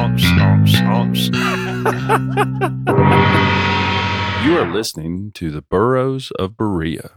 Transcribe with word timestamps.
You 0.00 0.06
are 4.56 4.72
listening 4.72 5.30
to 5.32 5.50
the 5.50 5.60
Burros 5.60 6.30
of 6.38 6.56
Berea. 6.56 7.10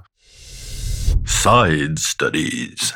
Side 1.24 1.98
studies. 1.98 2.92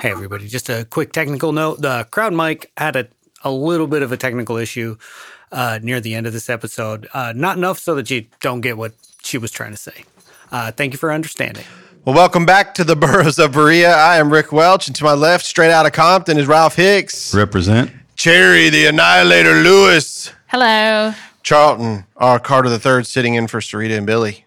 Hey, 0.00 0.10
everybody. 0.10 0.48
Just 0.48 0.70
a 0.70 0.86
quick 0.86 1.12
technical 1.12 1.52
note. 1.52 1.82
The 1.82 2.08
crowd 2.10 2.32
mic 2.32 2.72
had 2.78 2.96
a, 2.96 3.08
a 3.42 3.50
little 3.50 3.86
bit 3.86 4.00
of 4.00 4.10
a 4.10 4.16
technical 4.16 4.56
issue 4.56 4.96
uh, 5.52 5.80
near 5.82 6.00
the 6.00 6.14
end 6.14 6.26
of 6.26 6.32
this 6.32 6.48
episode. 6.48 7.06
Uh, 7.12 7.34
not 7.36 7.58
enough 7.58 7.78
so 7.78 7.94
that 7.96 8.10
you 8.10 8.24
don't 8.40 8.62
get 8.62 8.78
what 8.78 8.94
she 9.22 9.36
was 9.36 9.50
trying 9.50 9.72
to 9.72 9.76
say. 9.76 10.04
Uh, 10.50 10.72
thank 10.72 10.94
you 10.94 10.98
for 10.98 11.12
understanding. 11.12 11.66
Well, 12.04 12.14
welcome 12.14 12.44
back 12.44 12.74
to 12.74 12.84
the 12.84 12.96
Burros 13.00 13.38
of 13.38 13.52
Berea. 13.52 13.90
I 13.94 14.16
am 14.18 14.30
Rick 14.32 14.52
Welch, 14.52 14.86
and 14.88 14.96
to 14.96 15.04
my 15.04 15.14
left, 15.14 15.44
straight 15.44 15.70
out 15.70 15.86
of 15.86 15.92
Compton, 15.92 16.36
is 16.38 16.46
Ralph 16.46 16.76
Hicks. 16.76 17.34
Represent. 17.34 17.90
Cherry, 18.16 18.68
the 18.68 18.86
Annihilator 18.86 19.54
Lewis. 19.62 20.30
Hello. 20.48 21.12
Charlton, 21.42 22.04
our 22.16 22.38
Carter 22.38 22.68
III 22.70 23.04
sitting 23.04 23.34
in 23.34 23.46
for 23.48 23.60
Sarita 23.60 23.96
and 23.96 24.06
Billy. 24.06 24.44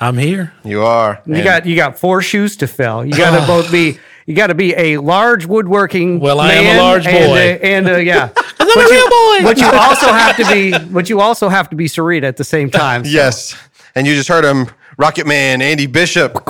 I'm 0.00 0.16
here. 0.18 0.52
You 0.64 0.82
are. 0.82 1.20
You 1.26 1.34
And 1.34 1.44
got 1.44 1.66
you 1.66 1.74
got 1.74 1.98
four 1.98 2.22
shoes 2.22 2.56
to 2.58 2.66
fill. 2.68 3.04
You 3.04 3.12
got 3.16 3.38
to 3.38 3.46
both 3.46 3.70
be 3.72 3.98
you 4.26 4.34
got 4.34 4.48
to 4.48 4.54
be 4.54 4.74
a 4.76 4.98
large 4.98 5.46
woodworking. 5.46 6.20
Well, 6.20 6.38
I 6.38 6.52
am 6.52 6.60
a 6.60 6.62
man 6.64 6.78
large 6.78 7.06
and 7.06 7.26
boy. 7.26 7.38
a- 7.38 7.58
and, 7.62 7.88
uh, 7.88 7.96
yeah, 7.96 8.28
I'm 8.60 8.68
a 8.68 8.88
real 8.90 9.08
boy. 9.08 9.42
but 9.42 9.58
you 9.58 9.66
also 9.66 10.06
have 10.12 10.36
to 10.36 10.46
be 10.52 10.78
but 10.92 11.08
you 11.08 11.20
also 11.20 11.48
have 11.48 11.68
to 11.70 11.76
be 11.76 11.86
Sarita 11.86 12.24
at 12.24 12.36
the 12.36 12.44
same 12.44 12.70
time. 12.70 13.04
so- 13.04 13.10
Yes. 13.10 13.56
And 13.94 14.06
you 14.06 14.14
just 14.14 14.28
heard 14.28 14.44
him, 14.44 14.68
Rocket 14.98 15.26
Man, 15.26 15.60
Andy 15.62 15.86
Bishop. 15.86 16.46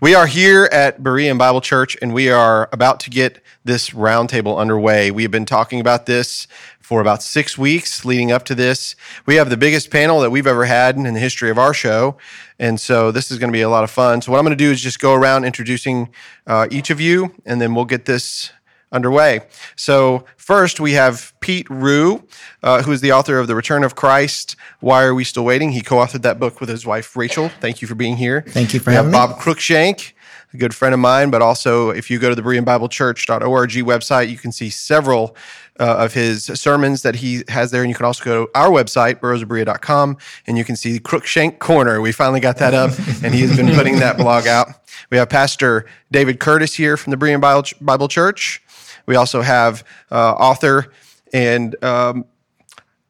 We 0.00 0.14
are 0.14 0.28
here 0.28 0.68
at 0.70 1.02
Berean 1.02 1.38
Bible 1.38 1.60
Church, 1.60 1.96
and 2.00 2.14
we 2.14 2.30
are 2.30 2.68
about 2.72 3.00
to 3.00 3.10
get 3.10 3.42
this 3.64 3.90
roundtable 3.90 4.56
underway. 4.56 5.10
We 5.10 5.22
have 5.22 5.32
been 5.32 5.44
talking 5.44 5.80
about 5.80 6.06
this 6.06 6.46
for 6.78 7.00
about 7.00 7.20
six 7.20 7.58
weeks 7.58 8.04
leading 8.04 8.30
up 8.30 8.44
to 8.44 8.54
this. 8.54 8.94
We 9.26 9.34
have 9.34 9.50
the 9.50 9.56
biggest 9.56 9.90
panel 9.90 10.20
that 10.20 10.30
we've 10.30 10.46
ever 10.46 10.66
had 10.66 10.94
in 10.94 11.02
the 11.02 11.18
history 11.18 11.50
of 11.50 11.58
our 11.58 11.74
show. 11.74 12.16
And 12.60 12.78
so 12.78 13.10
this 13.10 13.32
is 13.32 13.40
going 13.40 13.50
to 13.50 13.52
be 13.52 13.62
a 13.62 13.68
lot 13.68 13.82
of 13.82 13.90
fun. 13.90 14.22
So, 14.22 14.30
what 14.30 14.38
I'm 14.38 14.44
going 14.44 14.56
to 14.56 14.64
do 14.64 14.70
is 14.70 14.80
just 14.80 15.00
go 15.00 15.14
around 15.14 15.44
introducing 15.44 16.10
uh, 16.46 16.68
each 16.70 16.90
of 16.90 17.00
you, 17.00 17.34
and 17.44 17.60
then 17.60 17.74
we'll 17.74 17.84
get 17.84 18.04
this 18.04 18.52
underway. 18.92 19.40
So, 19.76 20.24
first 20.36 20.80
we 20.80 20.92
have 20.92 21.32
Pete 21.40 21.68
Wrue, 21.68 22.26
uh, 22.62 22.82
who 22.82 22.92
is 22.92 23.00
the 23.00 23.12
author 23.12 23.38
of 23.38 23.46
The 23.46 23.54
Return 23.54 23.84
of 23.84 23.94
Christ. 23.94 24.56
Why 24.80 25.04
Are 25.04 25.14
We 25.14 25.24
Still 25.24 25.44
Waiting? 25.44 25.72
He 25.72 25.80
co 25.80 25.96
authored 25.96 26.22
that 26.22 26.38
book 26.38 26.60
with 26.60 26.68
his 26.68 26.86
wife, 26.86 27.16
Rachel. 27.16 27.50
Thank 27.60 27.82
you 27.82 27.88
for 27.88 27.94
being 27.94 28.16
here. 28.16 28.42
Thank 28.42 28.74
you 28.74 28.80
for 28.80 28.90
we 28.90 28.96
having 28.96 29.12
have 29.12 29.28
me. 29.30 29.34
Bob 29.34 29.40
Cruickshank, 29.40 30.12
a 30.52 30.56
good 30.56 30.74
friend 30.74 30.94
of 30.94 31.00
mine, 31.00 31.30
but 31.30 31.42
also 31.42 31.90
if 31.90 32.10
you 32.10 32.18
go 32.18 32.28
to 32.28 32.34
the 32.34 32.42
BereanBibleChurch.org 32.42 33.70
website, 33.70 34.30
you 34.30 34.38
can 34.38 34.52
see 34.52 34.70
several 34.70 35.36
uh, 35.78 35.96
of 35.98 36.14
his 36.14 36.44
sermons 36.44 37.02
that 37.02 37.16
he 37.16 37.44
has 37.48 37.70
there. 37.70 37.82
And 37.82 37.88
you 37.88 37.94
can 37.94 38.06
also 38.06 38.24
go 38.24 38.46
to 38.46 38.50
our 38.54 38.68
website, 38.68 39.20
burrosofberea.com, 39.20 40.16
and 40.46 40.58
you 40.58 40.64
can 40.64 40.76
see 40.76 40.98
Cruickshank 40.98 41.58
Corner. 41.58 42.00
We 42.00 42.12
finally 42.12 42.40
got 42.40 42.56
that 42.58 42.74
up, 42.74 42.90
and 43.22 43.34
he 43.34 43.42
has 43.42 43.56
been 43.56 43.74
putting 43.74 44.00
that 44.00 44.16
blog 44.16 44.46
out. 44.46 44.68
We 45.10 45.18
have 45.18 45.28
Pastor 45.28 45.86
David 46.10 46.40
Curtis 46.40 46.74
here 46.74 46.96
from 46.96 47.12
the 47.12 47.16
Berean 47.16 47.40
Bible, 47.40 47.68
Bible 47.80 48.08
Church. 48.08 48.62
We 49.08 49.16
also 49.16 49.40
have 49.40 49.84
uh, 50.10 50.32
author 50.32 50.92
and 51.32 51.82
um, 51.82 52.26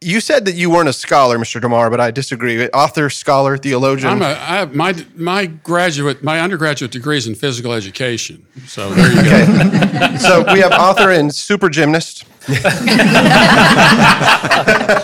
you 0.00 0.20
said 0.20 0.44
that 0.44 0.54
you 0.54 0.70
weren't 0.70 0.88
a 0.88 0.92
scholar, 0.92 1.38
Mr. 1.38 1.60
DeMar, 1.60 1.90
but 1.90 2.00
I 2.00 2.12
disagree. 2.12 2.68
Author, 2.68 3.10
scholar, 3.10 3.58
theologian. 3.58 4.12
I'm 4.12 4.22
a, 4.22 4.26
I 4.26 4.58
have 4.58 4.72
my 4.74 4.94
my 5.16 5.46
graduate 5.46 6.22
my 6.22 6.40
undergraduate 6.40 6.92
degree 6.92 7.18
is 7.18 7.26
in 7.26 7.34
physical 7.34 7.72
education. 7.72 8.46
So 8.66 8.90
there 8.90 9.12
you 9.12 9.22
go. 9.24 10.16
so 10.18 10.44
we 10.52 10.60
have 10.60 10.70
author 10.70 11.10
and 11.10 11.34
super 11.34 11.68
gymnast. 11.68 12.24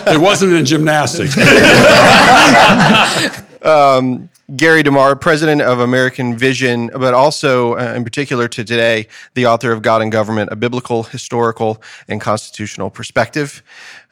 It 0.07 0.21
wasn't 0.21 0.53
in 0.53 0.65
gymnastics. 0.65 1.35
Gary 4.55 4.83
DeMar, 4.83 5.15
president 5.15 5.63
of 5.63 5.79
American 5.79 6.37
Vision, 6.37 6.91
but 6.93 7.15
also, 7.15 7.73
uh, 7.73 7.93
in 7.95 8.03
particular 8.03 8.47
to 8.47 8.63
today, 8.63 9.07
the 9.33 9.47
author 9.47 9.71
of 9.71 9.81
God 9.81 10.03
and 10.03 10.11
Government, 10.11 10.51
a 10.51 10.55
biblical, 10.55 11.01
historical, 11.01 11.81
and 12.07 12.21
constitutional 12.21 12.91
perspective. 12.91 13.63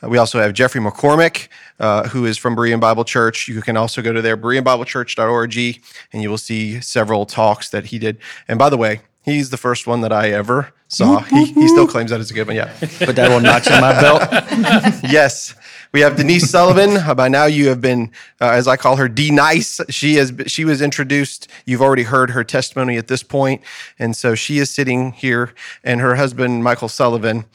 Uh, 0.01 0.09
we 0.09 0.17
also 0.17 0.39
have 0.39 0.53
Jeffrey 0.53 0.81
McCormack, 0.81 1.49
uh, 1.79 2.09
who 2.09 2.25
is 2.25 2.39
from 2.39 2.55
Berean 2.55 2.79
Bible 2.79 3.03
Church. 3.03 3.47
You 3.47 3.61
can 3.61 3.77
also 3.77 4.01
go 4.01 4.11
to 4.11 4.23
their 4.23 4.35
BereanBibleChurch.org, 4.35 5.81
and 6.13 6.23
you 6.23 6.29
will 6.31 6.39
see 6.39 6.81
several 6.81 7.27
talks 7.27 7.69
that 7.69 7.85
he 7.85 7.99
did. 7.99 8.17
And 8.47 8.57
by 8.57 8.72
the 8.72 8.77
way, 8.77 9.01
he's 9.22 9.51
the 9.51 9.57
first 9.57 9.85
one 9.85 10.01
that 10.01 10.11
I 10.11 10.31
ever 10.31 10.73
saw. 10.88 11.19
He, 11.19 11.45
he 11.45 11.67
still 11.67 11.88
claims 11.88 12.09
that 12.09 12.19
it's 12.19 12.31
a 12.31 12.33
good 12.33 12.47
one. 12.47 12.55
Yeah. 12.55 12.73
Put 12.79 13.16
that 13.16 13.29
little 13.29 13.39
notch 13.39 13.67
in 13.67 13.79
my 13.79 13.99
belt. 14.01 14.23
yes. 15.11 15.53
We 15.93 16.01
have 16.01 16.15
Denise 16.15 16.49
Sullivan. 16.49 16.97
Uh, 16.97 17.13
by 17.13 17.27
now, 17.27 17.45
you 17.45 17.67
have 17.67 17.79
been, 17.79 18.09
uh, 18.41 18.49
as 18.49 18.67
I 18.67 18.77
call 18.77 18.95
her, 18.95 19.07
D 19.07 19.29
Nice. 19.29 19.79
She 19.91 20.15
has. 20.15 20.33
She 20.47 20.65
was 20.65 20.81
introduced. 20.81 21.47
You've 21.67 21.83
already 21.83 22.01
heard 22.01 22.31
her 22.31 22.43
testimony 22.43 22.97
at 22.97 23.09
this 23.09 23.21
point. 23.21 23.61
and 23.99 24.15
so 24.15 24.33
she 24.33 24.57
is 24.57 24.71
sitting 24.71 25.11
here, 25.11 25.53
and 25.83 26.01
her 26.01 26.15
husband 26.15 26.63
Michael 26.63 26.89
Sullivan, 26.89 27.45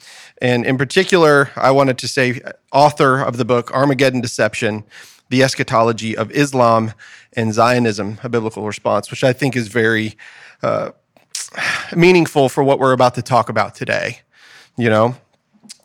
and 0.41 0.65
in 0.65 0.77
particular, 0.77 1.51
I 1.57 1.71
wanted 1.71 1.97
to 1.97 2.07
say, 2.07 2.39
author 2.71 3.19
of 3.21 3.35
the 3.35 3.43
book 3.43 3.73
Armageddon 3.73 4.21
Deception: 4.21 4.85
The 5.27 5.43
Eschatology 5.43 6.15
of 6.15 6.31
Islam 6.31 6.93
and 7.33 7.53
Zionism, 7.53 8.19
a 8.23 8.29
biblical 8.29 8.65
response, 8.65 9.11
which 9.11 9.25
I 9.25 9.33
think 9.33 9.57
is 9.57 9.67
very 9.67 10.15
uh, 10.63 10.91
meaningful 11.93 12.47
for 12.47 12.63
what 12.63 12.79
we're 12.79 12.93
about 12.93 13.15
to 13.15 13.21
talk 13.21 13.49
about 13.49 13.75
today. 13.75 14.21
You 14.77 14.89
know, 14.89 15.17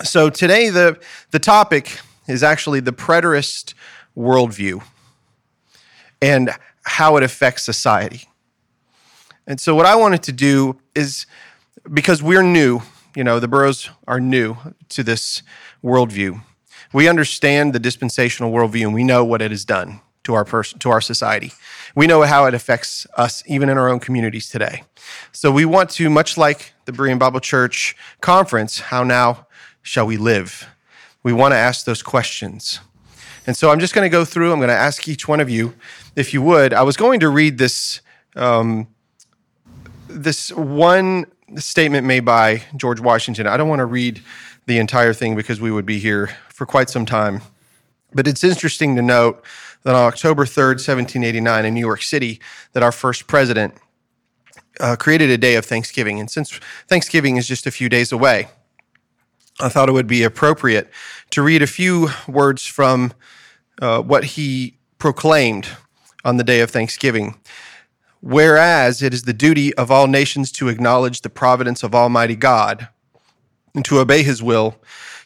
so 0.04 0.31
today 0.31 0.71
the 0.71 1.00
the 1.32 1.41
topic 1.41 1.98
is 2.27 2.43
actually 2.43 2.81
the 2.81 2.93
preterist 2.93 3.75
worldview 4.17 4.83
and 6.23 6.51
how 6.85 7.17
it 7.17 7.23
affects 7.23 7.62
society. 7.62 8.29
And 9.47 9.61
so 9.61 9.75
what 9.75 9.87
I 9.87 9.95
wanted 9.95 10.23
to 10.25 10.33
do 10.33 10.81
is 10.95 11.27
because 11.93 12.23
we're 12.23 12.43
new, 12.43 12.81
you 13.15 13.25
know, 13.25 13.41
the 13.41 13.49
Burros 13.49 13.91
are 14.07 14.21
new 14.21 14.57
to 14.91 15.03
this 15.03 15.43
worldview. 15.83 16.41
We 16.93 17.09
understand 17.09 17.73
the 17.73 17.79
dispensational 17.79 18.53
worldview 18.53 18.83
and 18.83 18.95
we 18.95 19.05
know 19.05 19.25
what 19.25 19.43
it 19.43 19.51
has 19.51 19.65
done 19.65 20.01
to 20.23 20.33
our 20.34 20.45
person 20.45 20.79
to 20.79 20.91
our 20.91 21.01
society. 21.01 21.53
We 21.95 22.07
know 22.07 22.23
how 22.23 22.47
it 22.47 22.55
affects 22.55 23.07
us 23.17 23.43
even 23.47 23.69
in 23.69 23.77
our 23.77 23.89
own 23.89 24.01
communities 24.01 24.49
today. 24.49 24.84
So 25.33 25.51
we 25.51 25.65
want 25.65 25.91
to, 25.91 26.09
much 26.09 26.39
like 26.39 26.73
the 26.87 26.93
Berean 26.93 27.19
Bible 27.19 27.41
Church 27.41 27.95
conference, 28.21 28.81
how 28.81 29.05
now 29.05 29.47
shall 29.83 30.07
we 30.07 30.17
live? 30.17 30.67
We 31.25 31.33
want 31.33 31.53
to 31.53 31.59
ask 31.59 31.85
those 31.85 32.03
questions. 32.03 32.79
And 33.47 33.57
so 33.57 33.71
I'm 33.71 33.81
just 33.81 33.95
going 33.95 34.05
to 34.05 34.11
go 34.11 34.25
through, 34.25 34.53
I'm 34.53 34.59
going 34.59 34.69
to 34.69 34.75
ask 34.75 35.09
each 35.09 35.27
one 35.27 35.41
of 35.41 35.51
you, 35.51 35.75
if 36.15 36.33
you 36.33 36.41
would. 36.43 36.73
I 36.73 36.83
was 36.83 36.97
going 36.97 37.21
to 37.21 37.29
read 37.29 37.59
this 37.59 38.01
um, 38.37 38.87
this 40.09 40.53
one 40.53 41.27
statement 41.57 42.07
made 42.07 42.25
by 42.25 42.63
George 42.77 43.01
Washington. 43.01 43.47
I 43.47 43.57
don't 43.57 43.69
want 43.69 43.81
to 43.81 43.87
read 43.87 44.23
the 44.67 44.79
entire 44.79 45.13
thing 45.13 45.37
because 45.37 45.61
we 45.61 45.71
would 45.71 45.87
be 45.87 45.98
here 45.98 46.37
for 46.48 46.66
quite 46.66 46.89
some 46.89 47.04
time. 47.04 47.43
But 48.13 48.28
it's 48.28 48.45
interesting 48.45 48.97
to 48.97 49.03
note 49.03 49.45
that 49.83 49.95
on 49.95 50.04
October 50.04 50.45
3rd, 50.45 50.77
1789, 50.77 51.65
in 51.65 51.75
New 51.75 51.81
York 51.81 52.03
City, 52.03 52.41
that 52.72 52.83
our 52.83 52.93
first 52.93 53.27
president 53.27 53.75
uh, 54.81 54.97
created 54.97 55.31
a 55.31 55.39
day 55.39 55.57
of 55.57 55.65
Thanksgiving. 55.65 56.21
And 56.21 56.31
since 56.31 56.59
Thanksgiving 56.89 57.37
is 57.37 57.47
just 57.47 57.66
a 57.66 57.71
few 57.71 57.89
days 57.89 58.13
away, 58.13 58.48
I 59.60 59.68
thought 59.68 59.89
it 59.89 59.92
would 59.92 60.06
be 60.06 60.24
appropriate 60.24 60.91
to 61.30 61.42
read 61.42 61.62
a 61.62 61.66
few 61.66 62.09
words 62.27 62.66
from 62.66 63.12
uh, 63.80 64.03
what 64.03 64.24
he 64.24 64.78
proclaimed 64.98 65.68
on 66.24 66.39
the 66.39 66.45
day 66.45 66.60
of 66.60 66.71
Thanksgiving. 66.71 67.39
Whereas 68.21 69.03
it 69.03 69.12
is 69.12 69.24
the 69.24 69.33
duty 69.33 69.74
of 69.74 69.91
all 69.91 70.06
nations 70.06 70.51
to 70.53 70.68
acknowledge 70.68 71.21
the 71.21 71.30
providence 71.30 71.83
of 71.83 71.95
Almighty 71.95 72.36
God 72.36 72.89
and 73.74 73.84
to 73.84 73.98
obey 73.98 74.22
his 74.22 74.42
will, 74.42 74.77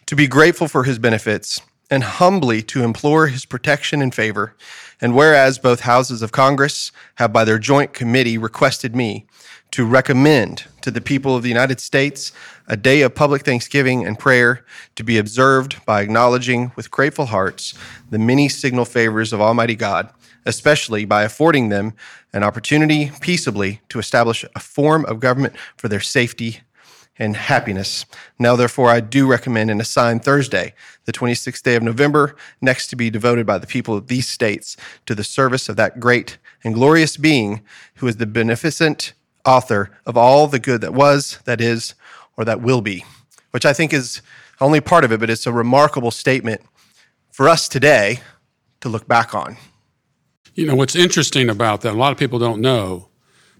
to 0.07 0.17
be 0.17 0.27
grateful 0.27 0.69
for 0.69 0.85
his 0.85 0.99
benefits, 0.99 1.61
and 1.91 2.03
humbly 2.03 2.61
to 2.63 2.83
implore 2.83 3.29
his 3.29 3.45
protection 3.45 4.03
and 4.03 4.15
favor. 4.15 4.57
And 5.01 5.15
whereas 5.15 5.59
both 5.59 5.81
houses 5.81 6.23
of 6.23 6.33
Congress 6.33 6.93
have 7.15 7.33
by 7.33 7.45
their 7.45 7.59
joint 7.59 7.95
committee 7.95 8.37
requested 8.37 8.97
me 8.97 9.27
to 9.71 9.85
recommend 9.85 10.65
to 10.81 10.91
the 10.91 11.01
people 11.01 11.37
of 11.37 11.43
the 11.43 11.49
United 11.49 11.81
States 11.81 12.33
a 12.67 12.77
day 12.77 13.03
of 13.03 13.15
public 13.15 13.45
thanksgiving 13.45 14.07
and 14.07 14.19
prayer 14.19 14.65
to 14.97 15.05
be 15.05 15.19
observed 15.19 15.85
by 15.85 16.01
acknowledging 16.01 16.73
with 16.77 16.91
grateful 16.91 17.27
hearts 17.27 17.75
the 18.11 18.19
many 18.19 18.49
signal 18.49 18.85
favors 18.85 19.33
of 19.33 19.41
Almighty 19.41 19.77
God, 19.77 20.11
especially 20.47 21.05
by 21.05 21.23
affording 21.23 21.69
them 21.69 21.93
an 22.33 22.43
opportunity 22.43 23.11
peaceably 23.21 23.81
to 23.89 23.99
establish 23.99 24.45
a 24.55 24.61
form 24.61 25.05
of 25.07 25.21
government 25.21 25.55
for 25.77 25.89
their 25.89 26.01
safety 26.01 26.61
and 27.19 27.37
happiness. 27.37 28.07
Now, 28.39 28.55
therefore, 28.55 28.91
I 28.91 29.01
do 29.01 29.27
recommend 29.27 29.71
and 29.71 29.81
assign 29.81 30.21
Thursday, 30.21 30.75
the 31.05 31.13
26th 31.13 31.63
day 31.63 31.75
of 31.75 31.83
November, 31.83 32.37
next 32.61 32.89
to 32.89 32.97
be 32.97 33.11
devoted 33.11 33.45
by 33.45 33.59
the 33.59 33.67
people 33.67 33.97
of 33.97 34.07
these 34.07 34.29
states 34.29 34.77
to 35.07 35.15
the 35.15 35.25
service 35.25 35.69
of 35.69 35.77
that 35.77 35.99
great 35.99 36.39
and 36.63 36.75
glorious 36.75 37.17
being 37.17 37.63
who 37.97 38.07
is 38.07 38.19
the 38.19 38.27
beneficent 38.27 39.15
author 39.49 39.91
of 40.07 40.17
all 40.17 40.47
the 40.47 40.59
good 40.59 40.81
that 40.83 40.95
was, 40.95 41.39
that 41.45 41.61
is, 41.61 41.95
or 42.37 42.45
that 42.45 42.61
will 42.61 42.81
be, 42.81 43.05
which 43.51 43.67
I 43.67 43.73
think 43.73 43.93
is 43.93 44.23
only 44.61 44.81
part 44.81 45.05
of 45.05 45.13
it, 45.13 45.21
but 45.21 45.31
it's 45.31 45.47
a 45.47 45.53
remarkable 45.53 46.11
statement 46.11 46.61
for 47.33 47.49
us 47.49 47.69
today 47.69 48.21
to 48.81 48.89
look 48.89 49.09
back 49.09 49.35
on. 49.35 49.57
You 50.55 50.67
know, 50.67 50.75
what's 50.75 50.97
interesting 50.97 51.49
about 51.49 51.81
that, 51.83 51.95
a 51.95 51.97
lot 51.97 52.13
of 52.13 52.19
people 52.19 52.39
don't 52.39 52.61
know, 52.61 53.09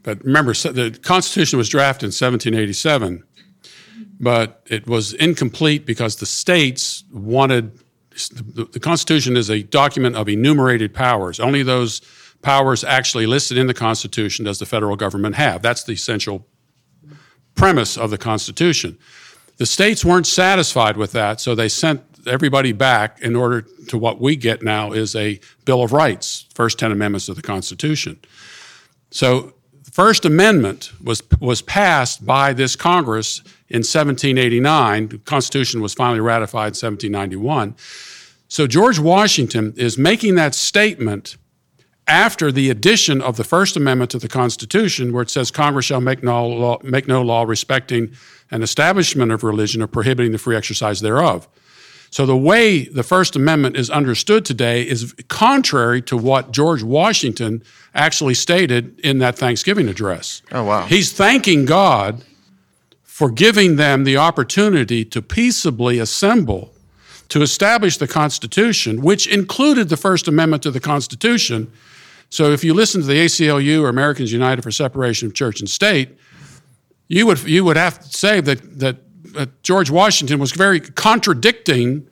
but 0.03 0.23
remember, 0.25 0.53
the 0.53 0.99
Constitution 1.03 1.59
was 1.59 1.69
drafted 1.69 2.05
in 2.05 2.09
1787 2.09 3.25
but 4.21 4.63
it 4.67 4.87
was 4.87 5.13
incomplete 5.15 5.87
because 5.87 6.17
the 6.17 6.27
states 6.27 7.05
wanted 7.13 7.79
the, 8.11 8.81
Constitution 8.81 9.37
is 9.37 9.49
a 9.49 9.63
document 9.63 10.17
of 10.17 10.29
enumerated 10.29 10.93
powers. 10.93 11.39
Only 11.39 11.63
those 11.63 12.01
powers 12.43 12.85
actually 12.85 13.27
listed 13.27 13.59
in 13.59 13.67
the 13.67 13.75
Constitution 13.75 14.45
does 14.45 14.59
the 14.59 14.67
federal 14.67 14.97
government 14.97 15.35
have. 15.35 15.63
That's 15.63 15.85
the 15.85 15.93
essential 15.93 16.47
premise 17.55 17.97
of 17.97 18.11
the 18.11 18.19
Constitution. 18.19 18.99
The 19.57 19.67
states 19.67 20.05
weren't 20.05 20.27
satisfied 20.27 20.97
with 20.97 21.13
that, 21.13 21.41
so 21.41 21.55
they 21.55 21.69
sent 21.69 22.03
everybody 22.27 22.73
back 22.73 23.21
in 23.21 23.35
order 23.35 23.63
to 23.89 23.99
what 23.99 24.21
we 24.21 24.37
get 24.37 24.63
now 24.63 24.93
is 24.93 25.17
a 25.17 25.41
Bill 25.65 25.83
of 25.83 25.93
Rights, 25.93 26.47
first 26.55 26.79
10 26.79 26.93
amendments 26.93 27.29
of 27.29 27.37
the 27.37 27.43
Constitution. 27.43 28.21
So 29.11 29.55
the 29.85 29.91
First 29.91 30.25
Amendment 30.25 30.93
was, 31.03 31.23
was 31.41 31.63
passed 31.63 32.25
by 32.25 32.53
this 32.53 32.77
Congress 32.77 33.41
in 33.69 33.79
1789. 33.79 35.09
The 35.09 35.19
Constitution 35.19 35.81
was 35.81 35.95
finally 35.95 36.21
ratified 36.21 36.75
in 36.75 36.79
1791. 36.79 37.75
So 38.49 38.67
George 38.67 38.99
Washington 38.99 39.75
is 39.77 39.99
making 39.99 40.37
that 40.37 40.55
statement 40.55 41.37
after 42.09 42.51
the 42.51 42.71
addition 42.71 43.21
of 43.21 43.37
the 43.37 43.45
First 43.45 43.77
Amendment 43.77 44.11
to 44.13 44.19
the 44.19 44.29
Constitution, 44.29 45.13
where 45.13 45.23
it 45.23 45.31
says 45.31 45.51
Congress 45.51 45.87
shall 45.87 46.01
make 46.01 46.23
no 46.23 46.47
law, 46.47 46.79
make 46.83 47.07
no 47.07 47.23
law 47.23 47.45
respecting 47.45 48.13
an 48.51 48.63
establishment 48.63 49.31
of 49.31 49.45
religion 49.45 49.83
or 49.83 49.87
prohibiting 49.87 50.33
the 50.33 50.39
free 50.39 50.57
exercise 50.57 51.01
thereof. 51.01 51.47
So 52.11 52.25
the 52.25 52.37
way 52.37 52.87
the 52.87 53.03
First 53.03 53.37
Amendment 53.37 53.77
is 53.77 53.91
understood 53.91 54.47
today 54.47 54.83
is 54.83 55.15
contrary 55.29 56.01
to 56.03 56.17
what 56.17 56.53
George 56.53 56.83
Washington 56.83 57.63
actually 57.95 58.35
stated 58.35 58.99
in 59.01 59.19
that 59.19 59.37
Thanksgiving 59.37 59.89
address. 59.89 60.41
Oh, 60.51 60.65
wow. 60.65 60.87
He's 60.87 61.13
thanking 61.13 61.67
God 61.67 62.25
for 63.03 63.31
giving 63.31 63.77
them 63.77 64.05
the 64.05 64.17
opportunity 64.17 65.05
to 65.05 65.21
peaceably 65.21 65.99
assemble 65.99 66.73
to 67.29 67.43
establish 67.43 67.99
the 67.99 68.09
Constitution, 68.09 69.03
which 69.03 69.27
included 69.27 69.91
the 69.91 69.97
First 69.97 70.29
Amendment 70.29 70.63
to 70.63 70.71
the 70.71 70.81
Constitution. 70.81 71.71
So 72.31 72.53
if 72.53 72.63
you 72.63 72.75
listen 72.75 73.01
to 73.01 73.07
the 73.07 73.25
ACLU 73.25 73.83
or 73.83 73.89
Americans 73.89 74.33
United 74.33 74.63
for 74.63 74.71
Separation 74.71 75.29
of 75.29 75.35
Church 75.35 75.61
and 75.61 75.69
State, 75.69 76.17
you 77.09 77.27
would, 77.27 77.43
you 77.45 77.65
would 77.65 77.77
have 77.77 78.01
to 78.01 78.17
say 78.17 78.41
that, 78.41 78.79
that 78.79 78.97
uh, 79.37 79.47
George 79.63 79.91
Washington 79.91 80.39
was 80.39 80.53
very 80.53 80.81
contradicting 80.81 82.07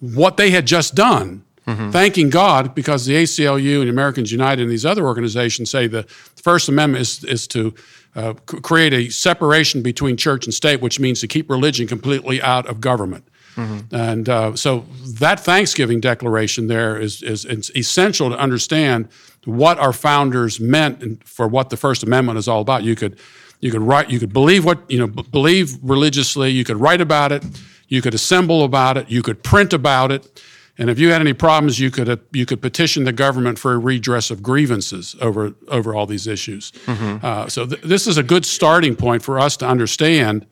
what 0.00 0.36
they 0.36 0.50
had 0.50 0.66
just 0.66 0.94
done. 0.94 1.42
Mm-hmm. 1.66 1.90
Thanking 1.90 2.30
God 2.30 2.76
because 2.76 3.06
the 3.06 3.14
ACLU 3.14 3.80
and 3.80 3.90
Americans 3.90 4.30
United 4.30 4.62
and 4.62 4.70
these 4.70 4.86
other 4.86 5.04
organizations 5.04 5.68
say 5.68 5.88
the 5.88 6.04
First 6.04 6.68
Amendment 6.68 7.02
is, 7.02 7.24
is 7.24 7.48
to 7.48 7.74
uh, 8.14 8.34
create 8.44 8.94
a 8.94 9.10
separation 9.10 9.82
between 9.82 10.16
church 10.16 10.44
and 10.44 10.54
state, 10.54 10.80
which 10.80 11.00
means 11.00 11.20
to 11.22 11.26
keep 11.26 11.50
religion 11.50 11.88
completely 11.88 12.40
out 12.40 12.66
of 12.66 12.80
government. 12.80 13.26
Mm-hmm. 13.56 13.94
And 13.94 14.28
uh, 14.28 14.56
so 14.56 14.84
that 15.18 15.40
Thanksgiving 15.40 16.00
declaration 16.00 16.66
there 16.66 16.98
is, 16.98 17.22
is, 17.22 17.44
is, 17.44 17.70
essential 17.74 18.30
to 18.30 18.38
understand 18.38 19.08
what 19.44 19.78
our 19.78 19.92
founders 19.92 20.60
meant 20.60 21.26
for 21.26 21.48
what 21.48 21.70
the 21.70 21.76
First 21.76 22.02
Amendment 22.02 22.38
is 22.38 22.48
all 22.48 22.60
about. 22.60 22.84
You 22.84 22.94
could 22.94 23.18
you 23.60 23.70
could 23.70 23.82
write, 23.82 24.10
you 24.10 24.18
could 24.18 24.32
believe 24.32 24.64
what 24.64 24.78
you 24.90 24.98
know, 24.98 25.06
b- 25.06 25.24
believe 25.30 25.78
religiously. 25.82 26.50
You 26.50 26.64
could 26.64 26.76
write 26.76 27.00
about 27.00 27.32
it. 27.32 27.44
You 27.88 28.02
could 28.02 28.14
assemble 28.14 28.64
about 28.64 28.98
it. 28.98 29.08
You 29.08 29.22
could 29.22 29.42
print 29.42 29.72
about 29.72 30.12
it. 30.12 30.42
And 30.78 30.90
if 30.90 30.98
you 30.98 31.10
had 31.10 31.22
any 31.22 31.32
problems, 31.32 31.80
you 31.80 31.90
could 31.90 32.08
uh, 32.08 32.16
you 32.32 32.44
could 32.44 32.60
petition 32.60 33.04
the 33.04 33.12
government 33.12 33.58
for 33.58 33.72
a 33.72 33.78
redress 33.78 34.30
of 34.30 34.42
grievances 34.42 35.16
over 35.20 35.54
over 35.68 35.94
all 35.94 36.06
these 36.06 36.26
issues. 36.26 36.72
Mm-hmm. 36.84 37.24
Uh, 37.24 37.48
so 37.48 37.66
th- 37.66 37.80
this 37.80 38.06
is 38.06 38.18
a 38.18 38.22
good 38.22 38.44
starting 38.44 38.94
point 38.94 39.22
for 39.22 39.38
us 39.38 39.56
to 39.58 39.66
understand 39.66 40.46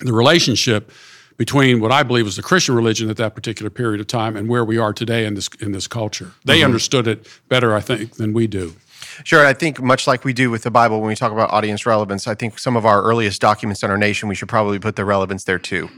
the 0.00 0.12
relationship 0.12 0.90
between 1.36 1.80
what 1.80 1.92
I 1.92 2.02
believe 2.02 2.24
was 2.24 2.36
the 2.36 2.42
Christian 2.42 2.74
religion 2.74 3.10
at 3.10 3.16
that 3.18 3.34
particular 3.34 3.70
period 3.70 4.00
of 4.00 4.06
time 4.06 4.36
and 4.36 4.48
where 4.48 4.64
we 4.64 4.78
are 4.78 4.92
today 4.92 5.26
in 5.26 5.34
this 5.34 5.48
in 5.60 5.72
this 5.72 5.86
culture. 5.86 6.32
They 6.44 6.58
mm-hmm. 6.58 6.66
understood 6.66 7.06
it 7.06 7.26
better, 7.48 7.74
I 7.74 7.80
think, 7.80 8.14
than 8.14 8.32
we 8.32 8.46
do. 8.46 8.74
Sure. 9.24 9.44
I 9.44 9.52
think 9.52 9.80
much 9.80 10.06
like 10.06 10.24
we 10.24 10.32
do 10.32 10.50
with 10.50 10.62
the 10.62 10.70
Bible 10.70 11.00
when 11.00 11.08
we 11.08 11.14
talk 11.14 11.32
about 11.32 11.50
audience 11.50 11.86
relevance, 11.86 12.26
I 12.26 12.34
think 12.34 12.58
some 12.58 12.76
of 12.76 12.84
our 12.84 13.02
earliest 13.02 13.40
documents 13.40 13.82
in 13.82 13.90
our 13.90 13.98
nation, 13.98 14.28
we 14.28 14.34
should 14.34 14.48
probably 14.48 14.78
put 14.78 14.96
the 14.96 15.04
relevance 15.04 15.44
there 15.44 15.58
too. 15.58 15.88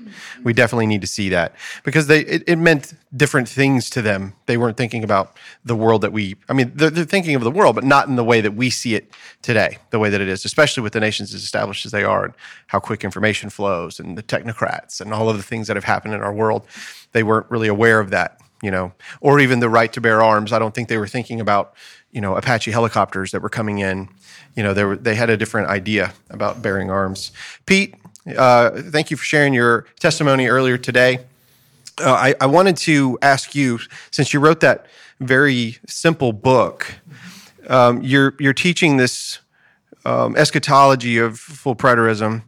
We 0.44 0.52
definitely 0.52 0.86
need 0.86 1.00
to 1.00 1.06
see 1.06 1.28
that 1.30 1.54
because 1.84 2.06
they 2.06 2.20
it, 2.20 2.44
it 2.46 2.56
meant 2.56 2.94
different 3.16 3.48
things 3.48 3.88
to 3.90 4.02
them. 4.02 4.34
They 4.46 4.56
weren't 4.56 4.76
thinking 4.76 5.02
about 5.02 5.36
the 5.64 5.74
world 5.74 6.02
that 6.02 6.12
we, 6.12 6.36
I 6.48 6.52
mean, 6.52 6.72
they're, 6.74 6.90
they're, 6.90 7.04
thinking 7.04 7.34
of 7.34 7.42
the 7.42 7.50
world, 7.50 7.74
but 7.74 7.84
not 7.84 8.06
in 8.06 8.16
the 8.16 8.24
way 8.24 8.40
that 8.40 8.54
we 8.54 8.68
see 8.68 8.94
it 8.94 9.10
today, 9.40 9.78
the 9.90 9.98
way 9.98 10.10
that 10.10 10.20
it 10.20 10.28
is, 10.28 10.44
especially 10.44 10.82
with 10.82 10.92
the 10.92 11.00
nations 11.00 11.34
as 11.34 11.42
established 11.42 11.86
as 11.86 11.92
they 11.92 12.04
are 12.04 12.26
and 12.26 12.34
how 12.66 12.78
quick 12.78 13.04
information 13.04 13.48
flows 13.48 13.98
and 13.98 14.18
the 14.18 14.22
technocrats 14.22 15.00
and 15.00 15.14
all 15.14 15.30
of 15.30 15.36
the 15.36 15.42
things 15.42 15.66
that 15.68 15.76
have 15.76 15.84
happened 15.84 16.14
in 16.14 16.20
our 16.20 16.32
world. 16.32 16.66
They 17.12 17.22
weren't 17.22 17.50
really 17.50 17.68
aware 17.68 17.98
of 17.98 18.10
that, 18.10 18.38
you 18.62 18.70
know, 18.70 18.92
or 19.20 19.40
even 19.40 19.60
the 19.60 19.70
right 19.70 19.92
to 19.94 20.00
bear 20.00 20.22
arms. 20.22 20.52
I 20.52 20.58
don't 20.58 20.74
think 20.74 20.88
they 20.88 20.98
were 20.98 21.08
thinking 21.08 21.40
about 21.40 21.74
you 22.12 22.20
know 22.20 22.36
Apache 22.36 22.70
helicopters 22.70 23.30
that 23.32 23.42
were 23.42 23.48
coming 23.48 23.78
in. 23.78 24.08
You 24.54 24.62
know, 24.62 24.74
they 24.74 24.84
were, 24.84 24.96
they 24.96 25.14
had 25.14 25.30
a 25.30 25.36
different 25.36 25.68
idea 25.68 26.12
about 26.30 26.62
bearing 26.62 26.90
arms. 26.90 27.32
Pete, 27.66 27.94
uh, 28.36 28.70
thank 28.70 29.10
you 29.10 29.16
for 29.16 29.24
sharing 29.24 29.54
your 29.54 29.86
testimony 30.00 30.48
earlier 30.48 30.78
today. 30.78 31.20
Uh, 32.00 32.12
I, 32.12 32.34
I, 32.40 32.46
wanted 32.46 32.76
to 32.78 33.18
ask 33.22 33.54
you, 33.54 33.80
since 34.10 34.32
you 34.32 34.38
wrote 34.38 34.60
that 34.60 34.86
very 35.20 35.78
simple 35.86 36.32
book, 36.32 36.94
um, 37.68 38.02
you're 38.02 38.34
you're 38.38 38.52
teaching 38.52 38.96
this 38.96 39.40
um, 40.04 40.36
eschatology 40.36 41.18
of 41.18 41.38
full 41.38 41.74
preterism, 41.74 42.42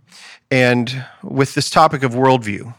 and 0.50 1.04
with 1.23 1.54
this 1.54 1.68
topic 1.68 2.02
of 2.02 2.12
worldview, 2.12 2.75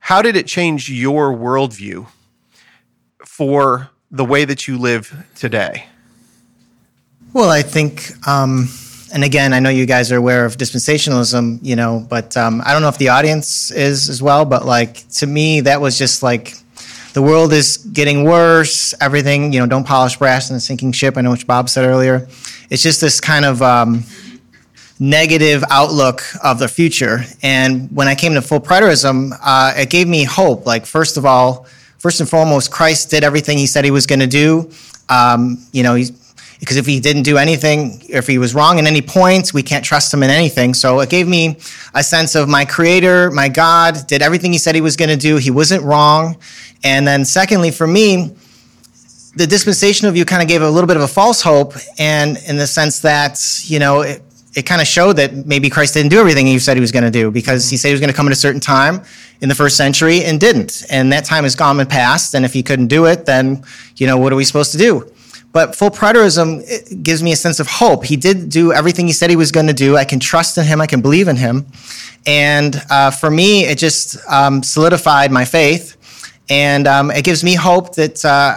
how 0.00 0.22
did 0.22 0.36
it 0.36 0.46
change 0.46 0.90
your 0.90 1.32
worldview 1.32 2.06
for 3.24 3.90
the 4.10 4.24
way 4.24 4.44
that 4.44 4.66
you 4.66 4.78
live 4.78 5.26
today? 5.34 5.86
Well, 7.36 7.50
I 7.50 7.60
think, 7.60 8.14
um, 8.26 8.66
and 9.12 9.22
again, 9.22 9.52
I 9.52 9.60
know 9.60 9.68
you 9.68 9.84
guys 9.84 10.10
are 10.10 10.16
aware 10.16 10.46
of 10.46 10.56
dispensationalism, 10.56 11.58
you 11.60 11.76
know, 11.76 12.06
but 12.08 12.34
um, 12.34 12.62
I 12.64 12.72
don't 12.72 12.80
know 12.80 12.88
if 12.88 12.96
the 12.96 13.10
audience 13.10 13.70
is 13.70 14.08
as 14.08 14.22
well, 14.22 14.46
but 14.46 14.64
like 14.64 15.06
to 15.16 15.26
me, 15.26 15.60
that 15.60 15.78
was 15.78 15.98
just 15.98 16.22
like 16.22 16.54
the 17.12 17.20
world 17.20 17.52
is 17.52 17.76
getting 17.76 18.24
worse. 18.24 18.94
Everything, 19.02 19.52
you 19.52 19.60
know, 19.60 19.66
don't 19.66 19.86
polish 19.86 20.16
brass 20.16 20.48
in 20.48 20.56
a 20.56 20.60
sinking 20.60 20.92
ship. 20.92 21.18
I 21.18 21.20
know 21.20 21.28
what 21.28 21.46
Bob 21.46 21.68
said 21.68 21.84
earlier. 21.84 22.26
It's 22.70 22.82
just 22.82 23.02
this 23.02 23.20
kind 23.20 23.44
of 23.44 23.60
um, 23.60 24.04
negative 24.98 25.62
outlook 25.70 26.22
of 26.42 26.58
the 26.58 26.68
future. 26.68 27.20
And 27.42 27.94
when 27.94 28.08
I 28.08 28.14
came 28.14 28.32
to 28.32 28.40
full 28.40 28.60
preterism, 28.60 29.38
uh, 29.42 29.74
it 29.76 29.90
gave 29.90 30.08
me 30.08 30.24
hope. 30.24 30.64
Like, 30.64 30.86
first 30.86 31.18
of 31.18 31.26
all, 31.26 31.66
first 31.98 32.18
and 32.20 32.30
foremost, 32.30 32.70
Christ 32.70 33.10
did 33.10 33.24
everything 33.24 33.58
he 33.58 33.66
said 33.66 33.84
he 33.84 33.90
was 33.90 34.06
going 34.06 34.20
to 34.20 34.26
do. 34.26 34.70
Um, 35.10 35.62
you 35.72 35.82
know, 35.82 35.96
because 36.58 36.76
if 36.76 36.86
he 36.86 37.00
didn't 37.00 37.22
do 37.22 37.36
anything, 37.36 38.02
if 38.08 38.26
he 38.26 38.38
was 38.38 38.54
wrong 38.54 38.78
in 38.78 38.86
any 38.86 39.02
points, 39.02 39.52
we 39.52 39.62
can't 39.62 39.84
trust 39.84 40.12
him 40.12 40.22
in 40.22 40.30
anything. 40.30 40.74
So 40.74 41.00
it 41.00 41.10
gave 41.10 41.28
me 41.28 41.58
a 41.94 42.02
sense 42.02 42.34
of 42.34 42.48
my 42.48 42.64
creator, 42.64 43.30
my 43.30 43.48
God, 43.48 44.06
did 44.06 44.22
everything 44.22 44.52
he 44.52 44.58
said 44.58 44.74
he 44.74 44.80
was 44.80 44.96
going 44.96 45.10
to 45.10 45.16
do. 45.16 45.36
He 45.36 45.50
wasn't 45.50 45.82
wrong. 45.84 46.36
And 46.82 47.06
then, 47.06 47.24
secondly, 47.24 47.70
for 47.70 47.86
me, 47.86 48.34
the 49.34 49.46
dispensational 49.46 50.12
view 50.12 50.24
kind 50.24 50.42
of 50.42 50.48
gave 50.48 50.62
a 50.62 50.70
little 50.70 50.88
bit 50.88 50.96
of 50.96 51.02
a 51.02 51.08
false 51.08 51.42
hope, 51.42 51.74
and 51.98 52.38
in 52.46 52.56
the 52.56 52.66
sense 52.66 53.00
that, 53.00 53.38
you 53.64 53.78
know, 53.78 54.00
it, 54.00 54.22
it 54.54 54.62
kind 54.62 54.80
of 54.80 54.86
showed 54.86 55.14
that 55.14 55.34
maybe 55.46 55.68
Christ 55.68 55.92
didn't 55.92 56.10
do 56.10 56.18
everything 56.18 56.46
he 56.46 56.58
said 56.58 56.78
he 56.78 56.80
was 56.80 56.90
going 56.90 57.04
to 57.04 57.10
do 57.10 57.30
because 57.30 57.68
he 57.68 57.76
said 57.76 57.88
he 57.88 57.92
was 57.92 58.00
going 58.00 58.10
to 58.10 58.16
come 58.16 58.26
at 58.26 58.32
a 58.32 58.36
certain 58.36 58.60
time 58.60 59.02
in 59.42 59.50
the 59.50 59.54
first 59.54 59.76
century 59.76 60.24
and 60.24 60.40
didn't. 60.40 60.82
And 60.88 61.12
that 61.12 61.26
time 61.26 61.44
has 61.44 61.54
gone 61.54 61.78
and 61.78 61.88
passed. 61.88 62.34
And 62.34 62.42
if 62.46 62.54
he 62.54 62.62
couldn't 62.62 62.86
do 62.86 63.04
it, 63.04 63.26
then, 63.26 63.62
you 63.96 64.06
know, 64.06 64.16
what 64.16 64.32
are 64.32 64.36
we 64.36 64.44
supposed 64.44 64.72
to 64.72 64.78
do? 64.78 65.12
But 65.56 65.74
full 65.74 65.88
preterism 65.88 67.02
gives 67.02 67.22
me 67.22 67.32
a 67.32 67.36
sense 67.36 67.60
of 67.60 67.66
hope. 67.66 68.04
He 68.04 68.18
did 68.18 68.50
do 68.50 68.74
everything 68.74 69.06
he 69.06 69.14
said 69.14 69.30
he 69.30 69.36
was 69.36 69.50
going 69.50 69.68
to 69.68 69.72
do. 69.72 69.96
I 69.96 70.04
can 70.04 70.20
trust 70.20 70.58
in 70.58 70.66
him. 70.66 70.82
I 70.82 70.86
can 70.86 71.00
believe 71.00 71.28
in 71.28 71.36
him. 71.36 71.64
And 72.26 72.76
uh, 72.90 73.10
for 73.10 73.30
me, 73.30 73.64
it 73.64 73.78
just 73.78 74.18
um, 74.28 74.62
solidified 74.62 75.32
my 75.32 75.46
faith. 75.46 75.96
And 76.50 76.86
um, 76.86 77.10
it 77.10 77.24
gives 77.24 77.42
me 77.42 77.54
hope 77.54 77.94
that, 77.94 78.22
uh, 78.22 78.56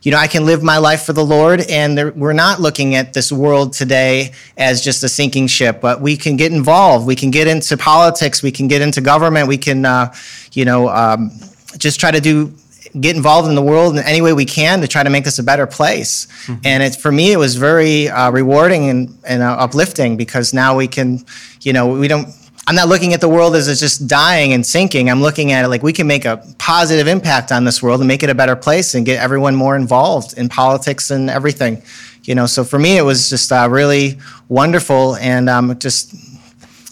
you 0.00 0.10
know, 0.10 0.16
I 0.16 0.26
can 0.26 0.46
live 0.46 0.62
my 0.62 0.78
life 0.78 1.02
for 1.02 1.12
the 1.12 1.22
Lord. 1.22 1.60
And 1.68 1.98
there, 1.98 2.12
we're 2.12 2.32
not 2.32 2.62
looking 2.62 2.94
at 2.94 3.12
this 3.12 3.30
world 3.30 3.74
today 3.74 4.32
as 4.56 4.82
just 4.82 5.04
a 5.04 5.08
sinking 5.10 5.48
ship, 5.48 5.82
but 5.82 6.00
we 6.00 6.16
can 6.16 6.38
get 6.38 6.50
involved. 6.50 7.06
We 7.06 7.14
can 7.14 7.30
get 7.30 7.46
into 7.46 7.76
politics. 7.76 8.42
We 8.42 8.52
can 8.52 8.68
get 8.68 8.80
into 8.80 9.02
government. 9.02 9.48
We 9.48 9.58
can, 9.58 9.84
uh, 9.84 10.14
you 10.54 10.64
know, 10.64 10.88
um, 10.88 11.30
just 11.76 12.00
try 12.00 12.10
to 12.10 12.22
do 12.22 12.54
get 13.00 13.16
involved 13.16 13.48
in 13.48 13.54
the 13.54 13.62
world 13.62 13.96
in 13.96 14.04
any 14.04 14.20
way 14.20 14.32
we 14.32 14.44
can 14.44 14.80
to 14.80 14.88
try 14.88 15.02
to 15.02 15.10
make 15.10 15.24
this 15.24 15.38
a 15.38 15.42
better 15.42 15.66
place. 15.66 16.26
Mm-hmm. 16.46 16.60
And 16.64 16.82
it, 16.82 16.96
for 16.96 17.12
me, 17.12 17.32
it 17.32 17.38
was 17.38 17.56
very 17.56 18.08
uh, 18.08 18.30
rewarding 18.30 18.88
and, 18.88 19.18
and 19.24 19.42
uh, 19.42 19.52
uplifting 19.52 20.16
because 20.16 20.54
now 20.54 20.76
we 20.76 20.88
can, 20.88 21.24
you 21.62 21.72
know, 21.72 21.88
we 21.88 22.08
don't. 22.08 22.28
I'm 22.66 22.74
not 22.74 22.88
looking 22.88 23.14
at 23.14 23.22
the 23.22 23.30
world 23.30 23.56
as 23.56 23.66
it's 23.66 23.80
just 23.80 24.08
dying 24.08 24.52
and 24.52 24.64
sinking. 24.66 25.08
I'm 25.08 25.22
looking 25.22 25.52
at 25.52 25.64
it 25.64 25.68
like 25.68 25.82
we 25.82 25.94
can 25.94 26.06
make 26.06 26.26
a 26.26 26.36
positive 26.58 27.06
impact 27.06 27.50
on 27.50 27.64
this 27.64 27.82
world 27.82 28.00
and 28.00 28.06
make 28.06 28.22
it 28.22 28.28
a 28.28 28.34
better 28.34 28.56
place 28.56 28.94
and 28.94 29.06
get 29.06 29.22
everyone 29.22 29.56
more 29.56 29.74
involved 29.74 30.36
in 30.36 30.50
politics 30.50 31.10
and 31.10 31.30
everything. 31.30 31.82
You 32.24 32.34
know, 32.34 32.44
so 32.44 32.64
for 32.64 32.78
me, 32.78 32.98
it 32.98 33.02
was 33.02 33.30
just 33.30 33.50
uh, 33.52 33.68
really 33.70 34.18
wonderful 34.48 35.16
and 35.16 35.48
um, 35.48 35.78
just, 35.78 36.14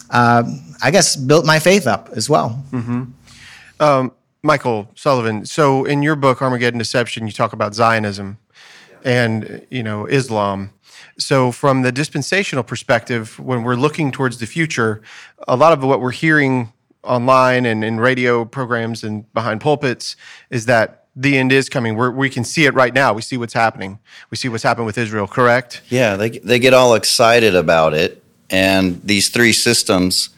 uh, 0.09 0.43
I 0.81 0.89
guess, 0.89 1.15
built 1.15 1.45
my 1.45 1.59
faith 1.59 1.85
up 1.85 2.09
as 2.15 2.27
well. 2.27 2.63
Mm-hmm. 2.71 3.03
Um, 3.79 4.11
Michael 4.47 4.89
Sullivan. 4.95 5.45
So 5.45 5.85
in 5.85 6.01
your 6.01 6.15
book, 6.15 6.41
Armageddon 6.41 6.79
Deception, 6.79 7.27
you 7.27 7.33
talk 7.33 7.53
about 7.53 7.75
Zionism 7.75 8.37
and 9.03 9.67
you 9.69 9.83
know 9.83 10.05
Islam. 10.05 10.71
So 11.19 11.51
from 11.51 11.81
the 11.81 11.91
dispensational 11.91 12.63
perspective, 12.63 13.37
when 13.39 13.63
we're 13.63 13.75
looking 13.75 14.11
towards 14.11 14.39
the 14.39 14.45
future, 14.45 15.01
a 15.47 15.55
lot 15.55 15.73
of 15.73 15.83
what 15.83 15.99
we're 15.99 16.11
hearing 16.11 16.71
online 17.03 17.65
and 17.65 17.83
in 17.83 17.99
radio 17.99 18.45
programs 18.45 19.03
and 19.03 19.31
behind 19.33 19.61
pulpits 19.61 20.15
is 20.49 20.65
that 20.65 21.05
the 21.15 21.37
end 21.37 21.51
is 21.51 21.67
coming. 21.67 21.95
We're, 21.95 22.11
we 22.11 22.29
can 22.29 22.43
see 22.43 22.65
it 22.65 22.73
right 22.73 22.93
now. 22.93 23.11
We 23.13 23.23
see 23.23 23.37
what's 23.37 23.53
happening. 23.53 23.99
We 24.29 24.37
see 24.37 24.49
what's 24.49 24.63
happened 24.63 24.85
with 24.85 24.97
Israel. 24.97 25.27
Correct? 25.27 25.81
Yeah, 25.89 26.15
they 26.15 26.29
they 26.29 26.59
get 26.59 26.73
all 26.73 26.95
excited 26.95 27.53
about 27.55 27.93
it, 27.93 28.23
and 28.49 29.01
these 29.03 29.29
three 29.29 29.53
systems 29.53 30.29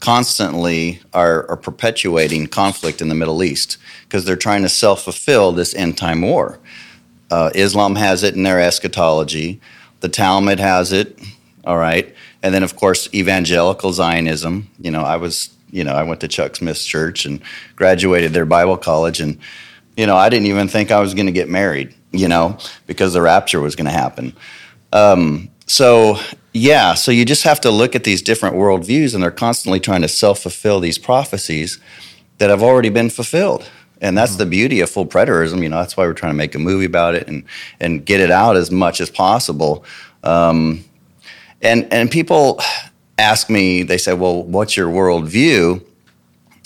constantly 0.00 1.00
are, 1.12 1.48
are 1.50 1.56
perpetuating 1.56 2.46
conflict 2.46 3.00
in 3.00 3.08
the 3.08 3.14
Middle 3.14 3.42
East 3.42 3.78
because 4.02 4.24
they're 4.24 4.36
trying 4.36 4.62
to 4.62 4.68
self 4.68 5.02
fulfill 5.02 5.52
this 5.52 5.74
end 5.74 5.98
time 5.98 6.22
war. 6.22 6.58
Uh, 7.30 7.50
Islam 7.54 7.96
has 7.96 8.22
it 8.22 8.34
in 8.34 8.42
their 8.42 8.60
eschatology, 8.60 9.60
the 10.00 10.08
Talmud 10.08 10.60
has 10.60 10.92
it, 10.92 11.18
all 11.64 11.76
right. 11.76 12.14
And 12.42 12.54
then, 12.54 12.62
of 12.62 12.76
course, 12.76 13.12
evangelical 13.12 13.92
Zionism. 13.92 14.70
You 14.80 14.90
know, 14.90 15.02
I 15.02 15.16
was, 15.16 15.54
you 15.70 15.84
know, 15.84 15.92
I 15.92 16.02
went 16.04 16.20
to 16.20 16.28
Chuck 16.28 16.56
Smith's 16.56 16.86
church 16.86 17.26
and 17.26 17.42
graduated 17.76 18.32
their 18.32 18.46
Bible 18.46 18.76
college. 18.76 19.20
And, 19.20 19.38
you 19.96 20.06
know, 20.06 20.16
I 20.16 20.28
didn't 20.28 20.46
even 20.46 20.68
think 20.68 20.90
I 20.90 21.00
was 21.00 21.14
going 21.14 21.26
to 21.26 21.32
get 21.32 21.48
married, 21.48 21.94
you 22.12 22.28
know, 22.28 22.56
because 22.86 23.12
the 23.12 23.20
rapture 23.20 23.60
was 23.60 23.76
going 23.76 23.86
to 23.86 23.92
happen. 23.92 24.34
Um, 24.92 25.50
so 25.68 26.18
yeah, 26.52 26.94
so 26.94 27.12
you 27.12 27.24
just 27.24 27.44
have 27.44 27.60
to 27.60 27.70
look 27.70 27.94
at 27.94 28.04
these 28.04 28.22
different 28.22 28.56
worldviews, 28.56 29.14
and 29.14 29.22
they're 29.22 29.30
constantly 29.30 29.78
trying 29.78 30.02
to 30.02 30.08
self 30.08 30.40
fulfill 30.40 30.80
these 30.80 30.98
prophecies 30.98 31.78
that 32.38 32.50
have 32.50 32.62
already 32.62 32.88
been 32.88 33.10
fulfilled. 33.10 33.68
And 34.00 34.16
that's 34.16 34.32
mm-hmm. 34.32 34.38
the 34.38 34.46
beauty 34.46 34.80
of 34.80 34.90
full 34.90 35.06
preterism. 35.06 35.62
You 35.62 35.68
know, 35.68 35.76
that's 35.76 35.96
why 35.96 36.06
we're 36.06 36.14
trying 36.14 36.32
to 36.32 36.36
make 36.36 36.54
a 36.54 36.58
movie 36.58 36.86
about 36.86 37.14
it 37.14 37.28
and 37.28 37.44
and 37.80 38.04
get 38.04 38.20
it 38.20 38.30
out 38.30 38.56
as 38.56 38.70
much 38.70 39.00
as 39.00 39.10
possible. 39.10 39.84
Um, 40.24 40.84
and 41.60 41.86
and 41.92 42.10
people 42.10 42.60
ask 43.18 43.50
me, 43.50 43.82
they 43.82 43.98
say, 43.98 44.14
"Well, 44.14 44.42
what's 44.42 44.76
your 44.76 44.88
worldview?" 44.88 45.84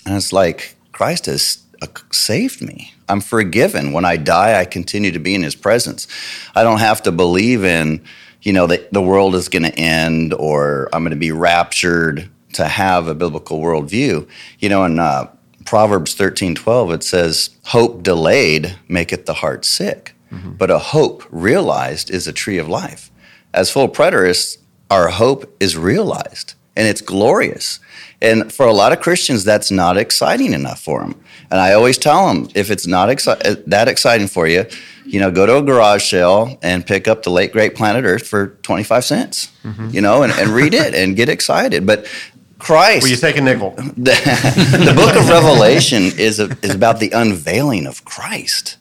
And 0.06 0.16
it's 0.16 0.32
like 0.32 0.76
Christ 0.92 1.26
has 1.26 1.62
uh, 1.80 1.86
saved 2.12 2.62
me. 2.62 2.94
I'm 3.08 3.20
forgiven. 3.20 3.92
When 3.92 4.04
I 4.04 4.16
die, 4.16 4.60
I 4.60 4.64
continue 4.64 5.10
to 5.10 5.18
be 5.18 5.34
in 5.34 5.42
His 5.42 5.56
presence. 5.56 6.06
I 6.54 6.62
don't 6.62 6.78
have 6.78 7.02
to 7.02 7.12
believe 7.12 7.64
in 7.64 8.00
you 8.42 8.52
know, 8.52 8.66
that 8.66 8.92
the 8.92 9.02
world 9.02 9.34
is 9.34 9.48
going 9.48 9.62
to 9.62 9.74
end 9.78 10.34
or 10.34 10.88
I'm 10.92 11.02
going 11.02 11.10
to 11.10 11.16
be 11.16 11.32
raptured 11.32 12.28
to 12.54 12.66
have 12.66 13.08
a 13.08 13.14
biblical 13.14 13.60
worldview. 13.60 14.28
You 14.58 14.68
know, 14.68 14.84
in 14.84 14.98
uh, 14.98 15.30
Proverbs 15.64 16.14
13 16.14 16.54
12, 16.54 16.92
it 16.92 17.04
says, 17.04 17.50
Hope 17.66 18.02
delayed 18.02 18.76
maketh 18.88 19.26
the 19.26 19.34
heart 19.34 19.64
sick, 19.64 20.14
mm-hmm. 20.30 20.52
but 20.52 20.70
a 20.70 20.78
hope 20.78 21.24
realized 21.30 22.10
is 22.10 22.26
a 22.26 22.32
tree 22.32 22.58
of 22.58 22.68
life. 22.68 23.10
As 23.54 23.70
full 23.70 23.88
preterists, 23.88 24.58
our 24.90 25.08
hope 25.08 25.54
is 25.60 25.76
realized 25.76 26.54
and 26.76 26.88
it's 26.88 27.00
glorious. 27.00 27.80
And 28.20 28.52
for 28.52 28.66
a 28.66 28.72
lot 28.72 28.92
of 28.92 29.00
Christians, 29.00 29.44
that's 29.44 29.70
not 29.70 29.96
exciting 29.96 30.52
enough 30.52 30.80
for 30.80 31.00
them. 31.00 31.21
And 31.52 31.60
I 31.60 31.74
always 31.74 31.98
tell 31.98 32.28
them 32.28 32.48
if 32.54 32.70
it's 32.70 32.86
not 32.86 33.10
exci- 33.10 33.62
that 33.66 33.86
exciting 33.86 34.26
for 34.26 34.48
you, 34.48 34.64
you 35.04 35.20
know, 35.20 35.30
go 35.30 35.44
to 35.44 35.58
a 35.58 35.62
garage 35.62 36.10
sale 36.10 36.58
and 36.62 36.84
pick 36.84 37.06
up 37.06 37.24
the 37.24 37.30
late 37.30 37.52
great 37.52 37.74
Planet 37.74 38.06
Earth 38.06 38.26
for 38.26 38.56
25 38.62 39.04
cents, 39.04 39.52
mm-hmm. 39.62 39.90
you 39.90 40.00
know, 40.00 40.22
and, 40.22 40.32
and 40.32 40.48
read 40.48 40.72
it 40.72 40.94
and 40.94 41.14
get 41.14 41.28
excited. 41.28 41.86
But 41.86 42.10
Christ. 42.58 43.02
Will 43.02 43.10
you 43.10 43.16
take 43.16 43.36
a 43.36 43.42
nickel? 43.42 43.74
The, 43.76 44.84
the 44.84 44.94
book 44.96 45.14
of 45.14 45.28
Revelation 45.28 46.04
is, 46.18 46.40
a, 46.40 46.56
is 46.62 46.74
about 46.74 47.00
the 47.00 47.10
unveiling 47.10 47.86
of 47.86 48.02
Christ 48.06 48.78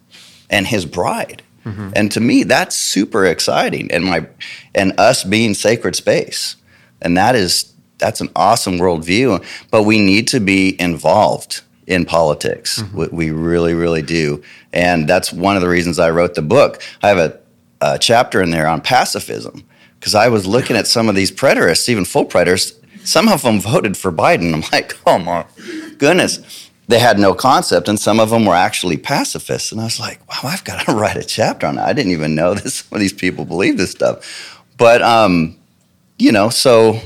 and 0.49 0.65
his 0.65 0.85
bride. 0.85 1.43
Mm-hmm. 1.65 1.89
And 1.93 2.09
to 2.13 2.21
me, 2.21 2.43
that's 2.43 2.77
super 2.77 3.25
exciting. 3.25 3.91
And 3.91 4.05
my 4.05 4.27
and 4.73 4.97
us 4.97 5.25
being 5.25 5.55
sacred 5.55 5.97
space. 5.97 6.55
And 7.01 7.17
that 7.17 7.35
is 7.35 7.73
that's 7.97 8.21
an 8.21 8.29
awesome 8.35 8.77
worldview. 8.77 9.43
But 9.69 9.83
we 9.83 9.99
need 9.99 10.29
to 10.29 10.39
be 10.39 10.79
involved 10.79 11.61
in 11.91 12.05
politics. 12.05 12.81
Mm-hmm. 12.81 13.15
We 13.15 13.31
really, 13.31 13.73
really 13.73 14.01
do. 14.01 14.41
And 14.71 15.07
that's 15.07 15.33
one 15.33 15.57
of 15.57 15.61
the 15.61 15.67
reasons 15.67 15.99
I 15.99 16.09
wrote 16.09 16.35
the 16.35 16.41
book. 16.41 16.81
I 17.03 17.09
have 17.09 17.17
a, 17.17 17.39
a 17.81 17.99
chapter 17.99 18.41
in 18.41 18.49
there 18.49 18.65
on 18.65 18.79
pacifism 18.79 19.65
because 19.99 20.15
I 20.15 20.29
was 20.29 20.47
looking 20.47 20.77
at 20.77 20.87
some 20.87 21.09
of 21.09 21.15
these 21.15 21.31
preterists, 21.31 21.89
even 21.89 22.05
full 22.05 22.25
preterists. 22.25 22.77
Some 23.05 23.27
of 23.27 23.41
them 23.41 23.59
voted 23.59 23.97
for 23.97 24.09
Biden. 24.11 24.53
I'm 24.53 24.63
like, 24.71 24.97
oh 25.05 25.19
my 25.19 25.45
goodness. 25.97 26.69
They 26.87 26.99
had 26.99 27.19
no 27.19 27.33
concept, 27.33 27.87
and 27.87 27.97
some 27.97 28.19
of 28.19 28.31
them 28.31 28.45
were 28.45 28.55
actually 28.55 28.97
pacifists. 28.97 29.71
And 29.71 29.79
I 29.79 29.85
was 29.85 29.99
like, 29.99 30.19
wow, 30.27 30.49
I've 30.49 30.63
got 30.63 30.85
to 30.85 30.91
write 30.95 31.17
a 31.17 31.23
chapter 31.23 31.67
on 31.67 31.75
that. 31.75 31.87
I 31.87 31.93
didn't 31.93 32.11
even 32.13 32.35
know 32.35 32.53
that 32.55 32.69
some 32.69 32.95
of 32.95 33.01
these 33.01 33.13
people 33.13 33.43
believe 33.43 33.77
this 33.77 33.91
stuff. 33.91 34.63
But, 34.77 35.01
um, 35.01 35.57
you 36.17 36.31
know, 36.31 36.49
so 36.49 36.99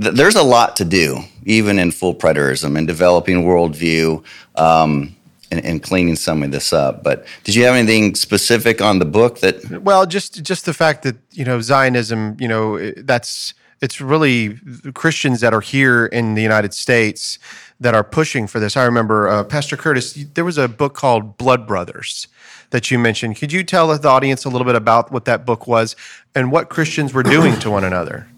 th- 0.00 0.14
there's 0.14 0.36
a 0.36 0.42
lot 0.42 0.76
to 0.76 0.84
do, 0.84 1.20
even 1.44 1.78
in 1.78 1.90
full 1.90 2.14
preterism 2.14 2.76
and 2.76 2.86
developing 2.86 3.44
worldview. 3.44 4.24
Um, 4.56 5.16
and, 5.50 5.62
and, 5.66 5.82
cleaning 5.82 6.16
some 6.16 6.42
of 6.42 6.50
this 6.50 6.72
up. 6.72 7.02
But 7.02 7.26
did 7.44 7.54
you 7.54 7.64
have 7.64 7.74
anything 7.74 8.14
specific 8.14 8.80
on 8.80 9.00
the 9.00 9.04
book 9.04 9.40
that? 9.40 9.82
Well, 9.82 10.06
just 10.06 10.42
just 10.42 10.64
the 10.64 10.72
fact 10.72 11.02
that 11.02 11.16
you 11.30 11.44
know 11.44 11.60
Zionism, 11.60 12.38
you 12.40 12.48
know, 12.48 12.90
that's 12.92 13.52
it's 13.82 14.00
really 14.00 14.58
Christians 14.94 15.40
that 15.40 15.52
are 15.52 15.60
here 15.60 16.06
in 16.06 16.34
the 16.34 16.40
United 16.40 16.72
States 16.72 17.38
that 17.80 17.94
are 17.94 18.04
pushing 18.04 18.46
for 18.46 18.60
this. 18.60 18.76
I 18.76 18.84
remember 18.84 19.28
uh, 19.28 19.44
Pastor 19.44 19.76
Curtis. 19.76 20.14
There 20.34 20.44
was 20.44 20.56
a 20.56 20.68
book 20.68 20.94
called 20.94 21.36
Blood 21.36 21.66
Brothers 21.66 22.28
that 22.70 22.90
you 22.90 22.98
mentioned. 22.98 23.36
Could 23.36 23.52
you 23.52 23.64
tell 23.64 23.88
the 23.96 24.08
audience 24.08 24.44
a 24.44 24.48
little 24.48 24.64
bit 24.64 24.76
about 24.76 25.12
what 25.12 25.26
that 25.26 25.44
book 25.44 25.66
was 25.66 25.96
and 26.34 26.50
what 26.50 26.70
Christians 26.70 27.12
were 27.12 27.22
doing 27.22 27.58
to 27.58 27.70
one 27.70 27.84
another? 27.84 28.28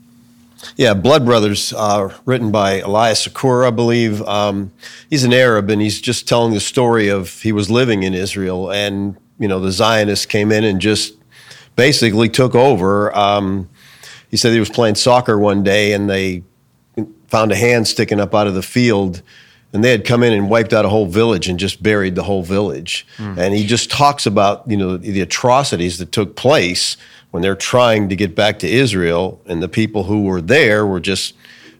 Yeah, 0.76 0.94
Blood 0.94 1.24
Brothers, 1.24 1.72
uh, 1.72 2.12
written 2.24 2.50
by 2.50 2.80
Elias 2.80 3.26
Chacour, 3.26 3.66
I 3.66 3.70
believe. 3.70 4.22
Um, 4.22 4.72
he's 5.10 5.24
an 5.24 5.32
Arab, 5.32 5.70
and 5.70 5.80
he's 5.80 6.00
just 6.00 6.28
telling 6.28 6.52
the 6.52 6.60
story 6.60 7.08
of 7.08 7.42
he 7.42 7.52
was 7.52 7.70
living 7.70 8.02
in 8.02 8.14
Israel, 8.14 8.70
and 8.70 9.16
you 9.38 9.48
know 9.48 9.60
the 9.60 9.72
Zionists 9.72 10.26
came 10.26 10.52
in 10.52 10.64
and 10.64 10.80
just 10.80 11.14
basically 11.76 12.28
took 12.28 12.54
over. 12.54 13.16
Um, 13.16 13.68
he 14.30 14.36
said 14.36 14.52
he 14.52 14.60
was 14.60 14.70
playing 14.70 14.96
soccer 14.96 15.38
one 15.38 15.62
day, 15.62 15.92
and 15.92 16.08
they 16.08 16.42
found 17.28 17.52
a 17.52 17.56
hand 17.56 17.88
sticking 17.88 18.20
up 18.20 18.34
out 18.34 18.46
of 18.46 18.54
the 18.54 18.62
field, 18.62 19.22
and 19.72 19.82
they 19.82 19.90
had 19.90 20.04
come 20.04 20.22
in 20.22 20.32
and 20.32 20.48
wiped 20.48 20.72
out 20.72 20.84
a 20.84 20.88
whole 20.88 21.06
village 21.06 21.48
and 21.48 21.58
just 21.58 21.82
buried 21.82 22.14
the 22.14 22.22
whole 22.22 22.42
village. 22.42 23.06
Mm. 23.16 23.38
And 23.38 23.54
he 23.54 23.66
just 23.66 23.90
talks 23.90 24.26
about 24.26 24.68
you 24.70 24.76
know 24.76 24.96
the 24.96 25.20
atrocities 25.20 25.98
that 25.98 26.12
took 26.12 26.36
place 26.36 26.96
when 27.34 27.42
they're 27.42 27.56
trying 27.56 28.08
to 28.08 28.14
get 28.14 28.36
back 28.36 28.60
to 28.60 28.70
Israel, 28.70 29.42
and 29.46 29.60
the 29.60 29.68
people 29.68 30.04
who 30.04 30.22
were 30.22 30.40
there 30.40 30.86
were 30.86 31.00
just 31.00 31.34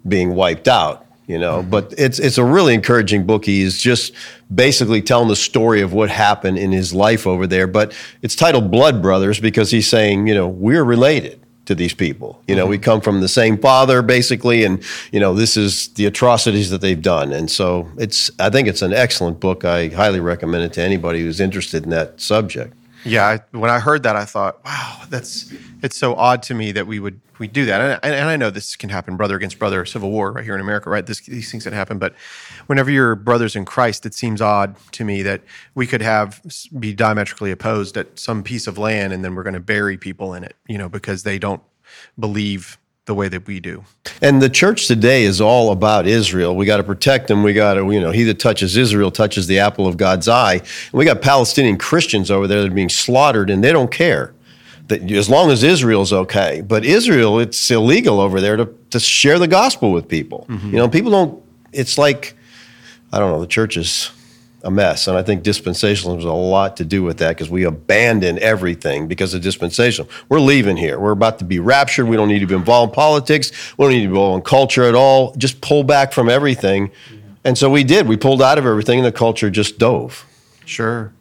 being 0.08 0.34
wiped 0.34 0.66
out. 0.66 1.06
You 1.28 1.38
know, 1.38 1.60
mm-hmm. 1.60 1.70
but 1.70 1.94
it's 1.96 2.18
it's 2.18 2.38
a 2.38 2.44
really 2.44 2.74
encouraging 2.74 3.24
book. 3.24 3.44
He's 3.44 3.80
just 3.80 4.14
basically 4.52 5.00
telling 5.00 5.28
the 5.28 5.36
story 5.36 5.80
of 5.80 5.92
what 5.92 6.10
happened 6.10 6.58
in 6.58 6.72
his 6.72 6.92
life 6.92 7.24
over 7.24 7.46
there. 7.46 7.68
But 7.68 7.96
it's 8.20 8.34
titled 8.34 8.72
Blood 8.72 9.00
Brothers 9.00 9.38
because 9.38 9.70
he's 9.70 9.86
saying, 9.86 10.26
you 10.26 10.34
know, 10.34 10.48
we're 10.48 10.82
related 10.82 11.40
to 11.66 11.76
these 11.76 11.94
people. 11.94 12.42
You 12.48 12.56
know, 12.56 12.64
mm-hmm. 12.64 12.70
we 12.70 12.78
come 12.78 13.00
from 13.00 13.20
the 13.20 13.28
same 13.28 13.56
father 13.56 14.02
basically 14.02 14.64
and 14.64 14.82
you 15.12 15.20
know, 15.20 15.34
this 15.34 15.56
is 15.56 15.86
the 15.90 16.06
atrocities 16.06 16.70
that 16.70 16.80
they've 16.80 17.00
done. 17.00 17.32
And 17.32 17.48
so 17.48 17.88
it's 17.96 18.28
I 18.40 18.50
think 18.50 18.66
it's 18.66 18.82
an 18.82 18.92
excellent 18.92 19.38
book. 19.38 19.64
I 19.64 19.86
highly 19.86 20.18
recommend 20.18 20.64
it 20.64 20.72
to 20.72 20.82
anybody 20.82 21.20
who's 21.20 21.38
interested 21.38 21.84
in 21.84 21.90
that 21.90 22.20
subject. 22.20 22.74
Yeah, 23.04 23.26
I, 23.26 23.56
when 23.56 23.70
I 23.70 23.78
heard 23.78 24.02
that, 24.04 24.16
I 24.16 24.24
thought, 24.24 24.64
wow, 24.64 25.02
that's 25.08 25.52
it's 25.82 25.96
so 25.96 26.14
odd 26.14 26.42
to 26.44 26.54
me 26.54 26.72
that 26.72 26.86
we 26.86 26.98
would 26.98 27.20
we 27.38 27.48
do 27.48 27.64
that. 27.66 28.00
And, 28.02 28.14
and 28.14 28.28
I 28.28 28.36
know 28.36 28.50
this 28.50 28.76
can 28.76 28.90
happen, 28.90 29.16
brother 29.16 29.36
against 29.36 29.58
brother, 29.58 29.84
civil 29.84 30.10
war 30.10 30.32
right 30.32 30.44
here 30.44 30.54
in 30.54 30.60
America, 30.60 30.88
right? 30.88 31.04
This, 31.04 31.20
these 31.20 31.50
things 31.50 31.64
that 31.64 31.72
happen, 31.72 31.98
but 31.98 32.14
whenever 32.66 32.90
you're 32.90 33.14
brothers 33.14 33.56
in 33.56 33.64
Christ, 33.64 34.06
it 34.06 34.14
seems 34.14 34.40
odd 34.40 34.76
to 34.92 35.04
me 35.04 35.22
that 35.22 35.42
we 35.74 35.86
could 35.86 36.00
have 36.02 36.40
be 36.78 36.94
diametrically 36.94 37.50
opposed 37.50 37.96
at 37.96 38.18
some 38.18 38.42
piece 38.42 38.66
of 38.66 38.78
land, 38.78 39.12
and 39.12 39.24
then 39.24 39.34
we're 39.34 39.42
going 39.42 39.54
to 39.54 39.60
bury 39.60 39.96
people 39.96 40.32
in 40.34 40.44
it, 40.44 40.56
you 40.66 40.78
know, 40.78 40.88
because 40.88 41.24
they 41.24 41.38
don't 41.38 41.62
believe 42.18 42.78
the 43.06 43.14
way 43.14 43.28
that 43.28 43.46
we 43.46 43.60
do. 43.60 43.84
And 44.22 44.40
the 44.40 44.48
church 44.48 44.86
today 44.86 45.24
is 45.24 45.40
all 45.40 45.72
about 45.72 46.06
Israel. 46.06 46.56
We 46.56 46.64
got 46.64 46.78
to 46.78 46.82
protect 46.84 47.28
them. 47.28 47.42
We 47.42 47.52
got 47.52 47.74
to, 47.74 47.90
you 47.92 48.00
know, 48.00 48.10
he 48.10 48.22
that 48.24 48.38
touches 48.38 48.76
Israel 48.76 49.10
touches 49.10 49.46
the 49.46 49.58
apple 49.58 49.86
of 49.86 49.96
God's 49.96 50.26
eye. 50.26 50.54
And 50.54 50.92
we 50.92 51.04
got 51.04 51.20
Palestinian 51.20 51.76
Christians 51.76 52.30
over 52.30 52.46
there 52.46 52.62
that 52.62 52.70
are 52.70 52.74
being 52.74 52.88
slaughtered, 52.88 53.50
and 53.50 53.62
they 53.62 53.72
don't 53.72 53.90
care. 53.90 54.32
That 54.88 55.10
as 55.10 55.30
long 55.30 55.50
as 55.50 55.62
Israel's 55.62 56.12
okay, 56.12 56.60
but 56.60 56.84
Israel, 56.84 57.38
it's 57.38 57.70
illegal 57.70 58.20
over 58.20 58.40
there 58.40 58.56
to, 58.56 58.68
to 58.90 59.00
share 59.00 59.38
the 59.38 59.48
gospel 59.48 59.92
with 59.92 60.08
people. 60.08 60.46
Mm-hmm. 60.48 60.66
You 60.68 60.76
know, 60.76 60.88
people 60.88 61.10
don't. 61.10 61.42
It's 61.72 61.96
like, 61.98 62.34
I 63.12 63.18
don't 63.18 63.32
know. 63.32 63.40
The 63.40 63.46
church 63.46 63.76
is 63.76 64.10
a 64.64 64.70
mess, 64.70 65.06
and 65.06 65.16
I 65.16 65.22
think 65.22 65.44
dispensationalism 65.44 66.16
has 66.16 66.24
a 66.24 66.32
lot 66.32 66.78
to 66.78 66.84
do 66.84 67.02
with 67.02 67.18
that 67.18 67.30
because 67.30 67.50
we 67.50 67.64
abandon 67.64 68.38
everything 68.38 69.06
because 69.06 69.34
of 69.34 69.42
dispensational. 69.42 70.10
We're 70.30 70.40
leaving 70.40 70.78
here. 70.78 70.98
We're 70.98 71.12
about 71.12 71.38
to 71.40 71.44
be 71.44 71.58
raptured. 71.58 72.08
We 72.08 72.16
don't 72.16 72.28
need 72.28 72.38
to 72.38 72.46
be 72.46 72.54
involved 72.54 72.92
in 72.92 72.94
politics. 72.94 73.52
We 73.76 73.84
don't 73.84 73.92
need 73.92 74.02
to 74.02 74.08
be 74.08 74.14
involved 74.14 74.38
in 74.38 74.44
culture 74.44 74.84
at 74.84 74.94
all. 74.94 75.34
Just 75.36 75.60
pull 75.60 75.84
back 75.84 76.12
from 76.12 76.30
everything, 76.30 76.90
and 77.44 77.58
so 77.58 77.70
we 77.70 77.84
did. 77.84 78.08
We 78.08 78.16
pulled 78.16 78.40
out 78.40 78.56
of 78.56 78.64
everything, 78.64 79.00
and 79.00 79.06
the 79.06 79.12
culture 79.12 79.50
just 79.50 79.78
dove. 79.78 80.24
Sure. 80.64 81.12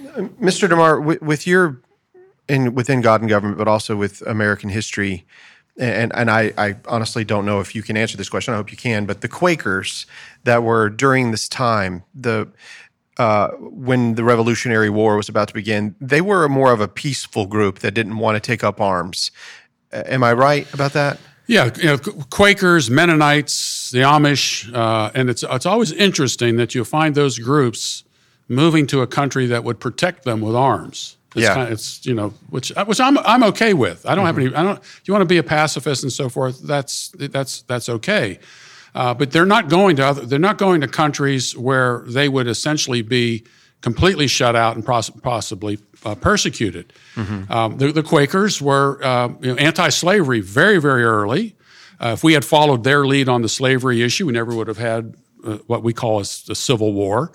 Mr. 0.00 0.68
DeMar, 0.68 1.00
with, 1.00 1.20
with 1.20 1.46
your 1.46 1.80
in 2.48 2.74
within 2.74 3.00
God 3.00 3.20
and 3.22 3.28
government, 3.28 3.58
but 3.58 3.66
also 3.66 3.96
with 3.96 4.22
American 4.22 4.70
history, 4.70 5.24
and 5.78 6.14
and 6.14 6.30
I, 6.30 6.52
I 6.58 6.76
honestly 6.86 7.24
don't 7.24 7.46
know 7.46 7.60
if 7.60 7.74
you 7.74 7.82
can 7.82 7.96
answer 7.96 8.16
this 8.16 8.28
question. 8.28 8.54
I 8.54 8.56
hope 8.56 8.70
you 8.70 8.76
can. 8.76 9.06
But 9.06 9.20
the 9.20 9.28
Quakers 9.28 10.06
that 10.44 10.62
were 10.62 10.88
during 10.88 11.30
this 11.30 11.48
time, 11.48 12.04
the 12.14 12.48
uh, 13.18 13.48
when 13.58 14.14
the 14.14 14.24
Revolutionary 14.24 14.90
War 14.90 15.16
was 15.16 15.28
about 15.28 15.48
to 15.48 15.54
begin, 15.54 15.94
they 16.00 16.20
were 16.20 16.48
more 16.48 16.72
of 16.72 16.80
a 16.80 16.88
peaceful 16.88 17.46
group 17.46 17.80
that 17.80 17.92
didn't 17.92 18.18
want 18.18 18.36
to 18.36 18.40
take 18.40 18.64
up 18.64 18.80
arms. 18.80 19.30
Am 19.92 20.22
I 20.24 20.32
right 20.32 20.72
about 20.72 20.92
that? 20.94 21.18
Yeah, 21.46 21.70
you 21.76 21.84
know, 21.84 21.98
Quakers, 21.98 22.88
Mennonites, 22.88 23.90
the 23.90 23.98
Amish, 23.98 24.72
uh, 24.72 25.10
and 25.14 25.28
it's 25.28 25.42
it's 25.42 25.66
always 25.66 25.92
interesting 25.92 26.56
that 26.56 26.74
you 26.74 26.84
find 26.84 27.14
those 27.14 27.38
groups 27.38 28.04
moving 28.48 28.86
to 28.86 29.00
a 29.00 29.06
country 29.06 29.46
that 29.46 29.64
would 29.64 29.80
protect 29.80 30.24
them 30.24 30.40
with 30.40 30.54
arms. 30.54 31.16
It's 31.34 31.42
Yeah. 31.42 31.54
kind 31.54 31.66
of, 31.68 31.72
it's 31.72 32.04
you 32.06 32.14
know 32.14 32.30
which 32.50 32.72
which 32.86 33.00
I'm 33.00 33.16
I'm 33.18 33.42
okay 33.44 33.72
with. 33.74 34.04
I 34.06 34.14
don't 34.14 34.26
have 34.26 34.38
any. 34.38 34.54
I 34.54 34.62
don't. 34.62 34.80
You 35.04 35.12
want 35.14 35.22
to 35.22 35.26
be 35.26 35.38
a 35.38 35.42
pacifist 35.42 36.02
and 36.02 36.12
so 36.12 36.28
forth. 36.28 36.60
That's 36.62 37.08
that's 37.18 37.62
that's 37.62 37.88
okay. 37.88 38.38
Uh, 38.94 39.14
but 39.14 39.30
they're 39.30 39.46
not 39.46 39.68
going 39.70 39.96
to 39.96 40.04
other, 40.06 40.26
they're 40.26 40.38
not 40.38 40.58
going 40.58 40.82
to 40.82 40.88
countries 40.88 41.56
where 41.56 42.02
they 42.06 42.28
would 42.28 42.46
essentially 42.46 43.00
be 43.00 43.42
completely 43.80 44.26
shut 44.26 44.54
out 44.54 44.76
and 44.76 44.84
poss- 44.84 45.08
possibly 45.22 45.78
uh, 46.04 46.14
persecuted. 46.14 46.92
Um, 47.16 47.78
the, 47.78 47.90
the 47.92 48.02
Quakers 48.02 48.60
were 48.60 49.02
uh, 49.02 49.28
you 49.40 49.48
know, 49.52 49.56
anti-slavery 49.56 50.40
very 50.40 50.78
very 50.78 51.04
early. 51.04 51.56
Uh, 51.98 52.10
if 52.12 52.22
we 52.22 52.34
had 52.34 52.44
followed 52.44 52.84
their 52.84 53.06
lead 53.06 53.28
on 53.28 53.40
the 53.42 53.48
slavery 53.48 54.02
issue, 54.02 54.26
we 54.26 54.32
never 54.32 54.54
would 54.54 54.68
have 54.68 54.78
had 54.78 55.14
uh, 55.44 55.56
what 55.68 55.82
we 55.82 55.92
call 55.94 56.20
a 56.20 56.24
civil 56.24 56.92
war. 56.92 57.32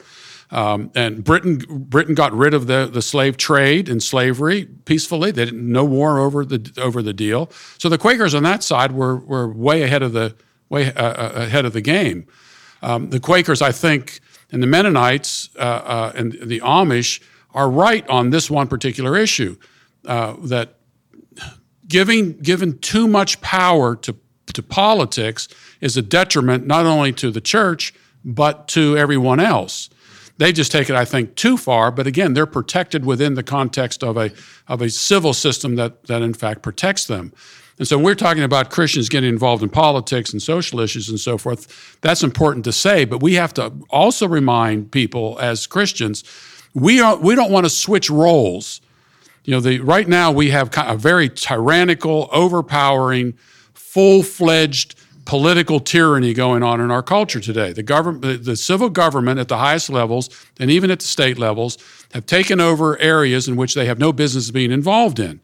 Um, 0.49 0.91
and 0.95 1.23
Britain 1.23 1.57
Britain 1.57 2.15
got 2.15 2.31
rid 2.33 2.53
of 2.53 2.67
the, 2.67 2.89
the 2.91 3.01
slave 3.01 3.35
trade 3.35 3.89
and 3.89 4.01
slavery 4.01 4.65
peacefully. 4.85 5.31
They 5.31 5.45
didn't 5.45 5.69
no 5.69 5.83
war 5.83 6.19
over 6.19 6.45
the 6.45 6.71
over 6.77 7.01
the 7.01 7.13
deal. 7.13 7.49
So 7.77 7.89
the 7.89 7.97
Quakers 7.97 8.33
on 8.33 8.43
that 8.43 8.63
side 8.63 8.93
were 8.93 9.17
were 9.17 9.47
way 9.49 9.83
ahead 9.83 10.03
of 10.03 10.13
the 10.13 10.35
way 10.69 10.93
uh, 10.93 11.03
uh, 11.03 11.31
ahead 11.35 11.65
of 11.65 11.73
the 11.73 11.81
game. 11.81 12.27
Um, 12.81 13.09
the 13.09 13.19
Quakers, 13.19 13.61
I 13.61 13.71
think, 13.71 14.21
and 14.51 14.63
the 14.63 14.67
Mennonites 14.67 15.49
uh, 15.57 15.59
uh, 15.59 16.11
and 16.15 16.33
the 16.41 16.61
Amish 16.61 17.21
are 17.53 17.69
right 17.69 18.07
on 18.07 18.29
this 18.29 18.49
one 18.49 18.67
particular 18.67 19.17
issue 19.17 19.57
uh, 20.05 20.35
that 20.43 20.75
giving 21.87 22.37
given 22.37 22.77
too 22.79 23.07
much 23.07 23.41
power 23.41 23.95
to 23.97 24.15
to 24.53 24.63
politics 24.63 25.49
is 25.81 25.97
a 25.97 26.01
detriment 26.01 26.65
not 26.65 26.85
only 26.85 27.11
to 27.11 27.31
the 27.31 27.41
church 27.41 27.93
but 28.23 28.67
to 28.69 28.97
everyone 28.97 29.39
else. 29.39 29.89
They 30.37 30.51
just 30.51 30.71
take 30.71 30.89
it, 30.89 30.95
I 30.95 31.05
think, 31.05 31.35
too 31.35 31.57
far. 31.57 31.91
But 31.91 32.07
again, 32.07 32.33
they're 32.33 32.45
protected 32.45 33.05
within 33.05 33.33
the 33.33 33.43
context 33.43 34.03
of 34.03 34.17
a 34.17 34.31
of 34.67 34.81
a 34.81 34.89
civil 34.89 35.33
system 35.33 35.75
that 35.75 36.03
that 36.03 36.21
in 36.21 36.33
fact 36.33 36.61
protects 36.61 37.05
them. 37.05 37.33
And 37.79 37.87
so 37.87 37.97
we're 37.97 38.15
talking 38.15 38.43
about 38.43 38.71
Christians 38.71 39.07
getting 39.07 39.29
involved 39.29 39.61
in 39.61 39.69
politics 39.69 40.33
and 40.33 40.41
social 40.41 40.79
issues 40.79 41.09
and 41.09 41.19
so 41.19 41.37
forth. 41.37 41.97
That's 42.01 42.23
important 42.23 42.65
to 42.65 42.71
say, 42.71 43.05
but 43.05 43.21
we 43.21 43.35
have 43.35 43.53
to 43.55 43.71
also 43.89 44.27
remind 44.27 44.91
people 44.91 45.37
as 45.39 45.67
Christians, 45.67 46.23
we 46.73 46.99
are 47.01 47.17
we 47.17 47.35
don't 47.35 47.51
want 47.51 47.65
to 47.65 47.69
switch 47.69 48.09
roles. 48.09 48.81
You 49.43 49.51
know, 49.53 49.59
the 49.59 49.79
right 49.79 50.07
now 50.07 50.31
we 50.31 50.49
have 50.49 50.71
a 50.75 50.97
very 50.97 51.29
tyrannical, 51.29 52.29
overpowering, 52.31 53.33
full-fledged 53.73 54.95
political 55.27 55.81
tyranny 55.81 56.33
going 56.33 56.63
on 56.63 56.79
in 56.79 56.89
our 56.89 57.03
culture 57.03 57.41
today. 57.41 57.73
The 57.73 57.83
government, 57.83 58.45
the, 58.45 58.55
civil 58.55 58.89
government 58.89 59.41
at 59.41 59.49
the 59.49 59.57
highest 59.57 59.89
levels 59.89 60.29
and 60.57 60.71
even 60.71 60.89
at 60.89 60.99
the 61.01 61.05
state 61.05 61.37
levels 61.37 61.77
have 62.13 62.25
taken 62.25 62.61
over 62.61 62.97
areas 62.99 63.49
in 63.49 63.57
which 63.57 63.75
they 63.75 63.85
have 63.87 63.99
no 63.99 64.13
business 64.13 64.49
being 64.51 64.71
involved 64.71 65.19
in. 65.19 65.41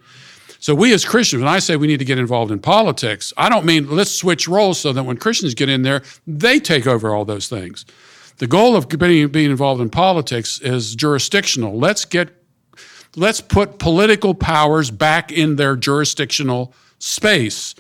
So 0.60 0.74
we 0.74 0.94
as 0.94 1.04
Christians, 1.04 1.42
when 1.42 1.50
I 1.50 1.60
say 1.60 1.76
we 1.76 1.88
need 1.88 2.00
to 2.00 2.06
get 2.06 2.18
involved 2.18 2.50
in 2.50 2.60
politics, 2.60 3.34
I 3.36 3.50
don't 3.50 3.66
mean 3.66 3.94
let's 3.94 4.12
switch 4.12 4.48
roles 4.48 4.80
so 4.80 4.94
that 4.94 5.04
when 5.04 5.18
Christians 5.18 5.54
get 5.54 5.68
in 5.68 5.82
there, 5.82 6.02
they 6.26 6.62
take 6.62 6.88
over 6.88 7.14
all 7.14 7.26
those 7.26 7.50
things. 7.50 7.86
The 8.38 8.48
goal 8.48 8.78
of 8.78 8.88
being, 8.88 9.28
being 9.28 9.52
involved 9.52 9.82
in 9.82 9.90
politics 9.90 10.62
is 10.62 10.96
jurisdictional. 10.96 11.78
Let's 11.78 12.06
get 12.06 12.30
let's 13.18 13.42
put 13.42 13.80
political 13.80 14.34
powers 14.34 14.90
back 14.92 15.30
in 15.30 15.58
their 15.58 15.76
jurisdictional 15.76 16.74
space. 17.00 17.76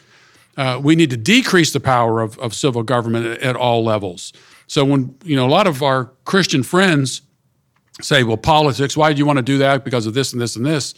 Uh, 0.56 0.80
we 0.82 0.96
need 0.96 1.10
to 1.10 1.18
decrease 1.18 1.72
the 1.72 1.80
power 1.80 2.22
of, 2.22 2.38
of 2.40 2.54
civil 2.54 2.84
government 2.84 3.26
at, 3.26 3.40
at 3.40 3.56
all 3.56 3.84
levels. 3.84 4.34
So 4.68 4.86
when 4.86 5.16
you 5.24 5.36
know 5.36 5.46
a 5.46 5.50
lot 5.50 5.68
of 5.68 5.82
our 5.82 6.12
Christian 6.26 6.64
friends 6.64 7.22
say, 8.02 8.24
"Well, 8.24 8.38
politics. 8.38 8.96
Why 8.96 9.14
do 9.14 9.20
you 9.20 9.26
want 9.26 9.38
to 9.38 9.44
do 9.44 9.58
that? 9.60 9.84
Because 9.84 10.06
of 10.06 10.14
this 10.14 10.34
and 10.34 10.42
this 10.42 10.56
and 10.56 10.66
this." 10.66 10.94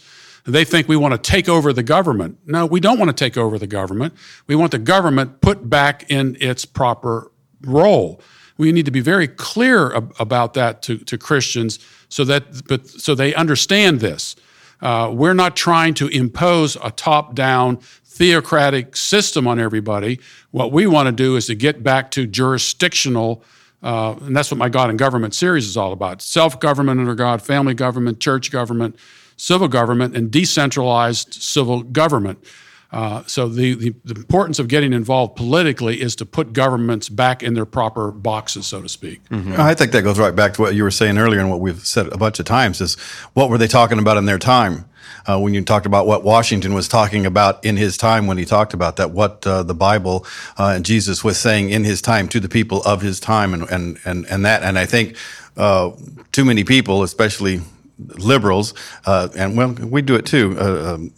They 0.46 0.64
think 0.64 0.86
we 0.86 0.96
want 0.96 1.12
to 1.12 1.18
take 1.18 1.48
over 1.48 1.72
the 1.72 1.82
government. 1.82 2.38
No, 2.46 2.66
we 2.66 2.78
don't 2.78 2.98
want 2.98 3.08
to 3.08 3.24
take 3.24 3.36
over 3.36 3.58
the 3.58 3.66
government. 3.66 4.14
We 4.46 4.54
want 4.54 4.70
the 4.70 4.78
government 4.78 5.40
put 5.40 5.68
back 5.68 6.08
in 6.08 6.36
its 6.40 6.64
proper 6.64 7.32
role. 7.62 8.20
We 8.56 8.70
need 8.70 8.84
to 8.84 8.92
be 8.92 9.00
very 9.00 9.26
clear 9.26 9.92
ab- 9.94 10.14
about 10.20 10.54
that 10.54 10.82
to, 10.82 10.98
to 10.98 11.18
Christians 11.18 11.80
so 12.08 12.24
that 12.24 12.66
but 12.68 12.86
so 12.86 13.14
they 13.14 13.34
understand 13.34 14.00
this. 14.00 14.36
Uh, 14.80 15.10
we're 15.12 15.34
not 15.34 15.56
trying 15.56 15.94
to 15.94 16.08
impose 16.08 16.76
a 16.82 16.90
top-down 16.90 17.78
theocratic 18.04 18.96
system 18.96 19.46
on 19.46 19.58
everybody. 19.58 20.18
What 20.50 20.72
we 20.72 20.86
want 20.86 21.06
to 21.06 21.12
do 21.12 21.36
is 21.36 21.46
to 21.46 21.54
get 21.54 21.82
back 21.82 22.10
to 22.12 22.26
jurisdictional, 22.26 23.42
uh, 23.82 24.14
and 24.22 24.36
that's 24.36 24.50
what 24.50 24.58
my 24.58 24.68
God 24.68 24.90
and 24.90 24.98
Government 24.98 25.34
series 25.34 25.66
is 25.66 25.76
all 25.76 25.92
about: 25.92 26.22
self-government 26.22 26.98
under 27.00 27.14
God, 27.14 27.42
family 27.42 27.74
government, 27.74 28.20
church 28.20 28.50
government, 28.50 28.96
civil 29.36 29.68
government, 29.68 30.16
and 30.16 30.30
decentralized 30.30 31.34
civil 31.34 31.82
government. 31.82 32.42
Uh, 32.92 33.22
so 33.26 33.48
the, 33.48 33.74
the, 33.74 33.94
the 34.04 34.14
importance 34.14 34.58
of 34.58 34.68
getting 34.68 34.92
involved 34.92 35.36
politically 35.36 36.00
is 36.00 36.14
to 36.16 36.24
put 36.24 36.52
governments 36.52 37.08
back 37.08 37.42
in 37.42 37.54
their 37.54 37.66
proper 37.66 38.10
boxes, 38.10 38.66
so 38.66 38.80
to 38.80 38.88
speak. 38.88 39.20
I 39.30 39.74
think 39.74 39.92
that 39.92 40.02
goes 40.02 40.18
right 40.18 40.34
back 40.34 40.54
to 40.54 40.62
what 40.62 40.74
you 40.74 40.82
were 40.84 40.90
saying 40.90 41.18
earlier 41.18 41.40
and 41.40 41.50
what 41.50 41.60
we've 41.60 41.84
said 41.84 42.12
a 42.12 42.16
bunch 42.16 42.38
of 42.38 42.46
times 42.46 42.80
is 42.80 42.94
what 43.34 43.50
were 43.50 43.58
they 43.58 43.66
talking 43.66 43.98
about 43.98 44.16
in 44.16 44.26
their 44.26 44.38
time? 44.38 44.84
Uh, 45.26 45.38
when 45.38 45.54
you 45.54 45.62
talked 45.62 45.86
about 45.86 46.06
what 46.06 46.22
Washington 46.22 46.72
was 46.72 46.88
talking 46.88 47.26
about 47.26 47.64
in 47.64 47.76
his 47.76 47.96
time 47.96 48.26
when 48.26 48.38
he 48.38 48.44
talked 48.44 48.74
about 48.74 48.96
that, 48.96 49.10
what 49.10 49.44
uh, 49.46 49.62
the 49.62 49.74
Bible 49.74 50.24
uh, 50.56 50.72
and 50.76 50.84
Jesus 50.84 51.24
was 51.24 51.38
saying 51.38 51.70
in 51.70 51.84
his 51.84 52.00
time 52.00 52.28
to 52.28 52.40
the 52.40 52.48
people 52.48 52.82
of 52.82 53.02
his 53.02 53.18
time, 53.18 53.52
and 53.52 53.68
and 53.70 53.98
and, 54.04 54.24
and 54.26 54.44
that, 54.44 54.62
and 54.62 54.78
I 54.78 54.86
think 54.86 55.16
uh, 55.56 55.90
too 56.32 56.44
many 56.44 56.64
people, 56.64 57.02
especially 57.02 57.60
liberals, 57.98 58.74
uh, 59.04 59.28
and 59.36 59.56
well, 59.56 59.72
we 59.72 60.02
do 60.02 60.14
it 60.14 60.26
too. 60.26 60.56
Uh, 60.58 60.94
um, 60.94 61.12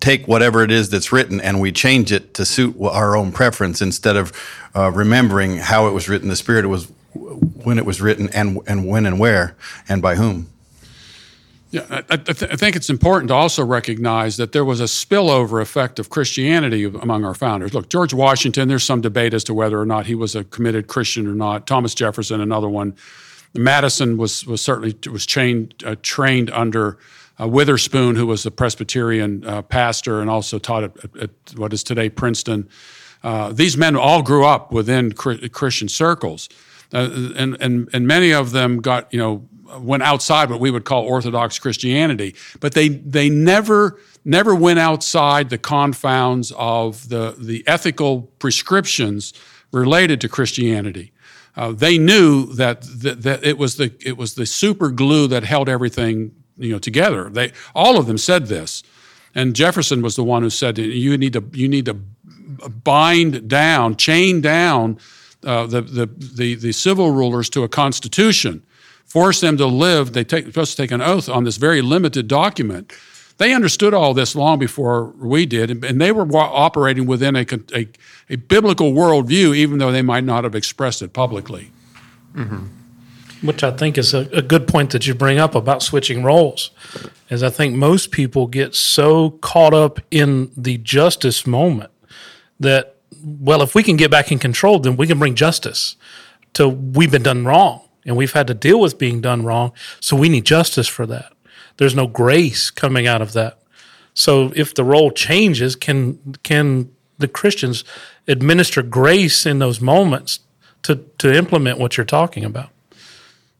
take 0.00 0.26
whatever 0.26 0.62
it 0.62 0.70
is 0.70 0.88
that's 0.88 1.12
written 1.12 1.40
and 1.40 1.60
we 1.60 1.70
change 1.70 2.10
it 2.10 2.34
to 2.34 2.44
suit 2.44 2.74
our 2.80 3.16
own 3.16 3.32
preference 3.32 3.82
instead 3.82 4.16
of 4.16 4.32
uh, 4.74 4.90
remembering 4.90 5.58
how 5.58 5.86
it 5.86 5.92
was 5.92 6.08
written, 6.08 6.28
the 6.28 6.36
spirit 6.36 6.64
it 6.64 6.68
was 6.68 6.90
when 7.12 7.78
it 7.78 7.84
was 7.84 8.00
written, 8.00 8.28
and 8.30 8.58
and 8.66 8.86
when 8.86 9.04
and 9.04 9.18
where 9.18 9.56
and 9.88 10.00
by 10.00 10.14
whom. 10.14 10.48
Yeah, 11.70 11.86
I, 11.88 12.02
I, 12.10 12.16
th- 12.16 12.50
I 12.50 12.56
think 12.56 12.74
it's 12.74 12.90
important 12.90 13.28
to 13.28 13.34
also 13.34 13.64
recognize 13.64 14.36
that 14.38 14.50
there 14.50 14.64
was 14.64 14.80
a 14.80 14.84
spillover 14.84 15.62
effect 15.62 16.00
of 16.00 16.10
Christianity 16.10 16.84
among 16.84 17.24
our 17.24 17.34
founders. 17.34 17.74
Look, 17.74 17.88
George 17.88 18.12
Washington, 18.12 18.66
there's 18.66 18.82
some 18.82 19.00
debate 19.00 19.34
as 19.34 19.44
to 19.44 19.54
whether 19.54 19.80
or 19.80 19.86
not 19.86 20.06
he 20.06 20.16
was 20.16 20.34
a 20.34 20.42
committed 20.42 20.88
Christian 20.88 21.28
or 21.28 21.34
not. 21.34 21.68
Thomas 21.68 21.94
Jefferson, 21.94 22.40
another 22.40 22.68
one. 22.68 22.96
Madison 23.54 24.16
was 24.16 24.46
was 24.46 24.60
certainly 24.60 24.96
was 25.10 25.26
trained 25.26 25.74
uh, 25.84 25.96
trained 26.02 26.50
under 26.50 26.98
uh, 27.40 27.48
Witherspoon, 27.48 28.16
who 28.16 28.26
was 28.26 28.44
a 28.44 28.50
Presbyterian 28.50 29.44
uh, 29.44 29.62
pastor 29.62 30.20
and 30.20 30.28
also 30.28 30.58
taught 30.58 30.84
at, 30.84 31.04
at, 31.04 31.16
at 31.16 31.30
what 31.56 31.72
is 31.72 31.82
today 31.82 32.10
Princeton. 32.10 32.68
Uh, 33.22 33.52
these 33.52 33.76
men 33.76 33.96
all 33.96 34.22
grew 34.22 34.44
up 34.44 34.72
within 34.72 35.12
Christian 35.12 35.88
circles, 35.88 36.48
uh, 36.92 37.10
and 37.36 37.56
and 37.60 37.88
and 37.92 38.06
many 38.06 38.32
of 38.32 38.52
them 38.52 38.80
got 38.80 39.12
you 39.12 39.18
know 39.18 39.46
went 39.78 40.02
outside 40.02 40.50
what 40.50 40.58
we 40.58 40.70
would 40.70 40.84
call 40.84 41.04
Orthodox 41.04 41.58
Christianity, 41.58 42.34
but 42.60 42.72
they 42.72 42.88
they 42.88 43.28
never 43.28 43.98
never 44.24 44.54
went 44.54 44.78
outside 44.78 45.50
the 45.50 45.58
confounds 45.58 46.52
of 46.56 47.10
the 47.10 47.34
the 47.38 47.62
ethical 47.66 48.22
prescriptions 48.38 49.34
related 49.70 50.20
to 50.22 50.28
Christianity. 50.28 51.12
Uh, 51.56 51.72
they 51.72 51.98
knew 51.98 52.46
that, 52.54 52.82
that 52.82 53.22
that 53.22 53.44
it 53.44 53.58
was 53.58 53.76
the 53.76 53.92
it 54.00 54.16
was 54.16 54.34
the 54.34 54.46
super 54.46 54.90
glue 54.90 55.26
that 55.26 55.44
held 55.44 55.68
everything 55.68 56.32
you 56.60 56.72
know 56.72 56.78
together. 56.78 57.28
They 57.28 57.52
all 57.74 57.98
of 57.98 58.06
them 58.06 58.18
said 58.18 58.46
this, 58.46 58.82
and 59.34 59.56
Jefferson 59.56 60.02
was 60.02 60.16
the 60.16 60.24
one 60.24 60.42
who 60.42 60.50
said 60.50 60.78
you 60.78 61.18
need 61.18 61.32
to 61.32 61.44
you 61.52 61.68
need 61.68 61.86
to 61.86 61.98
bind 62.68 63.48
down, 63.48 63.96
chain 63.96 64.40
down 64.40 64.98
uh, 65.44 65.66
the, 65.66 65.80
the, 65.80 66.06
the, 66.06 66.54
the, 66.54 66.72
civil 66.72 67.12
rulers 67.12 67.48
to 67.50 67.64
a 67.64 67.68
constitution, 67.68 68.62
force 69.06 69.40
them 69.40 69.56
to 69.56 69.66
live, 69.66 70.12
they 70.12 70.24
take, 70.24 70.46
supposed 70.46 70.76
to 70.76 70.82
take 70.82 70.90
an 70.90 71.00
oath 71.00 71.28
on 71.28 71.44
this 71.44 71.56
very 71.56 71.80
limited 71.80 72.28
document. 72.28 72.92
They 73.38 73.54
understood 73.54 73.94
all 73.94 74.12
this 74.12 74.36
long 74.36 74.58
before 74.58 75.04
we 75.16 75.46
did, 75.46 75.70
and, 75.70 76.00
they 76.00 76.12
were 76.12 76.26
operating 76.36 77.06
within 77.06 77.36
a, 77.36 77.46
a, 77.74 77.88
a, 78.28 78.36
biblical 78.36 78.92
worldview, 78.92 79.56
even 79.56 79.78
though 79.78 79.90
they 79.90 80.02
might 80.02 80.24
not 80.24 80.44
have 80.44 80.54
expressed 80.54 81.00
it 81.00 81.14
publicly. 81.14 81.70
Mm-hmm. 82.34 82.66
Which 83.42 83.62
I 83.62 83.70
think 83.70 83.96
is 83.96 84.12
a, 84.12 84.28
a 84.32 84.42
good 84.42 84.68
point 84.68 84.90
that 84.90 85.06
you 85.06 85.14
bring 85.14 85.38
up 85.38 85.54
about 85.54 85.82
switching 85.82 86.22
roles. 86.22 86.70
Is 87.30 87.42
I 87.42 87.50
think 87.50 87.74
most 87.74 88.10
people 88.10 88.46
get 88.46 88.74
so 88.74 89.30
caught 89.30 89.72
up 89.72 90.00
in 90.10 90.50
the 90.56 90.78
justice 90.78 91.46
moment 91.46 91.90
that 92.58 92.96
well, 93.22 93.62
if 93.62 93.74
we 93.74 93.82
can 93.82 93.96
get 93.96 94.10
back 94.10 94.32
in 94.32 94.38
control, 94.38 94.78
then 94.78 94.96
we 94.96 95.06
can 95.06 95.18
bring 95.18 95.34
justice 95.34 95.96
to 96.54 96.68
we've 96.68 97.10
been 97.10 97.22
done 97.22 97.44
wrong 97.44 97.82
and 98.04 98.16
we've 98.16 98.32
had 98.32 98.46
to 98.46 98.54
deal 98.54 98.80
with 98.80 98.98
being 98.98 99.20
done 99.20 99.44
wrong. 99.44 99.72
So 100.00 100.16
we 100.16 100.28
need 100.28 100.44
justice 100.44 100.88
for 100.88 101.06
that. 101.06 101.32
There's 101.76 101.94
no 101.94 102.06
grace 102.06 102.70
coming 102.70 103.06
out 103.06 103.22
of 103.22 103.32
that. 103.34 103.58
So 104.14 104.52
if 104.56 104.74
the 104.74 104.84
role 104.84 105.10
changes, 105.10 105.76
can 105.76 106.36
can 106.42 106.90
the 107.18 107.28
Christians 107.28 107.84
administer 108.26 108.82
grace 108.82 109.46
in 109.46 109.58
those 109.58 109.80
moments 109.80 110.40
to 110.82 110.96
to 111.18 111.32
implement 111.32 111.78
what 111.78 111.96
you're 111.96 112.04
talking 112.04 112.44
about? 112.44 112.70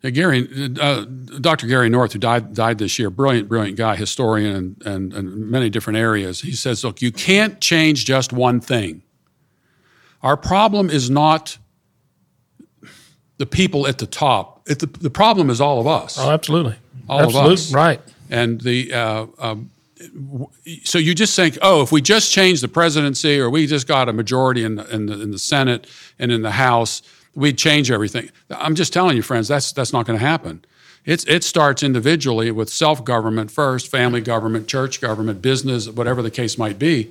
Yeah, 0.03 0.11
Gary, 0.11 0.49
uh, 0.81 1.05
Dr. 1.41 1.67
Gary 1.67 1.91
North, 1.91 2.15
who 2.15 2.19
died 2.19 2.55
died 2.55 2.79
this 2.79 2.99
year, 2.99 3.11
brilliant, 3.11 3.49
brilliant 3.49 3.77
guy, 3.77 3.97
historian, 3.97 4.57
and, 4.57 4.87
and, 4.87 5.13
and 5.13 5.51
many 5.51 5.69
different 5.69 5.99
areas. 5.99 6.41
He 6.41 6.53
says, 6.53 6.83
look, 6.83 7.03
you 7.03 7.13
can't 7.13 7.61
change 7.61 8.07
just 8.07 8.33
one 8.33 8.61
thing. 8.61 9.03
Our 10.23 10.39
problem 10.39 10.89
is 10.89 11.11
not 11.11 11.59
the 13.37 13.47
people 13.47 13.87
at 13.87 13.99
the 13.99 14.07
top. 14.07 14.63
It, 14.67 14.79
the, 14.79 14.87
the 14.87 15.11
problem 15.11 15.51
is 15.51 15.61
all 15.61 15.81
of 15.81 15.87
us. 15.87 16.19
Oh, 16.19 16.31
absolutely, 16.31 16.77
all 17.09 17.21
absolutely. 17.21 17.53
of 17.53 17.59
us, 17.59 17.73
right? 17.75 18.01
And 18.31 18.61
the 18.61 18.93
uh, 18.95 19.27
um, 19.39 19.71
so 20.85 20.99
you 20.99 21.15
just 21.15 21.37
think, 21.37 21.59
oh, 21.63 21.83
if 21.83 21.93
we 21.93 22.01
just 22.01 22.33
change 22.33 22.61
the 22.61 22.69
presidency, 22.69 23.39
or 23.39 23.51
we 23.51 23.67
just 23.67 23.87
got 23.87 24.09
a 24.09 24.13
majority 24.13 24.65
in 24.65 24.77
the, 24.77 24.95
in 24.95 25.07
the, 25.07 25.21
in 25.21 25.31
the 25.31 25.39
Senate 25.39 25.87
and 26.19 26.33
in 26.33 26.43
the 26.43 26.53
House 26.53 27.03
we'd 27.35 27.59
change 27.59 27.91
everything. 27.91 28.31
I'm 28.51 28.75
just 28.75 28.93
telling 28.93 29.17
you, 29.17 29.23
friends, 29.23 29.49
that's 29.49 29.73
that's 29.73 29.93
not 29.93 30.07
going 30.07 30.19
to 30.19 30.25
happen. 30.25 30.65
It's, 31.07 31.25
it 31.25 31.45
starts 31.45 31.83
individually 31.83 32.51
with 32.51 32.69
self 32.69 33.05
government 33.05 33.51
first, 33.51 33.89
family 33.89 34.21
government, 34.21 34.69
church 34.69 35.01
government, 35.01 35.41
business, 35.41 35.89
whatever 35.89 36.23
the 36.23 36.31
case 36.31 36.59
might 36.59 36.79
be. 36.79 37.11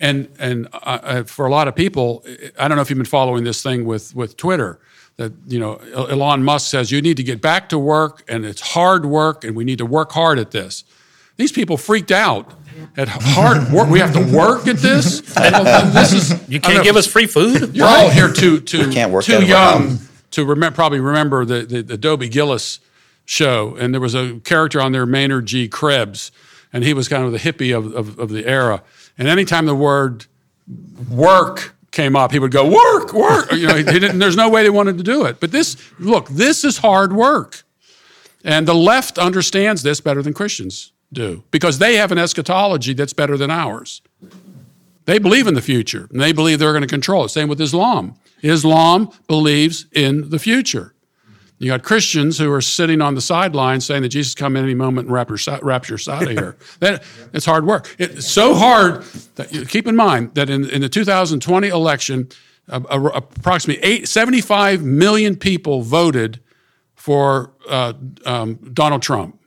And, 0.00 0.28
and 0.38 0.68
uh, 0.72 0.98
uh 1.02 1.22
for 1.24 1.46
a 1.46 1.50
lot 1.50 1.68
of 1.68 1.74
people, 1.74 2.24
I 2.58 2.68
don't 2.68 2.76
know 2.76 2.82
if 2.82 2.90
you've 2.90 2.98
been 2.98 3.06
following 3.06 3.44
this 3.44 3.62
thing 3.62 3.84
with, 3.84 4.14
with 4.14 4.36
Twitter 4.36 4.78
that 5.16 5.32
you 5.46 5.58
know 5.58 5.76
Elon 5.94 6.42
Musk 6.42 6.70
says 6.70 6.90
you 6.90 7.02
need 7.02 7.16
to 7.16 7.22
get 7.22 7.40
back 7.40 7.68
to 7.68 7.78
work 7.78 8.24
and 8.28 8.44
it's 8.44 8.60
hard 8.60 9.04
work 9.04 9.44
and 9.44 9.54
we 9.54 9.64
need 9.64 9.78
to 9.78 9.86
work 9.86 10.12
hard 10.12 10.38
at 10.38 10.50
this. 10.50 10.84
These 11.36 11.52
people 11.52 11.76
freaked 11.76 12.10
out 12.10 12.52
at 12.96 13.08
hard 13.08 13.72
work. 13.72 13.88
We 13.88 13.98
have 14.00 14.12
to 14.14 14.36
work 14.36 14.66
at 14.66 14.76
this. 14.76 15.20
this 15.20 16.12
is 16.12 16.48
you 16.48 16.60
can't 16.60 16.84
give 16.84 16.96
us 16.96 17.06
free 17.06 17.26
food. 17.26 17.74
You're 17.76 17.86
all 17.86 18.10
here 18.10 18.32
too 18.32 18.60
too 18.60 18.92
too 18.92 19.44
young 19.44 19.98
to 20.32 20.42
um, 20.42 20.48
remember. 20.48 20.74
Probably 20.74 21.00
remember 21.00 21.44
the, 21.44 21.62
the, 21.62 21.82
the 21.82 21.98
Dobie 21.98 22.28
Gillis 22.28 22.80
show, 23.24 23.76
and 23.76 23.94
there 23.94 24.00
was 24.00 24.14
a 24.14 24.40
character 24.40 24.80
on 24.80 24.92
there, 24.92 25.06
Maynard 25.06 25.46
G. 25.46 25.68
Krebs, 25.68 26.32
and 26.72 26.84
he 26.84 26.94
was 26.94 27.08
kind 27.08 27.24
of 27.24 27.32
the 27.32 27.38
hippie 27.38 27.76
of, 27.76 27.94
of, 27.94 28.18
of 28.18 28.28
the 28.30 28.46
era. 28.46 28.82
And 29.16 29.28
anytime 29.28 29.66
the 29.66 29.74
word 29.74 30.26
work 31.10 31.74
came 31.90 32.16
up, 32.16 32.32
he 32.32 32.38
would 32.38 32.50
go 32.50 32.66
work, 32.66 33.12
work. 33.12 33.52
You 33.52 33.66
know, 33.66 33.76
he 33.76 33.84
didn't, 33.84 34.18
there's 34.18 34.36
no 34.36 34.48
way 34.48 34.62
they 34.62 34.70
wanted 34.70 34.98
to 34.98 35.04
do 35.04 35.24
it. 35.24 35.40
But 35.40 35.52
this, 35.52 35.76
look, 35.98 36.28
this 36.28 36.64
is 36.64 36.78
hard 36.78 37.12
work, 37.12 37.62
and 38.44 38.66
the 38.66 38.74
left 38.74 39.18
understands 39.18 39.82
this 39.82 40.00
better 40.00 40.22
than 40.22 40.32
Christians 40.32 40.91
do 41.12 41.44
because 41.50 41.78
they 41.78 41.96
have 41.96 42.12
an 42.12 42.18
eschatology 42.18 42.94
that's 42.94 43.12
better 43.12 43.36
than 43.36 43.50
ours. 43.50 44.02
They 45.04 45.18
believe 45.18 45.46
in 45.46 45.54
the 45.54 45.62
future 45.62 46.08
and 46.10 46.20
they 46.20 46.32
believe 46.32 46.58
they're 46.58 46.72
going 46.72 46.82
to 46.82 46.88
control 46.88 47.24
it. 47.24 47.28
Same 47.30 47.48
with 47.48 47.60
Islam. 47.60 48.14
Islam 48.42 49.10
believes 49.26 49.86
in 49.92 50.30
the 50.30 50.38
future. 50.38 50.94
You 51.58 51.68
got 51.68 51.84
Christians 51.84 52.38
who 52.38 52.50
are 52.52 52.60
sitting 52.60 53.00
on 53.00 53.14
the 53.14 53.20
sidelines 53.20 53.86
saying 53.86 54.02
that 54.02 54.08
Jesus 54.08 54.34
come 54.34 54.56
in 54.56 54.64
any 54.64 54.74
moment 54.74 55.06
and 55.06 55.14
rapture, 55.14 55.60
rapture 55.62 55.94
us 55.94 56.08
out 56.08 56.24
of 56.24 56.30
here. 56.30 56.56
that, 56.80 57.04
it's 57.32 57.46
hard 57.46 57.64
work. 57.64 57.94
It's 58.00 58.26
so 58.26 58.54
hard 58.54 59.04
that 59.36 59.52
you, 59.52 59.64
keep 59.64 59.86
in 59.86 59.94
mind 59.94 60.34
that 60.34 60.50
in, 60.50 60.68
in 60.68 60.80
the 60.80 60.88
2020 60.88 61.68
election, 61.68 62.28
uh, 62.68 62.80
uh, 62.90 63.10
approximately 63.14 63.80
eight, 63.84 64.08
75 64.08 64.82
million 64.82 65.36
people 65.36 65.82
voted 65.82 66.40
for 66.96 67.52
uh, 67.68 67.92
um, 68.26 68.54
Donald 68.72 69.02
Trump. 69.02 69.38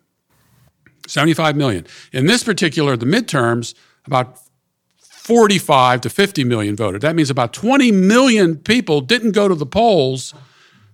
75 1.08 1.56
million. 1.56 1.86
In 2.12 2.26
this 2.26 2.44
particular, 2.44 2.98
the 2.98 3.06
midterms, 3.06 3.74
about 4.06 4.40
45 5.26 6.02
to 6.02 6.10
50 6.10 6.44
million 6.44 6.76
voted. 6.76 7.02
That 7.02 7.16
means 7.16 7.30
about 7.30 7.52
20 7.52 7.92
million 7.92 8.58
people 8.58 9.02
didn't 9.02 9.32
go 9.32 9.48
to 9.48 9.56
the 9.56 9.66
polls, 9.66 10.36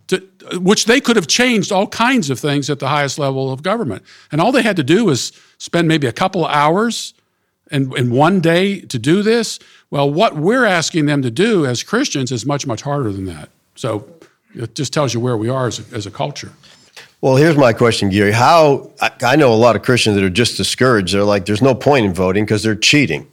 to, 0.08 0.26
which 0.54 0.86
they 0.86 1.02
could 1.02 1.18
have 1.18 1.28
changed 1.28 1.72
all 1.72 1.88
kinds 1.88 2.30
of 2.30 2.40
things 2.40 2.70
at 2.70 2.80
the 2.80 2.88
highest 2.88 3.20
level 3.20 3.52
of 3.52 3.62
government. 3.62 4.04
And 4.32 4.40
all 4.40 4.52
they 4.54 4.62
had 4.62 4.78
to 4.78 4.84
do 4.84 5.06
was 5.06 5.34
spend 5.58 5.88
maybe 5.88 6.08
a 6.08 6.14
couple 6.14 6.46
of 6.46 6.52
hours 6.52 7.14
in, 7.72 7.96
in 7.98 8.12
one 8.12 8.40
day 8.40 8.82
to 8.82 9.00
do 9.00 9.22
this. 9.22 9.60
Well, 9.90 10.10
what 10.10 10.36
we're 10.36 10.66
asking 10.66 11.08
them 11.08 11.22
to 11.24 11.32
do 11.32 11.66
as 11.66 11.84
Christians 11.84 12.32
is 12.32 12.46
much, 12.46 12.66
much 12.66 12.82
harder 12.82 13.12
than 13.12 13.26
that. 13.26 13.50
So 13.76 14.08
it 14.54 14.76
just 14.76 14.94
tells 14.94 15.14
you 15.14 15.20
where 15.20 15.38
we 15.38 15.50
are 15.50 15.68
as 15.68 15.80
a, 15.80 15.96
as 15.96 16.06
a 16.06 16.12
culture. 16.12 16.52
Well, 17.22 17.36
here's 17.36 17.56
my 17.56 17.72
question, 17.72 18.10
Gary. 18.10 18.32
How 18.32 18.92
I, 19.00 19.12
I 19.22 19.36
know 19.36 19.54
a 19.54 19.56
lot 19.56 19.76
of 19.76 19.84
Christians 19.84 20.16
that 20.16 20.24
are 20.24 20.30
just 20.30 20.58
discouraged. 20.58 21.14
They're 21.14 21.24
like, 21.24 21.46
there's 21.46 21.62
no 21.62 21.76
point 21.76 22.08
in 22.08 22.14
voting 22.14 22.46
because 22.46 22.64
they're 22.64 22.76
cheating, 22.76 23.32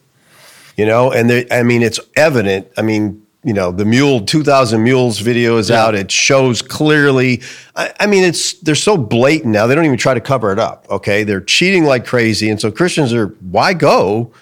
you 0.77 0.85
know. 0.85 1.11
And 1.11 1.31
they, 1.31 1.46
I 1.51 1.62
mean, 1.62 1.83
it's 1.83 1.98
evident. 2.14 2.68
I 2.77 2.83
mean, 2.83 3.27
you 3.44 3.55
know, 3.55 3.72
the 3.72 3.87
mule 3.87 4.20
2000 4.20 4.83
mules 4.83 5.20
video 5.20 5.57
is 5.57 5.70
yeah. 5.70 5.83
out. 5.83 5.94
It 5.94 6.11
shows 6.11 6.61
clearly. 6.61 7.40
I, 7.77 7.94
I, 8.01 8.07
mean, 8.07 8.24
it's 8.24 8.55
they're 8.61 8.74
so 8.74 8.98
blatant 8.98 9.55
now. 9.55 9.66
They 9.66 9.74
don't 9.74 9.87
even 9.87 9.96
try 9.96 10.12
to 10.12 10.20
cover 10.20 10.53
it 10.53 10.59
up. 10.59 10.87
Okay, 10.90 11.24
they're 11.24 11.40
cheating 11.40 11.85
like 11.85 12.05
crazy, 12.05 12.51
and 12.51 12.61
so 12.61 12.70
Christians 12.70 13.14
are 13.14 13.29
why 13.40 13.72
go? 13.72 14.33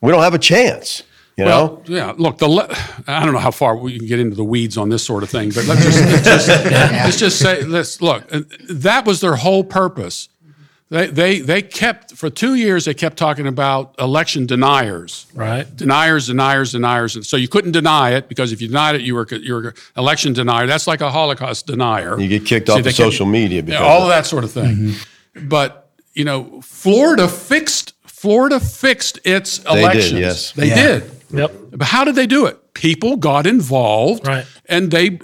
We 0.00 0.12
don't 0.12 0.22
have 0.22 0.34
a 0.34 0.38
chance. 0.38 1.02
You 1.36 1.44
well, 1.44 1.82
know? 1.86 1.94
yeah. 1.94 2.14
Look, 2.16 2.38
the 2.38 2.48
le- 2.48 2.74
I 3.06 3.22
don't 3.22 3.34
know 3.34 3.38
how 3.38 3.50
far 3.50 3.76
we 3.76 3.98
can 3.98 4.06
get 4.06 4.18
into 4.18 4.34
the 4.34 4.44
weeds 4.44 4.78
on 4.78 4.88
this 4.88 5.04
sort 5.04 5.22
of 5.22 5.28
thing, 5.28 5.50
but 5.50 5.66
let's 5.66 5.84
just 5.84 6.00
let's 6.02 6.24
just, 6.24 6.48
let's 6.70 7.18
just 7.18 7.38
say 7.38 7.62
let's 7.62 8.00
look. 8.00 8.24
Uh, 8.32 8.40
that 8.70 9.04
was 9.04 9.20
their 9.20 9.36
whole 9.36 9.62
purpose. 9.62 10.30
They, 10.88 11.08
they 11.08 11.40
they 11.40 11.60
kept 11.60 12.12
for 12.12 12.30
two 12.30 12.54
years. 12.54 12.86
They 12.86 12.94
kept 12.94 13.18
talking 13.18 13.46
about 13.46 13.94
election 13.98 14.46
deniers, 14.46 15.26
right? 15.34 15.66
Deniers, 15.76 16.28
deniers, 16.28 16.72
deniers. 16.72 17.16
And 17.16 17.26
so 17.26 17.36
you 17.36 17.48
couldn't 17.48 17.72
deny 17.72 18.12
it 18.12 18.28
because 18.28 18.52
if 18.52 18.62
you 18.62 18.68
denied 18.68 18.94
it, 18.94 19.02
you 19.02 19.14
were 19.14 19.26
you 19.30 19.54
were 19.54 19.74
election 19.96 20.32
denier. 20.32 20.66
That's 20.66 20.86
like 20.86 21.02
a 21.02 21.10
Holocaust 21.10 21.66
denier. 21.66 22.18
You 22.18 22.28
get 22.28 22.46
kicked 22.46 22.68
See, 22.68 22.72
off 22.72 22.86
of 22.86 22.92
social 22.94 23.26
media, 23.26 23.62
because 23.62 23.82
all 23.82 24.02
of 24.02 24.08
that 24.08 24.24
sort 24.24 24.44
of 24.44 24.52
thing. 24.52 24.76
Mm-hmm. 24.76 25.48
But 25.48 25.90
you 26.14 26.24
know, 26.24 26.62
Florida 26.62 27.28
fixed 27.28 27.92
Florida 28.06 28.58
fixed 28.58 29.18
its 29.24 29.58
elections. 29.64 30.04
They 30.04 30.10
did, 30.12 30.20
yes, 30.20 30.52
they 30.52 30.68
yeah. 30.68 30.74
did. 30.74 31.15
Yep. 31.30 31.52
But 31.72 31.88
how 31.88 32.04
did 32.04 32.14
they 32.14 32.26
do 32.26 32.46
it? 32.46 32.74
People 32.74 33.16
got 33.16 33.46
involved, 33.46 34.26
right. 34.26 34.46
and 34.66 34.90
they 34.90 35.18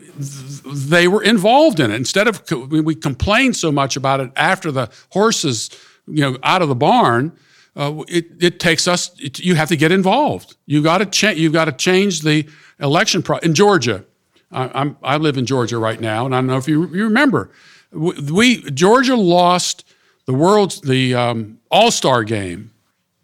they 0.66 1.06
were 1.06 1.22
involved 1.22 1.80
in 1.80 1.90
it. 1.90 1.94
Instead 1.94 2.28
of 2.28 2.42
we 2.70 2.94
complained 2.94 3.56
so 3.56 3.70
much 3.70 3.96
about 3.96 4.20
it 4.20 4.30
after 4.36 4.72
the 4.72 4.90
horses, 5.10 5.70
you 6.06 6.22
know, 6.22 6.38
out 6.42 6.62
of 6.62 6.68
the 6.68 6.74
barn. 6.74 7.32
Uh, 7.74 8.02
it, 8.06 8.26
it 8.38 8.60
takes 8.60 8.86
us. 8.86 9.18
It, 9.18 9.38
you 9.38 9.54
have 9.54 9.68
to 9.68 9.76
get 9.76 9.92
involved. 9.92 10.56
You 10.66 10.82
got 10.82 10.98
to 10.98 11.06
change. 11.06 11.38
You've 11.38 11.54
got 11.54 11.64
to 11.66 11.72
change 11.72 12.20
the 12.20 12.46
election 12.78 13.22
pro 13.22 13.38
in 13.38 13.54
Georgia. 13.54 14.04
I, 14.50 14.80
am 14.82 14.98
I 15.02 15.16
live 15.16 15.38
in 15.38 15.46
Georgia 15.46 15.78
right 15.78 15.98
now, 15.98 16.26
and 16.26 16.34
I 16.34 16.38
don't 16.38 16.48
know 16.48 16.58
if 16.58 16.68
you, 16.68 16.86
you 16.88 17.04
remember 17.04 17.50
we, 17.92 18.20
we 18.30 18.70
Georgia 18.70 19.16
lost 19.16 19.84
the 20.26 20.34
world's 20.34 20.80
the 20.80 21.14
um, 21.14 21.58
All 21.70 21.90
Star 21.90 22.24
game. 22.24 22.70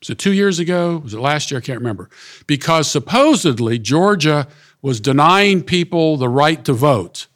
Was 0.01 0.11
it 0.11 0.19
two 0.19 0.33
years 0.33 0.59
ago? 0.59 0.99
Was 0.99 1.15
it 1.15 1.21
last 1.21 1.51
year? 1.51 1.59
I 1.59 1.61
can't 1.61 1.79
remember. 1.79 2.09
Because 2.47 2.91
supposedly 2.91 3.79
Georgia 3.79 4.47
was 4.81 5.01
denying 5.01 5.63
people 5.63 6.17
the 6.17 6.29
right 6.29 6.65
to 6.65 6.73
vote. 6.73 7.27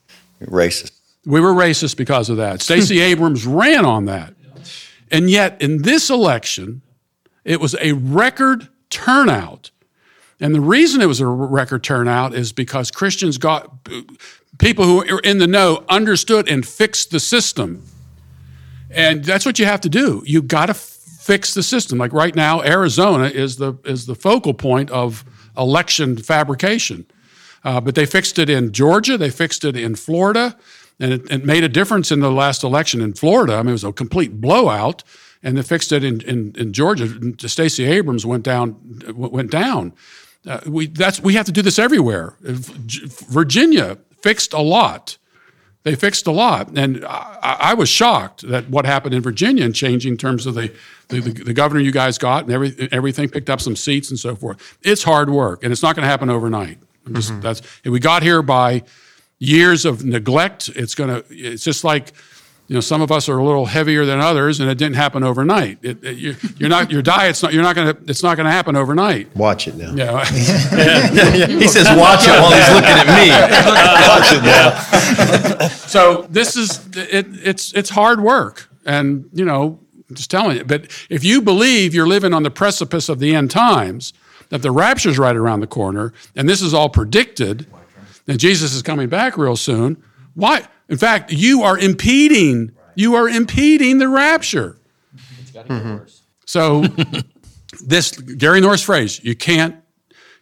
Racist. 0.43 0.93
We 1.25 1.41
were 1.41 1.53
racist 1.53 1.97
because 1.97 2.29
of 2.29 2.37
that. 2.37 2.63
Stacey 2.63 3.01
Abrams 3.11 3.47
ran 3.47 3.85
on 3.85 4.07
that. 4.07 4.35
And 5.11 5.29
yet, 5.29 5.61
in 5.61 5.83
this 5.83 6.09
election, 6.09 6.83
it 7.45 7.61
was 7.61 7.77
a 7.81 7.93
record 7.93 8.69
turnout. 8.89 9.71
And 10.41 10.55
the 10.55 10.61
reason 10.61 11.01
it 11.01 11.07
was 11.07 11.21
a 11.21 11.27
record 11.27 11.85
turnout 11.85 12.35
is 12.35 12.53
because 12.53 12.91
Christians 12.91 13.39
got 13.39 13.71
people 14.59 14.85
who 14.85 14.97
were 14.97 15.21
in 15.21 15.39
the 15.39 15.47
know 15.47 15.85
understood 15.89 16.49
and 16.49 16.67
fixed 16.67 17.11
the 17.11 17.21
system. 17.21 17.85
And 18.91 19.25
that's 19.25 19.47
what 19.47 19.59
you 19.59 19.67
have 19.67 19.81
to 19.83 19.89
do. 19.89 20.23
You 20.27 20.43
got 20.43 20.67
to 20.67 20.75
fix 21.23 21.55
the 21.55 21.63
system. 21.63 21.99
Like 21.99 22.13
right 22.13 22.35
now, 22.35 22.63
Arizona 22.63 23.27
is 23.27 23.57
the 23.57 23.75
is 23.85 24.07
the 24.07 24.15
focal 24.15 24.55
point 24.55 24.91
of 24.91 25.25
election 25.57 26.17
fabrication. 26.17 27.07
Uh, 27.65 27.81
but 27.81 27.95
they 27.95 28.07
fixed 28.07 28.39
it 28.41 28.51
in 28.51 28.73
Georgia. 28.73 29.17
They 29.17 29.31
fixed 29.31 29.65
it 29.65 29.77
in 29.77 29.95
Florida 29.95 30.57
and 31.03 31.13
it, 31.13 31.31
it, 31.31 31.45
made 31.45 31.65
a 31.65 31.69
difference 31.69 32.13
in 32.13 32.21
the 32.21 32.31
last 32.31 32.63
election 32.63 33.01
in 33.01 33.13
Florida. 33.13 33.55
I 33.55 33.59
mean, 33.59 33.71
it 33.71 33.73
was 33.73 33.85
a 33.85 33.93
complete 33.93 34.41
blowout, 34.41 35.03
and 35.43 35.57
they 35.57 35.63
fixed 35.63 35.93
it 35.93 36.05
in 36.05 36.21
in, 36.23 36.55
in 36.57 36.73
Georgia. 36.73 37.09
Stacey 37.49 37.85
Abrams 37.85 38.25
went 38.25 38.45
down 38.45 38.77
went 39.15 39.51
down. 39.51 39.93
Uh, 40.47 40.61
we 40.67 40.87
that's 40.87 41.21
we 41.21 41.35
have 41.35 41.47
to 41.47 41.53
do 41.53 41.63
this 41.63 41.79
everywhere. 41.79 42.37
Virginia 42.41 43.99
fixed 44.23 44.53
a 44.53 44.63
lot. 44.63 45.19
They 45.85 45.97
fixed 45.97 46.29
a 46.29 46.31
lot, 46.31 46.69
and 46.77 47.05
I, 47.05 47.57
I 47.61 47.75
was 47.75 47.89
shocked 47.89 48.47
that 48.49 48.71
what 48.71 48.87
happened 48.87 49.15
in 49.15 49.23
Virginia 49.23 49.65
and 49.65 49.75
changing 49.75 50.17
terms 50.17 50.47
of 50.47 50.55
the, 50.55 50.73
the, 51.21 51.33
the 51.33 51.53
governor 51.53 51.81
you 51.81 51.93
guys 51.93 52.19
got 52.19 52.45
and 52.45 52.53
every, 52.53 52.89
everything 52.93 53.29
picked 53.29 53.51
up 53.51 53.61
some 53.61 53.77
seats 53.77 54.11
and 54.11 54.19
so 54.19 54.35
forth. 54.35 54.79
It's 54.83 55.03
hard 55.03 55.31
work, 55.31 55.63
and 55.63 55.73
it's 55.73 55.83
not 55.83 55.97
going 55.97 56.05
to 56.05 56.09
happen 56.09 56.31
overnight. 56.31 56.79
Just, 57.11 57.31
mm-hmm. 57.31 57.41
That's 57.41 57.63
we 57.85 57.99
got 57.99 58.23
here 58.23 58.43
by 58.43 58.83
years 59.39 59.85
of 59.85 60.05
neglect. 60.05 60.71
It's 60.75 60.95
gonna. 60.95 61.25
It's 61.31 61.65
just 61.65 61.83
like 61.83 62.13
you 62.69 62.75
know, 62.75 62.81
some 62.81 63.03
of 63.03 63.11
us 63.11 63.29
are 63.29 63.37
a 63.37 63.45
little 63.45 63.67
heavier 63.67 64.07
than 64.07 64.21
others, 64.21 64.61
and 64.61 64.71
it 64.71 64.79
didn't 64.79 64.95
happen 64.95 65.23
overnight. 65.23 65.79
It, 65.83 66.03
it, 66.03 66.17
you, 66.17 66.35
are 66.65 66.69
not 66.69 66.91
your 66.91 67.03
diet's 67.03 67.43
not. 67.43 67.53
You're 67.53 67.63
not 67.63 67.75
gonna. 67.75 67.97
It's 68.07 68.23
not 68.23 68.37
gonna 68.37 68.53
happen 68.53 68.77
overnight. 68.77 69.35
Watch 69.37 69.69
it 69.69 69.75
now. 69.75 69.93
Yeah. 69.95 70.25
he 71.47 71.69
says, 71.69 71.87
"Watch 71.99 72.21
it," 72.23 72.31
while 72.31 72.53
he's 72.53 72.71
looking 72.71 72.97
at 72.97 73.07
me. 73.09 73.29
Watch 74.09 74.33
it 74.33 75.61
now. 75.61 75.69
so 75.69 76.27
this 76.31 76.57
is 76.57 76.81
it. 76.97 77.27
It's 77.45 77.75
it's 77.75 77.91
hard 77.91 78.23
work, 78.23 78.71
and 78.87 79.29
you 79.35 79.45
know, 79.45 79.81
just 80.13 80.31
telling 80.31 80.59
you. 80.59 80.65
But 80.65 80.91
if 81.11 81.25
you 81.25 81.43
believe 81.43 81.95
you're 81.95 82.07
living 82.07 82.33
on 82.33 82.43
the 82.43 82.51
precipice 82.51 83.09
of 83.09 83.19
the 83.19 83.35
end 83.35 83.51
times, 83.51 84.13
that 84.49 84.63
the 84.63 84.71
rapture's 84.71 85.19
right 85.19 85.37
around 85.37 85.61
the 85.61 85.67
corner, 85.67 86.13
and 86.37 86.49
this 86.49 86.61
is 86.61 86.75
all 86.75 86.89
predicted 86.89 87.67
and 88.29 88.39
Jesus 88.39 88.75
is 88.75 88.83
coming 88.83 89.09
back 89.09 89.37
real 89.37 89.57
soon. 89.57 90.03
Why? 90.35 90.67
In 90.89 90.99
fact, 90.99 91.33
you 91.33 91.63
are 91.63 91.79
impeding. 91.79 92.73
You 92.95 93.15
are 93.15 93.29
impeding 93.29 93.99
the 93.99 94.09
rapture. 94.09 94.77
Mm-hmm. 95.55 96.05
So, 96.45 96.85
this 97.85 98.13
Gary 98.13 98.61
North's 98.61 98.83
phrase: 98.83 99.23
"You 99.25 99.35
can't 99.35 99.77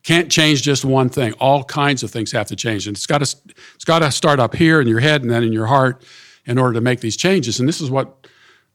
can't 0.03 0.31
change 0.31 0.63
just 0.63 0.85
one 0.85 1.09
thing. 1.09 1.33
All 1.35 1.65
kinds 1.65 2.03
of 2.03 2.11
things 2.11 2.33
have 2.33 2.47
to 2.49 2.57
change, 2.57 2.87
and 2.87 2.97
it's 2.97 3.07
got 3.07 3.25
to 3.25 3.37
it's 3.75 3.85
got 3.85 4.01
to 4.01 4.11
start 4.11 4.41
up 4.41 4.55
here 4.55 4.81
in 4.81 4.89
your 4.89 5.01
head 5.01 5.23
and 5.23 5.31
then 5.31 5.43
in 5.43 5.53
your 5.53 5.67
heart 5.67 6.03
in 6.47 6.59
order 6.59 6.75
to 6.75 6.81
make 6.81 7.01
these 7.01 7.17
changes. 7.17 7.61
And 7.61 7.69
this 7.69 7.81
is 7.81 7.91
what 7.91 8.27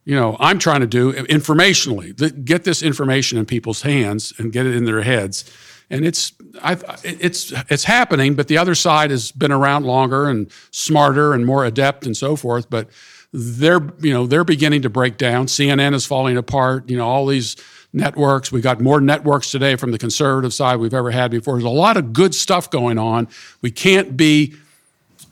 you 0.06 0.16
know 0.16 0.38
I'm 0.40 0.60
trying 0.60 0.82
to 0.82 0.88
do 0.88 1.12
informationally. 1.14 2.46
Get 2.46 2.64
this 2.64 2.82
information 2.82 3.38
in 3.38 3.46
people's 3.46 3.82
hands 3.82 4.34
and 4.38 4.52
get 4.52 4.66
it 4.66 4.76
in 4.76 4.86
their 4.86 5.02
heads 5.02 5.52
and 5.90 6.06
it's 6.06 6.34
I, 6.62 6.78
it's 7.04 7.54
it's 7.70 7.84
happening. 7.84 8.36
But 8.36 8.48
the 8.48 8.58
other 8.58 8.76
side 8.76 9.12
has 9.12 9.32
been 9.32 9.52
around 9.52 9.86
longer 9.86 10.28
and 10.28 10.52
smarter 10.72 11.34
and 11.34 11.46
more 11.46 11.66
adept 11.66 12.06
and 12.06 12.16
so 12.16 12.36
forth. 12.36 12.70
But 12.70 12.90
they're 13.34 13.82
you 14.00 14.14
know 14.14 14.26
they're 14.28 14.44
beginning 14.44 14.82
to 14.84 14.90
break 14.90 15.18
down. 15.18 15.48
CNN 15.48 15.94
is 15.94 16.06
falling 16.06 16.38
apart. 16.38 16.90
You 16.90 16.98
know 16.98 17.08
all 17.08 17.26
these 17.26 17.56
networks. 17.94 18.52
We 18.52 18.62
got 18.62 18.82
more 18.82 19.00
networks 19.00 19.52
today 19.52 19.76
from 19.76 19.92
the 19.92 19.98
conservative 19.98 20.54
side 20.54 20.78
we've 20.78 20.94
ever 20.94 21.12
had 21.12 21.32
before. 21.32 21.56
There's 21.56 21.64
a 21.64 21.70
lot 21.70 21.98
of 21.98 22.14
good 22.14 22.36
stuff 22.36 22.70
going 22.70 22.98
on. 22.98 23.28
We 23.62 23.72
can't 23.72 24.18
be 24.18 24.56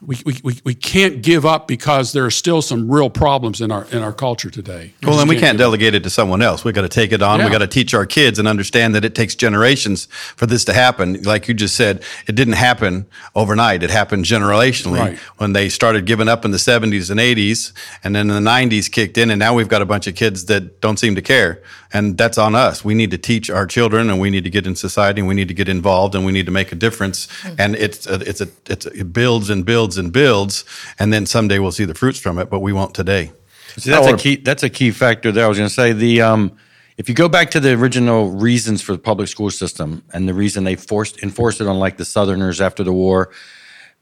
we, 0.06 0.18
we, 0.44 0.60
we 0.64 0.76
can't 0.76 1.22
give 1.22 1.46
up 1.46 1.68
because 1.68 2.12
there 2.12 2.26
are 2.26 2.32
still 2.32 2.62
some 2.62 2.92
real 2.92 3.10
problems 3.10 3.62
in 3.62 3.72
our 3.72 3.86
in 3.92 4.00
our 4.00 4.12
culture 4.12 4.50
today. 4.50 4.94
well, 5.04 5.18
then 5.18 5.28
we 5.28 5.40
can't 5.40 5.58
delegate 5.58 5.96
it 5.96 6.04
to 6.04 6.10
someone 6.10 6.42
else. 6.42 6.64
We 6.64 6.72
got 6.72 6.82
to 6.82 6.90
take 6.90 7.12
it 7.12 7.22
on. 7.22 7.40
Yeah. 7.40 7.46
We 7.46 7.52
got 7.52 7.60
to 7.60 7.68
teach 7.68 7.94
our 7.94 8.06
kids 8.06 8.40
and 8.40 8.48
understand 8.48 8.96
that 8.96 9.06
it 9.06 9.16
takes 9.16 9.36
generations 9.36 10.06
for 10.36 10.46
this 10.46 10.66
to 10.66 10.74
happen. 10.74 11.22
Like 11.24 11.48
you 11.48 11.54
just 11.54 11.76
said, 11.76 12.04
it 12.28 12.36
didn't 12.36 12.56
happen 12.56 13.06
overnight. 13.36 13.84
It 13.84 13.90
happened 13.90 14.26
generationally 14.26 15.00
right. 15.00 15.18
when 15.38 15.54
they 15.54 15.70
started 15.70 16.06
giving 16.06 16.28
up 16.28 16.44
in 16.46 16.52
the 16.52 16.58
70s 16.58 17.10
and 17.10 17.20
80s, 17.20 17.72
and 18.04 18.16
then 18.16 18.28
the 18.28 18.40
90s 18.40 18.92
kicked 18.92 19.18
in, 19.18 19.30
and 19.30 19.40
now 19.40 19.54
we've 19.54 19.70
got 19.70 19.82
a 19.82 19.86
bunch 19.86 20.08
of 20.08 20.16
kids 20.16 20.46
that 20.46 20.82
don't 20.82 20.98
seem 20.98 21.16
to 21.16 21.22
care 21.22 21.62
and 21.94 22.18
that's 22.18 22.40
on 22.40 22.56
us. 22.56 22.84
We 22.84 22.96
need 22.96 23.12
to 23.12 23.20
teach 23.20 23.52
our 23.52 23.68
children, 23.68 24.10
and 24.10 24.20
we 24.20 24.32
need 24.32 24.44
to 24.44 24.50
get 24.50 24.66
in 24.66 24.76
society, 24.76 25.22
and 25.22 25.28
we 25.28 25.36
need 25.36 25.48
to 25.48 25.54
get 25.54 25.70
involved, 25.70 26.16
and 26.16 26.26
we 26.26 26.32
need 26.32 26.48
to 26.48 26.52
make 26.52 26.72
a 26.72 26.76
difference. 26.76 27.28
Mm-hmm. 27.28 27.56
And 27.60 27.76
it's 27.76 28.08
a, 28.08 28.16
it's 28.16 28.42
a 28.42 28.48
it's 28.66 28.86
a, 28.88 29.00
it 29.00 29.14
builds 29.14 29.52
and 29.52 29.64
builds 29.64 29.98
and 29.98 30.12
builds, 30.12 30.66
and 30.98 31.14
then 31.14 31.28
someday 31.28 31.60
we'll 31.60 31.72
see 31.72 31.86
the 31.86 31.94
fruits 31.94 32.20
from 32.20 32.40
it, 32.40 32.50
but 32.50 32.60
we 32.60 32.74
won't 32.74 32.96
today. 32.96 33.32
See, 33.78 33.92
that's 33.92 34.08
a 34.08 34.18
key. 34.18 34.38
That's 34.38 34.64
a 34.64 34.70
key 34.70 34.92
factor 34.92 35.32
there. 35.32 35.46
I 35.46 35.48
was 35.48 35.58
going 35.58 35.70
to 35.70 35.74
say 35.74 35.94
the. 35.94 36.22
Um, 36.22 36.58
if 36.96 37.10
you 37.10 37.16
go 37.16 37.28
back 37.28 37.50
to 37.52 37.60
the 37.60 37.74
original 37.74 38.30
reasons 38.30 38.84
for 38.84 38.92
the 38.92 39.00
public 39.00 39.28
school 39.28 39.50
system 39.50 40.04
and 40.14 40.30
the 40.30 40.34
reason 40.34 40.64
they 40.64 40.76
forced 40.76 41.24
enforced 41.24 41.60
it 41.60 41.66
on 41.66 41.80
like 41.80 41.98
the 41.98 42.06
Southerners 42.06 42.62
after 42.62 42.84
the 42.84 42.94
war, 42.94 43.32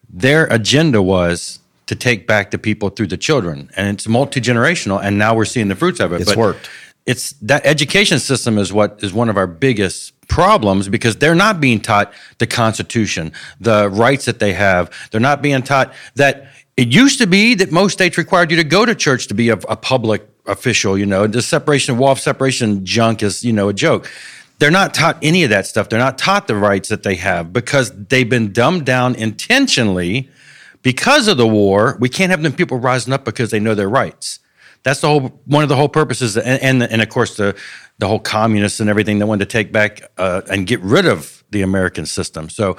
their 0.09 0.45
agenda 0.47 1.01
was 1.01 1.59
to 1.85 1.95
take 1.95 2.27
back 2.27 2.51
the 2.51 2.57
people 2.57 2.89
through 2.89 3.07
the 3.07 3.17
children, 3.17 3.69
and 3.75 3.87
it's 3.87 4.07
multi 4.07 4.41
generational. 4.41 5.01
And 5.01 5.17
now 5.17 5.35
we're 5.35 5.45
seeing 5.45 5.67
the 5.67 5.75
fruits 5.75 5.99
of 5.99 6.11
it. 6.13 6.21
It's 6.21 6.31
but 6.31 6.37
worked 6.37 6.69
it's 7.05 7.31
that 7.41 7.65
education 7.65 8.19
system 8.19 8.57
is 8.57 8.71
what 8.71 8.99
is 9.03 9.13
one 9.13 9.29
of 9.29 9.37
our 9.37 9.47
biggest 9.47 10.13
problems 10.27 10.87
because 10.87 11.17
they're 11.17 11.35
not 11.35 11.59
being 11.59 11.79
taught 11.79 12.13
the 12.37 12.47
Constitution, 12.47 13.31
the 13.59 13.89
rights 13.89 14.25
that 14.25 14.39
they 14.39 14.53
have. 14.53 14.91
They're 15.11 15.19
not 15.19 15.41
being 15.41 15.61
taught 15.63 15.93
that 16.15 16.47
it 16.77 16.87
used 16.87 17.19
to 17.19 17.27
be 17.27 17.53
that 17.55 17.71
most 17.71 17.93
states 17.93 18.17
required 18.17 18.51
you 18.51 18.57
to 18.57 18.63
go 18.63 18.85
to 18.85 18.95
church 18.95 19.27
to 19.27 19.33
be 19.33 19.49
a, 19.49 19.55
a 19.67 19.75
public 19.75 20.27
official. 20.45 20.97
You 20.97 21.05
know, 21.05 21.27
the 21.27 21.41
separation, 21.41 21.93
of 21.93 21.99
wall 21.99 22.15
separation 22.15 22.85
junk 22.85 23.23
is 23.23 23.43
you 23.43 23.53
know 23.53 23.69
a 23.69 23.73
joke. 23.73 24.09
They're 24.59 24.71
not 24.71 24.93
taught 24.93 25.17
any 25.23 25.43
of 25.43 25.49
that 25.49 25.65
stuff. 25.65 25.89
They're 25.89 25.99
not 25.99 26.19
taught 26.19 26.47
the 26.47 26.55
rights 26.55 26.89
that 26.89 27.01
they 27.01 27.15
have 27.15 27.51
because 27.51 27.91
they've 28.07 28.29
been 28.29 28.53
dumbed 28.53 28.85
down 28.85 29.15
intentionally 29.15 30.29
because 30.83 31.27
of 31.27 31.37
the 31.37 31.47
war. 31.47 31.97
We 31.99 32.09
can't 32.09 32.29
have 32.29 32.43
them 32.43 32.53
people 32.53 32.77
rising 32.77 33.11
up 33.11 33.25
because 33.25 33.49
they 33.49 33.59
know 33.59 33.73
their 33.73 33.89
rights. 33.89 34.39
That's 34.83 35.01
the 35.01 35.07
whole 35.07 35.41
one 35.45 35.63
of 35.63 35.69
the 35.69 35.75
whole 35.75 35.89
purposes, 35.89 36.37
and 36.37 36.61
and, 36.61 36.83
and 36.83 37.01
of 37.01 37.09
course 37.09 37.37
the 37.37 37.55
the 37.99 38.07
whole 38.07 38.19
communists 38.19 38.79
and 38.79 38.89
everything 38.89 39.19
that 39.19 39.27
wanted 39.27 39.47
to 39.47 39.51
take 39.51 39.71
back 39.71 40.01
uh, 40.17 40.41
and 40.49 40.65
get 40.65 40.81
rid 40.81 41.05
of 41.05 41.43
the 41.51 41.61
American 41.61 42.05
system. 42.05 42.49
So 42.49 42.77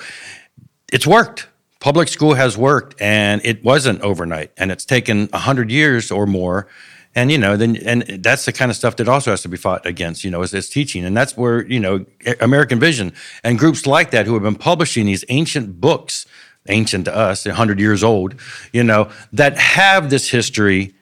it's 0.93 1.07
worked. 1.07 1.49
Public 1.79 2.09
school 2.09 2.35
has 2.35 2.57
worked, 2.57 3.01
and 3.01 3.41
it 3.45 3.65
wasn't 3.65 4.01
overnight, 4.03 4.51
and 4.57 4.73
it's 4.73 4.85
taken 4.85 5.29
hundred 5.33 5.71
years 5.71 6.11
or 6.11 6.27
more. 6.27 6.69
And 7.15 7.31
you 7.31 7.39
know, 7.39 7.57
then 7.57 7.77
and 7.77 8.03
that's 8.23 8.47
the 8.47 8.53
kind 8.53 8.71
of 8.71 8.77
stuff 8.77 8.97
that 8.97 9.09
also 9.09 9.31
has 9.31 9.43
to 9.43 9.49
be 9.49 9.57
fought 9.57 9.85
against. 9.85 10.25
You 10.25 10.31
know, 10.31 10.43
is, 10.43 10.55
is 10.55 10.69
teaching, 10.69 11.05
and 11.05 11.17
that's 11.17 11.37
where 11.37 11.67
you 11.67 11.79
know 11.79 12.05
American 12.41 12.81
Vision 12.81 13.13
and 13.45 13.59
groups 13.59 13.87
like 13.87 14.11
that 14.13 14.27
who 14.27 14.35
have 14.35 14.43
been 14.43 14.57
publishing 14.57 15.07
these 15.07 15.25
ancient 15.29 15.81
books, 15.81 16.27
ancient 16.69 17.05
to 17.05 17.15
us, 17.15 17.45
hundred 17.45 17.79
years 17.81 18.03
old, 18.03 18.35
you 18.73 18.83
know, 18.83 19.11
that 19.33 19.57
have 19.59 20.11
this 20.11 20.31
history 20.31 20.95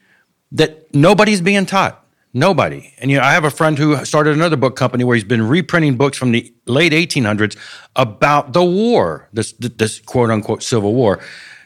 that 0.51 0.93
nobody's 0.93 1.41
being 1.41 1.65
taught. 1.65 1.97
Nobody. 2.33 2.93
And 2.97 3.11
you 3.11 3.17
know, 3.17 3.23
I 3.23 3.33
have 3.33 3.43
a 3.43 3.49
friend 3.49 3.77
who 3.77 4.03
started 4.05 4.33
another 4.35 4.55
book 4.55 4.75
company 4.77 5.03
where 5.03 5.15
he's 5.15 5.25
been 5.25 5.47
reprinting 5.47 5.97
books 5.97 6.17
from 6.17 6.31
the 6.31 6.53
late 6.65 6.93
1800s 6.93 7.57
about 7.95 8.53
the 8.53 8.63
war, 8.63 9.27
this 9.33 9.51
this 9.59 9.99
quote 9.99 10.29
unquote 10.29 10.63
civil 10.63 10.93
war, 10.93 11.19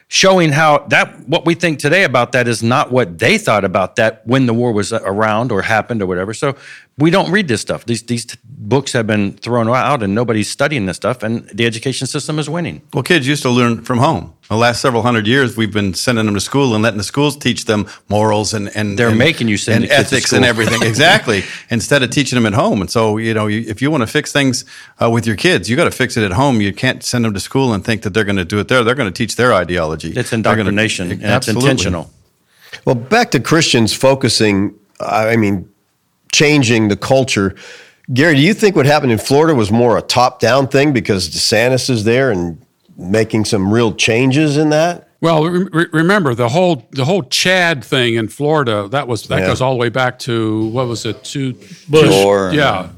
showing 0.08 0.50
how 0.50 0.78
that 0.88 1.28
what 1.28 1.46
we 1.46 1.54
think 1.54 1.78
today 1.78 2.02
about 2.02 2.32
that 2.32 2.48
is 2.48 2.64
not 2.64 2.90
what 2.90 3.18
they 3.18 3.38
thought 3.38 3.64
about 3.64 3.94
that 3.96 4.26
when 4.26 4.46
the 4.46 4.54
war 4.54 4.72
was 4.72 4.92
around 4.92 5.52
or 5.52 5.62
happened 5.62 6.02
or 6.02 6.06
whatever. 6.06 6.34
So 6.34 6.56
we 6.98 7.10
don't 7.10 7.30
read 7.30 7.46
this 7.46 7.60
stuff. 7.60 7.84
These 7.84 8.04
these 8.04 8.24
t- 8.24 8.38
books 8.44 8.92
have 8.92 9.06
been 9.06 9.32
thrown 9.32 9.68
out, 9.68 10.02
and 10.02 10.14
nobody's 10.14 10.50
studying 10.50 10.86
this 10.86 10.96
stuff, 10.96 11.22
and 11.22 11.46
the 11.50 11.66
education 11.66 12.06
system 12.06 12.38
is 12.38 12.48
winning. 12.48 12.80
Well, 12.94 13.02
kids 13.02 13.28
used 13.28 13.42
to 13.42 13.50
learn 13.50 13.82
from 13.82 13.98
home. 13.98 14.32
The 14.48 14.56
last 14.56 14.80
several 14.80 15.02
hundred 15.02 15.26
years, 15.26 15.56
we've 15.56 15.72
been 15.72 15.92
sending 15.92 16.24
them 16.24 16.34
to 16.34 16.40
school 16.40 16.74
and 16.74 16.82
letting 16.82 16.96
the 16.96 17.04
schools 17.04 17.36
teach 17.36 17.66
them 17.66 17.86
morals 18.08 18.54
and 18.54 18.74
and 18.74 18.98
they're 18.98 19.08
and, 19.08 19.18
making 19.18 19.48
you 19.48 19.58
send 19.58 19.84
and 19.84 19.92
ethics 19.92 20.32
and 20.32 20.44
everything 20.44 20.82
exactly 20.90 21.42
instead 21.68 22.02
of 22.02 22.10
teaching 22.10 22.36
them 22.36 22.46
at 22.46 22.54
home. 22.54 22.80
And 22.80 22.90
so, 22.90 23.18
you 23.18 23.34
know, 23.34 23.46
you, 23.46 23.68
if 23.68 23.82
you 23.82 23.90
want 23.90 24.02
to 24.02 24.06
fix 24.06 24.32
things 24.32 24.64
uh, 25.02 25.10
with 25.10 25.26
your 25.26 25.36
kids, 25.36 25.68
you 25.68 25.76
got 25.76 25.84
to 25.84 25.90
fix 25.90 26.16
it 26.16 26.24
at 26.24 26.32
home. 26.32 26.62
You 26.62 26.72
can't 26.72 27.02
send 27.02 27.26
them 27.26 27.34
to 27.34 27.40
school 27.40 27.74
and 27.74 27.84
think 27.84 28.02
that 28.02 28.14
they're 28.14 28.24
going 28.24 28.36
to 28.36 28.44
do 28.44 28.58
it 28.58 28.68
there. 28.68 28.82
They're 28.82 28.94
going 28.94 29.12
to 29.12 29.16
teach 29.16 29.36
their 29.36 29.52
ideology. 29.52 30.12
It's 30.12 30.32
indoctrination, 30.32 31.08
gonna, 31.08 31.22
and 31.22 31.32
it's 31.34 31.48
intentional. 31.48 32.10
Well, 32.86 32.94
back 32.94 33.32
to 33.32 33.40
Christians 33.40 33.92
focusing, 33.92 34.78
I 35.00 35.36
mean, 35.36 35.68
changing 36.32 36.88
the 36.88 36.96
culture. 36.96 37.54
Gary, 38.12 38.36
do 38.36 38.40
you 38.40 38.54
think 38.54 38.76
what 38.76 38.86
happened 38.86 39.12
in 39.12 39.18
Florida 39.18 39.54
was 39.54 39.70
more 39.70 39.98
a 39.98 40.02
top 40.02 40.38
down 40.38 40.68
thing 40.68 40.92
because 40.92 41.28
DeSantis 41.28 41.90
is 41.90 42.04
there 42.04 42.30
and 42.30 42.64
making 42.96 43.44
some 43.44 43.72
real 43.72 43.92
changes 43.94 44.56
in 44.56 44.70
that? 44.70 45.05
Well, 45.20 45.44
re- 45.46 45.86
remember 45.92 46.34
the 46.34 46.48
whole 46.50 46.86
the 46.92 47.04
whole 47.06 47.22
Chad 47.22 47.82
thing 47.82 48.14
in 48.16 48.28
Florida. 48.28 48.86
That 48.88 49.08
was 49.08 49.22
that 49.28 49.40
Yeah. 49.40 49.46
goes 49.46 49.62
all 49.62 49.72
the 49.72 49.78
way 49.78 49.88
back 49.88 50.18
to 50.20 50.66
what 50.68 50.86
was 50.88 51.06
it? 51.06 51.24
To 51.24 51.54
Bush. 51.88 52.08
Gore, 52.10 52.52
yeah. 52.52 52.90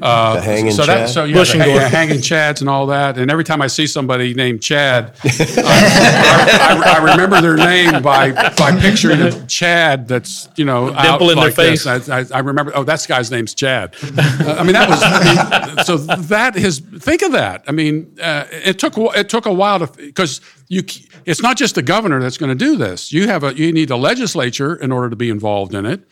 Uh, 0.00 0.34
The 0.34 0.40
hanging 0.42 0.72
so 0.72 0.84
Chad? 0.84 0.98
That, 0.98 1.08
so 1.08 1.24
yeah, 1.24 1.34
Bush 1.34 1.52
the 1.52 1.62
and 1.62 1.72
Gore. 1.72 1.80
hanging 1.80 2.18
Chads 2.18 2.60
and 2.60 2.68
all 2.68 2.86
that. 2.88 3.16
And 3.16 3.30
every 3.30 3.44
time 3.44 3.62
I 3.62 3.68
see 3.68 3.86
somebody 3.86 4.34
named 4.34 4.60
Chad, 4.60 5.14
I, 5.24 6.82
I, 6.84 6.98
I 6.98 7.12
remember 7.12 7.40
their 7.40 7.56
name 7.56 8.02
by 8.02 8.32
by 8.32 8.78
picturing 8.78 9.22
a 9.22 9.46
Chad 9.46 10.08
that's 10.08 10.48
you 10.56 10.64
know 10.66 10.92
out 10.92 11.02
dimple 11.02 11.30
in 11.30 11.36
their 11.36 11.46
like 11.46 11.54
this. 11.54 11.84
face. 11.84 12.08
I, 12.10 12.20
I, 12.20 12.24
I 12.34 12.38
remember. 12.40 12.72
Oh, 12.74 12.84
that 12.84 13.04
guy's 13.08 13.30
name's 13.30 13.54
Chad. 13.54 13.96
Uh, 14.02 14.56
I 14.58 14.62
mean, 14.62 14.72
that 14.74 14.88
was. 14.90 15.00
I 15.02 15.74
mean, 15.74 15.84
so 15.84 15.96
that 15.96 16.56
is. 16.56 16.80
Think 16.80 17.22
of 17.22 17.32
that. 17.32 17.64
I 17.66 17.72
mean, 17.72 18.14
uh, 18.20 18.44
it 18.50 18.78
took 18.78 18.96
a- 18.98 19.18
it 19.18 19.28
took 19.30 19.46
a 19.46 19.52
while 19.52 19.78
to 19.78 19.86
because 19.86 20.42
you. 20.68 20.82
It's 21.26 21.42
not 21.42 21.56
just 21.56 21.74
the 21.74 21.82
governor 21.82 22.20
that's 22.20 22.38
going 22.38 22.56
to 22.56 22.64
do 22.64 22.76
this. 22.76 23.12
You 23.12 23.26
have 23.26 23.44
a. 23.44 23.54
You 23.54 23.72
need 23.72 23.90
a 23.90 23.96
legislature 23.96 24.74
in 24.74 24.92
order 24.92 25.10
to 25.10 25.16
be 25.16 25.28
involved 25.28 25.74
in 25.74 25.84
it, 25.84 26.08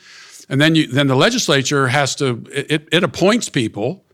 and 0.49 0.61
then 0.61 0.75
you 0.75 0.87
then 0.89 1.07
the 1.07 1.17
legislature 1.17 1.89
has 1.89 2.15
to. 2.17 2.45
It, 2.53 2.89
it 2.93 3.05
appoints 3.05 3.49
people. 3.49 4.05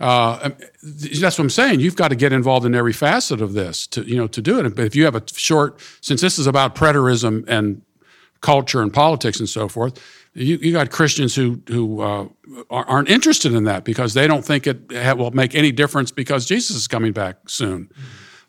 Uh, 0.00 0.50
that's 0.82 1.38
what 1.38 1.44
I'm 1.44 1.50
saying. 1.50 1.78
You've 1.78 1.94
got 1.94 2.08
to 2.08 2.16
get 2.16 2.32
involved 2.32 2.66
in 2.66 2.74
every 2.74 2.92
facet 2.92 3.40
of 3.40 3.52
this 3.52 3.86
to 3.88 4.02
you 4.02 4.16
know 4.16 4.26
to 4.26 4.40
do 4.42 4.58
it. 4.58 4.74
But 4.74 4.86
if 4.86 4.96
you 4.96 5.04
have 5.04 5.14
a 5.14 5.22
short, 5.34 5.80
since 6.00 6.20
this 6.20 6.38
is 6.38 6.46
about 6.46 6.74
preterism 6.74 7.44
and 7.46 7.82
culture 8.40 8.82
and 8.82 8.92
politics 8.92 9.38
and 9.38 9.48
so 9.48 9.68
forth, 9.68 10.02
you, 10.34 10.56
you 10.56 10.72
got 10.72 10.90
Christians 10.90 11.34
who 11.34 11.60
who 11.68 12.00
uh, 12.00 12.26
are- 12.70 12.88
aren't 12.88 13.10
interested 13.10 13.52
in 13.52 13.64
that 13.64 13.84
because 13.84 14.14
they 14.14 14.26
don't 14.26 14.44
think 14.44 14.66
it 14.66 14.90
will 14.90 15.30
make 15.30 15.54
any 15.54 15.70
difference 15.72 16.10
because 16.10 16.46
Jesus 16.46 16.74
is 16.74 16.88
coming 16.88 17.12
back 17.12 17.48
soon, 17.48 17.88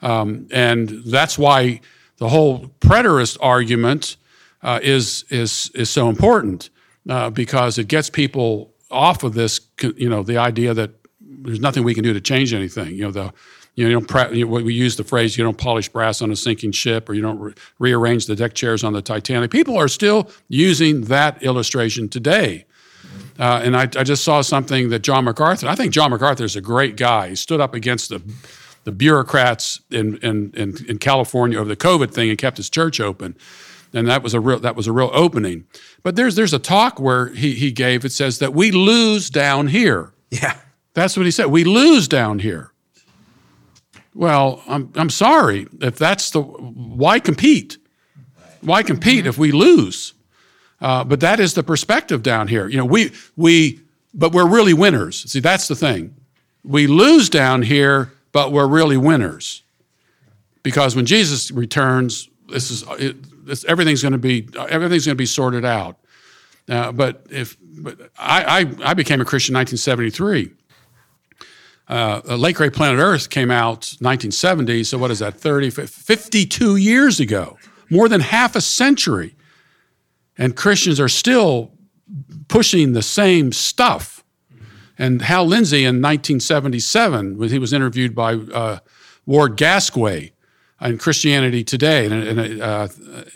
um, 0.04 0.48
and 0.52 0.90
that's 1.06 1.38
why 1.38 1.80
the 2.18 2.30
whole 2.30 2.68
preterist 2.80 3.38
argument 3.42 4.18
uh, 4.62 4.80
is 4.84 5.26
is 5.30 5.72
is 5.74 5.90
so 5.90 6.10
important 6.10 6.70
uh, 7.10 7.30
because 7.30 7.78
it 7.78 7.88
gets 7.88 8.10
people 8.10 8.74
off 8.92 9.24
of 9.24 9.34
this. 9.34 9.62
You 9.82 10.10
know, 10.10 10.22
the 10.22 10.38
idea 10.38 10.74
that 10.74 10.92
there's 11.20 11.60
nothing 11.60 11.84
we 11.84 11.94
can 11.94 12.04
do 12.04 12.14
to 12.14 12.22
change 12.22 12.54
anything. 12.54 12.96
You 12.96 13.06
know, 13.06 13.12
the 13.12 13.34
you 13.76 13.86
know, 13.86 14.00
you 14.00 14.06
pra- 14.06 14.36
you 14.36 14.48
we 14.48 14.74
use 14.74 14.98
the 14.98 15.04
phrase 15.04 15.38
you 15.38 15.44
don't 15.44 15.58
polish 15.58 15.90
brass 15.90 16.22
on 16.22 16.32
a 16.32 16.36
sinking 16.36 16.74
ship, 16.74 17.10
or 17.10 17.14
you 17.14 17.22
don't 17.22 17.40
re- 17.40 17.54
rearrange 17.80 18.28
the 18.28 18.36
deck 18.36 18.54
chairs 18.54 18.84
on 18.84 18.94
the 18.94 19.02
Titanic. 19.02 19.52
People 19.52 19.78
are 19.78 19.88
still 19.88 20.30
using 20.50 21.06
that 21.06 21.42
illustration 21.42 22.10
today. 22.10 22.66
Uh, 23.40 23.62
and 23.64 23.76
I, 23.76 23.84
I 23.84 24.04
just 24.04 24.24
saw 24.24 24.42
something 24.42 24.90
that 24.90 25.00
John 25.00 25.26
MacArthur. 25.26 25.68
I 25.68 25.76
think 25.76 25.92
John 25.92 26.12
MacArthur 26.12 26.44
is 26.44 26.56
a 26.56 26.62
great 26.62 26.98
guy. 26.98 27.30
He 27.30 27.36
stood 27.36 27.60
up 27.60 27.74
against 27.74 28.10
the 28.10 28.22
the 28.84 28.92
bureaucrats 28.92 29.82
in 29.90 30.18
in, 30.18 30.52
in, 30.56 30.86
in 30.88 30.98
California 30.98 31.60
over 31.60 31.70
the 31.70 31.76
COVID 31.76 32.12
thing 32.12 32.30
and 32.30 32.38
kept 32.38 32.58
his 32.58 32.70
church 32.70 33.00
open. 33.00 33.36
And 33.94 34.08
that 34.08 34.24
was 34.24 34.34
a 34.34 34.40
real 34.40 34.60
that 34.60 34.76
was 34.76 34.88
a 34.88 34.92
real 34.92 35.12
opening. 35.14 35.66
But 36.02 36.16
there's 36.16 36.36
there's 36.36 36.54
a 36.54 36.60
talk 36.60 37.00
where 37.00 37.28
he 37.28 37.54
he 37.54 37.72
gave. 37.72 38.06
It 38.06 38.12
says 38.12 38.40
that 38.40 38.54
we 38.54 38.72
lose 38.72 39.30
down 39.30 39.68
here. 39.68 40.14
Yeah. 40.30 40.58
That's 40.94 41.18
what 41.18 41.26
he 41.26 41.32
said. 41.32 41.48
We 41.48 41.64
lose 41.64 42.08
down 42.08 42.40
here. 42.40 42.72
Well, 44.14 44.62
I'm, 44.68 44.92
I'm 44.96 45.10
sorry. 45.10 45.68
If 45.82 45.98
that's 45.98 46.30
the, 46.32 46.42
why 46.42 47.20
compete? 47.20 47.78
Why 48.62 48.84
compete 48.84 49.26
if 49.26 49.38
we 49.38 49.52
lose? 49.52 50.14
Uh, 50.80 51.04
but 51.04 51.20
that 51.22 51.40
is 51.40 51.56
the 51.56 51.64
perspective 51.64 52.22
down 52.22 52.48
here. 52.48 52.68
You 52.68 52.78
know, 52.78 52.86
we, 52.86 53.12
we, 53.36 53.80
but 54.14 54.32
we're 54.32 54.48
really 54.48 54.74
winners. 54.74 55.30
See, 55.32 55.40
that's 55.40 55.68
the 55.68 55.76
thing. 55.76 56.16
We 56.64 56.88
lose 56.88 57.30
down 57.30 57.64
here, 57.64 58.14
but 58.34 58.52
we're 58.52 58.68
really 58.68 58.98
winners. 58.98 59.64
Because 60.62 60.96
when 60.96 61.06
Jesus 61.06 61.50
returns, 61.52 62.30
this 62.50 62.70
is, 62.70 62.84
it, 63.00 63.46
this, 63.46 63.64
everything's 63.66 64.02
going 64.02 64.12
to 64.12 64.18
be, 64.18 64.50
everything's 64.70 65.06
going 65.06 65.16
to 65.16 65.22
be 65.22 65.26
sorted 65.26 65.64
out. 65.64 65.98
Uh, 66.68 66.92
but 66.92 67.26
if, 67.30 67.58
but 67.62 68.12
I, 68.18 68.62
I, 68.62 68.90
I 68.92 68.94
became 68.94 69.22
a 69.22 69.26
Christian 69.26 69.54
in 69.54 69.60
1973 69.60 70.54
uh, 71.88 72.22
Late 72.38 72.56
Great 72.56 72.74
Planet 72.74 73.00
Earth 73.00 73.30
came 73.30 73.52
out 73.52 73.96
1970. 74.00 74.84
So 74.84 74.98
what 74.98 75.12
is 75.12 75.20
that? 75.20 75.36
30, 75.36 75.70
52 75.70 76.76
years 76.76 77.20
ago, 77.20 77.58
more 77.90 78.08
than 78.08 78.22
half 78.22 78.56
a 78.56 78.62
century, 78.62 79.36
and 80.38 80.56
Christians 80.56 81.00
are 81.00 81.10
still 81.10 81.72
pushing 82.48 82.94
the 82.94 83.02
same 83.02 83.52
stuff. 83.52 84.23
And 84.98 85.22
Hal 85.22 85.46
Lindsey 85.46 85.86
in 85.86 86.02
1977, 86.02 87.38
when 87.38 87.50
he 87.50 87.60
was 87.60 87.74
interviewed 87.74 88.14
by 88.14 88.36
uh, 88.36 88.80
Ward 89.26 89.58
Gasque 89.58 90.32
in 90.82 90.98
Christianity 90.98 91.64
Today, 91.64 92.06
and, 92.06 92.62
uh, 92.62 92.88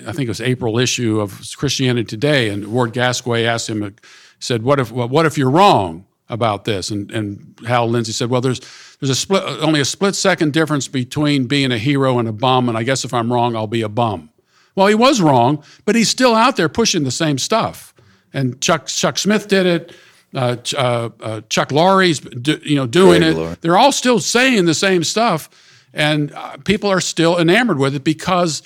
I 0.05 0.11
think 0.11 0.21
it 0.21 0.27
was 0.27 0.41
April 0.41 0.77
issue 0.77 1.19
of 1.19 1.41
Christianity 1.57 2.05
Today, 2.05 2.49
and 2.49 2.67
Ward 2.67 2.93
Gasque 2.93 3.27
asked 3.27 3.69
him, 3.69 3.95
said, 4.39 4.61
"What 4.63 4.79
if 4.79 4.91
what 4.91 5.25
if 5.25 5.37
you're 5.37 5.49
wrong?" 5.49 6.05
about 6.29 6.65
this. 6.65 6.89
And, 6.89 7.11
and 7.11 7.57
Hal 7.65 7.87
Lindsey 7.87 8.11
said, 8.11 8.29
well, 8.29 8.41
there's, 8.41 8.59
there's 8.99 9.09
a 9.09 9.15
split, 9.15 9.43
only 9.43 9.79
a 9.79 9.85
split 9.85 10.15
second 10.15 10.53
difference 10.53 10.87
between 10.87 11.47
being 11.47 11.71
a 11.71 11.77
hero 11.77 12.19
and 12.19 12.27
a 12.27 12.33
bum. 12.33 12.69
And 12.69 12.77
I 12.77 12.83
guess 12.83 13.05
if 13.05 13.13
I'm 13.13 13.31
wrong, 13.31 13.55
I'll 13.55 13.67
be 13.67 13.81
a 13.81 13.89
bum. 13.89 14.29
Well, 14.75 14.87
he 14.87 14.95
was 14.95 15.21
wrong, 15.21 15.63
but 15.85 15.95
he's 15.95 16.09
still 16.09 16.35
out 16.35 16.55
there 16.55 16.69
pushing 16.69 17.03
the 17.03 17.11
same 17.11 17.37
stuff. 17.37 17.93
And 18.33 18.61
Chuck, 18.61 18.87
Chuck 18.87 19.17
Smith 19.17 19.47
did 19.47 19.65
it. 19.65 19.95
Uh, 20.37 20.55
uh, 20.77 21.09
uh, 21.21 21.41
Chuck 21.49 21.71
Lorre's 21.71 22.19
do, 22.19 22.59
you 22.63 22.75
know 22.75 22.85
doing 22.85 23.21
Craig 23.21 23.33
it. 23.33 23.37
Laurie. 23.37 23.55
They're 23.61 23.77
all 23.77 23.91
still 23.91 24.19
saying 24.19 24.65
the 24.65 24.73
same 24.75 25.03
stuff, 25.03 25.49
and 25.93 26.31
uh, 26.31 26.57
people 26.57 26.89
are 26.91 27.01
still 27.01 27.39
enamored 27.39 27.79
with 27.79 27.95
it 27.95 28.03
because 28.03 28.61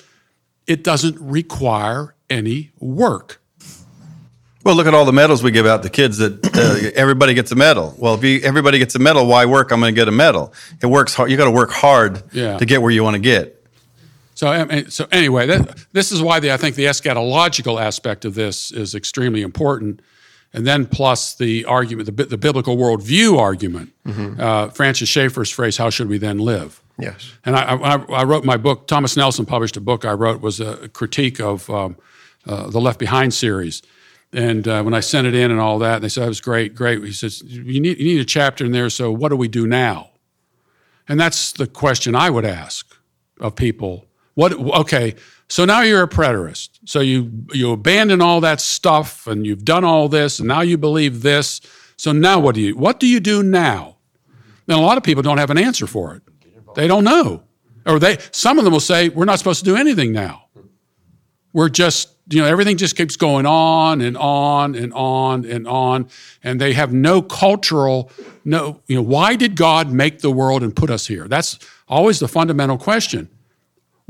it 0.66 0.84
doesn't 0.84 1.16
require 1.18 2.14
any 2.28 2.70
work. 2.78 3.40
Well, 4.64 4.76
look 4.76 4.86
at 4.86 4.94
all 4.94 5.04
the 5.04 5.12
medals 5.12 5.42
we 5.42 5.50
give 5.50 5.66
out 5.66 5.82
to 5.82 5.88
kids 5.90 6.18
that 6.18 6.38
uh, 6.54 6.90
everybody 6.94 7.34
gets 7.34 7.50
a 7.50 7.56
medal. 7.56 7.94
Well, 7.98 8.14
if 8.14 8.22
you, 8.22 8.40
everybody 8.44 8.78
gets 8.78 8.94
a 8.94 9.00
medal, 9.00 9.26
why 9.26 9.44
work? 9.44 9.72
I'm 9.72 9.80
going 9.80 9.92
to 9.92 10.00
get 10.00 10.06
a 10.06 10.12
medal. 10.12 10.52
It 10.80 10.86
works 10.86 11.14
hard. 11.14 11.30
You 11.32 11.36
got 11.36 11.46
to 11.46 11.50
work 11.50 11.70
hard 11.72 12.22
Yeah. 12.32 12.58
to 12.58 12.64
get 12.64 12.80
where 12.80 12.92
you 12.92 13.02
want 13.02 13.14
to 13.14 13.20
get. 13.20 13.58
So, 14.34 14.82
so 14.88 15.08
anyway, 15.10 15.46
that, 15.46 15.84
this 15.92 16.12
is 16.12 16.22
why 16.22 16.38
the, 16.38 16.52
I 16.52 16.58
think 16.58 16.76
the 16.76 16.84
eschatological 16.84 17.80
aspect 17.82 18.24
of 18.24 18.34
this 18.34 18.70
is 18.70 18.94
extremely 18.94 19.42
important. 19.42 20.00
And 20.54 20.66
then 20.66 20.86
plus 20.86 21.34
the 21.34 21.64
argument, 21.64 22.14
the, 22.14 22.24
the 22.24 22.36
biblical 22.36 22.76
worldview 22.76 23.38
argument, 23.38 23.92
uh, 24.38 24.68
Francis 24.68 25.08
Schaeffer's 25.08 25.50
phrase, 25.50 25.78
how 25.78 25.90
should 25.90 26.08
we 26.08 26.18
then 26.18 26.38
live? 26.38 26.82
Yes. 26.98 27.32
And 27.44 27.56
I, 27.56 27.74
I, 27.74 27.94
I 28.20 28.24
wrote 28.24 28.44
my 28.44 28.58
book, 28.58 28.86
Thomas 28.86 29.16
Nelson 29.16 29.46
published 29.46 29.76
a 29.76 29.80
book 29.80 30.04
I 30.04 30.12
wrote, 30.12 30.42
was 30.42 30.60
a 30.60 30.88
critique 30.90 31.40
of 31.40 31.70
um, 31.70 31.96
uh, 32.46 32.68
the 32.68 32.80
Left 32.80 32.98
Behind 32.98 33.32
series. 33.32 33.82
And 34.32 34.68
uh, 34.68 34.82
when 34.82 34.94
I 34.94 35.00
sent 35.00 35.26
it 35.26 35.34
in 35.34 35.50
and 35.50 35.60
all 35.60 35.78
that, 35.78 36.02
they 36.02 36.08
said, 36.08 36.24
that 36.24 36.28
was 36.28 36.40
great, 36.40 36.74
great. 36.74 37.02
He 37.02 37.12
says, 37.12 37.42
you 37.42 37.80
need, 37.80 37.98
you 37.98 38.04
need 38.04 38.20
a 38.20 38.24
chapter 38.24 38.64
in 38.64 38.72
there, 38.72 38.90
so 38.90 39.10
what 39.10 39.30
do 39.30 39.36
we 39.36 39.48
do 39.48 39.66
now? 39.66 40.10
And 41.08 41.18
that's 41.18 41.52
the 41.52 41.66
question 41.66 42.14
I 42.14 42.30
would 42.30 42.44
ask 42.44 42.86
of 43.40 43.56
people. 43.56 44.06
What 44.34 44.52
okay, 44.52 45.14
so 45.52 45.66
now 45.66 45.82
you're 45.82 46.02
a 46.02 46.08
preterist. 46.08 46.78
So 46.86 47.00
you 47.00 47.30
you 47.52 47.72
abandon 47.72 48.22
all 48.22 48.40
that 48.40 48.58
stuff 48.58 49.26
and 49.26 49.44
you've 49.44 49.66
done 49.66 49.84
all 49.84 50.08
this 50.08 50.38
and 50.38 50.48
now 50.48 50.62
you 50.62 50.78
believe 50.78 51.20
this. 51.20 51.60
So 51.98 52.10
now 52.10 52.40
what 52.40 52.54
do 52.54 52.62
you 52.62 52.74
what 52.74 52.98
do 52.98 53.06
you 53.06 53.20
do 53.20 53.42
now? 53.42 53.98
And 54.66 54.78
a 54.78 54.80
lot 54.80 54.96
of 54.96 55.02
people 55.02 55.22
don't 55.22 55.36
have 55.36 55.50
an 55.50 55.58
answer 55.58 55.86
for 55.86 56.14
it. 56.14 56.22
They 56.74 56.88
don't 56.88 57.04
know. 57.04 57.42
Or 57.84 57.98
they 57.98 58.16
some 58.30 58.56
of 58.56 58.64
them 58.64 58.72
will 58.72 58.80
say, 58.80 59.10
We're 59.10 59.26
not 59.26 59.40
supposed 59.40 59.58
to 59.58 59.66
do 59.66 59.76
anything 59.76 60.10
now. 60.10 60.46
We're 61.52 61.68
just, 61.68 62.08
you 62.30 62.40
know, 62.40 62.46
everything 62.46 62.78
just 62.78 62.96
keeps 62.96 63.16
going 63.16 63.44
on 63.44 64.00
and 64.00 64.16
on 64.16 64.74
and 64.74 64.90
on 64.94 65.44
and 65.44 65.68
on. 65.68 66.08
And 66.42 66.62
they 66.62 66.72
have 66.72 66.94
no 66.94 67.20
cultural, 67.20 68.10
no, 68.42 68.80
you 68.86 68.96
know, 68.96 69.02
why 69.02 69.36
did 69.36 69.56
God 69.56 69.92
make 69.92 70.20
the 70.20 70.30
world 70.30 70.62
and 70.62 70.74
put 70.74 70.88
us 70.88 71.08
here? 71.08 71.28
That's 71.28 71.58
always 71.88 72.20
the 72.20 72.28
fundamental 72.28 72.78
question. 72.78 73.28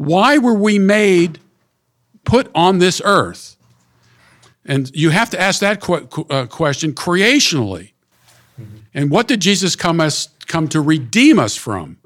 Why 0.05 0.39
were 0.39 0.55
we 0.55 0.79
made, 0.79 1.39
put 2.25 2.51
on 2.55 2.79
this 2.79 3.01
earth? 3.05 3.57
And 4.65 4.91
you 4.95 5.11
have 5.11 5.31
to 5.31 5.41
ask 5.41 5.61
that 5.61 5.81
que- 5.81 6.09
uh, 6.29 6.47
question 6.47 6.93
creationally. 6.93 7.93
And 8.95 9.11
what 9.11 9.27
did 9.29 9.41
Jesus 9.41 9.77
come 9.77 10.01
us 10.01 10.29
come 10.47 10.69
to 10.69 10.81
redeem 10.81 11.39
us 11.39 11.57
from? 11.57 11.99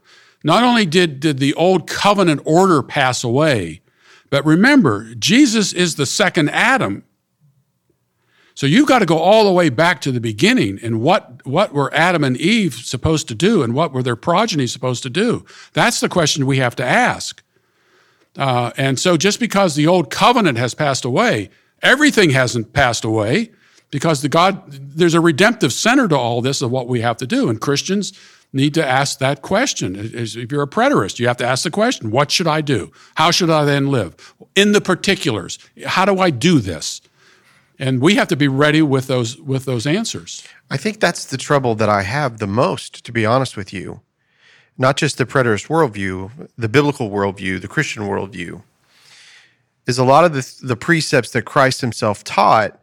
Not 0.45 0.63
only 0.63 0.87
did, 0.87 1.21
did 1.21 1.39
the 1.39 1.55
old 1.55 1.89
covenant 1.89 2.43
order 2.45 2.83
pass 2.83 3.25
away, 3.25 3.81
but 4.31 4.45
remember, 4.45 5.15
Jesus 5.15 5.73
is 5.73 5.97
the 5.97 6.07
second 6.07 6.51
Adam. 6.51 7.03
So 8.55 8.67
you've 8.67 8.89
got 8.89 9.01
to 9.01 9.07
go 9.07 9.19
all 9.19 9.45
the 9.45 9.53
way 9.53 9.69
back 9.69 10.01
to 10.03 10.13
the 10.13 10.21
beginning 10.21 10.79
and 10.83 11.01
what, 11.01 11.45
what 11.45 11.73
were 11.73 11.93
Adam 11.93 12.23
and 12.25 12.37
Eve 12.37 12.75
supposed 12.75 13.27
to 13.29 13.35
do 13.35 13.63
and 13.63 13.75
what 13.75 13.93
were 13.93 14.03
their 14.03 14.17
progeny 14.17 14.67
supposed 14.67 15.03
to 15.03 15.11
do? 15.11 15.45
That's 15.73 16.01
the 16.01 16.09
question 16.09 16.47
we 16.47 16.59
have 16.59 16.77
to 16.77 16.85
ask. 16.85 17.43
Uh, 18.37 18.71
and 18.77 18.99
so 18.99 19.17
just 19.17 19.41
because 19.41 19.75
the 19.75 19.87
old 19.87 20.11
covenant 20.11 20.59
has 20.59 20.75
passed 20.75 21.05
away, 21.05 21.51
everything 21.83 22.31
hasn't 22.31 22.73
passed 22.73 23.05
away 23.05 23.51
because 23.91 24.23
the 24.23 24.29
God 24.29 24.63
there's 24.69 25.15
a 25.15 25.21
redemptive 25.21 25.73
center 25.73 26.09
to 26.09 26.17
all 26.17 26.43
this 26.43 26.63
of 26.63 26.71
what 26.71 26.89
we 26.89 27.01
have 27.01 27.17
to 27.19 27.27
do. 27.27 27.49
And 27.49 27.61
Christians 27.61 28.13
need 28.53 28.75
to 28.75 28.87
ask 28.87 29.19
that 29.19 29.43
question. 29.43 29.97
If 29.97 30.51
you're 30.53 30.63
a 30.63 30.69
preterist, 30.69 31.19
you 31.19 31.27
have 31.29 31.37
to 31.39 31.47
ask 31.47 31.65
the 31.65 31.71
question, 31.71 32.11
what 32.11 32.31
should 32.31 32.47
I 32.47 32.61
do? 32.61 32.93
How 33.15 33.31
should 33.31 33.51
I 33.51 33.65
then 33.65 33.91
live? 33.91 34.35
In 34.55 34.73
the 34.73 34.81
particulars, 34.81 35.59
how 35.85 36.05
do 36.05 36.19
I 36.19 36.31
do 36.31 36.59
this? 36.61 37.01
And 37.79 38.01
we 38.01 38.15
have 38.15 38.29
to 38.29 38.37
be 38.37 38.49
ready 38.49 38.81
with 38.81 39.07
those 39.07 39.39
with 39.39 39.67
those 39.67 39.87
answers. 39.87 40.47
I 40.71 40.79
think 40.79 41.01
that's 41.01 41.27
the 41.27 41.37
trouble 41.37 41.75
that 41.75 41.89
I 41.89 42.03
have 42.03 42.39
the 42.39 42.47
most, 42.47 43.05
to 43.05 43.13
be 43.13 43.27
honest 43.27 43.57
with 43.57 43.73
you. 43.73 44.01
Not 44.79 44.97
just 44.97 45.17
the 45.19 45.25
preterist 45.27 45.69
worldview, 45.69 46.49
the 46.59 46.69
biblical 46.69 47.11
worldview, 47.11 47.61
the 47.61 47.69
Christian 47.69 48.03
worldview, 48.03 48.63
is 49.87 49.99
a 49.99 50.05
lot 50.05 50.25
of 50.25 50.33
the, 50.35 50.55
the 50.67 50.77
precepts 50.77 51.31
that 51.31 51.43
Christ 51.43 51.81
himself 51.81 52.23
taught 52.25 52.79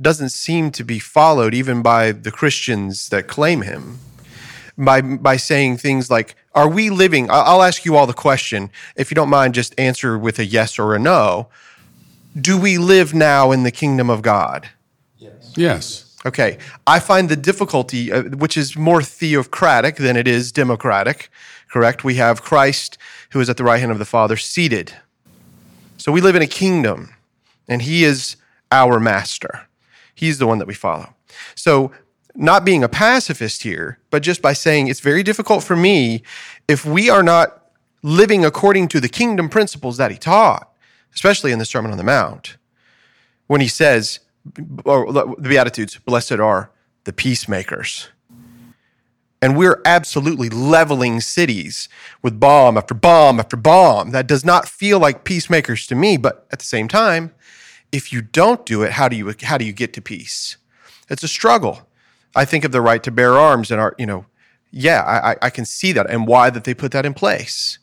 doesn't 0.00 0.30
seem 0.30 0.70
to 0.72 0.84
be 0.84 0.98
followed 0.98 1.54
even 1.54 1.82
by 1.82 2.12
the 2.12 2.30
Christians 2.30 3.08
that 3.10 3.28
claim 3.28 3.62
him. 3.62 3.98
By, 4.76 5.02
by 5.02 5.36
saying 5.36 5.76
things 5.76 6.10
like, 6.10 6.34
Are 6.54 6.68
we 6.68 6.90
living? 6.90 7.30
I- 7.30 7.42
I'll 7.42 7.62
ask 7.62 7.84
you 7.84 7.94
all 7.96 8.06
the 8.08 8.12
question. 8.12 8.70
If 8.96 9.10
you 9.10 9.14
don't 9.14 9.28
mind, 9.28 9.54
just 9.54 9.72
answer 9.78 10.18
with 10.18 10.38
a 10.40 10.44
yes 10.44 10.78
or 10.80 10.94
a 10.94 10.98
no. 10.98 11.48
Do 12.40 12.58
we 12.58 12.78
live 12.78 13.14
now 13.14 13.52
in 13.52 13.62
the 13.62 13.70
kingdom 13.70 14.10
of 14.10 14.20
God? 14.22 14.68
Yes. 15.56 16.13
Okay. 16.26 16.58
I 16.86 17.00
find 17.00 17.28
the 17.28 17.36
difficulty, 17.36 18.10
uh, 18.10 18.22
which 18.22 18.56
is 18.56 18.76
more 18.76 19.02
theocratic 19.02 19.96
than 19.96 20.16
it 20.16 20.26
is 20.26 20.52
democratic, 20.52 21.28
correct? 21.70 22.04
We 22.04 22.14
have 22.14 22.42
Christ, 22.42 22.96
who 23.30 23.40
is 23.40 23.50
at 23.50 23.56
the 23.56 23.64
right 23.64 23.80
hand 23.80 23.92
of 23.92 23.98
the 23.98 24.04
Father, 24.04 24.36
seated. 24.36 24.94
So 25.98 26.12
we 26.12 26.20
live 26.20 26.36
in 26.36 26.42
a 26.42 26.46
kingdom, 26.46 27.14
and 27.68 27.82
he 27.82 28.04
is 28.04 28.36
our 28.72 28.98
master. 28.98 29.68
He's 30.14 30.38
the 30.38 30.46
one 30.46 30.58
that 30.58 30.68
we 30.68 30.74
follow. 30.74 31.14
So, 31.54 31.92
not 32.36 32.64
being 32.64 32.82
a 32.82 32.88
pacifist 32.88 33.62
here, 33.62 33.98
but 34.10 34.22
just 34.22 34.42
by 34.42 34.54
saying 34.54 34.88
it's 34.88 35.00
very 35.00 35.22
difficult 35.22 35.62
for 35.62 35.76
me 35.76 36.24
if 36.66 36.84
we 36.84 37.08
are 37.08 37.22
not 37.22 37.70
living 38.02 38.44
according 38.44 38.88
to 38.88 39.00
the 39.00 39.08
kingdom 39.08 39.48
principles 39.48 39.96
that 39.98 40.10
he 40.10 40.16
taught, 40.16 40.68
especially 41.14 41.52
in 41.52 41.60
the 41.60 41.64
Sermon 41.64 41.92
on 41.92 41.96
the 41.96 42.04
Mount, 42.04 42.56
when 43.46 43.60
he 43.60 43.68
says, 43.68 44.18
or 44.84 45.12
the 45.12 45.24
Beatitudes, 45.40 45.98
blessed 45.98 46.32
are 46.32 46.70
the 47.04 47.12
peacemakers. 47.12 48.08
And 49.42 49.58
we're 49.58 49.82
absolutely 49.84 50.48
leveling 50.48 51.20
cities 51.20 51.88
with 52.22 52.40
bomb 52.40 52.78
after 52.78 52.94
bomb 52.94 53.38
after 53.38 53.56
bomb. 53.58 54.10
That 54.12 54.26
does 54.26 54.44
not 54.44 54.66
feel 54.66 54.98
like 54.98 55.24
peacemakers 55.24 55.86
to 55.88 55.94
me, 55.94 56.16
but 56.16 56.46
at 56.50 56.60
the 56.60 56.64
same 56.64 56.88
time, 56.88 57.34
if 57.92 58.10
you 58.12 58.22
don't 58.22 58.64
do 58.64 58.82
it, 58.82 58.92
how 58.92 59.08
do 59.08 59.16
you 59.16 59.34
how 59.42 59.58
do 59.58 59.64
you 59.66 59.72
get 59.72 59.92
to 59.94 60.00
peace? 60.00 60.56
It's 61.10 61.22
a 61.22 61.28
struggle. 61.28 61.86
I 62.34 62.44
think 62.46 62.64
of 62.64 62.72
the 62.72 62.80
right 62.80 63.02
to 63.02 63.10
bear 63.10 63.34
arms 63.34 63.70
and 63.70 63.80
our, 63.80 63.94
you 63.98 64.06
know, 64.06 64.24
yeah, 64.70 65.02
I, 65.02 65.32
I- 65.32 65.36
I 65.42 65.50
can 65.50 65.64
see 65.66 65.92
that 65.92 66.10
and 66.10 66.26
why 66.26 66.50
that 66.50 66.64
they 66.64 66.74
put 66.74 66.90
that 66.92 67.06
in 67.06 67.14
place. 67.14 67.78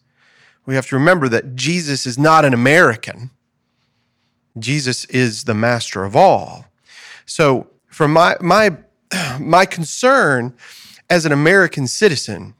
We 0.66 0.76
have 0.76 0.88
to 0.88 0.95
remember 0.95 1.30
that 1.30 1.55
Jesus 1.55 2.05
is 2.05 2.18
not 2.18 2.43
an 2.43 2.53
American. 2.53 3.30
Jesus 4.60 5.06
is 5.06 5.45
the 5.45 5.54
master 5.54 6.04
of 6.04 6.16
all. 6.16 6.66
So, 7.26 7.68
from 7.88 8.14
my 8.14 8.36
my 8.41 8.78
my 9.39 9.66
concern 9.66 10.54
as 11.10 11.26
an 11.26 11.32
American 11.32 11.88
citizen 11.88 12.54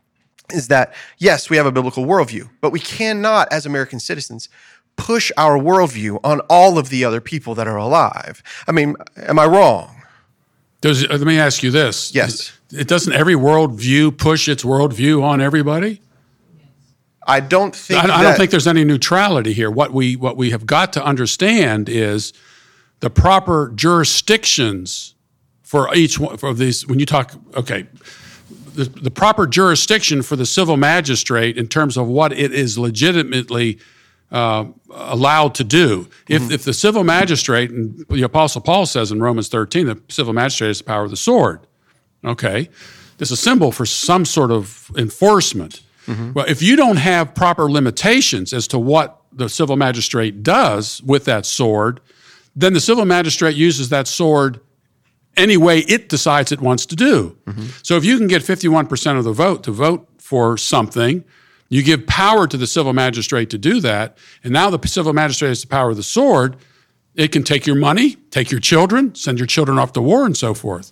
is 0.54 0.68
that 0.68 0.94
yes, 1.18 1.50
we 1.50 1.58
have 1.58 1.66
a 1.66 1.72
biblical 1.72 2.06
worldview, 2.06 2.50
but 2.60 2.72
we 2.72 2.80
cannot, 2.80 3.52
as 3.52 3.66
American 3.66 4.00
citizens, 4.00 4.50
push 4.96 5.32
our 5.38 5.58
worldview 5.58 6.20
on 6.24 6.42
all 6.42 6.78
of 6.78 6.90
the 6.90 7.04
other 7.06 7.22
people 7.22 7.56
that 7.56 7.68
are 7.68 7.78
alive. 7.78 8.44
I 8.68 8.72
mean, 8.72 8.96
am 9.18 9.40
I 9.40 9.46
wrong? 9.46 10.02
Does 10.82 11.04
uh, 11.04 11.10
let 11.12 11.22
me 11.22 11.40
ask 11.40 11.64
you 11.64 11.72
this? 11.72 12.14
Yes. 12.14 12.52
It 12.72 12.88
doesn't 12.88 13.14
every 13.14 13.36
worldview 13.36 14.18
push 14.18 14.48
its 14.48 14.64
worldview 14.64 15.24
on 15.24 15.42
everybody? 15.42 16.02
I 17.32 17.40
don't 17.40 17.76
think. 17.76 18.04
I, 18.04 18.20
I 18.20 18.24
don't 18.24 18.36
think 18.36 18.52
there's 18.52 18.68
any 18.68 18.84
neutrality 18.84 19.54
here. 19.54 19.72
What 19.72 19.92
we 19.94 20.16
what 20.16 20.38
we 20.38 20.52
have 20.52 20.66
got 20.66 20.94
to 20.94 21.04
understand 21.04 21.90
is 21.90 22.34
the 23.00 23.10
proper 23.10 23.72
jurisdictions 23.74 25.16
for 25.62 25.94
each 25.96 26.20
one 26.20 26.38
for 26.38 26.54
these. 26.54 26.86
When 26.86 27.00
you 27.00 27.06
talk, 27.06 27.34
okay, 27.56 27.88
the, 28.74 28.86
the 28.86 29.12
proper 29.12 29.48
jurisdiction 29.48 30.22
for 30.22 30.36
the 30.36 30.46
civil 30.46 30.78
magistrate 30.78 31.58
in 31.58 31.68
terms 31.68 31.98
of 31.98 32.08
what 32.08 32.34
it 32.34 32.54
is 32.54 32.78
legitimately 32.78 33.80
uh, 34.32 34.66
allowed 34.90 35.56
to 35.56 35.64
do. 35.64 36.08
If, 36.28 36.52
if 36.52 36.64
the 36.64 36.74
civil 36.74 37.04
magistrate, 37.04 37.70
and 37.72 38.06
the 38.10 38.24
Apostle 38.24 38.62
Paul 38.62 38.86
says 38.86 39.12
in 39.12 39.22
Romans 39.22 39.50
13, 39.50 39.88
the 39.88 40.02
civil 40.10 40.34
magistrate 40.34 40.68
has 40.68 40.78
the 40.80 40.86
power 40.86 41.04
of 41.04 41.10
the 41.10 41.18
sword. 41.18 41.62
Okay, 42.24 42.70
this 43.18 43.30
is 43.30 43.40
a 43.40 43.42
symbol 43.42 43.72
for 43.72 43.86
some 43.86 44.26
sort 44.26 44.52
of 44.52 44.92
enforcement. 44.96 45.82
Mm-hmm. 46.12 46.34
Well, 46.34 46.46
if 46.48 46.62
you 46.62 46.76
don't 46.76 46.98
have 46.98 47.34
proper 47.34 47.72
limitations 47.72 48.54
as 48.54 48.68
to 48.68 48.80
what 48.80 49.22
the 49.32 49.50
civil 49.50 49.78
magistrate 49.78 50.44
does 50.44 51.02
with 51.04 51.26
that 51.26 51.46
sword, 51.46 52.02
then 52.56 52.74
the 52.74 52.82
civil 52.82 53.06
magistrate 53.06 53.56
uses 53.56 53.90
that 53.90 54.08
sword 54.08 54.60
any 55.38 55.56
way 55.58 55.80
it 55.80 56.10
decides 56.10 56.52
it 56.52 56.60
wants 56.60 56.86
to 56.88 56.96
do. 56.96 57.38
Mm-hmm. 57.46 57.68
So 57.84 57.96
if 57.96 58.04
you 58.04 58.18
can 58.18 58.28
get 58.28 58.42
51% 58.42 59.18
of 59.18 59.24
the 59.24 59.32
vote 59.32 59.64
to 59.64 59.72
vote 59.72 60.08
for 60.18 60.58
something, 60.58 61.24
you 61.70 61.84
give 61.84 62.06
power 62.06 62.48
to 62.48 62.58
the 62.58 62.68
civil 62.68 62.92
magistrate 62.92 63.50
to 63.52 63.58
do 63.58 63.80
that, 63.80 64.18
and 64.44 64.52
now 64.52 64.70
the 64.70 64.88
civil 64.88 65.14
magistrate 65.14 65.50
has 65.50 65.62
the 65.62 65.68
power 65.68 65.92
of 65.92 65.96
the 65.96 66.04
sword. 66.04 66.58
It 67.16 67.32
can 67.32 67.44
take 67.44 67.66
your 67.66 67.78
money, 67.78 68.16
take 68.30 68.52
your 68.52 68.60
children, 68.60 69.16
send 69.16 69.40
your 69.40 69.48
children 69.48 69.78
off 69.80 69.94
to 69.94 70.02
war, 70.02 70.26
and 70.26 70.36
so 70.36 70.54
forth. 70.54 70.92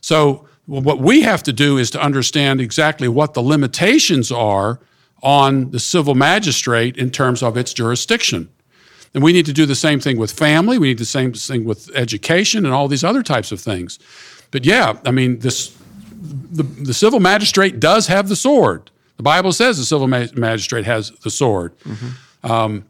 So, 0.00 0.48
well, 0.66 0.82
what 0.82 0.98
we 0.98 1.22
have 1.22 1.42
to 1.44 1.52
do 1.52 1.78
is 1.78 1.90
to 1.90 2.00
understand 2.00 2.60
exactly 2.60 3.08
what 3.08 3.34
the 3.34 3.42
limitations 3.42 4.32
are 4.32 4.80
on 5.22 5.70
the 5.70 5.80
civil 5.80 6.14
magistrate 6.14 6.96
in 6.96 7.10
terms 7.10 7.42
of 7.42 7.56
its 7.56 7.72
jurisdiction. 7.72 8.48
And 9.14 9.22
we 9.22 9.32
need 9.32 9.46
to 9.46 9.52
do 9.52 9.64
the 9.64 9.74
same 9.74 10.00
thing 10.00 10.18
with 10.18 10.30
family. 10.30 10.78
We 10.78 10.88
need 10.88 10.98
the 10.98 11.04
same 11.04 11.32
thing 11.32 11.64
with 11.64 11.90
education 11.94 12.66
and 12.66 12.74
all 12.74 12.88
these 12.88 13.04
other 13.04 13.22
types 13.22 13.50
of 13.50 13.60
things. 13.60 13.98
But 14.50 14.64
yeah, 14.66 14.98
I 15.04 15.10
mean, 15.10 15.38
this 15.38 15.76
the, 16.10 16.62
the 16.62 16.94
civil 16.94 17.20
magistrate 17.20 17.80
does 17.80 18.06
have 18.08 18.28
the 18.28 18.36
sword. 18.36 18.90
The 19.16 19.22
Bible 19.22 19.52
says 19.52 19.78
the 19.78 19.84
civil 19.84 20.06
ma- 20.06 20.26
magistrate 20.34 20.84
has 20.84 21.10
the 21.10 21.30
sword. 21.30 21.72
Um, 22.42 22.84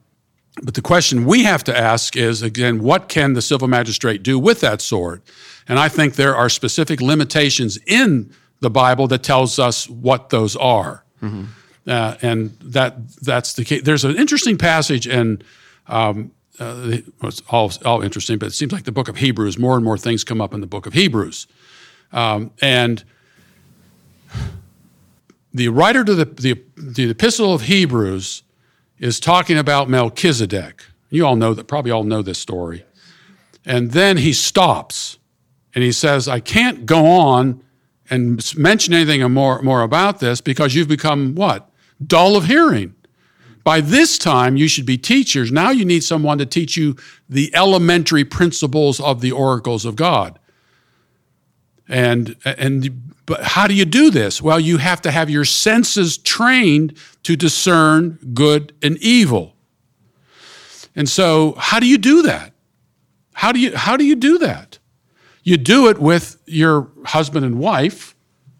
but 0.62 0.74
the 0.74 0.82
question 0.82 1.26
we 1.26 1.44
have 1.44 1.62
to 1.64 1.76
ask 1.76 2.16
is 2.16 2.42
again, 2.42 2.82
what 2.82 3.08
can 3.08 3.34
the 3.34 3.42
civil 3.42 3.68
magistrate 3.68 4.22
do 4.22 4.38
with 4.38 4.60
that 4.60 4.80
sword? 4.80 5.22
And 5.68 5.78
I 5.78 5.88
think 5.88 6.14
there 6.14 6.36
are 6.36 6.48
specific 6.48 7.00
limitations 7.00 7.78
in 7.86 8.32
the 8.60 8.70
Bible 8.70 9.06
that 9.08 9.22
tells 9.22 9.58
us 9.58 9.88
what 9.88 10.30
those 10.30 10.56
are. 10.56 11.04
Uh, 11.86 12.16
and 12.22 12.50
that 12.60 13.16
that's 13.22 13.54
the 13.54 13.64
case. 13.64 13.82
There's 13.82 14.04
an 14.04 14.16
interesting 14.16 14.58
passage 14.58 15.06
in. 15.06 15.42
Um, 15.86 16.32
uh, 16.58 16.98
it's 17.22 17.42
all, 17.50 17.70
all 17.84 18.00
interesting, 18.00 18.38
but 18.38 18.46
it 18.46 18.52
seems 18.52 18.72
like 18.72 18.84
the 18.84 18.92
book 18.92 19.08
of 19.08 19.18
Hebrews, 19.18 19.58
more 19.58 19.76
and 19.76 19.84
more 19.84 19.98
things 19.98 20.24
come 20.24 20.40
up 20.40 20.54
in 20.54 20.60
the 20.60 20.66
book 20.66 20.86
of 20.86 20.94
Hebrews. 20.94 21.46
Um, 22.12 22.50
and 22.62 23.04
the 25.52 25.68
writer 25.68 26.02
to 26.04 26.14
the, 26.14 26.24
the, 26.24 26.62
the 26.76 27.10
epistle 27.10 27.52
of 27.52 27.62
Hebrews 27.62 28.42
is 28.98 29.20
talking 29.20 29.58
about 29.58 29.90
Melchizedek. 29.90 30.82
You 31.10 31.26
all 31.26 31.36
know 31.36 31.54
that, 31.54 31.66
probably 31.66 31.90
all 31.90 32.04
know 32.04 32.22
this 32.22 32.38
story. 32.38 32.84
And 33.64 33.92
then 33.92 34.16
he 34.16 34.32
stops 34.32 35.18
and 35.76 35.84
he 35.84 35.92
says, 35.92 36.26
I 36.26 36.40
can't 36.40 36.86
go 36.86 37.04
on 37.04 37.62
and 38.08 38.42
mention 38.56 38.94
anything 38.94 39.20
more, 39.30 39.60
more 39.60 39.82
about 39.82 40.20
this 40.20 40.40
because 40.40 40.74
you've 40.74 40.88
become 40.88 41.34
what? 41.34 41.70
Dull 42.04 42.34
of 42.34 42.46
hearing. 42.46 42.94
By 43.62 43.82
this 43.82 44.16
time, 44.16 44.56
you 44.56 44.68
should 44.68 44.86
be 44.86 44.96
teachers. 44.96 45.52
Now 45.52 45.68
you 45.70 45.84
need 45.84 46.02
someone 46.02 46.38
to 46.38 46.46
teach 46.46 46.78
you 46.78 46.96
the 47.28 47.54
elementary 47.54 48.24
principles 48.24 49.00
of 49.00 49.20
the 49.20 49.32
oracles 49.32 49.84
of 49.84 49.96
God. 49.96 50.38
And, 51.88 52.36
and 52.46 53.12
but 53.26 53.42
how 53.42 53.66
do 53.66 53.74
you 53.74 53.84
do 53.84 54.10
this? 54.10 54.40
Well, 54.40 54.58
you 54.58 54.78
have 54.78 55.02
to 55.02 55.10
have 55.10 55.28
your 55.28 55.44
senses 55.44 56.16
trained 56.16 56.96
to 57.24 57.36
discern 57.36 58.18
good 58.32 58.72
and 58.82 58.96
evil. 59.02 59.54
And 60.94 61.06
so, 61.06 61.54
how 61.58 61.80
do 61.80 61.86
you 61.86 61.98
do 61.98 62.22
that? 62.22 62.54
How 63.34 63.52
do 63.52 63.60
you 63.60 63.76
how 63.76 63.98
do 63.98 64.04
you 64.06 64.16
do 64.16 64.38
that? 64.38 64.78
You 65.46 65.56
do 65.56 65.88
it 65.88 65.98
with 65.98 66.42
your 66.46 66.90
husband 67.04 67.46
and 67.46 67.60
wife, 67.60 68.16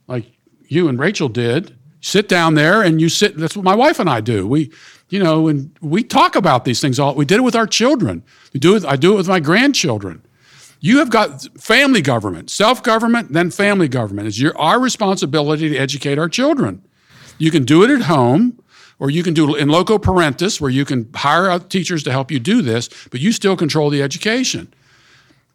like 0.07 0.24
you 0.68 0.87
and 0.87 0.97
Rachel 0.97 1.28
did. 1.28 1.76
Sit 2.01 2.28
down 2.28 2.55
there 2.55 2.80
and 2.80 3.01
you 3.01 3.09
sit. 3.09 3.37
That's 3.37 3.57
what 3.57 3.64
my 3.64 3.74
wife 3.74 3.99
and 3.99 4.09
I 4.09 4.20
do. 4.20 4.47
We, 4.47 4.70
you 5.09 5.18
know, 5.18 5.49
and 5.49 5.76
we 5.80 6.05
talk 6.05 6.37
about 6.37 6.64
these 6.64 6.80
things 6.80 7.01
all. 7.01 7.16
We 7.16 7.24
did 7.24 7.39
it 7.39 7.43
with 7.43 7.57
our 7.57 7.66
children. 7.66 8.22
We 8.55 8.61
do 8.61 8.76
it. 8.76 8.84
I 8.84 8.95
do 8.95 9.14
it 9.14 9.16
with 9.16 9.26
my 9.26 9.41
grandchildren. 9.41 10.24
You 10.78 10.99
have 10.99 11.11
got 11.11 11.43
family 11.61 12.03
government, 12.03 12.51
self 12.51 12.84
government, 12.84 13.32
then 13.32 13.51
family 13.51 13.89
government. 13.89 14.28
It's 14.28 14.39
your 14.39 14.57
our 14.57 14.78
responsibility 14.78 15.68
to 15.68 15.76
educate 15.76 16.20
our 16.20 16.28
children. 16.28 16.84
You 17.37 17.51
can 17.51 17.64
do 17.64 17.82
it 17.82 17.91
at 17.91 18.03
home, 18.03 18.62
or 19.01 19.11
you 19.11 19.24
can 19.24 19.34
do 19.34 19.57
in 19.57 19.70
loco 19.70 19.99
parentis, 19.99 20.61
where 20.61 20.70
you 20.70 20.84
can 20.84 21.11
hire 21.16 21.51
out 21.51 21.68
teachers 21.68 22.05
to 22.05 22.12
help 22.12 22.30
you 22.30 22.39
do 22.39 22.62
this, 22.62 22.89
but 23.11 23.18
you 23.18 23.32
still 23.32 23.57
control 23.57 23.91
the 23.91 24.03
education. 24.03 24.72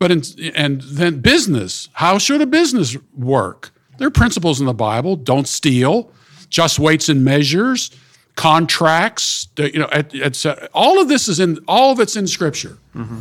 But 0.02 0.10
in, 0.10 0.24
and 0.56 0.82
then 0.82 1.20
business, 1.20 1.88
how 1.94 2.18
should 2.18 2.42
a 2.42 2.48
business 2.48 2.98
work? 3.16 3.70
There 4.00 4.08
are 4.08 4.12
principles 4.24 4.60
in 4.60 4.66
the 4.66 4.74
Bible: 4.74 5.16
don't 5.16 5.48
steal, 5.48 6.12
just 6.50 6.80
weights 6.80 7.08
and 7.08 7.24
measures, 7.24 7.92
contracts. 8.36 9.48
You 9.58 9.78
know, 9.78 9.90
et, 9.92 10.12
et 10.16 10.44
all 10.74 11.00
of 11.00 11.08
this 11.08 11.28
is 11.28 11.40
in 11.40 11.60
all 11.68 11.92
of 11.92 12.00
it's 12.00 12.16
in 12.16 12.26
Scripture. 12.26 12.80
Mm-hmm. 12.96 13.20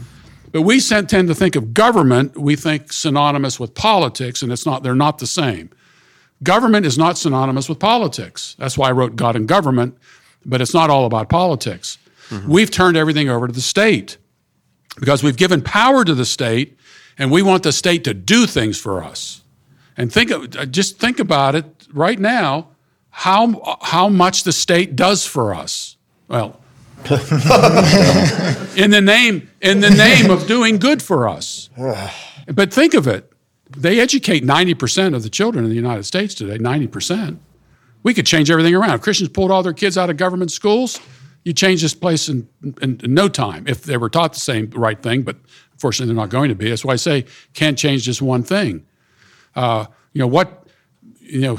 But 0.53 0.63
we 0.63 0.81
tend 0.81 1.11
to 1.11 1.35
think 1.35 1.55
of 1.55 1.75
government, 1.75 2.39
we 2.39 2.57
think 2.57 2.95
synonymous 2.95 3.61
with 3.61 3.75
politics, 3.75 4.41
and 4.41 4.51
it's 4.51 4.65
not, 4.65 4.83
they're 4.83 4.95
not 4.95 5.19
the 5.19 5.27
same. 5.27 5.69
Government 6.43 6.87
is 6.87 6.97
not 6.97 7.19
synonymous 7.19 7.69
with 7.69 7.79
politics. 7.79 8.57
That's 8.59 8.79
why 8.79 8.89
I 8.89 8.93
wrote 8.93 9.17
God 9.17 9.37
and 9.37 9.47
Government, 9.47 9.99
but 10.47 10.63
it's 10.63 10.73
not 10.73 10.89
all 10.89 11.05
about 11.05 11.29
politics. 11.29 11.99
Mm-hmm. 12.31 12.51
We've 12.51 12.71
turned 12.71 12.97
everything 12.97 13.29
over 13.29 13.47
to 13.47 13.53
the 13.53 13.61
state 13.61 14.17
because 14.99 15.23
we've 15.23 15.37
given 15.37 15.63
power 15.63 16.05
to 16.05 16.15
the 16.15 16.25
state 16.25 16.79
and 17.19 17.31
we 17.31 17.43
want 17.43 17.63
the 17.63 17.73
state 17.73 18.05
to 18.05 18.15
do 18.15 18.47
things 18.47 18.79
for 18.79 19.03
us. 19.03 19.43
And 19.97 20.13
think 20.13 20.31
of, 20.31 20.57
uh, 20.57 20.67
just 20.67 20.99
think 20.99 21.19
about 21.19 21.55
it 21.55 21.87
right 21.93 22.19
now 22.19 22.69
how, 23.11 23.79
how 23.83 24.09
much 24.09 24.45
the 24.45 24.53
state 24.53 24.97
does 24.97 25.27
for 25.27 25.55
us. 25.55 25.97
Well, 26.29 26.61
in 28.77 28.91
the 28.91 29.01
name 29.03 29.49
in 29.63 29.81
the 29.81 29.89
name 29.89 30.31
of 30.31 30.47
doing 30.47 30.79
good 30.79 31.03
for 31.03 31.29
us. 31.29 31.71
But 32.47 32.73
think 32.73 32.95
of 32.95 33.07
it. 33.07 33.31
They 33.77 34.01
educate 34.01 34.43
90% 34.43 35.15
of 35.15 35.23
the 35.23 35.29
children 35.31 35.63
in 35.65 35.71
the 35.71 35.77
United 35.77 36.03
States 36.03 36.35
today, 36.35 36.59
90%. 36.59 37.39
We 38.03 38.13
could 38.13 38.27
change 38.27 38.51
everything 38.51 38.75
around. 38.75 38.95
If 38.95 39.03
Christians 39.03 39.29
pulled 39.29 39.53
all 39.53 39.63
their 39.63 39.75
kids 39.75 39.97
out 39.97 40.11
of 40.11 40.17
government 40.17 40.51
schools, 40.51 40.99
you 41.45 41.53
change 41.53 41.83
this 41.83 41.95
place 41.95 42.29
in, 42.29 42.49
in, 42.83 43.01
in 43.03 43.15
no 43.15 43.29
time 43.29 43.67
if 43.67 43.83
they 43.83 43.97
were 43.97 44.11
taught 44.11 44.35
the 44.35 44.41
same 44.41 44.71
right 44.71 45.03
thing, 45.03 45.23
but 45.23 45.37
unfortunately 45.73 46.15
they're 46.15 46.23
not 46.23 46.31
going 46.31 46.51
to 46.51 46.55
be. 46.55 46.69
That's 46.69 46.85
why 46.85 46.95
I 46.95 46.97
say 46.97 47.25
can't 47.55 47.79
change 47.79 48.05
just 48.05 48.21
one 48.21 48.43
thing. 48.43 48.85
Uh, 49.55 49.87
you 50.13 50.21
know, 50.21 50.27
what, 50.27 50.69
you 51.21 51.41
know, 51.41 51.57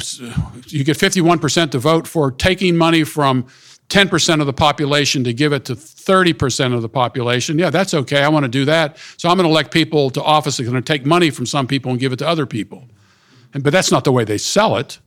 you 0.68 0.84
get 0.84 0.98
51% 0.98 1.72
to 1.72 1.80
vote 1.80 2.08
for 2.08 2.32
taking 2.32 2.78
money 2.78 3.04
from 3.04 3.48
10% 3.90 4.40
of 4.40 4.46
the 4.46 4.54
population 4.54 5.24
to 5.26 5.34
give 5.34 5.52
it 5.52 5.66
to 5.66 5.76
30% 5.76 6.74
of 6.74 6.82
the 6.82 6.90
population. 6.90 7.60
Yeah, 7.60 7.70
that's 7.70 7.94
okay. 7.94 8.24
I 8.24 8.30
want 8.30 8.46
to 8.46 8.50
do 8.50 8.64
that. 8.66 8.98
So 9.18 9.30
I'm 9.30 9.36
going 9.36 9.48
to 9.48 9.52
elect 9.52 9.72
people 9.72 10.10
to 10.12 10.24
office 10.24 10.58
that 10.58 10.64
are 10.64 10.72
going 10.72 10.82
to 10.82 10.94
take 10.94 11.06
money 11.06 11.30
from 11.30 11.46
some 11.46 11.68
people 11.68 11.92
and 11.92 12.00
give 12.00 12.14
it 12.14 12.18
to 12.18 12.28
other 12.28 12.46
people. 12.46 12.88
And, 13.54 13.64
but 13.64 13.74
that's 13.74 13.92
not 13.92 14.06
the 14.06 14.12
way 14.14 14.24
they 14.24 14.38
sell 14.38 14.78
it. 14.78 15.00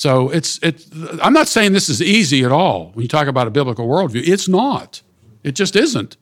So 0.00 0.30
it's, 0.30 0.58
it's, 0.62 0.88
I'm 1.22 1.34
not 1.34 1.46
saying 1.46 1.74
this 1.74 1.90
is 1.90 2.00
easy 2.00 2.42
at 2.42 2.50
all 2.50 2.90
when 2.94 3.02
you 3.02 3.08
talk 3.08 3.26
about 3.26 3.46
a 3.46 3.50
biblical 3.50 3.86
worldview. 3.86 4.26
It's 4.26 4.48
not. 4.48 5.02
It 5.44 5.52
just 5.52 5.76
isn't. 5.76 6.16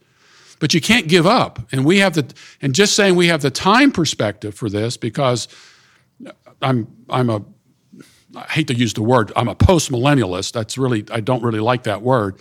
But 0.58 0.74
you 0.74 0.80
can't 0.80 1.06
give 1.06 1.28
up. 1.28 1.60
And 1.70 1.84
we 1.84 2.00
have 2.00 2.14
the, 2.14 2.28
and 2.60 2.74
just 2.74 2.96
saying 2.96 3.14
we 3.14 3.28
have 3.28 3.40
the 3.40 3.52
time 3.52 3.92
perspective 3.92 4.56
for 4.56 4.68
this 4.68 4.96
because 4.96 5.46
I'm, 6.60 6.88
I'm 7.08 7.30
a, 7.30 7.44
I 8.34 8.46
hate 8.50 8.66
to 8.66 8.74
use 8.74 8.94
the 8.94 9.02
word, 9.04 9.30
I'm 9.36 9.46
a 9.46 9.54
post 9.54 9.92
millennialist. 9.92 10.54
That's 10.54 10.76
really, 10.76 11.04
I 11.12 11.20
don't 11.20 11.44
really 11.44 11.60
like 11.60 11.84
that 11.84 12.02
word. 12.02 12.40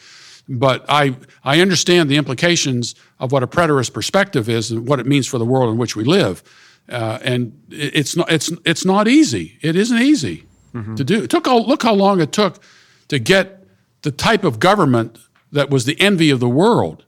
But 0.50 0.86
I, 0.90 1.18
I 1.44 1.62
understand 1.62 2.10
the 2.10 2.18
implications 2.18 2.96
of 3.20 3.32
what 3.32 3.44
a 3.44 3.48
preterist 3.48 3.94
perspective 3.94 4.50
is 4.50 4.72
and 4.72 4.88
what 4.88 5.00
it 5.00 5.06
means 5.06 5.28
for 5.28 5.38
the 5.38 5.46
world 5.46 5.70
in 5.70 5.78
which 5.78 5.96
we 5.96 6.04
live. 6.04 6.42
Uh, 6.90 7.20
and 7.22 7.62
it's 7.70 8.16
not, 8.16 8.32
it's, 8.32 8.52
it's 8.66 8.86
not 8.86 9.08
easy. 9.08 9.60
It 9.62 9.76
isn't 9.76 10.02
easy 10.02 10.47
to 10.74 11.04
do. 11.04 11.24
It 11.24 11.30
took, 11.30 11.48
all, 11.48 11.66
look 11.66 11.84
how 11.84 11.94
long 11.94 12.22
it 12.22 12.32
took 12.32 12.62
to 13.08 13.20
get 13.20 13.64
the 14.02 14.12
type 14.12 14.44
of 14.44 14.60
government 14.60 15.18
that 15.52 15.70
was 15.70 15.86
the 15.86 16.00
envy 16.00 16.30
of 16.30 16.40
the 16.40 16.50
world. 16.50 17.04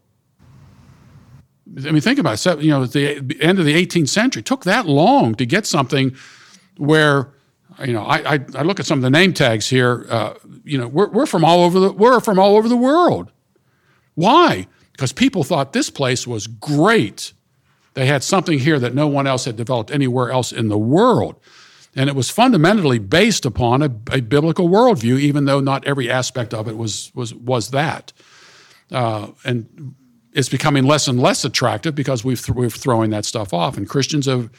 I 1.77 1.91
mean, 1.91 2.01
think 2.01 2.19
about 2.19 2.45
it. 2.45 2.61
You 2.61 2.71
know, 2.71 2.83
at 2.83 2.93
the 2.93 3.37
end 3.39 3.59
of 3.59 3.65
the 3.65 3.73
18th 3.73 4.09
century, 4.09 4.39
it 4.39 4.45
took 4.45 4.63
that 4.63 4.87
long 4.87 5.35
to 5.35 5.45
get 5.45 5.65
something 5.65 6.15
where, 6.77 7.29
you 7.85 7.93
know, 7.93 8.03
I, 8.03 8.33
I, 8.33 8.39
I 8.55 8.61
look 8.63 8.79
at 8.79 8.85
some 8.85 8.99
of 8.99 9.03
the 9.03 9.09
name 9.09 9.33
tags 9.33 9.69
here. 9.69 10.07
Uh, 10.09 10.33
you 10.63 10.77
know, 10.77 10.87
we're, 10.87 11.09
we're 11.09 11.25
from 11.25 11.45
all 11.45 11.63
over 11.63 11.79
the 11.79 11.91
we're 11.91 12.19
from 12.19 12.39
all 12.39 12.55
over 12.57 12.67
the 12.67 12.77
world. 12.77 13.31
Why? 14.15 14.67
Because 14.93 15.13
people 15.13 15.43
thought 15.43 15.73
this 15.73 15.89
place 15.89 16.25
was 16.25 16.47
great. 16.47 17.33
They 17.93 18.05
had 18.05 18.23
something 18.23 18.59
here 18.59 18.79
that 18.79 18.93
no 18.93 19.07
one 19.07 19.27
else 19.27 19.45
had 19.45 19.55
developed 19.55 19.91
anywhere 19.91 20.31
else 20.31 20.51
in 20.51 20.69
the 20.69 20.77
world. 20.77 21.35
And 21.95 22.09
it 22.09 22.15
was 22.15 22.29
fundamentally 22.29 22.99
based 22.99 23.45
upon 23.45 23.81
a, 23.81 23.91
a 24.11 24.21
biblical 24.21 24.69
worldview, 24.69 25.19
even 25.19 25.45
though 25.45 25.59
not 25.59 25.85
every 25.85 26.09
aspect 26.09 26.53
of 26.53 26.67
it 26.67 26.77
was, 26.77 27.11
was, 27.15 27.33
was 27.33 27.71
that. 27.71 28.13
Uh, 28.91 29.29
and 29.43 29.95
it's 30.33 30.49
becoming 30.49 30.85
less 30.85 31.07
and 31.07 31.19
less 31.19 31.43
attractive 31.43 31.95
because 31.95 32.23
we've 32.23 32.43
th- 32.43 32.55
we're 32.55 32.69
throwing 32.69 33.09
that 33.09 33.25
stuff 33.25 33.53
off. 33.53 33.77
And 33.77 33.89
Christians 33.89 34.27
have 34.27 34.49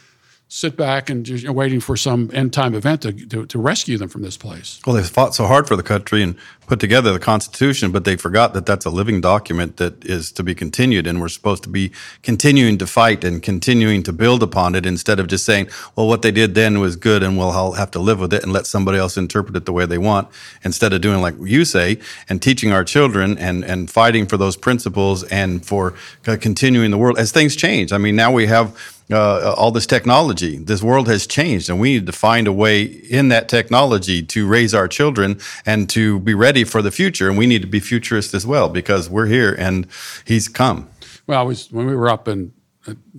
sit 0.53 0.75
back 0.75 1.09
and 1.09 1.25
just, 1.25 1.43
you 1.43 1.47
know, 1.47 1.53
waiting 1.53 1.79
for 1.79 1.95
some 1.95 2.29
end 2.33 2.51
time 2.51 2.75
event 2.75 3.01
to, 3.01 3.13
to, 3.13 3.45
to 3.45 3.57
rescue 3.57 3.97
them 3.97 4.09
from 4.09 4.21
this 4.21 4.35
place. 4.35 4.81
Well, 4.85 4.97
they 4.97 5.03
fought 5.03 5.33
so 5.33 5.45
hard 5.45 5.65
for 5.65 5.77
the 5.77 5.83
country 5.83 6.21
and 6.21 6.35
put 6.67 6.81
together 6.81 7.13
the 7.13 7.19
Constitution, 7.19 7.89
but 7.89 8.03
they 8.03 8.17
forgot 8.17 8.53
that 8.53 8.65
that's 8.65 8.83
a 8.83 8.89
living 8.89 9.21
document 9.21 9.77
that 9.77 10.03
is 10.03 10.29
to 10.33 10.43
be 10.43 10.53
continued, 10.53 11.07
and 11.07 11.21
we're 11.21 11.29
supposed 11.29 11.63
to 11.63 11.69
be 11.69 11.93
continuing 12.21 12.77
to 12.79 12.85
fight 12.85 13.23
and 13.23 13.41
continuing 13.41 14.03
to 14.03 14.11
build 14.11 14.43
upon 14.43 14.75
it 14.75 14.85
instead 14.85 15.21
of 15.21 15.27
just 15.27 15.45
saying, 15.45 15.69
"Well, 15.95 16.09
what 16.09 16.21
they 16.21 16.31
did 16.31 16.53
then 16.53 16.81
was 16.81 16.97
good, 16.97 17.23
and 17.23 17.37
we'll 17.37 17.51
all 17.51 17.73
have 17.73 17.91
to 17.91 17.99
live 17.99 18.19
with 18.19 18.33
it 18.33 18.43
and 18.43 18.51
let 18.51 18.67
somebody 18.67 18.97
else 18.97 19.15
interpret 19.15 19.55
it 19.55 19.65
the 19.65 19.73
way 19.73 19.85
they 19.85 19.97
want." 19.97 20.27
Instead 20.65 20.91
of 20.91 20.99
doing 20.99 21.21
like 21.21 21.35
you 21.41 21.63
say 21.63 21.97
and 22.27 22.41
teaching 22.41 22.73
our 22.73 22.83
children 22.83 23.37
and 23.37 23.63
and 23.63 23.89
fighting 23.89 24.25
for 24.25 24.35
those 24.35 24.57
principles 24.57 25.23
and 25.23 25.65
for 25.65 25.93
uh, 26.27 26.35
continuing 26.39 26.91
the 26.91 26.97
world 26.97 27.17
as 27.17 27.31
things 27.31 27.55
change. 27.55 27.93
I 27.93 27.97
mean, 27.97 28.17
now 28.17 28.33
we 28.33 28.47
have 28.47 29.00
uh, 29.11 29.53
all 29.57 29.71
this 29.71 29.85
technology. 29.85 30.57
This 30.57 30.81
world 30.81 31.07
has 31.07 31.27
changed, 31.27 31.69
and 31.69 31.79
we 31.79 31.93
need 31.93 32.05
to 32.05 32.11
find 32.11 32.47
a 32.47 32.53
way 32.53 32.83
in 32.83 33.29
that 33.29 33.49
technology 33.49 34.21
to 34.23 34.47
raise 34.47 34.73
our 34.73 34.87
children 34.87 35.39
and 35.65 35.89
to 35.89 36.19
be 36.19 36.33
ready 36.33 36.63
for 36.63 36.81
the 36.81 36.91
future. 36.91 37.27
And 37.29 37.37
we 37.37 37.47
need 37.47 37.61
to 37.61 37.67
be 37.67 37.79
futurist 37.79 38.33
as 38.33 38.45
well 38.45 38.69
because 38.69 39.09
we're 39.09 39.27
here 39.27 39.53
and 39.53 39.87
He's 40.25 40.47
come. 40.47 40.89
Well, 41.27 41.39
I 41.39 41.43
was, 41.43 41.71
when 41.71 41.85
we 41.85 41.95
were 41.95 42.09
up 42.09 42.27
in 42.27 42.53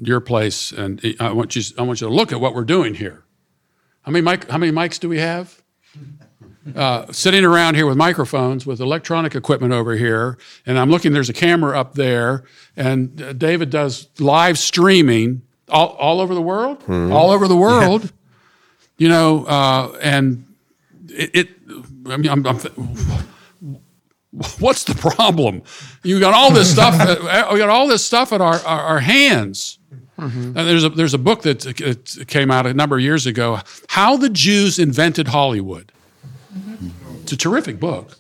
your 0.01 0.21
place, 0.21 0.73
and 0.73 1.01
I 1.21 1.33
want 1.33 1.57
you, 1.57 1.63
I 1.79 1.83
want 1.83 2.01
you 2.01 2.09
to 2.09 2.13
look 2.13 2.33
at 2.33 2.41
what 2.41 2.55
we're 2.55 2.65
doing 2.65 2.95
here. 2.95 3.25
How 4.03 4.13
many 4.13 4.23
mic, 4.23 4.51
How 4.51 4.59
many 4.59 4.73
mics 4.73 4.99
do 4.99 5.09
we 5.09 5.19
have? 5.19 5.63
Uh, 6.77 7.11
sitting 7.11 7.45
around 7.45 7.75
here 7.75 7.87
with 7.87 7.97
microphones, 7.97 8.65
with 8.65 8.81
electronic 8.81 9.35
equipment 9.35 9.73
over 9.73 9.97
here, 9.97 10.39
and 10.65 10.79
I'm 10.79 10.91
looking. 10.91 11.13
There's 11.13 11.29
a 11.29 11.33
camera 11.33 11.77
up 11.77 11.95
there, 11.95 12.45
and 12.77 13.21
uh, 13.21 13.33
David 13.33 13.71
does 13.71 14.09
live 14.21 14.57
streaming 14.57 15.43
all, 15.69 15.89
all 15.99 16.21
over 16.21 16.35
the 16.35 16.43
world, 16.43 16.81
Mhm. 16.87 17.13
all 17.13 17.31
over 17.31 17.49
the 17.49 17.57
world. 17.57 18.13
You 18.99 19.09
know, 19.09 19.45
uh, 19.47 19.97
and 20.03 20.45
it, 21.09 21.31
it. 21.35 21.49
I 22.07 22.17
mean, 22.17 22.31
I'm, 22.31 22.47
I'm 22.47 22.59
th- 22.59 22.75
what's 24.61 24.85
the 24.85 24.95
problem? 24.95 25.63
You 26.03 26.21
got 26.21 26.35
all 26.35 26.51
this 26.53 26.71
stuff. 26.73 26.95
uh, 27.01 27.49
we 27.53 27.59
got 27.59 27.69
all 27.69 27.87
this 27.89 28.05
stuff 28.05 28.33
at 28.33 28.41
our 28.41 28.57
our, 28.65 28.81
our 28.81 29.01
hands. 29.01 29.79
And 30.19 30.55
there's 30.55 30.85
a 30.85 30.89
there's 30.91 31.15
a 31.15 31.19
book 31.19 31.43
that 31.43 31.67
uh, 31.67 32.25
came 32.27 32.51
out 32.53 32.65
a 32.67 32.75
number 32.75 32.97
of 32.97 33.03
years 33.03 33.27
ago, 33.27 33.59
"How 33.89 34.17
the 34.17 34.29
Jews 34.29 34.79
Invented 34.79 35.29
Hollywood." 35.29 35.91
It's 37.23 37.33
a 37.33 37.37
terrific 37.37 37.81
book. 37.81 38.17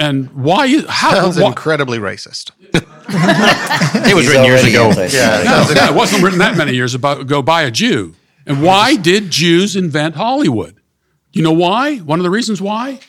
And 0.00 0.30
why? 0.32 0.66
is- 0.66 0.86
How? 0.88 1.12
Sounds 1.14 1.38
why- 1.38 1.48
incredibly 1.48 1.98
racist. 1.98 2.52
It 3.14 4.14
was 4.14 4.26
written 4.26 4.44
years 4.44 4.64
ago. 4.64 4.90
Yeah, 4.90 5.42
no, 5.44 5.74
no, 5.74 5.84
it 5.90 5.94
wasn't 5.94 6.22
written 6.22 6.38
that 6.40 6.56
many 6.56 6.74
years 6.74 6.94
about- 6.94 7.20
ago 7.20 7.42
by 7.42 7.62
a 7.62 7.70
Jew. 7.70 8.14
And 8.46 8.62
why 8.62 8.96
did 8.96 9.30
Jews 9.30 9.76
invent 9.76 10.16
Hollywood? 10.16 10.76
You 11.32 11.42
know 11.42 11.52
why? 11.52 11.98
One 11.98 12.18
of 12.18 12.24
the 12.24 12.30
reasons 12.30 12.60
why? 12.60 13.00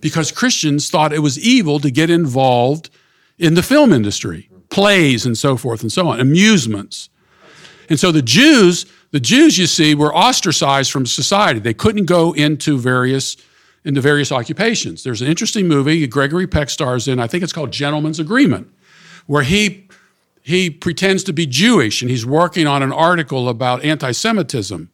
Because 0.00 0.32
Christians 0.32 0.90
thought 0.90 1.12
it 1.12 1.20
was 1.20 1.38
evil 1.38 1.78
to 1.80 1.90
get 1.90 2.10
involved 2.10 2.90
in 3.38 3.54
the 3.54 3.62
film 3.62 3.92
industry, 3.92 4.48
plays 4.70 5.24
and 5.24 5.38
so 5.38 5.56
forth 5.56 5.82
and 5.82 5.92
so 5.92 6.08
on, 6.08 6.18
amusements. 6.20 7.08
And 7.88 8.00
so 8.00 8.10
the 8.10 8.22
Jews, 8.22 8.86
the 9.12 9.20
Jews, 9.20 9.58
you 9.58 9.66
see, 9.66 9.94
were 9.94 10.14
ostracized 10.14 10.90
from 10.90 11.06
society. 11.06 11.60
They 11.60 11.74
couldn't 11.74 12.06
go 12.06 12.32
into 12.32 12.78
various 12.78 13.36
into 13.84 14.00
various 14.00 14.30
occupations. 14.30 15.02
There's 15.02 15.20
an 15.22 15.26
interesting 15.28 15.66
movie 15.66 16.06
Gregory 16.06 16.46
Peck 16.46 16.70
stars 16.70 17.08
in. 17.08 17.18
I 17.18 17.26
think 17.26 17.42
it's 17.42 17.52
called 17.52 17.72
Gentleman's 17.72 18.20
Agreement, 18.20 18.68
where 19.26 19.42
he 19.42 19.88
he 20.42 20.70
pretends 20.70 21.22
to 21.24 21.32
be 21.32 21.46
Jewish 21.46 22.02
and 22.02 22.10
he's 22.10 22.26
working 22.26 22.66
on 22.66 22.82
an 22.82 22.92
article 22.92 23.48
about 23.48 23.84
anti-Semitism. 23.84 24.90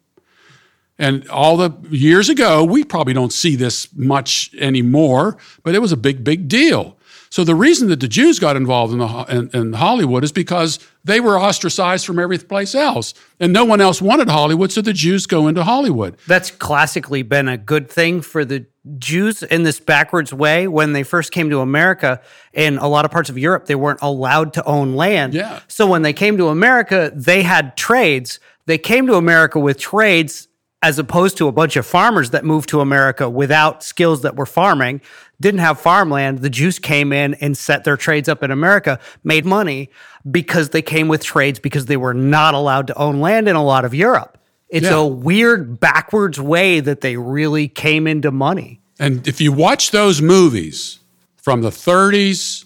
And 0.99 1.29
all 1.31 1.57
the 1.57 1.71
years 1.91 2.29
ago, 2.29 2.65
we 2.65 2.85
probably 2.85 3.15
don't 3.15 3.33
see 3.33 3.57
this 3.57 3.89
much 3.95 4.53
anymore, 4.59 5.39
but 5.63 5.75
it 5.75 5.79
was 5.79 5.93
a 5.93 5.97
big, 5.97 6.23
big 6.23 6.49
deal. 6.49 6.99
So 7.31 7.45
the 7.45 7.55
reason 7.55 7.89
that 7.89 8.01
the 8.01 8.09
Jews 8.09 8.39
got 8.39 8.57
involved 8.57 8.93
in, 8.93 8.99
the, 8.99 9.25
in, 9.29 9.51
in 9.53 9.73
Hollywood 9.75 10.25
is 10.25 10.33
because 10.33 10.79
they 11.05 11.21
were 11.21 11.39
ostracized 11.39 12.07
from 12.07 12.19
every 12.19 12.39
place 12.39 12.75
else, 12.75 13.15
and 13.39 13.53
no 13.53 13.65
one 13.65 13.81
else 13.81 14.01
wanted 14.01 14.29
Hollywood, 14.29 14.73
so 14.73 14.81
the 14.81 14.95
Jews 14.95 15.27
go 15.27 15.47
into 15.47 15.63
Hollywood. 15.63 16.17
That's 16.27 16.51
classically 16.51 17.23
been 17.23 17.49
a 17.49 17.59
good 17.59 17.91
thing 17.91 18.23
for 18.23 18.45
the 18.45 18.67
Jews 18.99 19.43
in 19.43 19.63
this 19.65 19.81
backwards 19.81 20.33
way 20.33 20.69
when 20.69 20.93
they 20.93 21.03
first 21.03 21.33
came 21.33 21.51
to 21.51 21.61
America 21.61 22.21
in 22.53 22.79
a 22.79 22.89
lot 22.89 23.05
of 23.05 23.11
parts 23.11 23.29
of 23.29 23.37
Europe 23.37 23.67
they 23.67 23.75
weren't 23.75 24.01
allowed 24.03 24.55
to 24.55 24.65
own 24.65 24.95
land. 24.95 25.35
Yeah. 25.35 25.61
So 25.69 25.87
when 25.87 26.03
they 26.03 26.13
came 26.13 26.37
to 26.39 26.49
America, 26.49 27.13
they 27.15 27.43
had 27.43 27.77
trades. 27.77 28.41
They 28.67 28.79
came 28.79 29.07
to 29.07 29.15
America 29.15 29.59
with 29.59 29.79
trades 29.79 30.49
as 30.81 30.99
opposed 30.99 31.37
to 31.39 31.49
a 31.49 31.53
bunch 31.53 31.77
of 31.77 31.85
farmers 31.85 32.31
that 32.31 32.45
moved 32.45 32.69
to 32.69 32.81
America 32.81 33.29
without 33.29 33.83
skills 33.83 34.23
that 34.23 34.37
were 34.37 34.47
farming, 34.47 35.01
didn't 35.41 35.61
have 35.61 35.81
farmland. 35.81 36.39
The 36.39 36.51
Jews 36.51 36.79
came 36.79 37.13
in 37.13 37.35
and 37.35 37.57
set 37.57 37.83
their 37.83 37.97
trades 37.97 38.29
up 38.29 38.45
in 38.45 38.53
America, 38.53 39.01
made 39.25 39.45
money 39.45 39.91
because 40.31 40.69
they 40.69 40.83
came 40.83 41.09
with 41.09 41.25
trades 41.25 41.59
because 41.59 41.87
they 41.87 41.97
were 41.97 42.15
not 42.15 42.55
allowed 42.55 42.87
to 42.89 42.99
own 42.99 43.21
land 43.21 43.49
in 43.49 43.57
a 43.57 43.65
lot 43.65 43.85
of 43.85 43.93
Europe. 43.93 44.38
It's 44.71 44.85
Yeah. 44.87 44.97
a 44.97 45.07
weird 45.07 45.81
backwards 45.81 46.39
way 46.41 46.81
that 46.81 47.01
they 47.01 47.17
really 47.17 47.69
came 47.69 48.07
into 48.07 48.31
money. 48.31 48.81
And 48.99 49.27
if 49.27 49.41
you 49.41 49.53
watch 49.53 49.91
those 49.93 50.21
movies 50.21 50.99
from 51.37 51.63
the 51.63 51.71
30s, 51.71 52.65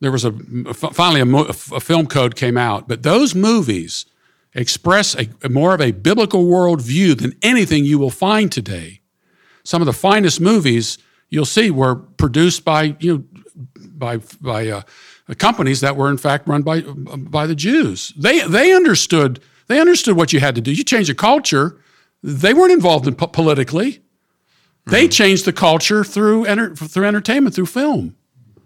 there 0.00 0.10
was 0.12 0.24
a 0.24 0.32
finally 0.74 1.20
a, 1.20 1.24
mo- 1.26 1.46
a 1.72 1.80
film 1.80 2.06
code 2.06 2.34
came 2.36 2.56
out, 2.56 2.88
but 2.88 3.02
those 3.02 3.34
movies 3.34 4.06
express 4.54 5.14
a, 5.16 5.28
a 5.42 5.48
more 5.48 5.74
of 5.74 5.80
a 5.80 5.90
biblical 5.92 6.46
worldview 6.46 7.18
than 7.18 7.34
anything 7.42 7.84
you 7.84 7.98
will 7.98 8.10
find 8.10 8.50
today. 8.50 9.00
Some 9.64 9.82
of 9.82 9.86
the 9.86 9.92
finest 9.92 10.40
movies 10.40 10.98
you'll 11.30 11.44
see 11.44 11.70
were 11.70 11.96
produced 11.96 12.64
by 12.64 12.96
you 13.00 13.18
know 13.18 13.24
by 13.76 14.18
by 14.40 14.68
uh, 14.68 14.82
companies 15.36 15.80
that 15.80 15.96
were 15.96 16.10
in 16.10 16.16
fact 16.16 16.48
run 16.48 16.62
by 16.62 16.80
by 16.80 17.46
the 17.46 17.54
Jews. 17.54 18.12
They 18.16 18.40
they 18.46 18.72
understood 18.72 19.40
they 19.68 19.80
understood 19.80 20.16
what 20.16 20.32
you 20.32 20.40
had 20.40 20.54
to 20.54 20.60
do. 20.60 20.72
You 20.72 20.84
change 20.84 21.08
a 21.08 21.14
culture. 21.14 21.80
They 22.22 22.52
weren't 22.52 22.72
involved 22.72 23.06
in 23.06 23.14
po- 23.14 23.28
politically. 23.28 24.02
They 24.86 25.04
mm-hmm. 25.04 25.10
changed 25.10 25.44
the 25.44 25.52
culture 25.52 26.02
through 26.02 26.46
enter, 26.46 26.74
through 26.74 27.04
entertainment, 27.04 27.54
through 27.54 27.66
film, 27.66 28.16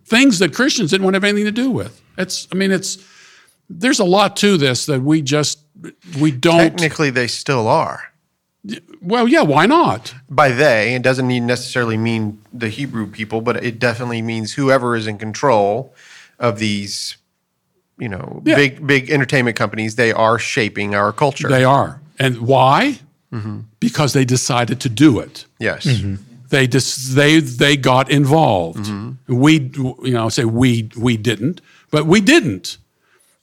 things 0.05 0.39
that 0.39 0.55
Christians 0.55 0.91
didn't 0.91 1.05
want 1.05 1.15
to 1.15 1.17
have 1.17 1.25
anything 1.25 1.45
to 1.45 1.53
do 1.53 1.71
with. 1.71 2.01
It's, 2.17 2.47
I 2.53 2.55
mean, 2.55 2.71
it's 2.71 3.05
there's 3.69 3.99
a 3.99 4.05
lot 4.05 4.37
to 4.39 4.57
this 4.57 4.87
that 4.87 5.03
we 5.03 5.23
just 5.23 5.61
we 6.19 6.31
don't. 6.31 6.59
Technically, 6.59 7.11
they 7.11 7.27
still 7.27 7.67
are. 7.69 8.13
Well, 9.01 9.27
yeah, 9.27 9.43
why 9.43 9.67
not? 9.67 10.15
By 10.31 10.51
they, 10.51 10.95
it 10.95 11.03
doesn't 11.03 11.27
necessarily 11.47 11.97
mean 11.97 12.41
the 12.53 12.69
Hebrew 12.69 13.09
people, 13.09 13.41
but 13.41 13.65
it 13.65 13.81
definitely 13.81 14.23
means 14.23 14.53
whoever 14.53 14.95
is 14.95 15.09
in 15.09 15.19
control 15.19 15.95
of 16.39 16.61
these, 16.61 17.17
you 17.99 18.09
know, 18.09 18.43
Yeah. 18.45 18.57
big 18.57 18.87
big 18.87 19.11
entertainment 19.11 19.57
companies. 19.57 19.95
They 19.97 20.13
are 20.13 20.39
shaping 20.39 20.95
our 20.95 21.13
culture. 21.13 21.49
They 21.49 21.65
are, 21.65 22.01
and 22.19 22.39
why? 22.39 23.01
Mm-hmm. 23.33 23.61
Because 23.81 24.13
they 24.13 24.25
decided 24.25 24.81
to 24.81 24.89
do 24.89 25.19
it. 25.19 25.47
Yes. 25.59 25.87
They 26.51 26.67
just 26.67 27.15
they 27.15 27.41
they 27.41 27.77
got 27.77 28.11
involved. 28.11 28.85
Mm-hmm. 28.87 29.35
We 29.35 29.71
you 29.75 30.13
know 30.13 30.29
say 30.29 30.45
we 30.45 30.91
we 30.97 31.17
didn't, 31.17 31.61
but 31.91 32.07
we 32.07 32.21
didn't. 32.21 32.77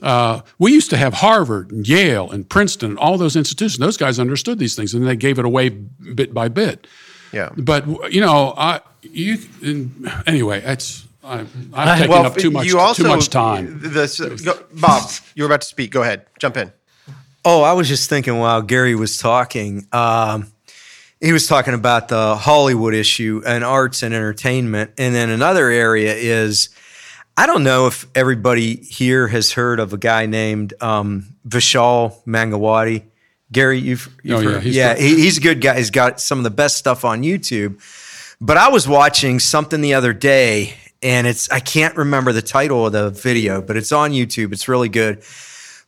Uh, 0.01 0.41
we 0.59 0.71
used 0.71 0.89
to 0.91 0.95
have 0.97 1.15
Harvard 1.15 1.71
and 1.71 1.85
Yale 1.87 2.29
and 2.31 2.47
Princeton 2.47 2.91
and 2.91 2.99
all 2.99 3.17
those 3.17 3.35
institutions. 3.35 3.79
Those 3.79 3.97
guys 3.97 4.17
understood 4.19 4.57
these 4.59 4.75
things, 4.75 4.93
and 4.93 5.05
they 5.05 5.15
gave 5.17 5.39
it 5.39 5.45
away 5.45 5.69
bit 5.69 6.33
by 6.33 6.47
bit. 6.47 6.87
Yeah. 7.33 7.49
But 7.57 7.85
you 8.13 8.21
know, 8.21 8.53
I 8.55 8.79
you 9.01 9.37
anyway, 10.27 10.61
it's 10.63 11.05
I, 11.29 11.45
I've 11.73 11.97
taken 11.99 12.11
Well, 12.11 12.25
up 12.25 12.35
too 12.35 12.51
much 12.51 12.65
you 12.67 12.79
also- 12.79 13.03
too 13.03 13.09
much 13.09 13.29
time. 13.29 13.79
This, 13.81 14.19
go, 14.19 14.59
Bob, 14.73 15.09
you 15.35 15.43
were 15.43 15.47
about 15.47 15.61
to 15.61 15.67
speak. 15.67 15.91
Go 15.91 16.01
ahead. 16.01 16.25
Jump 16.39 16.57
in. 16.57 16.71
Oh, 17.45 17.61
I 17.61 17.73
was 17.73 17.87
just 17.87 18.09
thinking 18.09 18.37
while 18.39 18.61
Gary 18.61 18.95
was 18.95 19.17
talking, 19.17 19.87
um, 19.93 20.51
he 21.21 21.31
was 21.31 21.47
talking 21.47 21.73
about 21.73 22.07
the 22.09 22.35
Hollywood 22.35 22.93
issue 22.93 23.41
and 23.45 23.63
arts 23.63 24.03
and 24.03 24.13
entertainment. 24.13 24.91
And 24.97 25.13
then 25.15 25.29
another 25.29 25.69
area 25.69 26.13
is 26.15 26.69
I 27.37 27.45
don't 27.45 27.63
know 27.63 27.87
if 27.87 28.05
everybody 28.15 28.75
here 28.75 29.27
has 29.29 29.53
heard 29.53 29.79
of 29.79 29.93
a 29.93 29.97
guy 29.97 30.25
named 30.25 30.73
um, 30.81 31.27
Vishal 31.47 32.15
Mangalwadi. 32.25 33.03
Gary, 33.51 33.79
you've, 33.79 34.09
you've 34.23 34.37
Oh, 34.37 34.41
yeah, 34.41 34.49
heard. 34.51 34.63
he's 34.63 34.75
yeah, 34.75 34.93
the- 34.95 35.01
he, 35.01 35.15
he's 35.21 35.37
a 35.37 35.41
good 35.41 35.61
guy. 35.61 35.77
He's 35.77 35.91
got 35.91 36.19
some 36.19 36.37
of 36.37 36.43
the 36.43 36.49
best 36.51 36.75
stuff 36.77 37.05
on 37.05 37.23
YouTube. 37.23 37.81
But 38.41 38.57
I 38.57 38.69
was 38.69 38.87
watching 38.87 39.39
something 39.39 39.81
the 39.81 39.93
other 39.93 40.13
day, 40.13 40.73
and 41.01 41.27
it's 41.27 41.49
I 41.49 41.59
can't 41.59 41.95
remember 41.95 42.33
the 42.33 42.41
title 42.41 42.85
of 42.85 42.93
the 42.93 43.09
video, 43.09 43.61
but 43.61 43.77
it's 43.77 43.91
on 43.91 44.11
YouTube. 44.11 44.51
It's 44.51 44.67
really 44.67 44.89
good. 44.89 45.23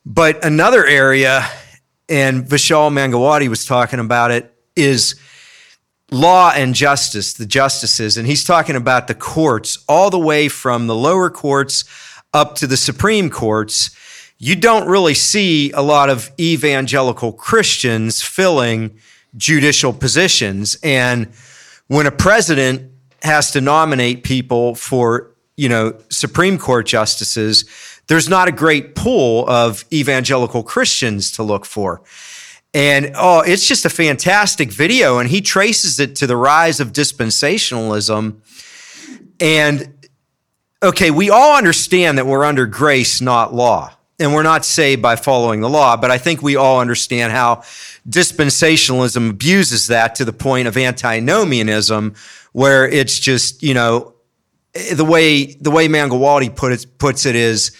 But 0.04 0.44
another 0.44 0.84
area, 0.84 1.46
and 2.08 2.44
Vishal 2.44 2.90
Mangalwadi 2.90 3.48
was 3.48 3.64
talking 3.64 4.00
about 4.00 4.30
it, 4.30 4.52
is 4.74 5.20
law 6.10 6.52
and 6.54 6.74
justice, 6.74 7.34
the 7.34 7.46
justices. 7.46 8.16
And 8.16 8.26
he's 8.26 8.44
talking 8.44 8.76
about 8.76 9.06
the 9.06 9.14
courts, 9.14 9.84
all 9.88 10.10
the 10.10 10.18
way 10.18 10.48
from 10.48 10.86
the 10.86 10.94
lower 10.94 11.30
courts 11.30 11.84
up 12.34 12.54
to 12.56 12.66
the 12.66 12.76
Supreme 12.76 13.30
Courts. 13.30 13.96
You 14.38 14.56
don't 14.56 14.88
really 14.88 15.14
see 15.14 15.70
a 15.72 15.82
lot 15.82 16.10
of 16.10 16.30
evangelical 16.40 17.32
Christians 17.32 18.22
filling 18.22 18.98
judicial 19.36 19.92
positions. 19.92 20.76
And 20.82 21.32
when 21.86 22.06
a 22.06 22.10
president 22.10 22.91
has 23.22 23.50
to 23.52 23.60
nominate 23.60 24.24
people 24.24 24.74
for, 24.74 25.30
you 25.56 25.68
know, 25.68 25.98
Supreme 26.10 26.58
Court 26.58 26.86
justices, 26.86 27.64
there's 28.08 28.28
not 28.28 28.48
a 28.48 28.52
great 28.52 28.94
pool 28.94 29.48
of 29.48 29.84
evangelical 29.92 30.62
Christians 30.62 31.32
to 31.32 31.42
look 31.42 31.64
for. 31.64 32.02
And 32.74 33.12
oh, 33.14 33.40
it's 33.40 33.66
just 33.66 33.84
a 33.84 33.90
fantastic 33.90 34.72
video. 34.72 35.18
And 35.18 35.28
he 35.28 35.40
traces 35.40 36.00
it 36.00 36.16
to 36.16 36.26
the 36.26 36.36
rise 36.36 36.80
of 36.80 36.92
dispensationalism. 36.92 38.40
And 39.40 40.08
okay, 40.82 41.10
we 41.10 41.30
all 41.30 41.56
understand 41.56 42.18
that 42.18 42.26
we're 42.26 42.44
under 42.44 42.66
grace, 42.66 43.20
not 43.20 43.54
law. 43.54 43.92
And 44.18 44.34
we're 44.34 44.42
not 44.42 44.64
saved 44.64 45.02
by 45.02 45.16
following 45.16 45.62
the 45.62 45.68
law, 45.68 45.96
but 45.96 46.10
I 46.10 46.18
think 46.18 46.42
we 46.42 46.54
all 46.54 46.80
understand 46.80 47.32
how 47.32 47.56
dispensationalism 48.08 49.30
abuses 49.30 49.88
that 49.88 50.14
to 50.16 50.24
the 50.24 50.32
point 50.32 50.68
of 50.68 50.76
antinomianism, 50.76 52.14
where 52.52 52.86
it's 52.86 53.18
just, 53.18 53.62
you 53.62 53.74
know, 53.74 54.14
the 54.92 55.04
way 55.04 55.54
the 55.54 55.70
way 55.70 55.88
Mangalwadi 55.88 56.54
put 56.54 56.72
it, 56.72 56.98
puts 56.98 57.26
it 57.26 57.34
is 57.34 57.76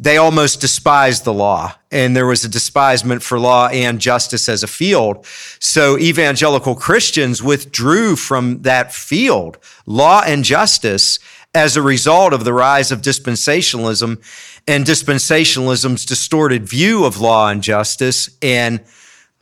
they 0.00 0.16
almost 0.16 0.62
despised 0.62 1.24
the 1.24 1.32
law 1.32 1.74
and 1.90 2.16
there 2.16 2.26
was 2.26 2.42
a 2.42 2.48
despisement 2.48 3.22
for 3.22 3.38
law 3.38 3.68
and 3.68 4.00
justice 4.00 4.48
as 4.48 4.62
a 4.62 4.66
field. 4.66 5.26
So 5.58 5.98
evangelical 5.98 6.74
Christians 6.74 7.42
withdrew 7.42 8.16
from 8.16 8.62
that 8.62 8.94
field, 8.94 9.58
law 9.84 10.22
and 10.24 10.42
justice, 10.42 11.18
as 11.54 11.76
a 11.76 11.82
result 11.82 12.32
of 12.32 12.44
the 12.44 12.52
rise 12.54 12.90
of 12.90 13.02
dispensationalism 13.02 14.22
and 14.66 14.84
dispensationalism's 14.86 16.06
distorted 16.06 16.66
view 16.66 17.04
of 17.04 17.20
law 17.20 17.48
and 17.48 17.62
justice. 17.62 18.30
And 18.40 18.80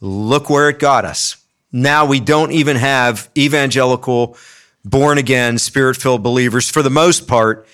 look 0.01 0.51
where 0.51 0.71
it 0.71 0.81
got 0.81 1.05
us. 1.05 1.37
Now 1.71 2.05
we 2.05 2.19
don't 2.19 2.51
even 2.51 2.77
have 2.77 3.29
evangelical, 3.37 4.37
born 4.85 5.19
again, 5.19 5.59
spirit 5.59 5.97
filled 5.99 6.23
believers 6.25 6.69
for 6.69 6.83
the 6.83 6.91
most 6.91 7.29
part 7.29 7.69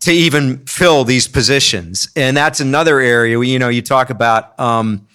to 0.00 0.12
even 0.12 0.64
fill 0.66 1.04
these 1.04 1.28
positions. 1.28 2.08
And 2.16 2.36
that's 2.36 2.60
another 2.60 3.00
area 3.00 3.38
where, 3.38 3.46
you 3.46 3.58
know, 3.58 3.68
you 3.68 3.82
talk 3.82 4.10
about 4.10 4.58
um, 4.58 5.06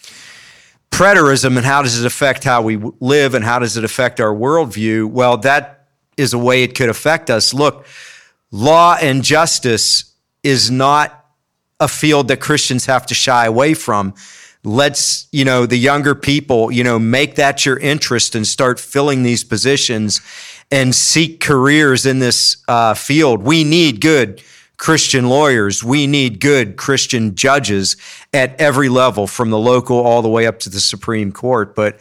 preterism 0.91 1.57
and 1.57 1.65
how 1.65 1.81
does 1.81 1.99
it 1.99 2.05
affect 2.05 2.43
how 2.43 2.61
we 2.61 2.77
live 2.99 3.33
and 3.33 3.43
how 3.43 3.59
does 3.59 3.77
it 3.77 3.83
affect 3.83 4.19
our 4.19 4.33
worldview. 4.33 5.09
Well, 5.09 5.37
that 5.37 5.87
is 6.17 6.33
a 6.33 6.37
way 6.37 6.63
it 6.63 6.75
could 6.75 6.89
affect 6.89 7.29
us. 7.29 7.53
Look, 7.53 7.85
law 8.51 8.95
and 9.01 9.23
justice 9.23 10.13
is 10.43 10.69
not 10.69 11.25
a 11.79 11.87
field 11.87 12.27
that 12.29 12.39
Christians 12.39 12.85
have 12.85 13.05
to 13.07 13.13
shy 13.15 13.45
away 13.45 13.73
from. 13.73 14.13
Let's, 14.63 15.27
you 15.31 15.45
know, 15.45 15.65
the 15.65 15.77
younger 15.77 16.15
people, 16.15 16.71
you 16.71 16.83
know, 16.83 16.97
make 16.97 17.35
that 17.35 17.65
your 17.65 17.77
interest 17.77 18.35
and 18.35 18.47
start 18.47 18.79
filling 18.79 19.23
these 19.23 19.43
positions 19.43 20.21
and 20.71 20.95
seek 20.95 21.39
careers 21.39 22.05
in 22.05 22.19
this 22.19 22.57
uh, 22.67 22.93
field. 22.93 23.43
We 23.43 23.63
need 23.63 23.99
good 23.99 24.41
Christian 24.77 25.29
lawyers. 25.29 25.83
We 25.83 26.07
need 26.07 26.39
good 26.39 26.75
Christian 26.77 27.35
judges 27.35 27.97
at 28.33 28.59
every 28.59 28.89
level, 28.89 29.27
from 29.27 29.49
the 29.49 29.59
local 29.59 29.97
all 29.97 30.21
the 30.21 30.29
way 30.29 30.47
up 30.47 30.59
to 30.59 30.69
the 30.69 30.79
Supreme 30.79 31.31
Court. 31.31 31.75
But 31.75 31.99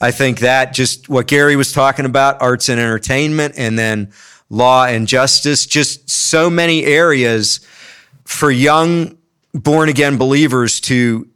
I 0.00 0.10
think 0.10 0.40
that 0.40 0.72
just 0.72 1.08
what 1.08 1.26
Gary 1.26 1.56
was 1.56 1.72
talking 1.72 2.04
about, 2.04 2.42
arts 2.42 2.68
and 2.68 2.80
entertainment, 2.80 3.54
and 3.56 3.78
then 3.78 4.12
law 4.50 4.86
and 4.86 5.06
justice, 5.06 5.66
just 5.66 6.10
so 6.10 6.50
many 6.50 6.84
areas 6.84 7.60
for 8.24 8.50
young 8.50 9.16
born 9.54 9.88
again 9.88 10.18
believers 10.18 10.80
to 10.80 11.28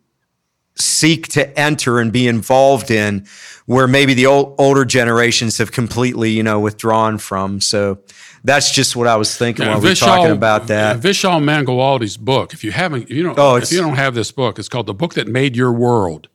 seek 0.76 1.28
to 1.28 1.58
enter 1.58 1.98
and 1.98 2.12
be 2.12 2.26
involved 2.26 2.90
in 2.90 3.26
where 3.66 3.86
maybe 3.86 4.14
the 4.14 4.26
old, 4.26 4.54
older 4.58 4.84
generations 4.84 5.58
have 5.58 5.72
completely 5.72 6.30
you 6.30 6.42
know 6.42 6.58
withdrawn 6.58 7.18
from 7.18 7.60
so 7.60 7.98
that's 8.44 8.70
just 8.72 8.96
what 8.96 9.06
i 9.06 9.16
was 9.16 9.36
thinking 9.36 9.64
Yeah, 9.66 9.72
while 9.72 9.80
we 9.82 9.88
were 9.90 9.94
talking 9.94 10.30
about 10.32 10.66
that 10.68 11.00
Vishal 11.00 11.40
Mangalwadi's 11.42 12.16
book. 12.16 12.52
If 12.52 12.64
you 12.64 12.72
haven't, 12.72 13.02
if 13.04 13.10
you 13.10 13.22
don't, 13.22 13.38
Oh, 13.38 13.56
if 13.56 13.70
you 13.72 13.80
don't 13.80 13.96
have 13.96 14.14
this 14.14 14.32
book, 14.32 14.58
it's 14.58 14.68
called 14.68 14.86
"The 14.86 14.94
Book 14.94 15.14
That 15.14 15.28
Made 15.28 15.56
Your 15.56 15.72
World." 15.72 16.28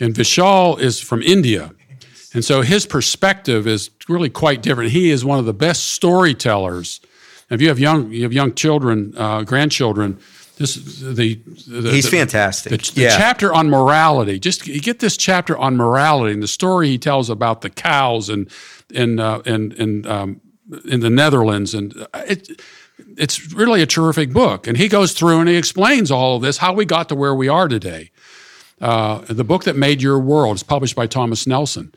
And 0.00 0.14
Vishal 0.14 0.78
is 0.80 0.98
from 1.00 1.22
India. 1.22 1.72
And 2.32 2.44
so 2.44 2.62
his 2.62 2.86
perspective 2.86 3.66
is 3.66 3.90
really 4.08 4.30
quite 4.30 4.62
different. 4.62 4.92
He 4.92 5.10
is 5.10 5.24
one 5.24 5.38
of 5.38 5.44
the 5.46 5.52
best 5.52 5.88
storytellers. 5.88 7.00
If 7.50 7.60
you 7.60 7.68
have 7.68 7.78
young, 7.80 8.10
you 8.12 8.22
have 8.22 8.32
young 8.32 8.54
children, 8.54 9.12
uh, 9.16 9.42
grandchildren. 9.42 10.18
This 10.56 10.74
the, 10.74 11.40
the 11.66 11.90
He's 11.90 12.04
the- 12.04 12.16
fantastic. 12.18 12.70
The, 12.82 12.92
the 12.94 13.00
Yeah. 13.02 13.16
chapter 13.16 13.52
on 13.52 13.68
morality. 13.70 14.38
Just 14.38 14.64
get 14.64 14.98
this 15.00 15.16
chapter 15.16 15.56
on 15.56 15.76
morality 15.76 16.32
and 16.34 16.42
the 16.42 16.48
story 16.48 16.88
he 16.88 16.98
tells 16.98 17.30
about 17.30 17.60
the 17.62 17.70
cows 17.70 18.28
and 18.28 18.48
and 18.94 19.18
uh, 19.20 19.42
and 19.46 19.72
in 19.74 20.06
um, 20.06 20.40
in 20.84 21.00
the 21.00 21.10
Netherlands 21.10 21.74
and 21.74 21.94
uh, 22.12 22.22
it. 22.26 22.60
It's 23.16 23.54
really 23.54 23.80
a 23.80 23.86
terrific 23.86 24.30
book, 24.30 24.66
and 24.66 24.76
he 24.76 24.86
goes 24.86 25.14
through 25.14 25.40
and 25.40 25.48
he 25.48 25.56
explains 25.56 26.10
all 26.10 26.36
of 26.36 26.42
this, 26.42 26.58
how 26.58 26.74
we 26.74 26.84
got 26.84 27.08
to 27.08 27.14
where 27.14 27.34
we 27.34 27.48
are 27.48 27.66
today. 27.66 28.10
Uh, 28.78 29.20
the 29.20 29.42
book 29.42 29.64
that 29.64 29.74
made 29.74 30.02
your 30.02 30.18
world 30.18 30.56
is 30.56 30.62
published 30.62 30.94
by 30.94 31.06
Thomas 31.06 31.46
Nelson. 31.46 31.94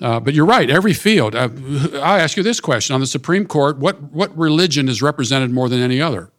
Uh, 0.00 0.20
but 0.20 0.32
you're 0.32 0.46
right. 0.46 0.70
Every 0.70 0.94
field. 0.94 1.34
Uh, 1.34 1.48
I 1.94 2.20
ask 2.20 2.36
you 2.36 2.42
this 2.42 2.60
question: 2.60 2.94
On 2.94 3.00
the 3.00 3.06
Supreme 3.06 3.46
Court, 3.46 3.78
what 3.78 4.00
what 4.12 4.36
religion 4.36 4.88
is 4.88 5.02
represented 5.02 5.50
more 5.50 5.68
than 5.68 5.80
any 5.80 6.00
other? 6.00 6.30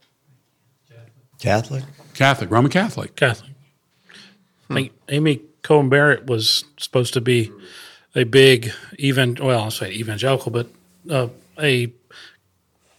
Catholic. 1.39 1.83
Catholic, 2.13 2.51
Roman 2.51 2.71
Catholic. 2.71 3.15
Catholic. 3.15 3.51
I 4.69 4.73
think 4.73 4.91
Amy 5.09 5.41
Coney 5.63 5.89
Barrett 5.89 6.25
was 6.25 6.65
supposed 6.77 7.13
to 7.13 7.21
be 7.21 7.51
a 8.15 8.23
big 8.23 8.71
even 8.97 9.37
well, 9.41 9.63
I'll 9.63 9.71
say 9.71 9.91
evangelical, 9.91 10.51
but 10.51 10.67
uh, 11.09 11.27
a 11.61 11.91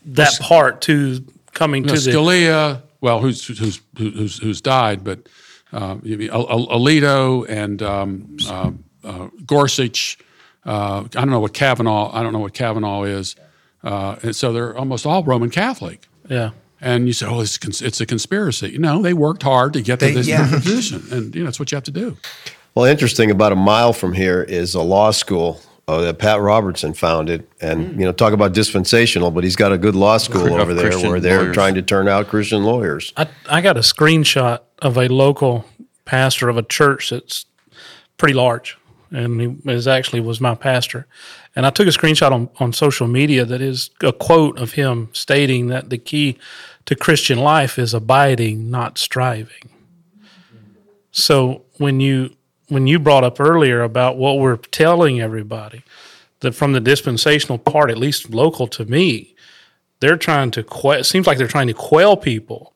that 0.06 0.38
part 0.40 0.80
to 0.82 1.24
coming 1.52 1.82
No, 1.82 1.94
to 1.94 2.00
the 2.00 2.10
Scalia, 2.10 2.82
well, 3.00 3.20
who's 3.20 3.46
who's 3.46 3.80
who's 3.98 4.38
who's 4.38 4.60
died, 4.60 5.04
but 5.04 5.28
uh, 5.72 5.96
you 6.02 6.16
mean 6.18 6.30
Al- 6.30 6.48
Al- 6.50 6.66
Alito 6.68 7.46
and 7.48 7.82
um, 7.82 8.36
uh, 8.48 8.70
uh, 9.04 9.28
Gorsuch. 9.46 10.18
Uh, 10.64 11.00
I 11.04 11.08
don't 11.20 11.30
know 11.30 11.40
what 11.40 11.54
Kavanaugh. 11.54 12.10
I 12.14 12.22
don't 12.22 12.32
know 12.32 12.38
what 12.38 12.54
Kavanaugh 12.54 13.04
is, 13.04 13.36
uh, 13.82 14.16
and 14.22 14.34
so 14.36 14.52
they're 14.52 14.76
almost 14.76 15.06
all 15.06 15.22
Roman 15.24 15.50
Catholic. 15.50 16.06
Yeah. 16.28 16.50
And 16.82 17.06
you 17.06 17.12
say, 17.12 17.26
"Oh, 17.26 17.40
it's, 17.40 17.58
cons- 17.58 17.82
it's 17.82 18.00
a 18.00 18.06
conspiracy." 18.06 18.78
No, 18.78 19.02
they 19.02 19.12
worked 19.12 19.42
hard 19.42 19.74
to 19.74 19.82
get 19.82 19.98
to 20.00 20.06
They- 20.06 20.12
this 20.14 20.26
yeah. 20.28 20.48
position, 20.50 21.02
and 21.10 21.34
you 21.34 21.40
know 21.42 21.46
that's 21.46 21.58
what 21.60 21.70
you 21.72 21.76
have 21.76 21.84
to 21.84 21.90
do. 21.90 22.16
Well, 22.74 22.86
interesting. 22.86 23.30
About 23.30 23.52
a 23.52 23.56
mile 23.56 23.92
from 23.92 24.12
here 24.14 24.42
is 24.42 24.74
a 24.74 24.80
law 24.82 25.10
school 25.10 25.60
uh, 25.90 26.00
that 26.02 26.18
Pat 26.18 26.40
Robertson 26.40 26.94
founded, 26.94 27.46
and 27.60 27.98
you 27.98 28.06
know, 28.06 28.12
talk 28.12 28.32
about 28.32 28.52
dispensational. 28.52 29.32
But 29.32 29.42
he's 29.42 29.56
got 29.56 29.72
a 29.72 29.78
good 29.78 29.96
law 29.96 30.18
school 30.18 30.54
over 30.54 30.72
there 30.72 30.90
Christian 30.90 31.10
where 31.10 31.18
they're 31.18 31.40
lawyers. 31.40 31.54
trying 31.54 31.74
to 31.74 31.82
turn 31.82 32.06
out 32.06 32.28
Christian 32.28 32.62
lawyers. 32.62 33.12
I, 33.16 33.28
I 33.48 33.60
got 33.60 33.76
a 33.76 33.80
screenshot 33.80 34.60
of 34.78 34.96
a 34.96 35.08
local 35.08 35.64
pastor 36.04 36.48
of 36.48 36.56
a 36.56 36.62
church 36.62 37.10
that's 37.10 37.44
pretty 38.18 38.34
large, 38.34 38.78
and 39.10 39.40
he 39.40 39.72
is 39.72 39.88
actually 39.88 40.20
was 40.20 40.40
my 40.40 40.54
pastor. 40.54 41.08
And 41.56 41.66
I 41.66 41.70
took 41.70 41.88
a 41.88 41.90
screenshot 41.90 42.30
on, 42.30 42.48
on 42.60 42.72
social 42.72 43.08
media 43.08 43.44
that 43.44 43.60
is 43.60 43.90
a 44.02 44.12
quote 44.12 44.56
of 44.58 44.72
him 44.72 45.08
stating 45.12 45.66
that 45.66 45.90
the 45.90 45.98
key 45.98 46.38
to 46.86 46.94
Christian 46.94 47.40
life 47.40 47.80
is 47.80 47.92
abiding, 47.92 48.70
not 48.70 48.96
striving. 48.96 49.70
So 51.10 51.64
when 51.78 51.98
you 51.98 52.36
when 52.70 52.86
you 52.86 52.98
brought 52.98 53.24
up 53.24 53.38
earlier 53.40 53.82
about 53.82 54.16
what 54.16 54.38
we're 54.38 54.56
telling 54.56 55.20
everybody, 55.20 55.82
that 56.40 56.54
from 56.54 56.72
the 56.72 56.80
dispensational 56.80 57.58
part, 57.58 57.90
at 57.90 57.98
least 57.98 58.30
local 58.30 58.66
to 58.68 58.84
me, 58.86 59.34
they're 60.00 60.16
trying 60.16 60.50
to 60.52 60.62
que- 60.62 60.92
it 61.00 61.04
seems 61.04 61.26
like 61.26 61.36
they're 61.36 61.46
trying 61.46 61.66
to 61.66 61.74
quell 61.74 62.16
people 62.16 62.72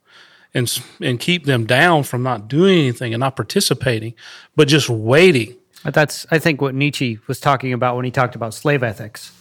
and 0.52 0.70
and 1.00 1.18
keep 1.18 1.46
them 1.46 1.64
down 1.64 2.02
from 2.02 2.22
not 2.22 2.46
doing 2.48 2.78
anything 2.78 3.14
and 3.14 3.20
not 3.20 3.34
participating, 3.36 4.14
but 4.54 4.68
just 4.68 4.88
waiting. 4.90 5.54
But 5.82 5.94
that's, 5.94 6.26
I 6.30 6.38
think, 6.38 6.60
what 6.60 6.74
Nietzsche 6.74 7.18
was 7.26 7.40
talking 7.40 7.72
about 7.72 7.96
when 7.96 8.04
he 8.04 8.10
talked 8.10 8.34
about 8.34 8.52
slave 8.54 8.82
ethics. 8.82 9.32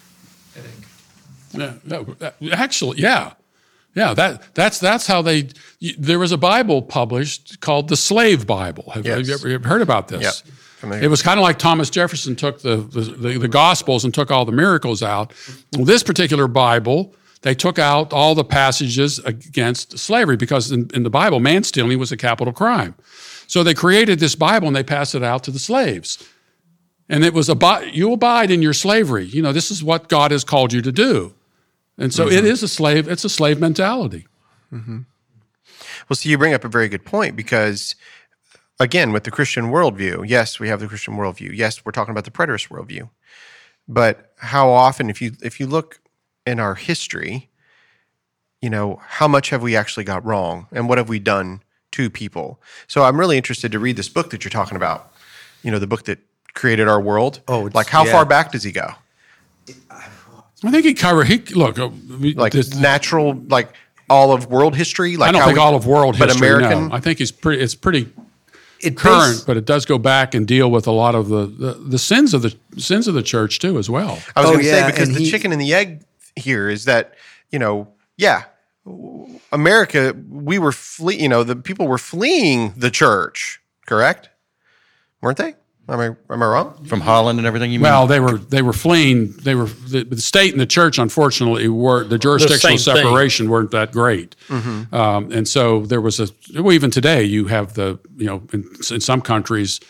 Yeah, 1.53 1.73
that- 1.85 2.19
that- 2.19 2.35
actually, 2.53 2.99
yeah, 2.99 3.33
yeah. 3.95 4.13
That 4.13 4.53
that's 4.53 4.79
that's 4.79 5.07
how 5.07 5.21
they. 5.21 5.49
There 5.97 6.19
was 6.19 6.31
a 6.31 6.37
Bible 6.37 6.81
published 6.81 7.59
called 7.59 7.89
the 7.89 7.97
Slave 7.97 8.47
Bible. 8.47 8.91
Have, 8.93 9.05
have 9.05 9.19
you 9.19 9.25
Yes. 9.33 9.45
ever 9.45 9.67
heard 9.67 9.81
about 9.81 10.07
this? 10.07 10.21
Yep. 10.21 11.01
It 11.01 11.07
was 11.07 11.21
kind 11.21 11.39
of 11.39 11.43
like 11.43 11.59
Thomas 11.59 11.89
Jefferson 11.89 12.35
took 12.35 12.61
the, 12.61 12.75
the 12.77 13.01
the 13.01 13.37
the 13.39 13.47
Gospels 13.47 14.03
and 14.03 14.13
took 14.13 14.31
all 14.31 14.43
the 14.45 14.51
miracles 14.51 15.01
out. 15.01 15.31
Well, 15.75 15.85
this 15.85 16.03
particular 16.03 16.47
Bible. 16.47 17.15
They 17.41 17.53
took 17.55 17.77
out 17.77 18.13
all 18.13 18.35
the 18.35 18.45
passages 18.45 19.19
against 19.19 19.99
slavery 19.99 20.37
because 20.37 20.71
in, 20.71 20.89
in 20.93 21.03
the 21.03 21.09
Bible, 21.09 21.41
man 21.41 21.63
stealing 21.65 21.99
was 21.99 22.09
a 22.09 22.15
capital 22.15 22.53
crime. 22.53 22.95
So 23.47 23.63
they 23.63 23.73
created 23.73 24.19
this 24.19 24.33
Bible 24.33 24.67
and 24.67 24.75
they 24.77 24.81
passed 24.83 25.13
it 25.13 25.23
out 25.23 25.43
to 25.43 25.51
the 25.51 25.59
slaves. 25.59 26.25
And 27.09 27.25
it 27.25 27.33
was 27.33 27.49
abide, 27.49 27.93
you 27.93 28.13
abide 28.13 28.49
in 28.49 28.61
your 28.61 28.71
slavery. 28.71 29.25
You 29.25 29.41
know, 29.41 29.51
this 29.51 29.71
is 29.71 29.83
what 29.83 30.07
God 30.07 30.31
has 30.31 30.45
called 30.45 30.71
you 30.71 30.81
to 30.83 30.91
do. 30.93 31.33
And 31.97 32.13
so 32.13 32.27
it 32.27 32.37
mm-hmm. 32.37 32.47
is 32.47 32.63
a 32.63 32.67
slave, 32.67 33.07
it's 33.07 33.23
a 33.23 33.29
slave 33.29 33.59
mentality. 33.59 34.27
Mm-hmm. 34.71 35.01
Well, 36.09 36.15
so 36.15 36.27
you 36.27 36.37
bring 36.37 36.53
up 36.53 36.63
a 36.63 36.69
very 36.69 36.89
good 36.89 37.05
point 37.05 37.35
because, 37.35 37.95
again, 38.79 39.11
with 39.11 39.23
the 39.23 39.31
Christian 39.31 39.65
worldview, 39.65 40.27
yes, 40.27 40.59
we 40.59 40.67
have 40.69 40.79
the 40.79 40.87
Christian 40.87 41.15
worldview. 41.15 41.55
Yes, 41.55 41.85
we're 41.85 41.91
talking 41.91 42.11
about 42.11 42.25
the 42.25 42.31
preterist 42.31 42.69
worldview. 42.69 43.09
But 43.87 44.33
how 44.37 44.69
often, 44.69 45.09
if 45.09 45.21
you 45.21 45.33
if 45.41 45.59
you 45.59 45.67
look 45.67 45.99
in 46.45 46.59
our 46.59 46.75
history, 46.75 47.49
you 48.61 48.69
know, 48.69 49.01
how 49.05 49.27
much 49.27 49.49
have 49.49 49.61
we 49.61 49.75
actually 49.75 50.05
got 50.05 50.25
wrong, 50.25 50.67
and 50.71 50.87
what 50.89 50.97
have 50.97 51.09
we 51.09 51.19
done 51.19 51.61
to 51.91 52.09
people? 52.09 52.61
So 52.87 53.03
I'm 53.03 53.19
really 53.19 53.37
interested 53.37 53.71
to 53.73 53.79
read 53.79 53.97
this 53.97 54.09
book 54.09 54.29
that 54.31 54.43
you're 54.43 54.51
talking 54.51 54.77
about. 54.77 55.11
You 55.63 55.71
know, 55.71 55.79
the 55.79 55.87
book 55.87 56.05
that 56.05 56.19
created 56.53 56.87
our 56.87 57.01
world. 57.01 57.41
Oh, 57.47 57.67
it's- 57.67 57.75
like 57.75 57.87
how 57.87 58.05
yeah. 58.05 58.11
far 58.11 58.25
back 58.25 58.51
does 58.51 58.63
he 58.63 58.71
go? 58.71 58.89
I 60.63 60.71
think 60.71 60.85
he 60.85 60.93
covered, 60.93 61.27
he, 61.27 61.39
look, 61.55 61.77
uh, 61.79 61.89
Like 62.35 62.53
this- 62.53 62.73
natural, 62.75 63.33
like 63.49 63.69
all 64.09 64.31
of 64.33 64.47
world 64.47 64.75
history. 64.75 65.17
Like 65.17 65.29
I 65.29 65.31
don't 65.31 65.41
how 65.41 65.47
think 65.47 65.57
we- 65.57 65.63
all 65.63 65.75
of 65.75 65.85
world 65.85 66.15
history, 66.15 66.27
but 66.27 66.29
history, 66.33 66.47
American. 66.65 66.89
no. 66.89 66.95
I 66.95 66.99
think 66.99 67.19
it's 67.21 67.31
pretty, 67.31 67.61
it's 67.61 67.75
pretty 67.75 68.09
It 68.79 68.97
current, 68.97 69.35
bas- 69.37 69.41
but 69.41 69.57
it 69.57 69.65
does 69.65 69.85
go 69.85 69.97
back 69.97 70.33
and 70.35 70.45
deal 70.47 70.69
with 70.71 70.87
a 70.87 70.91
lot 70.91 71.15
of 71.15 71.29
the, 71.29 71.45
the, 71.47 71.73
the 71.73 71.97
sins 71.99 72.33
of 72.33 72.41
the 72.41 72.55
sins 72.77 73.07
of 73.07 73.13
the 73.13 73.23
church 73.23 73.59
too, 73.59 73.77
as 73.77 73.89
well. 73.89 74.19
I 74.35 74.41
was 74.41 74.49
Oh, 74.49 74.53
going 74.53 74.59
to 74.59 74.65
yeah, 74.65 74.85
say 74.87 74.91
because 74.91 75.09
the 75.13 75.19
he- 75.23 75.31
chicken 75.31 75.51
and 75.51 75.59
the 75.61 75.73
egg 75.73 76.03
here 76.35 76.69
is 76.69 76.85
that 76.85 77.13
you 77.51 77.59
know, 77.59 77.87
yeah, 78.17 78.43
America, 79.51 80.15
we 80.29 80.57
were 80.59 80.71
flee, 80.71 81.21
you 81.21 81.29
know, 81.29 81.43
the 81.43 81.55
people 81.55 81.87
were 81.87 81.97
fleeing 81.97 82.73
the 82.75 82.89
church, 82.91 83.61
correct? 83.85 84.29
Weren't 85.21 85.37
they? 85.37 85.55
Am 85.89 85.99
I 85.99 86.05
am 86.05 86.41
I 86.41 86.45
wrong? 86.45 86.85
From 86.85 87.01
Holland 87.01 87.39
and 87.39 87.45
everything 87.45 87.71
you 87.71 87.79
mean? 87.79 87.83
Well, 87.83 88.07
they 88.07 88.21
were 88.21 88.37
they 88.37 88.61
were 88.61 88.71
fleeing. 88.71 89.33
They 89.33 89.53
were 89.53 89.65
the, 89.65 90.03
the 90.05 90.21
state 90.21 90.51
and 90.53 90.61
the 90.61 90.65
church. 90.65 90.97
Unfortunately, 90.97 91.67
were 91.67 92.05
the 92.05 92.17
jurisdictional 92.17 92.77
same 92.77 92.93
thing. 92.95 93.03
separation 93.03 93.49
weren't 93.49 93.71
that 93.71 93.91
great, 93.91 94.35
Mm-hmm. 94.47 94.95
um, 94.95 95.29
and 95.33 95.45
so 95.47 95.85
there 95.85 95.99
was 95.99 96.21
a. 96.21 96.29
Well, 96.61 96.71
even 96.71 96.89
today, 96.89 97.23
you 97.23 97.47
have 97.47 97.73
the 97.73 97.99
you 98.15 98.25
know 98.27 98.43
in, 98.53 98.63
in 98.91 99.01
some 99.01 99.19
countries, 99.21 99.81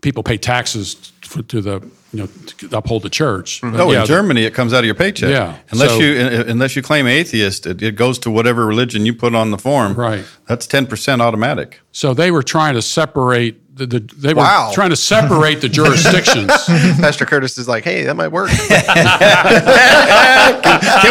people 0.00 0.22
pay 0.22 0.38
taxes 0.38 1.12
for, 1.20 1.42
to 1.42 1.60
the 1.60 1.80
you 2.14 2.20
know 2.20 2.26
to 2.46 2.74
uphold 2.78 3.02
the 3.02 3.10
church. 3.10 3.60
But 3.60 3.72
No, 3.72 3.92
yeah, 3.92 4.00
in 4.00 4.06
Germany, 4.06 4.44
it 4.44 4.54
comes 4.54 4.72
out 4.72 4.78
of 4.78 4.84
your 4.86 4.94
paycheck. 4.94 5.28
Yeah, 5.28 5.58
Unless 5.70 5.90
so- 5.90 5.98
you 5.98 6.18
un- 6.18 6.48
unless 6.48 6.76
you 6.76 6.80
claim 6.82 7.06
atheist, 7.06 7.66
it, 7.66 7.82
it 7.82 7.94
goes 7.96 8.18
to 8.20 8.30
whatever 8.30 8.64
religion 8.64 9.04
you 9.04 9.12
put 9.12 9.34
on 9.34 9.50
the 9.50 9.58
form. 9.58 9.92
Right. 9.94 10.24
That's 10.48 10.66
ten 10.66 10.86
percent 10.86 11.20
automatic. 11.20 11.80
So 11.92 12.14
they 12.14 12.30
were 12.30 12.42
trying 12.42 12.72
to 12.74 12.80
separate 12.82 13.60
the, 13.74 13.86
the 13.86 14.00
they 14.00 14.34
were 14.34 14.42
Wow. 14.42 14.70
trying 14.74 14.90
to 14.90 14.96
separate 14.96 15.60
the 15.62 15.68
jurisdictions. 15.68 16.48
Pastor 17.00 17.24
Curtis 17.24 17.56
is 17.56 17.66
like, 17.66 17.84
hey, 17.84 18.04
that 18.04 18.14
might 18.14 18.28
work. 18.28 18.50
Can 18.60 18.66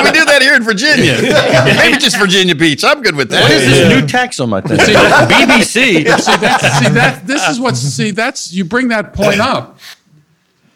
we 0.03 0.11
do 0.11 0.25
that 0.25 0.39
here 0.41 0.53
in 0.53 0.63
Virginia? 0.63 1.17
Maybe 1.77 1.97
just 1.97 2.17
Virginia 2.17 2.53
Beach. 2.55 2.83
I'm 2.83 3.01
good 3.01 3.15
with 3.15 3.29
that. 3.29 3.41
What 3.41 3.51
is 3.51 3.65
this 3.65 3.89
new 3.89 4.07
tax 4.07 4.39
on 4.39 4.49
my 4.49 4.61
thing? 4.61 4.77
BBC. 4.77 5.71
see 5.71 6.03
that 6.03 6.61
see 6.79 6.89
that 6.93 7.25
this 7.25 7.47
is 7.49 7.59
what 7.59 7.75
see 7.75 8.11
that's 8.11 8.53
you 8.53 8.63
bring 8.63 8.89
that 8.89 9.13
point 9.13 9.39
up 9.39 9.79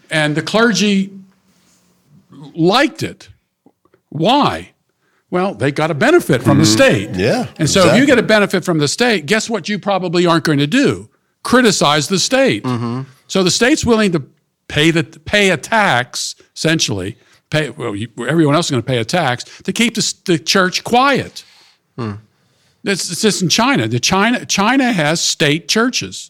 and 0.09 0.35
the 0.35 0.41
clergy 0.41 1.11
liked 2.55 3.03
it 3.03 3.29
why 4.09 4.71
well 5.29 5.53
they 5.53 5.71
got 5.71 5.91
a 5.91 5.93
benefit 5.93 6.41
from 6.41 6.57
the 6.57 6.63
mm-hmm. 6.63 6.73
state 6.73 7.09
Yeah, 7.15 7.47
and 7.57 7.69
so 7.69 7.89
if 7.89 7.97
you 7.97 8.05
get 8.05 8.17
a 8.17 8.23
benefit 8.23 8.63
from 8.63 8.79
the 8.79 8.87
state 8.87 9.25
guess 9.25 9.49
what 9.49 9.69
you 9.69 9.77
probably 9.79 10.25
aren't 10.25 10.43
going 10.45 10.59
to 10.59 10.67
do 10.67 11.09
criticize 11.51 12.07
the 12.07 12.19
state 12.19 12.63
so 13.27 13.37
the 13.43 13.51
state's 13.59 13.85
willing 13.85 14.11
to 14.11 14.21
pay 14.67 14.91
the 14.91 15.03
pay 15.03 15.51
a 15.51 15.57
tax 15.57 16.35
essentially 16.55 17.11
pay 17.49 17.69
well 17.69 17.95
you, 17.95 18.07
everyone 18.27 18.55
else 18.55 18.65
is 18.67 18.71
going 18.71 18.83
to 18.83 18.87
pay 18.87 18.99
a 18.99 19.05
tax 19.05 19.43
to 19.61 19.71
keep 19.71 19.93
the, 19.95 20.13
the 20.25 20.37
church 20.39 20.83
quiet 20.83 21.43
it's, 22.91 23.09
it's 23.11 23.21
just 23.21 23.41
in 23.41 23.49
China. 23.49 23.87
The 23.87 23.99
China 23.99 24.45
China 24.45 24.91
has 24.91 25.19
state 25.19 25.67
churches, 25.67 26.29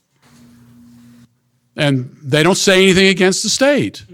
and 1.75 2.15
they 2.23 2.43
don't 2.43 2.55
say 2.55 2.83
anything 2.83 3.07
against 3.07 3.43
the 3.43 3.49
state. 3.49 4.05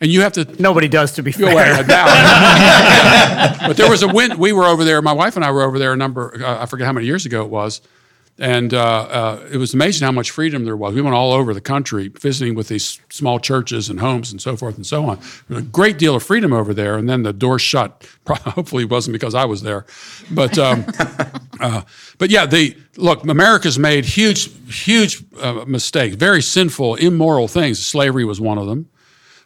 And 0.00 0.12
you 0.12 0.20
have 0.20 0.32
to 0.34 0.44
Nobody 0.62 0.86
does, 0.86 1.12
to 1.14 1.22
be 1.22 1.32
fair. 1.32 1.56
ahead 1.56 1.88
now. 1.88 2.06
but 3.66 3.76
there 3.76 3.90
was 3.90 4.04
a 4.04 4.08
win. 4.08 4.38
We 4.38 4.52
were 4.52 4.64
over 4.64 4.84
there. 4.84 5.02
My 5.02 5.12
wife 5.12 5.34
and 5.34 5.44
I 5.44 5.50
were 5.50 5.62
over 5.62 5.78
there 5.80 5.92
a 5.92 5.96
number. 5.96 6.40
Uh, 6.40 6.62
I 6.62 6.66
forget 6.66 6.86
how 6.86 6.92
many 6.92 7.06
years 7.06 7.26
ago 7.26 7.42
it 7.44 7.50
was. 7.50 7.80
And 8.40 8.72
uh, 8.72 8.80
uh, 8.80 9.48
it 9.50 9.56
was 9.56 9.74
amazing 9.74 10.06
how 10.06 10.12
much 10.12 10.30
freedom 10.30 10.64
there 10.64 10.76
was. 10.76 10.94
We 10.94 11.02
went 11.02 11.16
all 11.16 11.32
over 11.32 11.52
the 11.52 11.60
country 11.60 12.06
visiting 12.06 12.54
with 12.54 12.68
these 12.68 13.00
small 13.10 13.40
churches 13.40 13.90
and 13.90 13.98
homes 13.98 14.30
and 14.30 14.40
so 14.40 14.56
forth 14.56 14.76
and 14.76 14.86
so 14.86 15.06
on. 15.06 15.18
A 15.50 15.60
great 15.60 15.98
deal 15.98 16.14
of 16.14 16.22
freedom 16.22 16.52
over 16.52 16.72
there. 16.72 16.96
And 16.96 17.08
then 17.08 17.24
the 17.24 17.32
door 17.32 17.58
shut. 17.58 18.08
Hopefully, 18.28 18.84
it 18.84 18.90
wasn't 18.90 19.14
because 19.14 19.34
I 19.34 19.44
was 19.44 19.62
there. 19.62 19.86
But, 20.30 20.56
um, 20.56 20.84
uh, 21.60 21.82
but 22.18 22.30
yeah, 22.30 22.46
the 22.46 22.76
look, 22.96 23.24
America's 23.24 23.78
made 23.78 24.04
huge, 24.04 24.50
huge 24.72 25.24
uh, 25.40 25.64
mistakes, 25.66 26.14
very 26.14 26.40
sinful, 26.40 26.94
immoral 26.94 27.48
things. 27.48 27.84
Slavery 27.84 28.24
was 28.24 28.40
one 28.40 28.56
of 28.58 28.66
them. 28.66 28.88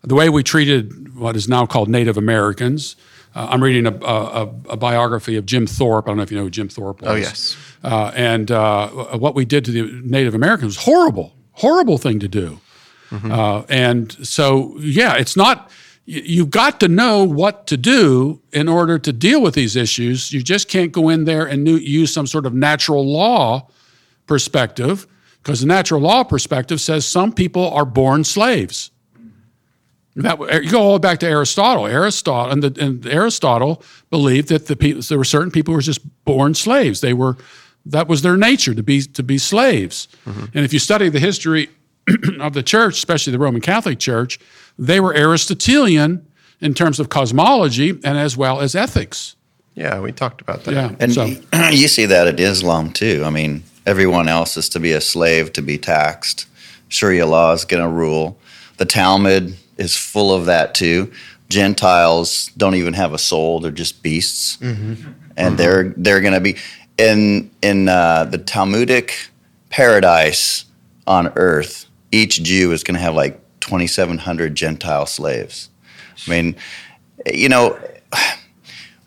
The 0.03 0.15
way 0.15 0.29
we 0.29 0.43
treated 0.43 1.17
what 1.17 1.35
is 1.35 1.49
now 1.49 1.65
called 1.65 1.89
Native 1.89 2.19
Americans. 2.19 2.97
Uh, 3.35 3.49
I'm 3.51 3.63
reading 3.63 3.87
a, 3.87 3.95
a, 4.05 4.43
a, 4.71 4.77
biography 4.77 5.37
of 5.37 5.47
Jim 5.47 5.67
Thorpe. 5.67 6.07
I 6.07 6.11
don't 6.11 6.19
know 6.19 6.23
if 6.23 6.31
you 6.31 6.37
know 6.37 6.45
who 6.45 6.51
Jim 6.51 6.69
Thorpe 6.69 7.01
was. 7.01 7.11
Oh, 7.11 7.15
yes. 7.15 7.57
Uh, 7.83 8.13
and 8.15 8.51
uh, 8.51 8.89
what 9.17 9.35
we 9.35 9.45
did 9.45 9.65
to 9.65 9.71
the 9.71 10.01
Native 10.05 10.35
Americans 10.35 10.77
was 10.77 10.85
horrible, 10.85 11.35
horrible 11.53 11.99
thing 11.99 12.21
to 12.21 12.29
do. 12.29 12.61
Mm-hmm. 13.11 13.33
Uh, 13.33 13.63
and 13.69 14.13
so, 14.27 14.77
yeah, 14.79 15.15
it's 15.17 15.37
not, 15.37 15.71
y- 16.07 16.23
you've 16.25 16.51
got 16.51 16.79
to 16.81 16.89
know 16.89 17.25
what 17.25 17.67
to 17.69 17.77
do 17.77 18.41
in 18.53 18.69
order 18.69 18.99
to 18.99 19.13
deal 19.13 19.41
with 19.41 19.55
these 19.55 19.77
issues. 19.77 20.33
You 20.33 20.43
just 20.43 20.69
can't 20.69 20.93
go 20.93 21.09
in 21.09 21.25
there 21.25 21.47
and 21.47 21.65
nu- 21.65 21.77
use 21.77 22.13
some 22.13 22.27
sort 22.27 22.47
of 22.47 22.55
natural 22.55 23.07
law 23.11 23.69
perspective, 24.27 25.07
because 25.43 25.61
the 25.61 25.67
natural 25.67 26.01
law 26.01 26.23
perspective 26.23 26.81
says 26.81 27.07
some 27.07 27.33
people 27.33 27.71
are 27.71 27.85
born 27.85 28.25
slaves. 28.25 28.91
That 30.15 30.39
you 30.63 30.71
go 30.71 30.81
all 30.81 30.89
the 30.89 30.93
way 30.95 31.11
back 31.11 31.21
to 31.21 31.27
Aristotle. 31.27 31.87
Aristotle 31.87 32.53
and, 32.53 32.63
the, 32.63 32.85
and 32.85 33.07
Aristotle 33.07 33.83
believed 34.11 34.49
that 34.49 34.67
the 34.67 34.77
people 34.77 35.01
there 35.01 35.17
were 35.17 35.25
certain 35.25 35.51
people 35.51 35.73
who 35.73 35.77
were 35.77 35.83
just 35.83 36.01
born 36.25 36.55
slaves. 36.55 37.01
They 37.01 37.15
were 37.15 37.39
that 37.87 38.09
was 38.09 38.23
their 38.23 38.37
nature 38.37 38.75
to 38.75 38.83
be 38.83 39.03
to 39.03 39.23
be 39.23 39.39
slaves. 39.39 40.09
Mm-hmm. 40.27 40.45
And 40.55 40.65
if 40.65 40.73
you 40.73 40.79
study 40.79 41.09
the 41.09 41.19
history 41.19 41.71
of 42.41 42.53
the 42.53 42.63
church, 42.63 42.95
especially 42.95 43.33
the 43.33 43.39
Roman 43.39 43.63
Catholic 43.63 43.99
Church, 43.99 44.39
they 44.79 45.01
were 45.01 45.15
Aristotelian 45.15 46.27
in 46.61 46.75
terms 46.75 47.01
of 47.01 47.09
cosmology 47.09 47.91
and 47.91 48.19
as 48.19 48.37
well 48.37 48.61
as 48.61 48.75
ethics. 48.75 49.37
Yeah, 49.75 50.01
we 50.01 50.13
talked 50.13 50.43
about 50.43 50.65
that. 50.65 50.75
Yeah, 50.75 50.95
And 51.01 51.13
so 51.13 51.25
you 51.71 51.89
see 51.89 52.05
that 52.07 52.27
at 52.27 52.39
Islam 52.39 52.93
too. 52.93 53.23
I 53.25 53.31
mean, 53.31 53.63
everyone 53.87 54.29
else 54.29 54.57
is 54.57 54.69
to 54.71 54.81
be 54.81 54.93
a 54.93 55.01
slave, 55.01 55.53
to 55.55 55.63
be 55.63 55.79
taxed. 55.79 56.47
Sharia 56.89 57.27
law 57.27 57.53
is 57.53 57.65
going 57.65 57.83
to 57.83 57.89
rule. 57.89 58.39
The 58.77 58.85
Talmud 58.85 59.57
is 59.83 59.97
full 59.97 60.33
of 60.33 60.47
that 60.47 60.75
too. 60.75 61.11
Gentiles 61.49 62.51
don't 62.57 62.77
even 62.77 62.95
have 62.95 63.13
a 63.13 63.19
soul; 63.19 63.61
they're 63.61 63.71
just 63.71 64.03
beasts, 64.03 64.59
and 65.37 65.59
they're 65.59 65.93
they're 65.97 66.21
going 66.21 66.33
to 66.35 66.41
be 66.41 66.57
in 66.97 67.51
in 67.61 67.89
uh, 67.89 68.25
the 68.25 68.39
Talmudic 68.39 69.29
paradise 69.69 70.65
on 71.07 71.33
earth. 71.37 71.87
Each 72.11 72.43
Jew 72.43 72.73
is 72.73 72.83
going 72.85 72.95
to 72.95 73.01
have 73.01 73.15
like 73.15 73.39
twenty 73.61 73.87
seven 73.87 74.19
hundred 74.19 74.55
Gentile 74.55 75.07
slaves. 75.07 75.69
I 76.27 76.31
mean, 76.31 76.57
you 77.27 77.49
know, 77.49 77.79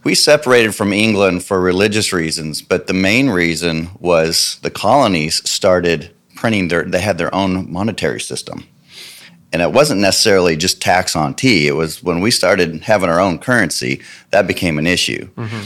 we 0.03 0.13
separated 0.13 0.75
from 0.75 0.93
England 0.93 1.43
for 1.43 1.59
religious 1.59 2.13
reasons, 2.13 2.61
but 2.61 2.87
the 2.87 2.93
main 2.93 3.29
reason 3.29 3.89
was 3.99 4.59
the 4.61 4.69
colonies 4.69 5.47
started 5.49 6.13
printing 6.35 6.67
their 6.67 6.83
they 6.83 7.01
had 7.01 7.17
their 7.17 7.33
own 7.33 7.71
monetary 7.71 8.19
system. 8.19 8.67
And 9.53 9.61
it 9.61 9.71
wasn't 9.71 10.01
necessarily 10.01 10.57
just 10.57 10.81
tax 10.81 11.15
on 11.15 11.33
tea. 11.33 11.67
It 11.67 11.75
was 11.75 12.03
when 12.03 12.19
we 12.19 12.31
started 12.31 12.81
having 12.83 13.09
our 13.09 13.19
own 13.21 13.39
currency 13.39 14.01
that 14.31 14.47
became 14.47 14.77
an 14.77 14.87
issue. 14.87 15.29
Mm-hmm. 15.35 15.61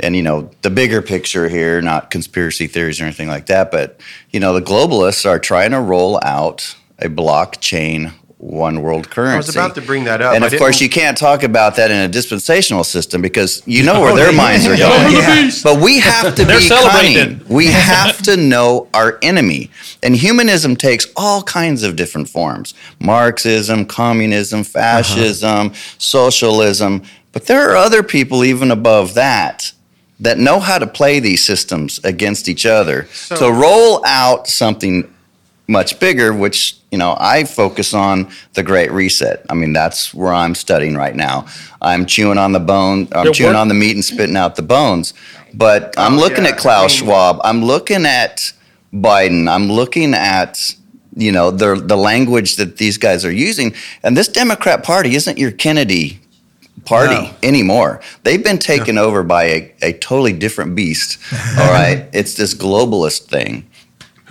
And 0.00 0.16
you 0.16 0.22
know, 0.22 0.50
the 0.62 0.70
bigger 0.70 1.02
picture 1.02 1.48
here, 1.48 1.80
not 1.80 2.10
conspiracy 2.10 2.66
theories 2.66 3.00
or 3.00 3.04
anything 3.04 3.28
like 3.28 3.46
that, 3.46 3.70
but 3.70 4.00
you 4.30 4.40
know, 4.40 4.52
the 4.52 4.62
globalists 4.62 5.28
are 5.28 5.38
trying 5.38 5.70
to 5.72 5.80
roll 5.80 6.20
out 6.22 6.76
a 6.98 7.08
blockchain 7.08 8.12
one 8.42 8.82
world 8.82 9.08
currency. 9.08 9.34
I 9.34 9.36
was 9.36 9.48
about 9.50 9.74
to 9.76 9.80
bring 9.80 10.02
that 10.04 10.20
up. 10.20 10.34
And 10.34 10.42
of 10.42 10.52
course, 10.58 10.80
you 10.80 10.88
can't 10.88 11.16
talk 11.16 11.44
about 11.44 11.76
that 11.76 11.92
in 11.92 11.98
a 11.98 12.08
dispensational 12.08 12.82
system 12.82 13.22
because 13.22 13.62
you 13.66 13.84
know 13.84 13.94
oh, 13.96 14.00
where 14.00 14.12
Oh, 14.12 14.16
their 14.16 14.32
minds 14.32 14.66
are 14.66 14.76
going. 14.76 15.12
Yeah. 15.12 15.48
But 15.62 15.80
we 15.80 15.98
have 16.00 16.34
to 16.34 16.44
be 16.44 16.68
cunning. 16.68 17.40
We 17.48 17.66
have 17.66 18.20
to 18.22 18.36
know 18.36 18.88
our 18.92 19.18
enemy. 19.22 19.70
And 20.02 20.16
humanism 20.16 20.74
takes 20.74 21.06
all 21.14 21.44
kinds 21.44 21.84
of 21.84 21.94
different 21.94 22.28
forms 22.28 22.74
Marxism, 22.98 23.86
communism, 23.86 24.60
uh-huh. 24.60 24.70
fascism, 24.70 25.72
socialism. 25.98 27.02
But 27.30 27.46
there 27.46 27.70
are 27.70 27.76
other 27.76 28.02
people 28.02 28.42
even 28.42 28.72
above 28.72 29.14
that 29.14 29.72
that 30.18 30.38
know 30.38 30.60
how 30.60 30.78
to 30.78 30.86
play 30.86 31.20
these 31.20 31.44
systems 31.44 32.00
against 32.04 32.48
each 32.48 32.66
other 32.66 33.06
So- 33.12 33.36
to 33.36 33.52
roll 33.52 34.04
out 34.04 34.48
something 34.48 35.11
much 35.72 35.98
bigger, 35.98 36.32
which 36.32 36.76
you 36.92 36.98
know 36.98 37.16
I 37.18 37.44
focus 37.44 37.94
on 37.94 38.30
the 38.54 38.62
Great 38.62 38.92
Reset. 38.92 39.44
I 39.50 39.54
mean 39.54 39.72
that's 39.72 40.12
where 40.14 40.32
I'm 40.32 40.54
studying 40.54 40.94
right 40.94 41.16
now. 41.16 41.46
I'm 41.80 42.06
chewing 42.06 42.38
on 42.38 42.52
the 42.52 42.60
bone. 42.60 43.08
I'm 43.12 43.32
chewing 43.32 43.56
on 43.56 43.68
the 43.68 43.74
meat 43.74 43.94
and 43.96 44.04
spitting 44.04 44.36
out 44.36 44.54
the 44.56 44.62
bones. 44.62 45.14
But 45.54 45.94
I'm 45.98 46.14
Oh, 46.14 46.18
looking 46.24 46.44
yeah. 46.44 46.50
at 46.52 46.58
Klaus 46.58 46.92
Schwab. 46.92 47.40
I'm 47.42 47.64
looking 47.64 48.06
at 48.06 48.52
Biden. 48.94 49.48
I'm 49.50 49.70
looking 49.72 50.14
at 50.14 50.74
you 51.16 51.32
know 51.32 51.50
the 51.50 51.74
the 51.74 51.96
language 51.96 52.56
that 52.56 52.76
these 52.76 52.96
guys 52.98 53.24
are 53.24 53.32
using. 53.32 53.74
And 54.02 54.16
this 54.16 54.28
Democrat 54.28 54.82
Party 54.84 55.14
isn't 55.16 55.38
your 55.38 55.50
Kennedy 55.52 56.20
party 56.84 57.14
No. 57.14 57.30
anymore. 57.42 58.00
They've 58.24 58.42
been 58.42 58.58
taken 58.58 58.98
over 58.98 59.22
by 59.22 59.44
a, 59.44 59.72
a 59.82 59.92
totally 59.92 60.32
different 60.32 60.74
beast. 60.74 61.18
All 61.58 61.70
right, 61.70 62.08
it's 62.12 62.34
this 62.34 62.54
globalist 62.54 63.26
thing. 63.28 63.64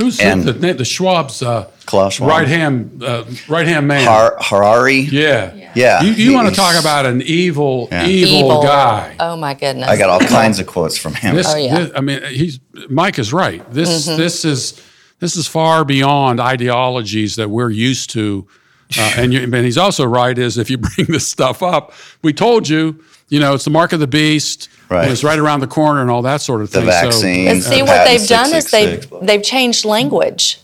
Who's 0.02 0.20
And- 0.20 0.44
the, 0.44 0.54
the, 0.54 0.74
the 0.74 0.84
Schwab's 0.86 1.42
uh, 1.42 1.70
Klaus 1.86 2.14
Schwab. 2.16 2.30
right 2.30 2.48
hand 2.48 3.04
uh, 3.04 3.24
right 3.48 3.68
hand 3.68 3.88
man? 3.88 4.06
Har- 4.08 4.38
Harari. 4.40 5.00
yeah, 5.02 5.72
Yeah. 5.76 6.02
You, 6.04 6.12
you 6.14 6.34
want 6.34 6.50
to 6.50 6.56
talk 6.56 6.76
about 6.80 7.06
an 7.06 7.22
evil, 7.22 7.88
Yeah. 7.92 8.06
evil, 8.08 8.62
guy? 8.64 9.16
Oh 9.20 9.36
my 9.38 9.54
goodness. 9.54 9.88
I 9.90 9.98
got 9.98 10.10
all 10.10 10.20
kinds 10.20 10.60
of 10.60 10.68
quotes 10.68 10.98
from 10.98 11.14
him. 11.14 11.36
This, 11.36 11.48
Oh, 11.54 11.58
yeah. 11.58 11.80
this- 11.80 11.92
I 11.96 12.02
mean, 12.02 12.22
he's 12.26 12.60
Mike 12.90 13.20
is 13.20 13.32
right. 13.34 13.62
This 13.72 14.08
Mhm. 14.08 14.18
this 14.18 14.44
is 14.46 14.82
this 15.20 15.36
is 15.36 15.48
far 15.48 15.86
beyond 15.86 16.40
ideologies 16.40 17.36
that 17.36 17.50
we're 17.50 17.70
used 17.70 18.10
to. 18.12 18.48
Uh, 18.98 19.14
and, 19.18 19.32
you, 19.34 19.40
and 19.42 19.54
he's 19.56 19.78
also 19.78 20.04
right. 20.04 20.38
Is 20.38 20.58
if 20.58 20.70
you 20.70 20.78
bring 20.88 21.08
this 21.08 21.28
stuff 21.28 21.62
up, 21.64 21.94
we 22.22 22.34
told 22.34 22.68
you, 22.68 23.02
you 23.32 23.40
know, 23.40 23.56
it's 23.56 23.64
the 23.64 23.72
mark 23.72 23.94
of 23.94 24.00
the 24.00 24.06
beast. 24.08 24.70
Right. 24.90 25.04
And 25.04 25.12
it's 25.12 25.24
right 25.24 25.40
around 25.40 25.62
the 25.62 25.68
corner 25.68 26.02
and 26.02 26.12
all 26.12 26.22
that 26.24 26.42
sort 26.42 26.62
of 26.62 26.70
The 26.72 26.80
thing. 26.82 26.88
vaccine. 26.88 27.48
And 27.48 27.64
see 27.64 27.82
what 27.82 28.06
they've 28.06 28.28
done 28.28 28.54
is 28.54 28.70
they've 28.70 29.00
666. 29.02 29.26
they've 29.26 29.42
changed 29.44 29.86
language, 29.86 30.60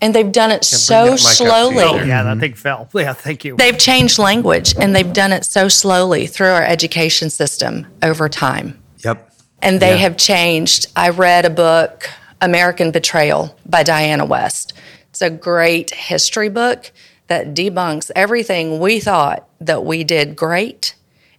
and 0.00 0.14
they've 0.14 0.30
done 0.30 0.52
it 0.52 0.64
so 0.64 1.06
that 1.06 1.10
mic 1.10 1.12
up 1.12 1.18
to 1.18 1.22
you 1.44 1.48
slowly. 1.50 1.84
Oh, 1.84 2.04
yeah, 2.04 2.22
that 2.22 2.38
thing 2.38 2.54
fell. 2.54 2.88
Yeah, 2.94 3.12
thank 3.14 3.44
you. 3.44 3.56
They've 3.56 3.76
changed 3.76 4.20
language, 4.20 4.76
and 4.78 4.94
they've 4.94 5.12
done 5.12 5.32
it 5.32 5.44
so 5.44 5.66
slowly 5.68 6.28
through 6.28 6.50
our 6.50 6.62
education 6.62 7.30
system 7.30 7.86
over 8.00 8.28
time. 8.28 8.78
Yep. 9.04 9.28
And 9.60 9.80
they 9.80 9.90
Yeah. 9.94 9.96
have 10.06 10.16
changed. 10.16 10.86
I 10.94 11.08
read 11.08 11.44
a 11.44 11.50
book, 11.50 12.08
American 12.40 12.92
Betrayal 12.92 13.56
by 13.66 13.82
Diana 13.82 14.24
West. 14.24 14.72
It's 15.10 15.20
a 15.22 15.30
great 15.30 15.90
history 15.92 16.48
book 16.48 16.92
that 17.26 17.54
debunks 17.54 18.10
everything 18.14 18.78
we 18.78 19.00
thought 19.00 19.48
that 19.60 19.84
we 19.84 20.04
did 20.04 20.36
great 20.36 20.94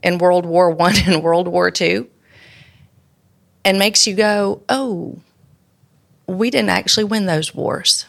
in 0.06 0.20
World 0.20 0.46
War 0.46 0.70
One 0.70 0.96
and 1.06 1.22
World 1.22 1.50
War 1.50 1.72
Two, 1.72 2.08
and 3.66 3.78
makes 3.78 4.08
you 4.08 4.16
go, 4.16 4.62
"Oh, 4.70 5.18
we 6.28 6.50
didn't 6.50 6.70
actually 6.70 7.04
win 7.04 7.26
those 7.26 7.54
wars." 7.54 8.06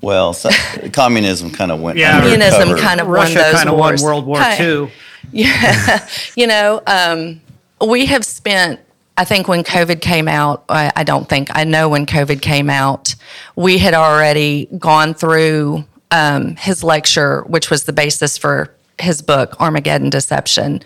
Well, 0.00 0.34
so, 0.34 0.50
communism 0.92 1.50
kind 1.50 1.72
of 1.72 1.80
went. 1.80 1.96
Yeah, 1.96 2.20
Communism 2.20 2.76
kind 2.76 3.00
of 3.00 3.06
won 3.06 3.14
Russia 3.14 3.38
those 3.38 3.54
kind 3.54 3.68
of 3.70 3.78
won. 3.78 3.96
World 4.00 4.26
War 4.26 4.40
Two. 4.56 4.90
Yeah, 5.32 6.06
you 6.36 6.46
know, 6.46 6.82
um, 6.86 7.40
we 7.84 8.04
have 8.06 8.24
spent. 8.26 8.78
I 9.16 9.24
think 9.24 9.48
when 9.48 9.64
COVID 9.64 10.02
came 10.02 10.28
out, 10.28 10.64
I, 10.68 10.92
I 10.94 11.02
don't 11.02 11.26
think 11.28 11.48
I 11.54 11.64
know 11.64 11.88
when 11.88 12.04
COVID 12.04 12.42
came 12.42 12.68
out, 12.68 13.14
we 13.56 13.78
had 13.78 13.94
already 13.94 14.66
gone 14.78 15.14
through 15.14 15.86
um, 16.10 16.56
his 16.56 16.84
lecture, 16.84 17.42
which 17.44 17.70
was 17.70 17.84
the 17.84 17.92
basis 17.92 18.36
for 18.36 18.74
his 18.98 19.22
book 19.22 19.60
Armageddon 19.60 20.10
Deception, 20.10 20.82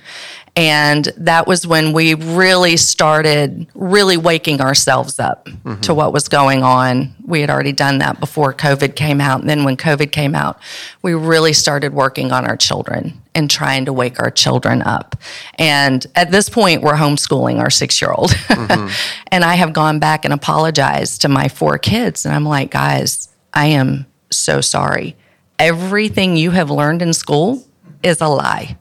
and 0.58 1.04
that 1.18 1.46
was 1.46 1.68
when 1.68 1.92
we 1.92 2.14
really 2.14 2.76
started 2.76 3.68
really 3.76 4.16
waking 4.16 4.60
ourselves 4.60 5.20
up 5.20 5.44
mm-hmm. 5.46 5.80
to 5.82 5.94
what 5.94 6.12
was 6.12 6.26
going 6.26 6.64
on. 6.64 7.14
We 7.24 7.40
had 7.40 7.48
already 7.48 7.70
done 7.70 7.98
that 7.98 8.18
before 8.18 8.52
COVID 8.52 8.96
came 8.96 9.20
out. 9.20 9.38
And 9.38 9.48
then 9.48 9.62
when 9.62 9.76
COVID 9.76 10.10
came 10.10 10.34
out, 10.34 10.58
we 11.00 11.14
really 11.14 11.52
started 11.52 11.94
working 11.94 12.32
on 12.32 12.44
our 12.44 12.56
children 12.56 13.22
and 13.36 13.48
trying 13.48 13.84
to 13.84 13.92
wake 13.92 14.18
our 14.18 14.32
children 14.32 14.82
up. 14.82 15.14
And 15.60 16.04
at 16.16 16.32
this 16.32 16.48
point, 16.48 16.82
we're 16.82 16.96
homeschooling 16.96 17.60
our 17.60 17.70
six 17.70 18.02
year 18.02 18.10
old. 18.10 18.30
Mm-hmm. 18.30 18.88
and 19.28 19.44
I 19.44 19.54
have 19.54 19.72
gone 19.72 20.00
back 20.00 20.24
and 20.24 20.34
apologized 20.34 21.20
to 21.20 21.28
my 21.28 21.46
four 21.46 21.78
kids. 21.78 22.26
And 22.26 22.34
I'm 22.34 22.44
like, 22.44 22.72
guys, 22.72 23.28
I 23.54 23.66
am 23.66 24.06
so 24.32 24.60
sorry. 24.60 25.16
Everything 25.60 26.36
you 26.36 26.50
have 26.50 26.68
learned 26.68 27.00
in 27.00 27.12
school 27.12 27.64
is 28.02 28.20
a 28.20 28.28
lie 28.28 28.76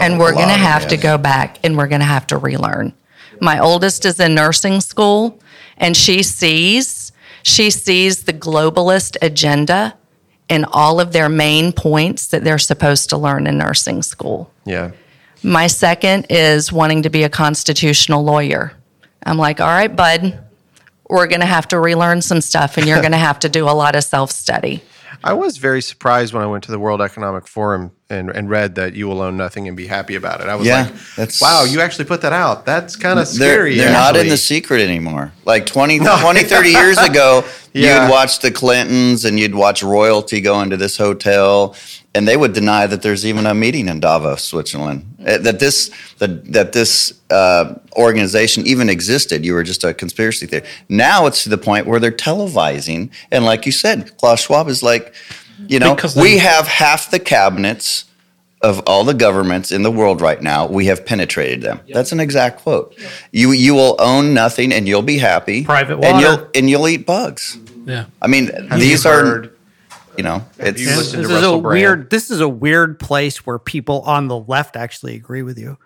and 0.00 0.18
we're 0.18 0.32
going 0.32 0.48
to 0.48 0.54
have 0.54 0.88
to 0.88 0.96
go 0.96 1.16
back 1.18 1.58
and 1.64 1.76
we're 1.76 1.88
going 1.88 2.00
to 2.00 2.06
have 2.06 2.26
to 2.28 2.38
relearn. 2.38 2.92
My 3.40 3.58
oldest 3.58 4.04
is 4.04 4.20
in 4.20 4.34
nursing 4.34 4.80
school 4.80 5.40
and 5.76 5.96
she 5.96 6.22
sees 6.22 7.12
She 7.42 7.70
sees 7.70 8.24
the 8.24 8.32
globalist 8.34 9.16
agenda 9.22 9.96
in 10.48 10.64
all 10.66 11.00
of 11.00 11.12
their 11.12 11.28
main 11.28 11.72
points 11.72 12.26
that 12.28 12.44
they're 12.44 12.58
supposed 12.58 13.08
to 13.10 13.16
learn 13.16 13.46
in 13.46 13.56
nursing 13.56 14.02
school. 14.02 14.52
Yeah. 14.66 14.90
My 15.42 15.68
second 15.68 16.26
is 16.28 16.70
wanting 16.72 17.02
to 17.04 17.10
be 17.10 17.22
a 17.22 17.30
constitutional 17.30 18.22
lawyer. 18.24 18.72
I'm 19.24 19.38
like, 19.38 19.60
all 19.60 19.68
right, 19.68 19.94
bud, 19.94 20.38
we're 21.08 21.28
going 21.28 21.40
to 21.40 21.46
have 21.46 21.68
to 21.68 21.80
relearn 21.80 22.20
some 22.20 22.40
stuff 22.40 22.76
and 22.76 22.86
you're 22.86 23.00
going 23.06 23.12
to 23.12 23.18
have 23.18 23.38
to 23.40 23.48
do 23.48 23.64
a 23.68 23.72
lot 23.72 23.96
of 23.96 24.04
self 24.04 24.30
study. 24.30 24.82
I 25.22 25.34
was 25.34 25.58
very 25.58 25.82
surprised 25.82 26.32
when 26.32 26.42
I 26.42 26.46
went 26.46 26.64
to 26.64 26.70
the 26.70 26.78
World 26.78 27.02
Economic 27.02 27.46
Forum 27.46 27.92
and, 28.08 28.30
and 28.30 28.48
read 28.48 28.74
that 28.76 28.94
you 28.94 29.06
will 29.06 29.20
own 29.20 29.36
nothing 29.36 29.68
and 29.68 29.76
be 29.76 29.86
happy 29.86 30.14
about 30.14 30.40
it. 30.40 30.48
I 30.48 30.54
was 30.54 30.66
Yeah, 30.66 30.82
like, 30.84 30.94
that's- 31.16 31.40
wow, 31.40 31.64
you 31.64 31.80
actually 31.82 32.06
put 32.06 32.22
that 32.22 32.32
out. 32.32 32.64
That's 32.64 32.96
kind 32.96 33.18
of 33.18 33.30
They're, 33.34 33.72
they're 33.74 33.92
not 33.92 34.16
in 34.16 34.28
the 34.28 34.36
secret 34.38 34.80
anymore. 34.80 35.32
Like 35.44 35.66
20, 35.66 35.98
20 36.20 36.42
30 36.44 36.68
years 36.70 36.96
ago, 36.98 37.44
Yeah. 37.72 38.04
you'd 38.06 38.10
watch 38.10 38.40
the 38.40 38.50
Clintons 38.50 39.24
and 39.24 39.38
you'd 39.38 39.54
watch 39.54 39.82
royalty 39.82 40.40
go 40.40 40.60
into 40.62 40.76
this 40.76 40.96
hotel, 40.96 41.76
and 42.14 42.26
they 42.26 42.36
would 42.36 42.52
deny 42.52 42.86
that 42.86 43.02
there's 43.02 43.24
even 43.24 43.46
a 43.46 43.54
meeting 43.54 43.88
in 43.88 44.00
Davos, 44.00 44.42
Switzerland. 44.44 45.04
Uh, 45.24 45.38
That 45.38 45.60
this 45.60 45.90
that 46.18 46.52
that 46.52 46.72
this 46.72 47.14
uh, 47.30 47.74
organization 47.96 48.66
even 48.66 48.88
existed. 48.90 49.44
You 49.44 49.54
were 49.54 49.62
just 49.62 49.84
a 49.84 49.94
conspiracy 49.94 50.46
theory. 50.46 50.64
Now 50.88 51.26
it's 51.26 51.42
to 51.44 51.48
the 51.48 51.58
point 51.58 51.86
where 51.86 52.00
they're 52.00 52.10
televising, 52.10 53.10
and 53.30 53.44
like 53.44 53.64
you 53.66 53.72
said, 53.72 54.16
Klaus 54.18 54.40
Schwab 54.42 54.68
is 54.68 54.82
like, 54.82 55.14
you 55.68 55.78
know, 55.78 55.94
Because 55.94 56.16
we 56.16 56.22
they- 56.32 56.38
have 56.38 56.66
half 56.66 57.10
the 57.10 57.18
cabinets 57.20 58.04
of 58.62 58.80
all 58.86 59.04
the 59.04 59.14
governments 59.14 59.70
in 59.72 59.82
the 59.82 59.90
world 59.90 60.20
right 60.20 60.42
now, 60.42 60.66
we 60.66 60.84
have 60.86 61.06
penetrated 61.06 61.62
them. 61.62 61.80
That's 61.94 62.12
an 62.12 62.20
exact 62.20 62.60
quote. 62.62 62.94
You 63.32 63.52
you 63.52 63.74
will 63.74 63.96
own 63.98 64.34
nothing 64.34 64.72
and 64.72 64.86
you'll 64.88 65.00
be 65.14 65.18
happy. 65.18 65.64
Private 65.64 66.04
And 66.04 66.20
you'll 66.20 66.46
and 66.54 66.68
you'll 66.68 66.88
eat 66.88 67.06
bugs. 67.06 67.56
Yeah. 67.86 68.04
I 68.20 68.26
mean, 68.26 68.48
Have 68.68 68.78
these 68.80 69.06
are 69.06 69.24
heard- 69.24 69.50
you 70.16 70.22
know, 70.22 70.44
it's 70.58 70.80
you 70.80 70.86
this 70.86 71.12
to 71.12 71.20
is 71.20 71.30
a 71.30 71.34
Russell 71.34 71.60
Brand? 71.60 71.80
weird. 71.80 72.10
This 72.10 72.30
is 72.30 72.40
a 72.40 72.48
weird 72.48 72.98
place 72.98 73.46
where 73.46 73.58
people 73.58 74.02
on 74.02 74.28
the 74.28 74.38
left 74.38 74.76
actually 74.76 75.14
agree 75.14 75.42
with 75.42 75.58
you, 75.58 75.78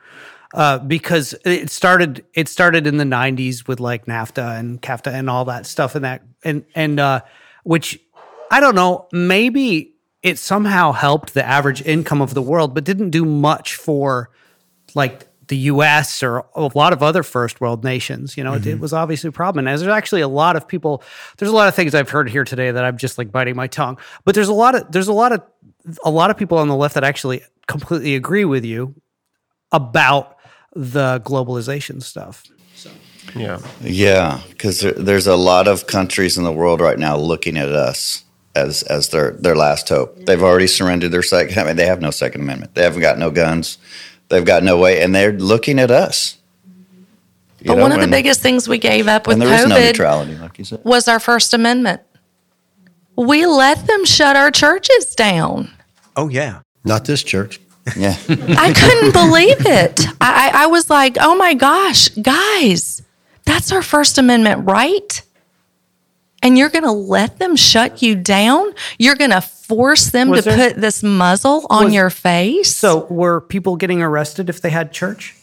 uh, 0.55 0.79
because 0.79 1.35
it 1.45 1.71
started. 1.71 2.25
It 2.35 2.49
started 2.49 2.87
in 2.87 2.97
the 2.97 3.05
'90s 3.05 3.69
with 3.69 3.81
like 3.81 4.07
NAFTA 4.07 4.59
and 4.59 4.81
CAFTA 4.81 5.13
and 5.13 5.29
all 5.29 5.45
that 5.47 5.67
stuff, 5.67 5.95
and 5.95 6.05
that 6.05 6.23
and 6.43 6.65
and 6.75 6.99
uh, 6.99 7.21
which 7.65 8.01
I 8.51 8.61
don't 8.61 8.75
know. 8.75 9.09
Maybe 9.13 9.95
it 10.23 10.39
somehow 10.39 10.93
helped 10.93 11.35
the 11.35 11.47
average 11.47 11.83
income 11.83 12.23
of 12.23 12.35
the 12.35 12.43
world, 12.43 12.75
but 12.75 12.85
didn't 12.85 13.11
do 13.11 13.25
much 13.25 13.77
for 13.77 14.31
like 14.95 15.27
the 15.49 15.57
U.S. 15.57 16.23
or 16.23 16.45
a 16.55 16.71
lot 16.75 16.93
of 16.93 17.03
other 17.03 17.23
first 17.23 17.61
world 17.61 17.85
nations. 17.85 18.37
You 18.37 18.45
know, 18.45 18.55
it, 18.55 18.67
it 18.67 18.71
mm-hmm. 18.73 18.81
was 18.81 18.93
obviously 18.93 19.29
a 19.29 19.33
problem. 19.33 19.67
And 19.67 19.79
there's 19.79 19.89
actually 19.89 20.21
a 20.21 20.29
lot 20.29 20.57
of 20.57 20.67
people. 20.67 21.03
There's 21.39 21.51
a 21.51 21.55
lot 21.55 21.69
of 21.69 21.75
things 21.75 21.95
I've 21.95 22.11
heard 22.11 22.29
here 22.31 22.45
today 22.45 22.71
that 22.71 22.85
I'm 22.85 22.97
just 22.97 23.19
like 23.19 23.31
biting 23.31 23.57
my 23.57 23.67
tongue. 23.67 23.99
But 24.25 24.35
there's 24.35 24.49
a 24.49 24.55
lot 24.55 24.75
of 24.75 24.91
there's 24.91 25.09
a 25.09 25.13
lot 25.13 25.33
of 25.33 25.43
a 26.05 26.11
lot 26.11 26.31
of 26.31 26.37
people 26.37 26.59
on 26.59 26.69
the 26.69 26.77
left 26.77 26.95
that 26.95 27.05
actually 27.05 27.43
completely 27.67 28.15
agree 28.15 28.45
with 28.45 28.65
you 28.65 28.95
about 29.73 30.37
the 30.75 31.21
globalization 31.21 32.03
stuff. 32.03 32.45
Yeah. 33.35 33.59
yeah, 33.81 34.43
because 34.51 34.81
there, 34.81 34.93
there's 34.93 35.27
a 35.27 35.35
lot 35.35 35.67
of 35.67 35.87
countries 35.87 36.37
in 36.37 36.45
the 36.45 36.53
world 36.53 36.81
right 36.81 36.99
now 36.99 37.17
looking 37.17 37.57
at 37.57 37.71
us 37.71 38.23
as 38.55 38.83
as 38.85 39.09
their 39.09 39.33
their 39.33 39.57
last 39.57 39.89
hope. 39.89 40.17
They've 40.27 40.43
already 40.43 40.67
surrendered 40.67 41.11
their 41.11 41.23
second. 41.23 41.59
I 41.59 41.65
mean, 41.65 41.77
they 41.77 41.87
have 41.87 42.01
no 42.01 42.11
Second 42.11 42.43
Amendment. 42.43 42.75
They 42.75 42.83
haven't 42.83 43.01
got 43.01 43.19
no 43.19 43.31
guns. 43.31 43.79
They've 44.29 44.45
got 44.45 44.63
no 44.63 44.79
way, 44.79 45.03
and 45.03 45.15
they're 45.15 45.33
looking 45.33 45.79
at 45.79 45.91
us. 45.91 46.39
You 47.61 47.69
But 47.69 47.77
know, 47.77 47.83
one 47.83 47.93
of 47.93 48.01
the 48.01 48.09
biggest 48.09 48.41
things 48.41 48.69
we 48.69 48.79
gave 48.79 49.09
up 49.09 49.27
with 49.27 49.35
and 49.35 49.43
there 49.43 49.55
is 49.55 49.67
no 49.67 49.77
COVID 49.77 49.87
neutrality, 49.87 50.35
like 50.37 50.59
you 50.59 50.65
said. 50.65 50.85
was 50.85 51.09
our 51.09 51.19
First 51.21 51.55
Amendment. 51.55 52.03
We 53.17 53.47
let 53.47 53.87
them 53.87 54.05
shut 54.05 54.37
our 54.37 54.51
churches 54.51 55.15
down. 55.15 55.71
Oh 56.17 56.29
yeah. 56.29 56.61
Not 56.85 57.05
this 57.07 57.23
church. 57.23 57.61
Yeah. 57.97 58.17
I 58.29 58.73
couldn't 58.73 59.13
believe 59.13 59.67
it. 59.67 60.07
I, 60.21 60.51
I 60.53 60.65
I 60.65 60.67
was 60.67 60.91
like, 60.91 61.17
oh 61.21 61.37
my 61.37 61.55
gosh, 61.55 62.09
guys, 62.11 63.03
that's 63.47 63.73
our 63.73 63.83
First 63.83 64.19
Amendment 64.19 64.69
right. 64.69 65.23
And 66.45 66.57
you're 66.59 66.69
going 66.69 66.85
to 66.85 66.93
let 66.93 67.39
them 67.39 67.57
shut 67.57 68.03
you 68.03 68.15
down? 68.15 68.73
You're 68.99 69.17
going 69.17 69.31
to 69.31 69.41
force 69.41 70.11
them 70.11 70.29
Was 70.29 70.45
to 70.45 70.51
there- 70.51 70.71
put 70.73 70.81
this 70.81 71.03
muzzle 71.03 71.67
on 71.71 71.87
Was- 71.87 71.95
your 71.95 72.11
face? 72.11 72.77
So 72.77 73.07
were 73.07 73.41
people 73.41 73.77
getting 73.77 74.03
arrested 74.03 74.49
if 74.51 74.61
they 74.61 74.71
had 74.71 74.93
church? 74.93 75.35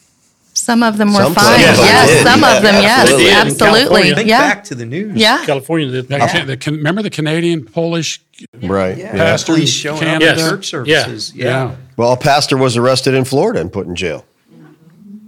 Some 0.53 0.83
of 0.83 0.97
them 0.97 1.13
were 1.13 1.21
Some 1.23 1.33
fine. 1.33 1.45
places 1.55 1.79
Yes, 1.79 2.23
some 2.23 2.41
Yeah, 2.41 2.57
of 2.57 2.61
them, 2.63 2.75
yes, 2.83 2.99
absolutely. 3.01 3.29
In 3.31 3.35
absolutely. 3.37 4.13
Think 4.13 4.27
Yeah. 4.29 4.39
back 4.41 4.63
to 4.65 4.75
the 4.75 4.85
news. 4.85 5.15
Yeah. 5.15 5.43
California 5.45 5.89
did. 5.89 6.09
That 6.09 6.29
can- 6.29 6.45
the 6.45 6.71
remember 6.77 7.01
the 7.01 7.09
Canadian 7.09 7.63
Polish 7.63 8.21
Right. 8.61 8.97
Yeah. 8.97 9.13
pastor 9.13 9.53
Police 9.53 9.69
showing 9.71 9.97
up 10.03 10.19
Canada? 10.21 10.31
at 10.31 10.37
church 10.37 10.67
services. 10.69 11.31
Yeah. 11.33 11.45
Yeah. 11.45 11.71
Well, 11.97 12.11
a 12.11 12.17
pastor 12.17 12.57
was 12.57 12.75
arrested 12.77 13.13
in 13.15 13.23
Florida 13.23 13.59
and 13.61 13.71
put 13.71 13.87
in 13.87 13.95
jail 13.95 14.25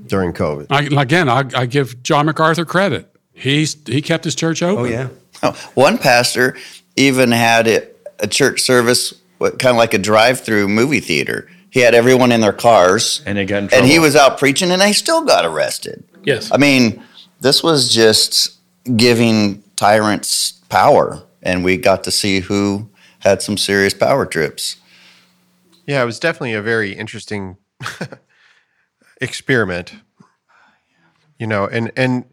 during 0.07 0.33
COVID. 0.33 0.67
I, 0.69 0.83
again, 1.01 1.29
I, 1.29 1.45
I 1.55 1.65
give 1.65 2.03
John 2.03 2.25
MacArthur 2.27 2.65
credit. 2.65 3.09
He's 3.33 3.77
he 3.87 4.01
kept 4.01 4.25
his 4.25 4.35
church 4.35 4.61
open. 4.61 4.83
Oh 4.85 4.87
yeah. 4.87 5.07
One 5.73 5.97
pastor 5.97 6.57
even 6.95 7.31
had 7.31 7.67
it, 7.67 8.07
a 8.19 8.27
church 8.27 8.61
service, 8.61 9.13
kind 9.39 9.65
of 9.65 9.75
like 9.75 9.93
a 9.93 9.97
drive-through 9.97 10.67
movie 10.67 10.99
theater. 10.99 11.49
He 11.69 11.79
had 11.79 11.95
everyone 11.95 12.31
in 12.31 12.41
their 12.41 12.53
cars, 12.53 13.21
And 13.25 13.37
they 13.37 13.45
got 13.45 13.63
in 13.63 13.73
and 13.73 13.85
he 13.85 13.99
was 13.99 14.15
out 14.15 14.37
preaching, 14.37 14.71
and 14.71 14.81
they 14.81 14.93
still 14.93 15.25
got 15.25 15.45
arrested. 15.45 16.03
Yes. 16.23 16.51
I 16.51 16.57
mean, 16.57 17.03
this 17.41 17.63
was 17.63 17.93
just 17.93 18.59
giving 18.95 19.63
tyrants 19.75 20.51
power, 20.69 21.23
and 21.41 21.63
we 21.63 21.77
got 21.77 22.03
to 22.03 22.11
see 22.11 22.41
who 22.41 22.89
had 23.19 23.41
some 23.41 23.57
serious 23.57 23.93
power 23.93 24.25
trips. 24.25 24.77
Yeah, 25.85 26.01
it 26.03 26.05
was 26.05 26.19
definitely 26.19 26.53
a 26.53 26.61
very 26.61 26.93
interesting 26.93 27.57
experiment. 29.21 29.95
You 31.39 31.47
know, 31.47 31.65
and 31.65 31.91
and 31.97 32.25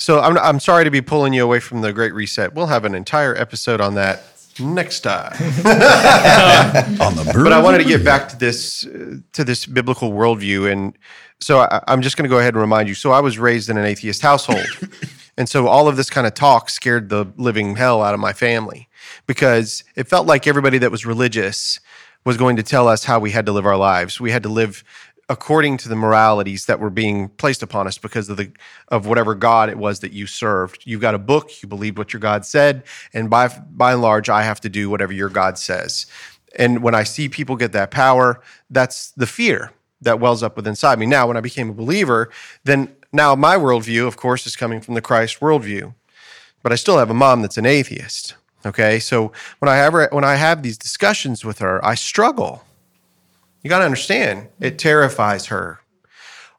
so 0.00 0.18
I'm 0.20 0.38
I'm 0.38 0.60
sorry 0.60 0.84
to 0.84 0.90
be 0.90 1.02
pulling 1.02 1.34
you 1.34 1.44
away 1.44 1.60
from 1.60 1.82
the 1.82 1.92
Great 1.92 2.14
Reset. 2.14 2.54
We'll 2.54 2.68
have 2.68 2.86
an 2.86 2.94
entire 2.94 3.36
episode 3.36 3.82
on 3.82 3.94
that 3.96 4.22
next 4.58 5.00
time. 5.00 5.32
On 7.00 7.14
the 7.14 7.30
but 7.44 7.52
I 7.52 7.60
wanted 7.62 7.78
to 7.78 7.84
get 7.84 8.02
back 8.02 8.28
to 8.30 8.36
this 8.38 8.86
uh, 8.86 9.16
to 9.34 9.44
this 9.44 9.66
biblical 9.66 10.12
worldview, 10.12 10.72
and 10.72 10.96
so 11.38 11.60
I, 11.60 11.82
I'm 11.86 12.00
just 12.00 12.16
going 12.16 12.24
to 12.24 12.30
go 12.30 12.38
ahead 12.38 12.54
and 12.54 12.60
remind 12.62 12.88
you. 12.88 12.94
So 12.94 13.12
I 13.12 13.20
was 13.20 13.38
raised 13.38 13.68
in 13.68 13.76
an 13.76 13.84
atheist 13.84 14.22
household, 14.22 14.66
and 15.36 15.46
so 15.48 15.68
all 15.68 15.86
of 15.86 15.98
this 15.98 16.08
kind 16.08 16.26
of 16.26 16.32
talk 16.32 16.70
scared 16.70 17.10
the 17.10 17.26
living 17.36 17.76
hell 17.76 18.02
out 18.02 18.14
of 18.14 18.20
my 18.20 18.32
family 18.32 18.88
because 19.26 19.84
it 19.96 20.08
felt 20.08 20.26
like 20.26 20.46
everybody 20.46 20.78
that 20.78 20.90
was 20.90 21.04
religious 21.04 21.78
was 22.24 22.36
going 22.36 22.56
to 22.56 22.62
tell 22.62 22.88
us 22.88 23.04
how 23.04 23.18
we 23.18 23.30
had 23.30 23.46
to 23.46 23.52
live 23.52 23.66
our 23.66 23.76
lives. 23.76 24.20
We 24.20 24.30
had 24.30 24.42
to 24.42 24.48
live 24.48 24.84
according 25.30 25.76
to 25.78 25.88
the 25.88 25.94
moralities 25.94 26.66
that 26.66 26.80
were 26.80 26.90
being 26.90 27.28
placed 27.28 27.62
upon 27.62 27.86
us 27.86 27.96
because 27.96 28.28
of 28.28 28.36
the 28.36 28.50
of 28.88 29.06
whatever 29.06 29.34
God 29.34 29.70
it 29.70 29.78
was 29.78 30.00
that 30.00 30.12
you 30.12 30.26
served. 30.26 30.82
You've 30.84 31.00
got 31.00 31.14
a 31.14 31.18
book, 31.18 31.62
you 31.62 31.68
believed 31.68 31.96
what 31.96 32.12
your 32.12 32.20
God 32.20 32.44
said, 32.44 32.82
and 33.14 33.30
by 33.30 33.48
by 33.70 33.92
and 33.92 34.02
large, 34.02 34.28
I 34.28 34.42
have 34.42 34.60
to 34.62 34.68
do 34.68 34.90
whatever 34.90 35.12
your 35.12 35.30
God 35.30 35.56
says. 35.56 36.06
And 36.56 36.82
when 36.82 36.96
I 36.96 37.04
see 37.04 37.28
people 37.28 37.54
get 37.54 37.70
that 37.72 37.92
power, 37.92 38.42
that's 38.70 39.12
the 39.12 39.26
fear 39.26 39.70
that 40.02 40.18
wells 40.18 40.42
up 40.42 40.56
within 40.56 40.72
inside 40.72 40.98
me. 40.98 41.06
Now, 41.06 41.28
when 41.28 41.36
I 41.36 41.40
became 41.40 41.70
a 41.70 41.74
believer, 41.74 42.28
then 42.64 42.92
now 43.12 43.36
my 43.36 43.56
worldview, 43.56 44.08
of 44.08 44.16
course, 44.16 44.46
is 44.46 44.56
coming 44.56 44.80
from 44.80 44.94
the 44.94 45.00
Christ 45.00 45.38
worldview. 45.38 45.94
But 46.64 46.72
I 46.72 46.74
still 46.74 46.98
have 46.98 47.08
a 47.08 47.14
mom 47.14 47.42
that's 47.42 47.56
an 47.56 47.66
atheist. 47.66 48.34
Okay. 48.66 48.98
So 48.98 49.32
when 49.60 49.68
I 49.68 49.78
ever 49.78 50.08
when 50.10 50.24
I 50.24 50.34
have 50.34 50.62
these 50.62 50.76
discussions 50.76 51.44
with 51.44 51.60
her, 51.60 51.82
I 51.84 51.94
struggle. 51.94 52.64
You 53.62 53.70
got 53.70 53.80
to 53.80 53.84
understand, 53.84 54.48
it 54.58 54.78
terrifies 54.78 55.46
her. 55.46 55.80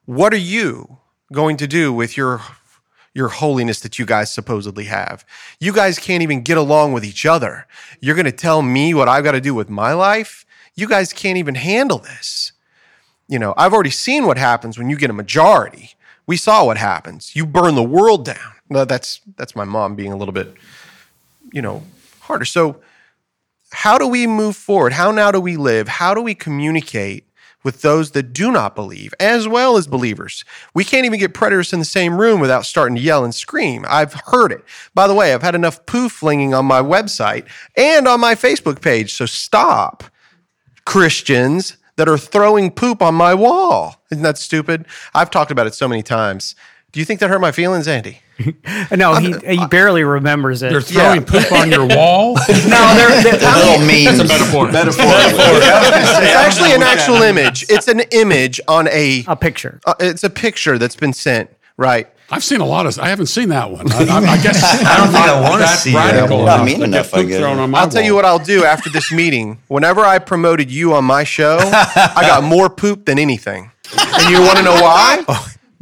What 0.04 0.32
are 0.32 0.38
you 0.38 0.98
going 1.32 1.56
to 1.58 1.66
do 1.66 1.92
with 1.92 2.16
your 2.16 2.40
your 3.14 3.28
holiness 3.28 3.80
that 3.80 3.98
you 3.98 4.06
guys 4.06 4.32
supposedly 4.32 4.84
have? 4.84 5.24
You 5.60 5.72
guys 5.72 5.98
can't 5.98 6.22
even 6.22 6.42
get 6.42 6.56
along 6.56 6.92
with 6.92 7.04
each 7.04 7.26
other. 7.26 7.66
You're 8.00 8.14
going 8.14 8.24
to 8.24 8.32
tell 8.32 8.62
me 8.62 8.94
what 8.94 9.08
I've 9.08 9.24
got 9.24 9.32
to 9.32 9.40
do 9.40 9.54
with 9.54 9.68
my 9.68 9.92
life? 9.92 10.46
You 10.74 10.88
guys 10.88 11.12
can't 11.12 11.36
even 11.36 11.54
handle 11.54 11.98
this. 11.98 12.52
You 13.28 13.38
know, 13.38 13.52
I've 13.56 13.74
already 13.74 13.90
seen 13.90 14.26
what 14.26 14.38
happens 14.38 14.78
when 14.78 14.88
you 14.88 14.96
get 14.96 15.10
a 15.10 15.14
majority. 15.14 15.94
We 16.26 16.36
saw 16.36 16.64
what 16.64 16.78
happens. 16.78 17.36
You 17.36 17.44
burn 17.44 17.74
the 17.74 17.82
world 17.82 18.24
down. 18.24 18.52
No, 18.70 18.84
that's 18.84 19.20
that's 19.36 19.54
my 19.54 19.64
mom 19.64 19.94
being 19.94 20.12
a 20.12 20.16
little 20.16 20.32
bit 20.32 20.56
you 21.52 21.62
know, 21.62 21.82
harder. 22.20 22.44
So 22.44 22.80
how 23.72 23.98
do 23.98 24.06
we 24.06 24.26
move 24.26 24.56
forward? 24.56 24.92
How 24.92 25.10
now 25.10 25.30
do 25.30 25.40
we 25.40 25.56
live? 25.56 25.88
How 25.88 26.14
do 26.14 26.20
we 26.20 26.34
communicate 26.34 27.26
with 27.64 27.82
those 27.82 28.10
that 28.10 28.32
do 28.32 28.50
not 28.50 28.74
believe 28.74 29.14
as 29.18 29.48
well 29.48 29.76
as 29.76 29.86
believers? 29.86 30.44
We 30.74 30.84
can't 30.84 31.06
even 31.06 31.18
get 31.18 31.32
preterists 31.32 31.72
in 31.72 31.78
the 31.78 31.84
same 31.84 32.20
room 32.20 32.40
without 32.40 32.66
starting 32.66 32.96
to 32.96 33.02
yell 33.02 33.24
and 33.24 33.34
scream. 33.34 33.84
I've 33.88 34.14
heard 34.26 34.52
it. 34.52 34.64
By 34.94 35.06
the 35.06 35.14
way, 35.14 35.32
I've 35.32 35.42
had 35.42 35.54
enough 35.54 35.84
poo 35.86 36.08
flinging 36.08 36.54
on 36.54 36.66
my 36.66 36.80
website 36.80 37.46
and 37.76 38.06
on 38.06 38.20
my 38.20 38.34
Facebook 38.34 38.82
page. 38.82 39.14
So 39.14 39.26
stop, 39.26 40.04
Christians 40.84 41.76
that 41.96 42.08
are 42.08 42.18
throwing 42.18 42.70
poop 42.70 43.02
on 43.02 43.14
my 43.14 43.34
wall. 43.34 44.02
Isn't 44.10 44.24
that 44.24 44.38
stupid? 44.38 44.86
I've 45.14 45.30
talked 45.30 45.50
about 45.50 45.66
it 45.66 45.74
so 45.74 45.88
many 45.88 46.02
times. 46.02 46.54
Do 46.92 47.00
you 47.00 47.06
think 47.06 47.20
that 47.20 47.30
hurt 47.30 47.40
my 47.40 47.52
feelings, 47.52 47.88
Andy? 47.88 48.20
No, 48.96 49.14
he, 49.14 49.32
he 49.56 49.66
barely 49.68 50.02
remembers 50.04 50.62
it. 50.62 50.70
They're 50.70 50.80
throwing 50.80 51.24
poop 51.24 51.50
on 51.52 51.70
your 51.70 51.86
wall. 51.86 52.34
no, 52.48 52.94
they're, 52.94 53.22
they're 53.22 53.54
little 53.56 53.78
memes. 53.86 54.18
That's 54.18 54.20
a 54.20 54.24
metaphor. 54.24 54.68
It's 54.72 54.98
actually 56.34 56.72
an 56.74 56.82
actual 56.82 57.22
image. 57.22 57.64
It's 57.68 57.88
an 57.88 58.00
image 58.10 58.60
on 58.68 58.88
a 58.88 59.24
a 59.28 59.36
picture. 59.36 59.80
Uh, 59.86 59.94
it's 60.00 60.24
a 60.24 60.30
picture 60.30 60.76
that's 60.78 60.96
been 60.96 61.12
sent. 61.12 61.50
Right. 61.76 62.08
I've 62.30 62.42
seen 62.44 62.60
a 62.60 62.66
lot 62.66 62.86
of. 62.86 62.98
I 62.98 63.08
haven't 63.08 63.26
seen 63.26 63.48
that 63.50 63.70
one. 63.70 63.90
I, 63.92 63.98
I, 64.04 64.18
I 64.32 64.42
guess 64.42 64.62
I 64.86 64.96
don't 64.96 65.08
think 65.08 65.24
I 65.24 65.36
I'm 65.36 65.42
wanna 65.42 65.58
that 65.64 65.78
see 65.78 65.92
that. 65.92 66.14
radical 66.14 66.44
Not 66.44 66.54
enough 66.56 66.66
mean 66.66 66.78
to 66.80 66.84
enough, 66.84 67.14
I 67.14 67.18
poop 67.20 67.28
guess. 67.28 67.38
thrown 67.38 67.58
on 67.58 67.70
my 67.70 67.78
I'll 67.80 67.88
tell 67.88 68.02
you 68.02 68.14
what 68.14 68.24
I'll 68.24 68.38
do 68.38 68.64
after 68.64 68.90
this 68.90 69.12
meeting. 69.12 69.58
Whenever 69.68 70.00
I 70.00 70.18
promoted 70.18 70.70
you 70.70 70.94
on 70.94 71.04
my 71.04 71.24
show, 71.24 71.58
I 71.62 72.22
got 72.26 72.42
more 72.44 72.68
poop 72.68 73.04
than 73.06 73.18
anything. 73.18 73.70
And 73.98 74.30
you 74.30 74.40
want 74.42 74.58
to 74.58 74.64
know 74.64 74.74
why? 74.74 75.24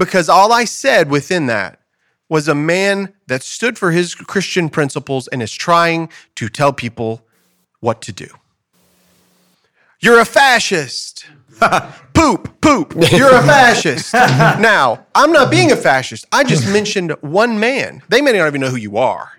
Because 0.00 0.30
all 0.30 0.50
I 0.50 0.64
said 0.64 1.10
within 1.10 1.44
that 1.48 1.78
was 2.30 2.48
a 2.48 2.54
man 2.54 3.12
that 3.26 3.42
stood 3.42 3.76
for 3.76 3.90
his 3.90 4.14
Christian 4.14 4.70
principles 4.70 5.28
and 5.28 5.42
is 5.42 5.52
trying 5.52 6.08
to 6.36 6.48
tell 6.48 6.72
people 6.72 7.20
what 7.80 8.00
to 8.02 8.10
do. 8.10 8.28
You're 10.00 10.18
a 10.18 10.24
fascist. 10.24 11.26
poop, 12.14 12.62
poop. 12.62 12.94
You're 13.12 13.34
a 13.34 13.42
fascist. 13.42 14.14
now, 14.14 15.06
I'm 15.14 15.32
not 15.32 15.50
being 15.50 15.70
a 15.70 15.76
fascist. 15.76 16.24
I 16.32 16.44
just 16.44 16.66
mentioned 16.72 17.10
one 17.20 17.60
man. 17.60 18.00
They 18.08 18.22
may 18.22 18.32
not 18.32 18.46
even 18.46 18.62
know 18.62 18.70
who 18.70 18.76
you 18.76 18.96
are, 18.96 19.32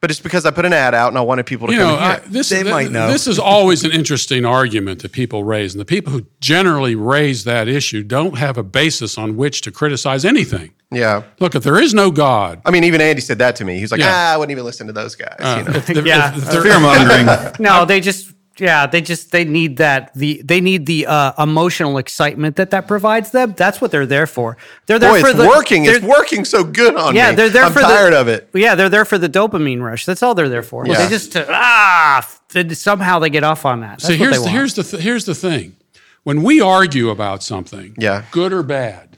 but 0.00 0.10
it's 0.10 0.20
because 0.20 0.46
I 0.46 0.50
put 0.50 0.64
an 0.64 0.72
ad 0.72 0.94
out 0.94 1.08
and 1.08 1.18
I 1.18 1.20
wanted 1.20 1.44
people 1.46 1.66
to 1.66 1.72
You 1.74 1.78
come 1.80 1.88
know, 1.88 1.94
and 1.98 2.04
hear 2.04 2.22
I, 2.26 2.28
this, 2.32 2.48
They 2.48 2.62
th- 2.62 2.70
might 2.72 2.90
know. 2.90 3.08
this 3.12 3.26
is 3.26 3.38
always 3.38 3.84
an 3.84 3.92
interesting 3.92 4.44
argument 4.46 5.02
that 5.02 5.12
people 5.12 5.44
raise, 5.44 5.74
and 5.74 5.80
the 5.80 5.84
people 5.84 6.12
who 6.12 6.26
generally 6.40 6.94
raise 6.94 7.44
that 7.44 7.68
issue 7.68 8.02
don't 8.02 8.38
have 8.38 8.56
a 8.56 8.62
basis 8.62 9.18
on 9.18 9.36
which 9.36 9.60
to 9.62 9.70
criticize 9.70 10.24
anything. 10.24 10.72
Yeah. 10.90 11.22
Look, 11.38 11.54
if 11.54 11.62
there 11.62 11.78
is 11.80 11.92
no 11.94 12.10
God, 12.10 12.62
I 12.64 12.70
mean, 12.70 12.84
even 12.84 13.00
Andy 13.00 13.20
said 13.20 13.38
that 13.38 13.56
to 13.56 13.64
me. 13.64 13.76
He 13.76 13.82
was 13.82 13.92
like, 13.92 14.00
Yeah. 14.00 14.10
ah, 14.12 14.34
I 14.34 14.36
wouldn't 14.36 14.50
even 14.52 14.64
listen 14.64 14.86
to 14.88 14.92
those 14.92 15.14
guys. 15.14 15.36
uh, 15.38 15.56
you 15.64 15.70
know? 15.72 15.78
if, 15.78 15.90
if- 15.90 16.04
Yeah. 16.06 16.34
if 16.36 16.44
there- 16.46 16.62
Fear 16.62 16.80
mongering. 16.80 17.26
No, 17.60 17.84
they 17.84 18.00
just 18.00 18.32
yeah, 18.60 18.86
they 18.86 19.00
just 19.00 19.30
they 19.32 19.44
need 19.44 19.78
that 19.78 20.12
the 20.14 20.42
they 20.44 20.60
need 20.60 20.86
the 20.86 21.06
uh, 21.06 21.32
emotional 21.42 21.98
excitement 21.98 22.56
that 22.56 22.70
that 22.70 22.86
provides 22.86 23.30
them. 23.30 23.54
That's 23.56 23.80
what 23.80 23.90
they're 23.90 24.06
there 24.06 24.26
for. 24.26 24.56
They're 24.86 24.98
there 24.98 25.12
Boy, 25.12 25.20
for 25.22 25.28
it's 25.28 25.38
the 25.38 25.46
working. 25.48 25.84
It's 25.86 26.00
they're- 26.00 26.08
working 26.08 26.44
so 26.44 26.62
good 26.64 26.94
on 26.96 27.14
Yeah, 27.16 27.30
me. 27.30 27.36
they're 27.36 27.48
there 27.50 27.64
I'm 27.64 27.72
for 27.72 27.80
tired 27.80 28.12
the, 28.12 28.20
of 28.20 28.28
it. 28.28 28.48
Yeah, 28.54 28.74
they're 28.74 28.88
there 28.88 29.04
for 29.04 29.18
the 29.18 29.28
dopamine 29.28 29.80
rush. 29.82 30.04
That's 30.04 30.22
all 30.22 30.34
they're 30.34 30.48
there 30.48 30.62
for. 30.62 30.86
Yeah. 30.86 30.98
They 31.02 31.08
just 31.08 31.34
uh, 31.36 31.46
ah 31.48 32.28
th- 32.50 32.72
somehow 32.76 33.18
they 33.18 33.30
get 33.30 33.44
off 33.44 33.64
on 33.64 33.80
that. 33.80 34.00
That's 34.00 34.06
See, 34.06 34.12
what 34.12 34.18
here's 34.20 34.38
they 34.38 34.44
the, 34.44 34.50
here's 34.50 34.74
the 34.74 34.82
th- 34.84 35.02
here's 35.02 35.24
the 35.24 35.34
thing. 35.34 35.76
When 36.22 36.42
we 36.42 36.60
argue 36.60 37.08
about 37.08 37.42
something, 37.42 37.94
Yeah. 37.98 38.24
good 38.30 38.52
or 38.52 38.62
bad, 38.62 39.16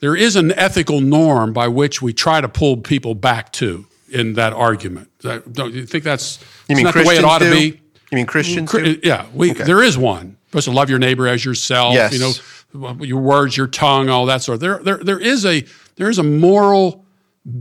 there 0.00 0.14
is 0.14 0.36
an 0.36 0.52
ethical 0.52 1.00
norm 1.00 1.52
by 1.52 1.66
which 1.68 2.00
we 2.00 2.12
try 2.12 2.40
to 2.40 2.48
pull 2.48 2.76
people 2.76 3.14
back 3.16 3.52
to 3.54 3.86
in 4.10 4.34
that 4.34 4.52
argument. 4.52 5.10
That- 5.22 5.52
Don't 5.52 5.74
you 5.74 5.84
think 5.84 6.04
that's 6.04 6.38
You 6.68 6.76
mean 6.76 6.86
isn't 6.86 6.94
that 6.96 7.02
the 7.02 7.08
way 7.08 7.16
it 7.16 7.20
Christians 7.22 7.24
ought 7.32 7.38
to 7.40 7.50
do? 7.50 7.72
be? 7.72 7.80
You 8.10 8.16
mean 8.16 8.26
Christians? 8.26 8.70
Do? 8.70 8.98
Yeah, 9.02 9.26
we, 9.34 9.52
there 9.52 9.82
is 9.82 9.98
one. 9.98 10.26
You're 10.26 10.62
supposed 10.62 10.64
to 10.68 10.72
love 10.72 10.88
your 10.88 10.98
neighbor 10.98 11.28
as 11.28 11.44
yourself. 11.44 11.94
Yes. 11.94 12.12
You 12.12 12.20
know, 12.20 13.02
your 13.02 13.20
words, 13.20 13.56
your 13.56 13.66
tongue, 13.66 14.08
all 14.08 14.26
that 14.26 14.42
sort. 14.42 14.54
Of. 14.56 14.60
There, 14.60 14.78
there, 14.78 14.96
there 14.98 15.18
is 15.18 15.44
a 15.44 15.64
there 15.96 16.08
is 16.08 16.18
a 16.18 16.22
moral 16.22 17.04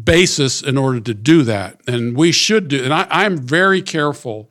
basis 0.04 0.62
in 0.62 0.78
order 0.78 1.00
to 1.02 1.14
do 1.14 1.44
that, 1.44 1.82
and 1.88 2.16
we 2.16 2.32
should 2.32 2.68
do. 2.68 2.84
And 2.84 2.94
I, 2.94 3.08
I'm 3.10 3.38
very 3.38 3.82
careful 3.82 4.50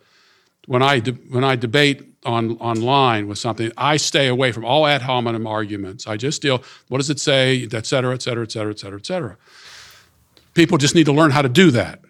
when 0.66 0.82
I 0.82 0.98
de- 1.00 1.12
when 1.12 1.44
I 1.44 1.56
debate 1.56 2.02
on 2.24 2.58
online 2.58 3.28
with 3.28 3.38
something. 3.38 3.72
I 3.76 3.96
stay 3.96 4.28
away 4.28 4.52
from 4.52 4.64
all 4.64 4.86
ad 4.86 5.02
hominem 5.02 5.46
arguments. 5.46 6.06
I 6.06 6.16
just 6.16 6.42
deal. 6.42 6.62
What 6.88 6.98
does 6.98 7.08
it 7.08 7.20
say? 7.20 7.66
Et 7.72 7.86
cetera, 7.86 8.12
et 8.12 8.20
cetera, 8.20 8.42
et 8.42 8.50
cetera, 8.50 8.72
et 8.72 8.78
cetera, 8.78 8.98
et 8.98 9.06
cetera. 9.06 9.36
People 10.52 10.76
just 10.76 10.94
need 10.94 11.06
to 11.06 11.12
learn 11.12 11.30
how 11.30 11.42
to 11.42 11.48
do 11.48 11.70
that. 11.70 12.00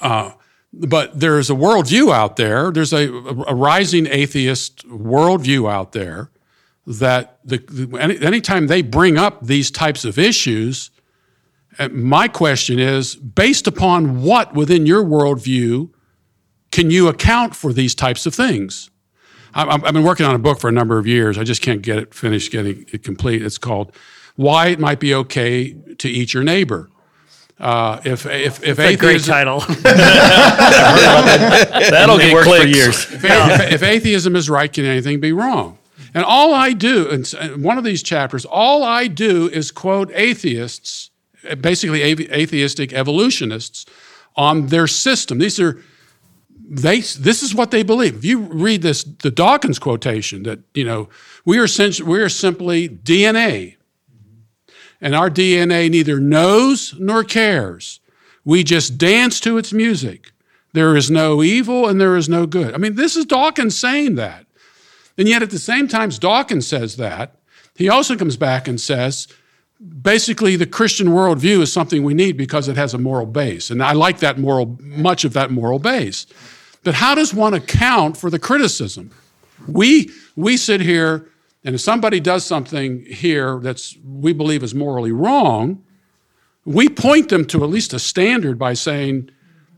Uh, 0.00 0.32
but 0.78 1.18
there's 1.18 1.48
a 1.50 1.54
worldview 1.54 2.12
out 2.12 2.36
there. 2.36 2.70
There's 2.70 2.92
a, 2.92 3.08
a 3.46 3.54
rising 3.54 4.06
atheist 4.06 4.86
worldview 4.88 5.70
out 5.70 5.92
there 5.92 6.30
that 6.86 7.38
the, 7.44 7.96
any, 7.98 8.18
anytime 8.20 8.66
they 8.66 8.82
bring 8.82 9.16
up 9.16 9.44
these 9.44 9.70
types 9.70 10.04
of 10.04 10.18
issues, 10.18 10.90
uh, 11.78 11.88
my 11.88 12.28
question 12.28 12.78
is 12.78 13.16
based 13.16 13.66
upon 13.66 14.22
what 14.22 14.54
within 14.54 14.86
your 14.86 15.02
worldview 15.02 15.90
can 16.70 16.90
you 16.90 17.08
account 17.08 17.56
for 17.56 17.72
these 17.72 17.94
types 17.94 18.26
of 18.26 18.34
things? 18.34 18.90
I- 19.54 19.66
I've 19.66 19.94
been 19.94 20.04
working 20.04 20.26
on 20.26 20.34
a 20.34 20.38
book 20.38 20.60
for 20.60 20.68
a 20.68 20.72
number 20.72 20.98
of 20.98 21.06
years. 21.06 21.38
I 21.38 21.44
just 21.44 21.62
can't 21.62 21.80
get 21.82 21.98
it 21.98 22.14
finished, 22.14 22.52
getting 22.52 22.84
it 22.92 23.02
complete. 23.02 23.42
It's 23.42 23.58
called 23.58 23.92
"Why 24.36 24.68
It 24.68 24.78
Might 24.78 25.00
Be 25.00 25.14
Okay 25.14 25.72
to 25.98 26.08
Eat 26.08 26.34
Your 26.34 26.44
Neighbor." 26.44 26.90
Uh, 27.58 28.00
if 28.04 28.26
if 28.26 28.62
if 28.62 28.76
That's 28.76 28.94
a 28.94 28.96
great 28.96 29.16
atheism, 29.16 29.32
title. 29.32 29.60
That'll 31.90 32.18
get 32.18 32.34
worked 32.34 32.48
for 32.50 32.66
years. 32.66 33.10
if, 33.10 33.24
if, 33.24 33.72
if 33.72 33.82
atheism 33.82 34.36
is 34.36 34.50
right, 34.50 34.70
can 34.70 34.84
anything 34.84 35.20
be 35.20 35.32
wrong? 35.32 35.78
And 36.12 36.24
all 36.24 36.54
I 36.54 36.72
do, 36.72 37.08
in 37.08 37.24
one 37.62 37.78
of 37.78 37.84
these 37.84 38.02
chapters, 38.02 38.44
all 38.44 38.82
I 38.82 39.06
do 39.06 39.48
is 39.48 39.70
quote 39.70 40.10
atheists, 40.12 41.10
basically 41.60 42.02
atheistic 42.02 42.92
evolutionists, 42.92 43.86
on 44.36 44.66
their 44.66 44.86
system. 44.86 45.38
These 45.38 45.58
are 45.60 45.82
they. 46.68 47.00
This 47.00 47.42
is 47.42 47.54
what 47.54 47.70
they 47.70 47.82
believe. 47.82 48.16
If 48.16 48.24
you 48.24 48.40
read 48.40 48.82
this, 48.82 49.04
the 49.04 49.30
Dawkins 49.30 49.78
quotation 49.78 50.42
that 50.42 50.60
you 50.74 50.84
know 50.84 51.08
we 51.44 51.58
are 51.58 51.68
we 52.04 52.20
are 52.20 52.28
simply 52.28 52.88
DNA, 52.88 53.75
and 55.00 55.14
our 55.14 55.30
DNA 55.30 55.90
neither 55.90 56.20
knows 56.20 56.94
nor 56.98 57.24
cares. 57.24 58.00
We 58.44 58.62
just 58.62 58.98
dance 58.98 59.40
to 59.40 59.58
its 59.58 59.72
music. 59.72 60.32
There 60.72 60.96
is 60.96 61.10
no 61.10 61.42
evil 61.42 61.88
and 61.88 62.00
there 62.00 62.16
is 62.16 62.28
no 62.28 62.46
good. 62.46 62.74
I 62.74 62.78
mean, 62.78 62.94
this 62.94 63.16
is 63.16 63.24
Dawkins 63.24 63.78
saying 63.78 64.14
that. 64.16 64.46
And 65.18 65.26
yet, 65.26 65.42
at 65.42 65.50
the 65.50 65.58
same 65.58 65.88
time, 65.88 66.10
Dawkins 66.10 66.66
says 66.66 66.96
that, 66.96 67.36
he 67.74 67.88
also 67.88 68.16
comes 68.16 68.36
back 68.36 68.68
and 68.68 68.80
says, 68.80 69.28
basically, 70.02 70.56
the 70.56 70.66
Christian 70.66 71.08
worldview 71.08 71.60
is 71.62 71.72
something 71.72 72.02
we 72.02 72.14
need 72.14 72.36
because 72.36 72.68
it 72.68 72.76
has 72.76 72.94
a 72.94 72.98
moral 72.98 73.26
base. 73.26 73.70
And 73.70 73.82
I 73.82 73.92
like 73.92 74.18
that 74.20 74.38
moral, 74.38 74.78
much 74.80 75.24
of 75.24 75.32
that 75.32 75.50
moral 75.50 75.78
base. 75.78 76.26
But 76.84 76.94
how 76.94 77.14
does 77.14 77.34
one 77.34 77.54
account 77.54 78.16
for 78.16 78.30
the 78.30 78.38
criticism? 78.38 79.10
We, 79.66 80.10
we 80.36 80.56
sit 80.56 80.80
here, 80.80 81.28
and 81.66 81.74
if 81.74 81.80
somebody 81.80 82.20
does 82.20 82.46
something 82.46 83.04
here 83.06 83.58
that's 83.58 83.98
we 84.04 84.32
believe 84.32 84.62
is 84.62 84.72
morally 84.72 85.10
wrong, 85.10 85.82
we 86.64 86.88
point 86.88 87.28
them 87.28 87.44
to 87.46 87.64
at 87.64 87.70
least 87.70 87.92
a 87.92 87.98
standard 87.98 88.56
by 88.56 88.72
saying, 88.72 89.30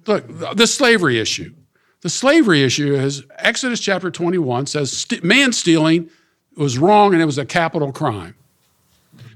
look, 0.06 0.26
the 0.54 0.66
slavery 0.66 1.18
issue. 1.18 1.54
The 2.02 2.10
slavery 2.10 2.62
issue 2.62 2.94
is 2.94 3.24
Exodus 3.38 3.80
chapter 3.80 4.10
21 4.10 4.66
says 4.66 5.06
man 5.22 5.54
stealing 5.54 6.10
was 6.58 6.78
wrong 6.78 7.14
and 7.14 7.22
it 7.22 7.24
was 7.24 7.38
a 7.38 7.46
capital 7.46 7.90
crime. 7.90 8.34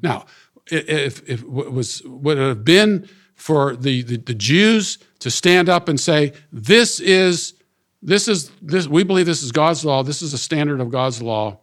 Now, 0.03 0.26
if, 0.66 1.26
if 1.26 1.42
was 1.44 2.03
would 2.05 2.36
it 2.36 2.42
have 2.42 2.64
been 2.66 3.09
for 3.34 3.76
the, 3.76 4.03
the, 4.03 4.18
the 4.18 4.34
Jews 4.34 4.98
to 5.20 5.30
stand 5.30 5.70
up 5.70 5.88
and 5.88 5.98
say, 5.98 6.34
this 6.53 7.00
is 7.00 7.55
this 8.03 8.28
is 8.28 8.50
this 8.61 8.86
we 8.86 9.05
believe 9.05 9.24
this 9.24 9.42
is 9.42 9.53
God's 9.53 9.86
law, 9.86 10.03
this 10.03 10.20
is 10.20 10.35
a 10.35 10.39
standard 10.39 10.81
of 10.81 10.90
God's 10.90 11.22
law. 11.22 11.59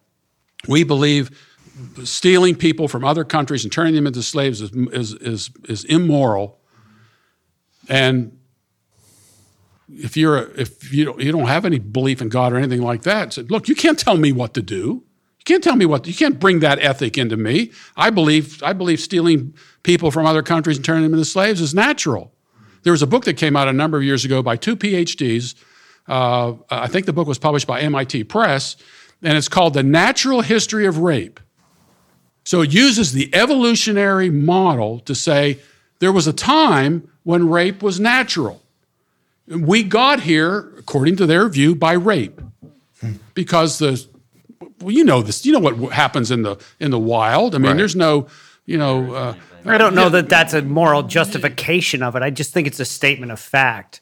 We 0.68 0.84
believe 0.84 1.32
stealing 2.04 2.56
people 2.56 2.88
from 2.88 3.06
other 3.06 3.24
countries 3.24 3.64
and 3.64 3.72
turning 3.72 3.96
them 3.96 4.06
into 4.06 4.22
slaves 4.22 4.62
is, 4.62 4.72
is, 4.74 5.14
is, 5.14 5.52
is 5.68 5.86
immoral. 5.86 6.60
And 7.88 8.38
if 9.90 10.16
you're 10.16 10.38
a, 10.38 10.42
if 10.60 10.94
you 10.94 11.06
don't, 11.06 11.20
you 11.20 11.32
don't 11.32 11.48
have 11.48 11.66
any 11.66 11.80
belief 11.80 12.22
in 12.22 12.30
God 12.30 12.54
or 12.54 12.58
anything 12.58 12.82
like 12.82 13.04
that, 13.04 13.34
say, 13.34 13.44
look, 13.44 13.68
you 13.68 13.76
can't 13.76 13.98
tell 13.98 14.18
me 14.18 14.32
what 14.32 14.54
to 14.54 14.62
do. 14.62 15.04
You 15.40 15.46
can't 15.46 15.64
tell 15.64 15.76
me 15.76 15.86
what 15.86 16.06
you 16.06 16.14
can't 16.14 16.40
bring 16.40 16.60
that 16.60 16.80
ethic 16.80 17.18
into 17.18 17.38
me. 17.38 17.72
I 17.96 18.10
believe 18.10 18.62
I 18.62 18.74
believe 18.74 19.00
stealing 19.00 19.56
people 19.84 20.12
from 20.12 20.26
other 20.26 20.44
countries 20.44 20.78
and 20.78 20.86
turning 20.86 21.04
them 21.04 21.14
into 21.14 21.26
slaves 21.26 21.62
is 21.62 21.74
natural. 21.74 22.34
There 22.84 22.94
was 22.94 23.02
a 23.02 23.08
book 23.08 23.26
that 23.26 23.36
came 23.36 23.56
out 23.56 23.68
a 23.68 23.74
number 23.74 23.98
of 23.98 24.04
years 24.04 24.24
ago 24.26 24.42
by 24.44 24.56
two 24.56 24.76
PhDs. 24.76 25.56
Uh, 26.08 26.54
I 26.70 26.88
think 26.88 27.06
the 27.06 27.14
book 27.14 27.28
was 27.28 27.38
published 27.38 27.68
by 27.68 27.82
MIT 27.82 28.26
Press, 28.26 28.78
and 29.22 29.38
it's 29.38 29.50
called 29.50 29.74
The 29.74 29.84
Natural 29.84 30.42
History 30.42 30.86
of 30.86 30.98
Rape. 31.00 31.40
So 32.46 32.62
it 32.62 32.74
uses 32.74 33.12
the 33.14 33.34
evolutionary 33.36 34.30
model 34.30 35.00
to 35.02 35.14
say 35.14 35.60
there 36.00 36.12
was 36.12 36.26
a 36.28 36.34
time 36.34 37.08
when 37.24 37.50
rape 37.50 37.84
was 37.84 38.00
natural. 38.00 38.62
We 39.48 39.84
got 39.84 40.22
here, 40.22 40.74
according 40.78 41.18
to 41.18 41.26
their 41.26 41.48
view, 41.50 41.76
by 41.76 41.94
rape, 41.94 42.40
because 43.34 43.80
the 43.80 44.06
well, 44.82 44.92
you 44.92 45.04
know 45.04 45.22
this. 45.22 45.46
You 45.46 45.52
know 45.54 45.60
what 45.60 45.92
happens 45.92 46.32
in 46.32 46.44
the 46.44 46.58
in 46.80 46.92
the 46.92 47.00
wild. 47.00 47.56
I 47.56 47.58
mean, 47.58 47.72
Right. 47.72 47.78
there's 47.78 47.96
no, 47.96 48.28
you 48.66 48.78
know. 48.78 49.14
Uh, 49.14 49.34
I 49.66 49.78
don't 49.78 49.94
know 49.94 50.10
that 50.10 50.30
that's 50.30 50.54
a 50.54 50.62
moral 50.62 51.04
justification 51.04 52.02
of 52.02 52.16
it. 52.16 52.22
I 52.24 52.30
just 52.30 52.54
think 52.54 52.66
it's 52.68 52.80
a 52.80 52.86
statement 52.86 53.32
of 53.32 53.40
fact. 53.40 54.02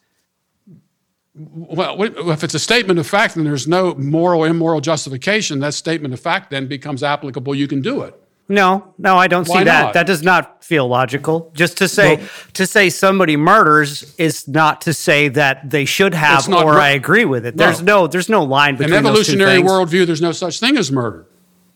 Well, 1.37 2.01
if 2.31 2.43
it's 2.43 2.53
a 2.55 2.59
statement 2.59 2.99
of 2.99 3.05
fact, 3.07 3.35
then 3.35 3.43
there's 3.43 3.67
no 3.67 3.93
moral, 3.95 4.43
immoral 4.43 4.81
justification. 4.81 5.59
That 5.59 5.73
statement 5.75 6.13
of 6.13 6.19
fact 6.19 6.49
then 6.49 6.67
becomes 6.67 7.03
applicable. 7.03 7.53
You 7.53 7.67
can 7.67 7.81
do 7.81 8.01
it. 8.01 8.15
No, 8.49 8.93
no, 8.97 9.17
I 9.17 9.27
don't 9.27 9.45
see 9.45 9.63
that. 9.63 9.65
not? 9.65 9.93
That 9.93 10.07
does 10.07 10.23
not 10.23 10.63
feel 10.63 10.87
logical. 10.87 11.51
Just 11.53 11.77
to 11.79 11.87
say 11.89 12.15
Well- 12.15 12.25
to 12.53 12.65
say 12.65 12.89
somebody 12.89 13.35
murders 13.35 14.13
is 14.17 14.47
not 14.47 14.81
to 14.81 14.93
say 14.93 15.27
that 15.27 15.69
they 15.69 15.83
should 15.83 16.13
have 16.13 16.47
or 16.49 16.79
I 16.79 16.89
agree 16.89 17.25
with 17.25 17.45
it. 17.45 17.57
There's 17.57 17.81
No. 17.81 18.03
no 18.03 18.07
there's 18.07 18.29
no 18.29 18.43
line 18.43 18.75
An 18.75 18.77
between 18.77 18.91
two 19.01 19.07
evolutionary 19.07 19.61
worldview, 19.61 20.05
there's 20.05 20.21
no 20.21 20.31
such 20.31 20.59
thing 20.61 20.77
as 20.77 20.91
murder. 20.91 21.25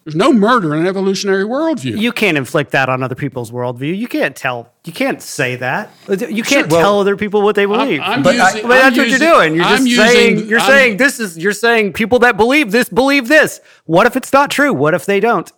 There's 0.03 0.15
no 0.15 0.33
murder 0.33 0.73
in 0.73 0.81
an 0.81 0.87
evolutionary 0.87 1.43
worldview. 1.43 1.95
You 1.99 2.11
can't 2.11 2.35
inflict 2.35 2.71
that 2.71 2.89
on 2.89 3.03
other 3.03 3.13
people's 3.13 3.51
worldview. 3.51 3.95
You 3.95 4.07
can't 4.07 4.35
tell. 4.35 4.73
You 4.83 4.91
can't 4.93 5.21
say 5.21 5.57
that. 5.57 5.91
You 6.09 6.41
can't 6.43 6.71
Sure. 6.71 6.79
tell 6.81 6.99
other 6.99 7.15
people 7.15 7.43
what 7.43 7.55
they 7.55 7.65
believe. 7.65 8.01
I'm 8.03 8.23
but, 8.23 8.33
using- 8.33 8.63
but 8.63 8.69
that's 8.69 8.97
I'm 8.97 8.97
what 8.97 9.09
you're 9.09 9.19
doing. 9.19 9.55
You're 9.55 9.63
I'm 9.65 9.85
just 9.85 10.11
saying. 10.11 10.47
You're 10.49 10.59
I'm- 10.59 10.69
saying 10.71 10.97
this 10.97 11.19
is. 11.19 11.37
You're 11.37 11.53
saying 11.53 11.93
people 11.93 12.17
that 12.19 12.35
believe 12.35 12.71
this 12.71 12.89
believe 12.89 13.27
this. 13.27 13.61
What 13.85 14.07
if 14.07 14.15
it's 14.15 14.33
not 14.33 14.49
true? 14.49 14.73
What 14.73 14.95
if 14.95 15.05
they 15.05 15.19
don't? 15.19 15.51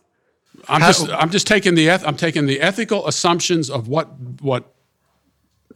I'm 0.68 0.82
just 0.82 1.10
I'm 1.10 1.30
just 1.30 1.48
taking 1.48 1.76
the 1.76 1.88
eth- 1.90 2.06
I'm 2.06 2.18
taking 2.18 2.46
the 2.46 2.60
ethical 2.60 3.08
assumptions 3.08 3.70
of 3.70 3.88
what 3.88 4.10
what 4.42 4.74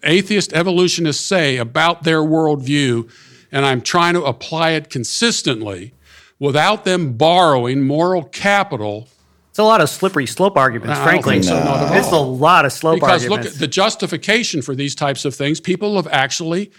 atheist 0.03 0.51
evolutionists 0.53 1.23
say 1.25 1.57
about 1.57 2.03
their 2.03 2.19
worldview, 2.21 3.09
and 3.51 3.65
I'm 3.65 3.81
trying 3.81 4.13
to 4.13 4.23
apply 4.23 4.71
it 4.71 4.89
consistently 4.89 5.93
without 6.39 6.85
them 6.85 7.13
borrowing 7.13 7.83
moral 7.85 8.23
capital. 8.23 9.07
It's 9.49 9.59
a 9.59 9.63
lot 9.63 9.81
of 9.81 9.89
slippery 9.89 10.27
slope 10.27 10.55
arguments. 10.55 10.95
Don't 10.97 11.03
frankly, 11.03 11.41
so, 11.41 11.55
at 11.57 11.97
it's 11.97 12.11
a 12.11 12.15
lot 12.15 12.65
of 12.65 12.71
slope 12.71 12.95
because 12.97 13.23
arguments. 13.23 13.37
Because 13.37 13.45
look 13.45 13.53
at 13.55 13.59
the 13.59 13.67
justification 13.67 14.61
for 14.61 14.75
these 14.75 14.93
types 14.93 15.25
of 15.25 15.33
things. 15.33 15.59
People 15.59 15.95
have 15.95 16.07
actually 16.11 16.71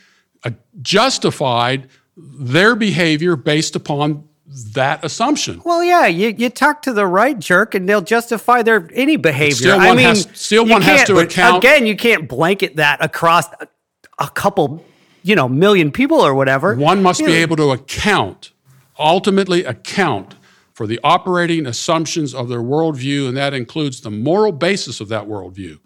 uh, 0.44 0.51
justified 0.80 1.89
their 2.16 2.76
behavior 2.76 3.35
based 3.36 3.74
upon 3.74 4.28
that 4.74 5.05
assumption. 5.05 5.60
Well, 5.64 5.85
yeah, 5.85 6.06
you, 6.06 6.28
you 6.36 6.48
talk 6.51 6.82
to 6.82 6.93
the 6.93 7.06
right 7.06 7.39
jerk 7.39 7.74
and 7.74 7.89
they'll 7.89 8.01
justify 8.01 8.62
their 8.62 8.89
any 8.94 9.16
behavior. 9.16 9.55
Still 9.56 9.80
I 9.80 9.94
mean, 9.94 10.06
has- 10.06 10.28
still 10.32 10.66
one 10.66 10.82
has 10.82 11.05
to 11.09 11.18
account- 11.18 11.59
Again, 11.64 11.86
you 11.86 11.97
can't 11.97 12.28
blanket 12.28 12.76
that 12.76 13.05
across 13.05 13.47
a, 13.60 13.68
a 14.18 14.28
couple, 14.30 14.85
you 15.22 15.35
know, 15.36 15.48
million 15.48 15.90
people 15.93 16.20
or 16.20 16.35
whatever. 16.35 16.74
One 16.76 17.02
must 17.02 17.20
You 17.20 17.26
be 17.26 17.32
know, 17.32 17.39
able 17.39 17.56
to 17.56 17.70
account, 17.72 18.52
ultimately 18.98 19.64
account 19.64 20.34
for 20.72 20.86
the 20.86 21.00
operating 21.02 21.66
assumptions 21.66 22.34
of 22.34 22.48
their 22.48 22.60
worldview, 22.60 23.28
and 23.28 23.36
that 23.36 23.52
includes 23.52 24.00
the 24.00 24.10
moral 24.10 24.52
basis 24.52 25.00
of 25.00 25.08
that 25.08 25.24
worldview. 25.24 25.78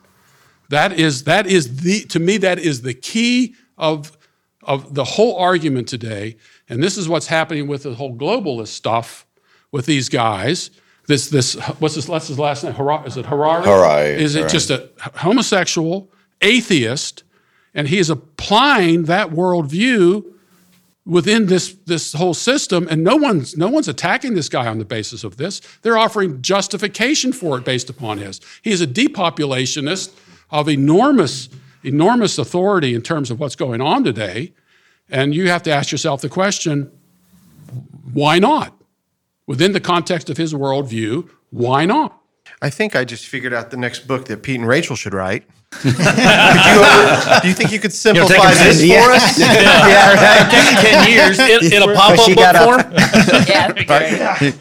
That 0.69 0.99
is 0.99 1.25
that 1.25 1.47
is 1.47 1.83
the 1.83 2.01
to 2.07 2.19
me 2.19 2.37
that 2.39 2.59
is 2.59 2.83
the 2.83 2.95
key 2.95 3.55
of 3.79 4.17
of 4.63 4.95
the 4.95 5.05
whole 5.05 5.37
argument 5.37 5.89
today, 5.89 6.37
and 6.69 6.83
this 6.83 6.97
is 6.97 7.09
what's 7.09 7.27
happening 7.27 7.67
with 7.67 7.83
the 7.85 7.95
whole 7.95 8.17
globalist 8.17 8.69
stuff 8.69 9.27
with 9.71 9.87
these 9.87 10.09
guys. 10.09 10.71
This 11.09 11.29
this 11.29 11.55
what's 11.79 11.95
his, 11.97 12.09
what's 12.09 12.29
his 12.29 12.39
last 12.39 12.63
name? 12.63 12.75
Harari, 12.75 13.07
is 13.07 13.17
it 13.17 13.27
Harari? 13.27 13.65
Harari, 13.65 14.23
Is 14.23 14.35
it 14.35 14.49
just 14.49 14.71
a 14.71 14.91
homosexual 15.17 16.13
atheist, 16.41 17.25
and 17.75 17.89
he 17.89 17.99
is 17.99 18.11
applying 18.11 19.05
that 19.05 19.31
worldview 19.31 20.25
within 21.05 21.47
this 21.47 21.75
this 21.87 22.13
whole 22.13 22.35
system 22.35 22.87
and 22.91 23.03
no 23.03 23.17
one's 23.17 23.57
no 23.57 23.69
one's 23.69 23.89
attacking 23.89 24.35
this 24.35 24.49
guy 24.49 24.67
on 24.67 24.79
the 24.79 24.85
basis 24.85 25.25
of 25.25 25.37
this. 25.37 25.61
They're 25.83 25.99
offering 25.99 26.43
justification 26.43 27.33
for 27.33 27.59
it 27.59 27.65
based 27.65 27.91
upon 27.91 28.19
his. 28.19 28.41
He's 28.63 28.81
a 28.81 28.87
depopulationist 28.87 30.13
of 30.51 30.69
enormous 30.69 31.49
enormous 31.85 32.39
authority 32.39 32.95
in 32.95 33.03
terms 33.03 33.31
of 33.31 33.41
what's 33.41 33.57
going 33.57 33.81
on 33.81 34.05
today. 34.05 34.53
And 35.09 35.35
you 35.35 35.49
have 35.49 35.63
to 35.65 35.71
ask 35.71 35.91
yourself 35.91 36.21
the 36.21 36.29
question 36.29 36.91
why 38.13 38.39
not? 38.39 38.77
Within 39.47 39.73
the 39.73 39.81
context 39.81 40.31
of 40.31 40.37
his 40.37 40.55
worldview 40.55 41.29
why 41.51 41.85
not? 41.85 42.19
I 42.63 42.71
think 42.71 42.97
I 42.97 43.05
just 43.05 43.27
figured 43.27 43.53
out 43.53 43.71
the 43.71 43.77
next 43.77 44.07
book 44.09 44.27
that 44.27 44.43
Pete 44.43 44.59
and 44.59 44.67
Rachel 44.67 44.97
should 44.97 45.13
write. 45.13 45.45
Could 45.73 45.95
you, 45.97 46.03
uh, 46.05 47.41
do 47.41 47.49
you 47.49 47.55
think 47.55 47.73
you 47.73 47.81
could 47.81 47.93
simplify 47.93 48.53
this 48.55 48.81
for 48.81 48.87
yeah. 48.87 49.09
us? 49.11 49.39
Yeah, 49.39 50.15
right. 50.15 50.51
Take 50.51 50.93
10 50.93 51.11
years 51.11 51.39
in- 51.39 51.73
in 51.73 51.83
a 51.91 51.95
pop-up 51.95 52.21
she 52.27 52.35
book 52.35 52.45
got 52.45 52.57
a- 52.57 52.65
form? 52.65 52.81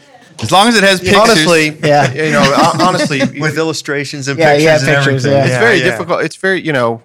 As 0.42 0.50
long 0.50 0.66
as 0.68 0.76
it 0.76 0.82
has 0.82 1.00
pictures. 1.00 1.18
Honestly, 1.18 1.78
Yeah. 1.84 2.10
you 2.12 2.32
know, 2.32 2.72
honestly, 2.80 3.20
with 3.40 3.56
illustrations 3.58 4.26
and 4.26 4.38
Yeah, 4.38 4.52
pictures 4.54 4.64
yeah, 4.64 4.74
and 4.74 4.84
pictures, 4.86 5.26
everything. 5.26 5.32
yeah. 5.32 5.44
it's 5.44 5.56
very 5.64 5.78
yeah. 5.78 5.84
difficult. 5.84 6.24
It's 6.24 6.36
very, 6.36 6.60
you 6.60 6.72
know, 6.72 7.02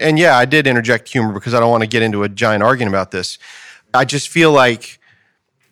and 0.00 0.18
yeah, 0.18 0.36
I 0.36 0.44
did 0.44 0.66
interject 0.66 1.08
humor 1.08 1.32
because 1.32 1.54
I 1.54 1.60
don't 1.60 1.70
want 1.70 1.82
to 1.82 1.86
get 1.88 2.02
into 2.02 2.22
a 2.22 2.28
giant 2.28 2.62
argument 2.62 2.94
about 2.94 3.12
this. 3.12 3.38
I 3.94 4.04
just 4.04 4.28
feel 4.28 4.52
like 4.52 4.98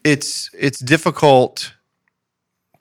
it's 0.04 0.48
it's 0.58 0.78
difficult 0.78 1.74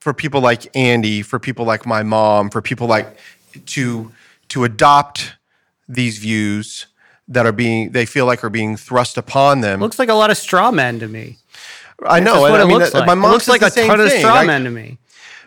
for 0.00 0.14
people 0.14 0.40
like 0.40 0.74
Andy, 0.76 1.20
for 1.22 1.38
people 1.38 1.64
like 1.66 1.84
my 1.84 2.02
mom, 2.02 2.48
for 2.50 2.62
people 2.62 2.86
like 2.86 3.18
to 3.66 4.10
to 4.52 4.64
adopt 4.64 5.34
these 5.88 6.18
views 6.18 6.86
that 7.28 7.46
are 7.46 7.52
being 7.52 7.92
they 7.92 8.06
feel 8.06 8.26
like 8.26 8.42
are 8.44 8.50
being 8.50 8.76
thrust 8.76 9.16
upon 9.18 9.60
them. 9.60 9.80
looks 9.80 9.98
like 9.98 10.08
a 10.08 10.14
lot 10.14 10.30
of 10.30 10.36
straw 10.36 10.70
men 10.70 10.98
to 11.00 11.08
me. 11.08 11.38
I 12.04 12.20
know. 12.20 12.32
That's 12.42 12.50
what 12.50 12.60
I 12.60 12.62
it 12.64 12.66
mean, 12.66 12.78
looks 12.78 12.88
uh, 12.88 12.92
that- 12.92 12.98
like. 13.00 13.06
My 13.06 13.12
it 13.12 13.16
mom 13.16 13.30
looks 13.32 13.48
like 13.48 13.62
a 13.62 13.70
same 13.70 13.88
ton 13.88 14.00
of 14.00 14.08
thing. 14.10 14.20
straw 14.20 14.34
I- 14.36 14.46
men 14.46 14.64
to 14.64 14.70
me. 14.70 14.98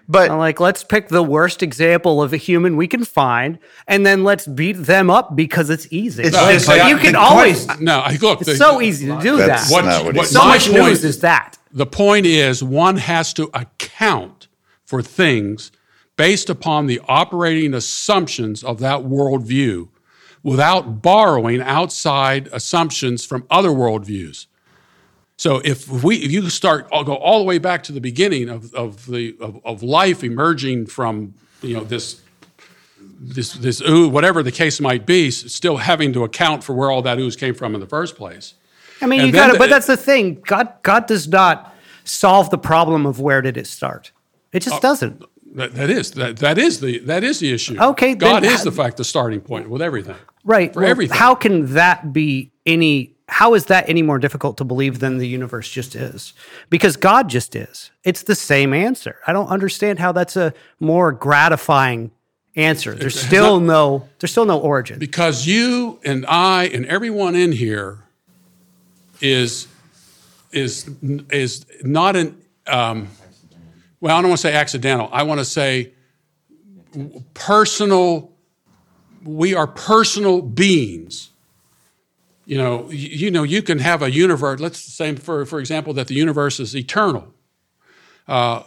But 0.07 0.29
I'm 0.29 0.37
like, 0.37 0.59
let's 0.59 0.83
pick 0.83 1.07
the 1.07 1.23
worst 1.23 1.63
example 1.63 2.21
of 2.21 2.31
a 2.31 2.37
human 2.37 2.77
we 2.77 2.87
can 2.87 3.03
find, 3.05 3.57
and 3.87 4.05
then 4.05 4.23
let's 4.23 4.45
beat 4.45 4.73
them 4.73 5.09
up 5.09 5.35
because 5.35 5.71
it's 5.71 5.87
easy. 5.89 6.21
It's 6.21 6.35
Like, 6.35 6.53
just 6.53 6.67
like- 6.67 6.89
you 6.91 6.97
can 6.97 7.13
the 7.13 7.19
always. 7.19 7.65
no 7.79 8.05
look 8.21 8.41
It's 8.41 8.51
the- 8.51 8.55
so 8.55 8.81
easy 8.83 9.07
to 9.07 9.19
do 9.19 9.37
That's 9.37 9.67
that. 9.71 9.83
not 9.83 10.05
what 10.05 10.15
he 10.15 10.25
so 10.25 10.39
my 10.39 10.47
much 10.49 10.67
point- 10.69 10.83
news 10.83 11.03
is 11.03 11.21
that. 11.21 11.57
The 11.73 11.87
point 11.87 12.27
is, 12.27 12.61
one 12.63 12.97
has 12.97 13.33
to 13.33 13.49
account 13.55 14.47
for 14.85 15.01
things 15.01 15.71
based 16.17 16.49
upon 16.49 16.87
the 16.87 17.01
operating 17.07 17.73
assumptions 17.73 18.63
of 18.63 18.79
that 18.79 19.01
worldview 19.01 19.89
without 20.43 21.01
borrowing 21.01 21.61
outside 21.61 22.47
assumptions 22.51 23.25
from 23.25 23.45
other 23.49 23.69
worldviews. 23.69 24.45
So 25.37 25.61
if 25.65 25.87
we 25.89 26.17
if 26.17 26.31
you 26.31 26.49
start 26.49 26.87
I'll 26.93 27.03
go 27.03 27.15
all 27.15 27.39
the 27.39 27.45
way 27.45 27.57
back 27.57 27.83
to 27.83 27.91
the 27.91 27.99
beginning 27.99 28.47
of, 28.47 28.73
of 28.73 29.05
the 29.07 29.35
of, 29.41 29.59
of 29.65 29.83
life 29.83 30.23
emerging 30.23 30.85
from 30.85 31.33
you 31.61 31.73
know 31.73 31.83
this 31.83 32.21
this 33.19 33.53
this 33.53 33.81
ooh 33.81 34.07
whatever 34.07 34.43
the 34.43 34.51
case 34.51 34.79
might 34.79 35.05
be, 35.05 35.31
still 35.31 35.77
having 35.77 36.13
to 36.13 36.23
account 36.23 36.63
for 36.63 36.73
where 36.73 36.89
all 36.89 37.01
that 37.01 37.19
ooze 37.19 37.35
came 37.35 37.53
from 37.53 37.73
in 37.75 37.81
the 37.81 37.87
first 37.87 38.15
place. 38.15 38.53
I 39.01 39.07
mean, 39.07 39.19
And 39.19 39.27
you 39.27 39.33
got 39.33 39.51
to, 39.51 39.57
but 39.57 39.69
that's 39.69 39.87
the 39.87 39.97
thing. 39.97 40.41
God, 40.45 40.71
God 40.83 41.05
does 41.05 41.27
not 41.27 41.73
solve 42.05 42.49
the 42.49 42.57
problem 42.57 43.05
of 43.05 43.19
where 43.19 43.41
did 43.41 43.57
it 43.57 43.67
start. 43.67 44.11
It 44.53 44.61
just 44.61 44.77
uh, 44.77 44.79
doesn't. 44.79 45.23
That, 45.55 45.73
that 45.75 45.89
is 45.89 46.11
that, 46.11 46.37
that 46.37 46.57
is 46.57 46.81
the 46.81 46.99
that 46.99 47.23
is 47.23 47.39
the 47.39 47.51
issue. 47.53 47.81
Okay, 47.81 48.13
God 48.13 48.43
then 48.43 48.51
is 48.51 48.63
the 48.63 48.71
fact 48.71 48.97
the 48.97 49.05
starting 49.05 49.39
point 49.39 49.69
with 49.69 49.81
everything. 49.81 50.17
Right. 50.43 50.73
For 50.73 50.81
well, 50.81 50.89
everything. 50.89 51.17
How 51.17 51.33
can 51.33 51.73
that 51.73 52.11
be 52.13 52.51
any? 52.65 53.13
How 53.27 53.53
is 53.55 53.65
that 53.65 53.89
any 53.89 54.01
more 54.03 54.19
difficult 54.19 54.57
to 54.57 54.63
believe 54.63 54.99
than 54.99 55.17
the 55.17 55.27
universe 55.27 55.69
just 55.69 55.95
is? 55.95 56.33
Because 56.69 56.97
God 56.97 57.29
just 57.29 57.55
is. 57.55 57.89
It's 58.03 58.23
the 58.23 58.35
same 58.35 58.73
answer. 58.73 59.15
I 59.25 59.33
don't 59.33 59.47
understand 59.47 59.97
how 59.99 60.11
that's 60.11 60.35
a 60.35 60.53
more 60.79 61.11
gratifying 61.11 62.11
answer. 62.55 62.93
There's 62.93 63.19
still 63.19 63.59
not- 63.59 63.65
no. 63.65 64.09
There's 64.19 64.31
still 64.31 64.45
no 64.45 64.59
origin. 64.59 64.99
Because 64.99 65.47
you 65.47 65.99
and 66.03 66.25
I 66.27 66.65
and 66.65 66.85
everyone 66.85 67.33
in 67.33 67.53
here 67.53 67.99
is 69.21 69.67
is 70.51 70.89
is 71.31 71.65
not 71.81 72.17
an 72.17 72.37
um, 72.67 73.07
well, 74.05 74.15
I 74.15 74.21
don't 74.21 74.29
want 74.29 74.39
to 74.41 74.47
say 74.47 74.53
accidental. 74.53 75.09
I 75.11 75.23
want 75.23 75.39
to 75.39 75.45
say 75.45 75.91
personal. 77.33 78.31
We 79.23 79.55
are 79.55 79.65
personal 79.65 80.43
beings. 80.43 81.31
You 82.45 82.59
know, 82.59 82.81
y- 82.83 82.91
you 82.91 83.31
know, 83.31 83.41
you 83.41 83.63
can 83.63 83.79
have 83.79 84.03
a 84.03 84.11
universe. 84.11 84.59
Let's 84.59 84.77
say, 84.77 85.15
for 85.15 85.43
for 85.47 85.59
example, 85.59 85.91
that 85.93 86.05
the 86.05 86.13
universe 86.13 86.59
is 86.59 86.75
eternal. 86.75 87.33
Uh, 88.27 88.61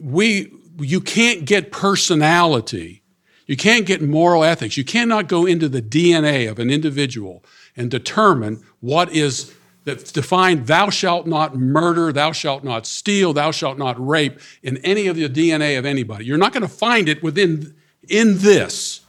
we 0.00 0.52
you 0.78 1.00
can't 1.00 1.44
get 1.44 1.72
personality 1.72 3.02
you 3.46 3.56
can't 3.56 3.86
get 3.86 4.00
moral 4.00 4.44
ethics 4.44 4.76
you 4.76 4.84
cannot 4.84 5.26
go 5.26 5.46
into 5.46 5.68
the 5.68 5.82
dna 5.82 6.48
of 6.50 6.58
an 6.58 6.70
individual 6.70 7.42
and 7.76 7.90
determine 7.90 8.62
what 8.80 9.10
is 9.12 9.54
that 9.88 10.12
defined 10.12 10.66
thou 10.66 10.88
shalt 10.90 11.26
not 11.26 11.56
murder 11.56 12.12
thou 12.12 12.30
shalt 12.32 12.62
not 12.64 12.86
steal 12.86 13.32
thou 13.32 13.50
shalt 13.50 13.76
not 13.78 13.96
rape 14.04 14.38
in 14.62 14.76
any 14.78 15.06
of 15.08 15.16
the 15.16 15.28
dna 15.28 15.78
of 15.78 15.84
anybody 15.84 16.24
you're 16.24 16.38
not 16.38 16.52
going 16.52 16.62
to 16.62 16.68
find 16.68 17.08
it 17.08 17.22
within 17.22 17.74
in 18.08 18.38
this 18.38 19.00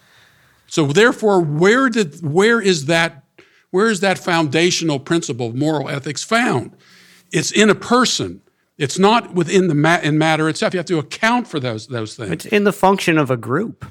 so 0.67 0.85
therefore 0.87 1.39
where 1.41 1.89
did 1.89 2.21
where 2.21 2.59
is 2.59 2.85
that 2.87 3.23
where 3.71 3.89
is 3.89 3.99
that 3.99 4.17
foundational 4.17 4.99
principle 4.99 5.47
of 5.47 5.55
moral 5.55 5.87
ethics 5.89 6.23
found 6.23 6.71
it's 7.31 7.51
in 7.51 7.69
a 7.69 7.75
person 7.75 8.41
it's 8.77 8.97
not 8.97 9.33
within 9.35 9.67
the 9.67 9.75
ma- 9.75 9.99
in 10.01 10.17
matter 10.17 10.47
itself. 10.47 10.73
You 10.73 10.77
have 10.77 10.85
to 10.85 10.99
account 10.99 11.49
for 11.49 11.59
those 11.59 11.87
those 11.87 12.15
things. 12.15 12.31
It's 12.31 12.45
in 12.45 12.63
the 12.63 12.71
function 12.71 13.17
of 13.17 13.29
a 13.29 13.35
group. 13.35 13.85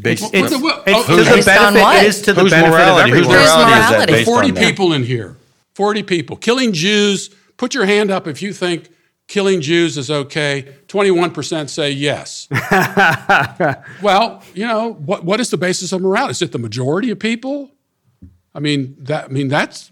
Based- 0.00 0.24
it's, 0.32 0.50
it's, 0.52 0.62
Well, 0.62 0.82
it's 0.86 1.06
to 1.06 1.16
the 1.16 1.24
based 1.24 1.48
on 1.48 1.74
benefit. 1.74 1.82
what? 1.82 1.96
It 2.02 2.06
is 2.06 2.22
to 2.22 2.32
the 2.32 2.40
Whose 2.40 2.50
benefit 2.50 2.70
morality? 2.70 3.10
of 3.10 3.16
Whose 3.18 3.26
everyone. 3.26 3.44
morality 3.44 3.82
is 3.82 3.90
that 3.98 4.08
based 4.08 4.24
Forty 4.24 4.48
on 4.48 4.54
that? 4.54 4.64
people 4.64 4.92
in 4.94 5.04
here. 5.04 5.36
Forty 5.74 6.02
people 6.02 6.36
killing 6.36 6.72
Jews. 6.72 7.30
Put 7.56 7.74
your 7.74 7.86
hand 7.86 8.10
up 8.10 8.26
if 8.26 8.42
you 8.42 8.52
think 8.52 8.90
killing 9.28 9.60
Jews 9.60 9.96
is 9.96 10.10
okay. 10.10 10.74
21% 10.88 11.68
say 11.68 11.90
yes. 11.90 12.48
well, 14.02 14.42
you 14.52 14.66
know, 14.66 14.94
what, 14.94 15.24
what 15.24 15.40
is 15.40 15.50
the 15.50 15.56
basis 15.56 15.92
of 15.92 16.02
morality? 16.02 16.32
Is 16.32 16.42
it 16.42 16.52
the 16.52 16.58
majority 16.58 17.10
of 17.10 17.18
people? 17.18 17.70
I 18.54 18.60
mean, 18.60 18.96
that 18.98 19.26
I 19.26 19.28
mean 19.28 19.48
that's 19.48 19.91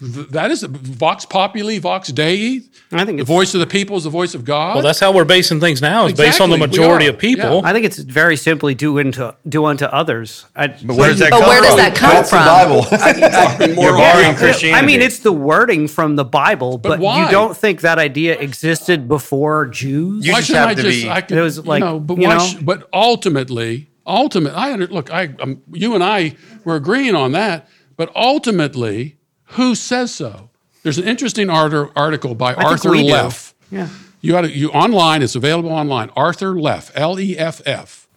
that 0.00 0.50
is 0.50 0.62
vox 0.62 1.24
populi, 1.24 1.78
vox 1.78 2.08
dei. 2.08 2.60
I 2.92 3.04
think 3.04 3.18
the 3.18 3.24
voice 3.24 3.54
of 3.54 3.60
the 3.60 3.66
people 3.66 3.96
is 3.96 4.04
the 4.04 4.10
voice 4.10 4.34
of 4.34 4.44
God. 4.44 4.76
Well, 4.76 4.84
that's 4.84 5.00
how 5.00 5.12
we're 5.12 5.24
basing 5.24 5.60
things 5.60 5.82
now. 5.82 6.06
Is 6.06 6.14
based 6.14 6.40
on 6.40 6.50
the 6.50 6.56
majority 6.56 7.06
of 7.06 7.18
people. 7.18 7.62
I 7.64 7.72
think 7.72 7.84
it's 7.84 7.98
very 7.98 8.36
simply 8.36 8.74
do 8.74 8.98
unto 8.98 9.32
do 9.48 9.64
unto 9.64 9.84
others. 9.86 10.46
I, 10.54 10.68
but 10.68 10.96
where 10.96 11.08
does 11.08 11.18
that 11.18 11.30
come 11.30 11.42
where 11.42 11.60
does 11.60 11.70
from? 11.70 11.78
that 11.78 11.94
come 11.96 12.10
That's 12.10 12.30
the 12.30 13.66
Bible. 13.66 13.76
You're 13.82 13.96
borrowing 13.96 14.36
Christianity. 14.36 14.72
I 14.72 14.86
mean, 14.86 15.02
it's 15.02 15.18
the 15.18 15.32
wording 15.32 15.88
from 15.88 16.16
the 16.16 16.24
Bible, 16.24 16.78
but, 16.78 17.00
why? 17.00 17.24
you 17.24 17.30
don't 17.30 17.56
think 17.56 17.80
that 17.82 17.98
idea 17.98 18.38
existed 18.38 19.08
before 19.08 19.66
Jews? 19.66 20.28
why 20.28 20.40
shouldn't 20.40 20.66
I 20.66 20.74
just? 20.74 21.06
I 21.06 21.20
could, 21.20 21.38
it 21.38 21.42
was 21.42 21.66
like 21.66 21.80
you 21.80 21.86
know, 21.86 22.00
but 22.00 22.18
you 22.18 22.28
know? 22.28 22.38
sh- 22.38 22.54
but 22.54 22.88
ultimately, 22.92 23.90
ultimate. 24.06 24.54
I 24.54 24.72
under, 24.72 24.86
look. 24.86 25.12
I 25.12 25.34
um, 25.40 25.62
you 25.72 25.94
and 25.94 26.02
I 26.02 26.36
were 26.64 26.76
agreeing 26.76 27.14
on 27.14 27.32
that, 27.32 27.68
but 27.96 28.14
ultimately, 28.16 29.17
who 29.52 29.74
says 29.74 30.14
so? 30.14 30.50
There's 30.82 30.98
an 30.98 31.08
interesting 31.08 31.50
art- 31.50 31.92
article 31.96 32.34
by 32.34 32.54
think 32.54 32.66
Arthur 32.66 32.94
do. 32.94 33.02
Leff. 33.02 33.54
Yeah. 33.70 33.88
You 34.20 34.32
got 34.32 34.42
to 34.42 34.50
you 34.50 34.70
online. 34.70 35.22
It's 35.22 35.36
available 35.36 35.70
online. 35.70 36.10
Arthur 36.16 36.58
Leff, 36.58 36.90
L 36.94 37.20
E 37.20 37.38
F 37.38 37.62
F, 37.66 38.08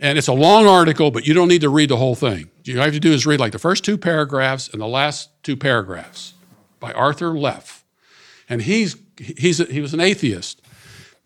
and 0.00 0.16
it's 0.16 0.28
a 0.28 0.32
long 0.32 0.66
article, 0.66 1.10
but 1.10 1.26
you 1.26 1.34
don't 1.34 1.48
need 1.48 1.60
to 1.60 1.68
read 1.68 1.90
the 1.90 1.96
whole 1.96 2.14
thing. 2.14 2.50
You 2.64 2.78
have 2.78 2.92
to 2.92 3.00
do 3.00 3.12
is 3.12 3.26
read 3.26 3.40
like 3.40 3.52
the 3.52 3.58
first 3.58 3.84
two 3.84 3.98
paragraphs 3.98 4.68
and 4.68 4.80
the 4.80 4.86
last 4.86 5.30
two 5.42 5.56
paragraphs 5.56 6.34
by 6.80 6.92
Arthur 6.92 7.38
Leff, 7.38 7.84
and 8.48 8.62
he's 8.62 8.96
he's 9.18 9.60
a, 9.60 9.64
he 9.64 9.80
was 9.80 9.92
an 9.92 10.00
atheist, 10.00 10.62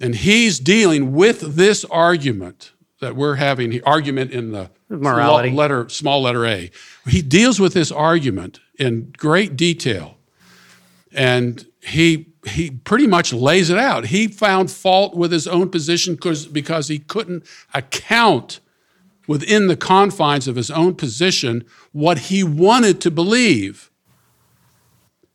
and 0.01 0.15
he's 0.17 0.59
dealing 0.59 1.13
with 1.13 1.57
this 1.57 1.85
argument 1.85 2.72
that 3.03 3.15
we're 3.15 3.35
having. 3.35 3.69
The 3.69 3.83
argument 3.83 4.31
in 4.31 4.53
the 4.53 4.71
Morality. 4.89 5.51
letter 5.51 5.89
small 5.91 6.23
letter 6.23 6.47
A. 6.47 6.71
He 7.07 7.21
deals 7.21 7.61
with 7.61 7.75
this 7.75 7.93
argument 7.93 8.61
in 8.79 9.13
great 9.17 9.57
detail 9.57 10.17
and 11.13 11.67
he 11.81 12.29
he 12.45 12.71
pretty 12.71 13.07
much 13.07 13.33
lays 13.33 13.71
it 13.71 13.79
out. 13.79 14.07
He 14.07 14.27
found 14.27 14.71
fault 14.71 15.15
with 15.15 15.31
his 15.31 15.47
own 15.47 15.69
position 15.69 16.15
because 16.15 16.47
because 16.47 16.89
he 16.89 16.99
couldn't 16.99 17.45
account 17.75 18.61
within 19.29 19.69
the 19.69 19.77
confines 19.77 20.49
of 20.49 20.57
his 20.57 20.71
own 20.71 20.95
position 20.95 21.65
what 21.93 22.19
he 22.19 22.43
wanted 22.43 23.01
to 23.03 23.11
believe. 23.11 23.91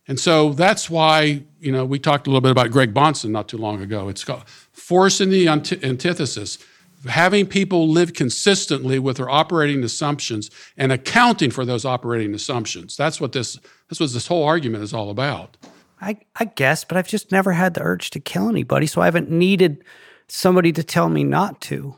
And 0.06 0.18
so 0.18 0.52
that's 0.52 0.88
why, 0.88 1.44
you 1.60 1.70
know, 1.70 1.84
we 1.84 1.98
talked 1.98 2.26
a 2.26 2.30
little 2.30 2.40
bit 2.40 2.50
about 2.50 2.70
Greg 2.70 2.94
Bahnsen 2.94 3.30
not 3.30 3.48
too 3.48 3.58
long 3.58 3.82
ago. 3.82 4.08
It's 4.08 4.24
called 4.24 4.44
forcing 4.72 5.30
the 5.30 5.48
antithesis, 5.48 6.58
having 7.06 7.46
people 7.46 7.88
live 7.88 8.12
consistently 8.14 8.98
with 8.98 9.18
their 9.18 9.30
operating 9.30 9.84
assumptions 9.84 10.50
and 10.76 10.90
accounting 10.92 11.50
for 11.50 11.64
those 11.64 11.84
operating 11.84 12.34
assumptions. 12.34 12.96
That's 12.96 13.20
what 13.20 13.32
this 13.32 13.58
that's 13.88 14.00
what 14.00 14.12
this 14.12 14.26
whole 14.26 14.44
argument 14.44 14.82
is 14.84 14.92
all 14.92 15.10
about. 15.10 15.56
I, 16.00 16.18
I 16.36 16.44
guess, 16.44 16.84
but 16.84 16.96
I've 16.96 17.08
just 17.08 17.32
never 17.32 17.52
had 17.52 17.74
the 17.74 17.82
urge 17.82 18.10
to 18.10 18.20
kill 18.20 18.48
anybody, 18.48 18.86
so 18.86 19.00
I 19.00 19.06
haven't 19.06 19.30
needed 19.30 19.82
somebody 20.28 20.72
to 20.72 20.84
tell 20.84 21.08
me 21.08 21.24
not 21.24 21.60
to. 21.62 21.96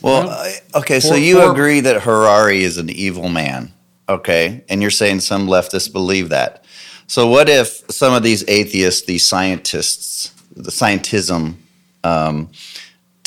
Well, 0.00 0.30
I- 0.30 0.60
okay, 0.74 1.00
so 1.00 1.10
For- 1.10 1.16
you 1.18 1.40
for- 1.40 1.50
agree 1.52 1.80
that 1.80 2.02
Harari 2.02 2.62
is 2.62 2.78
an 2.78 2.88
evil 2.88 3.28
man, 3.28 3.72
okay? 4.08 4.64
And 4.70 4.80
you're 4.80 4.90
saying 4.90 5.20
some 5.20 5.48
leftists 5.48 5.92
believe 5.92 6.30
that. 6.30 6.64
So 7.08 7.26
what 7.26 7.48
if 7.48 7.82
some 7.90 8.14
of 8.14 8.22
these 8.22 8.42
atheists, 8.48 9.02
these 9.06 9.28
scientists, 9.28 10.32
the 10.56 10.70
scientism 10.70 11.56
um, 12.04 12.48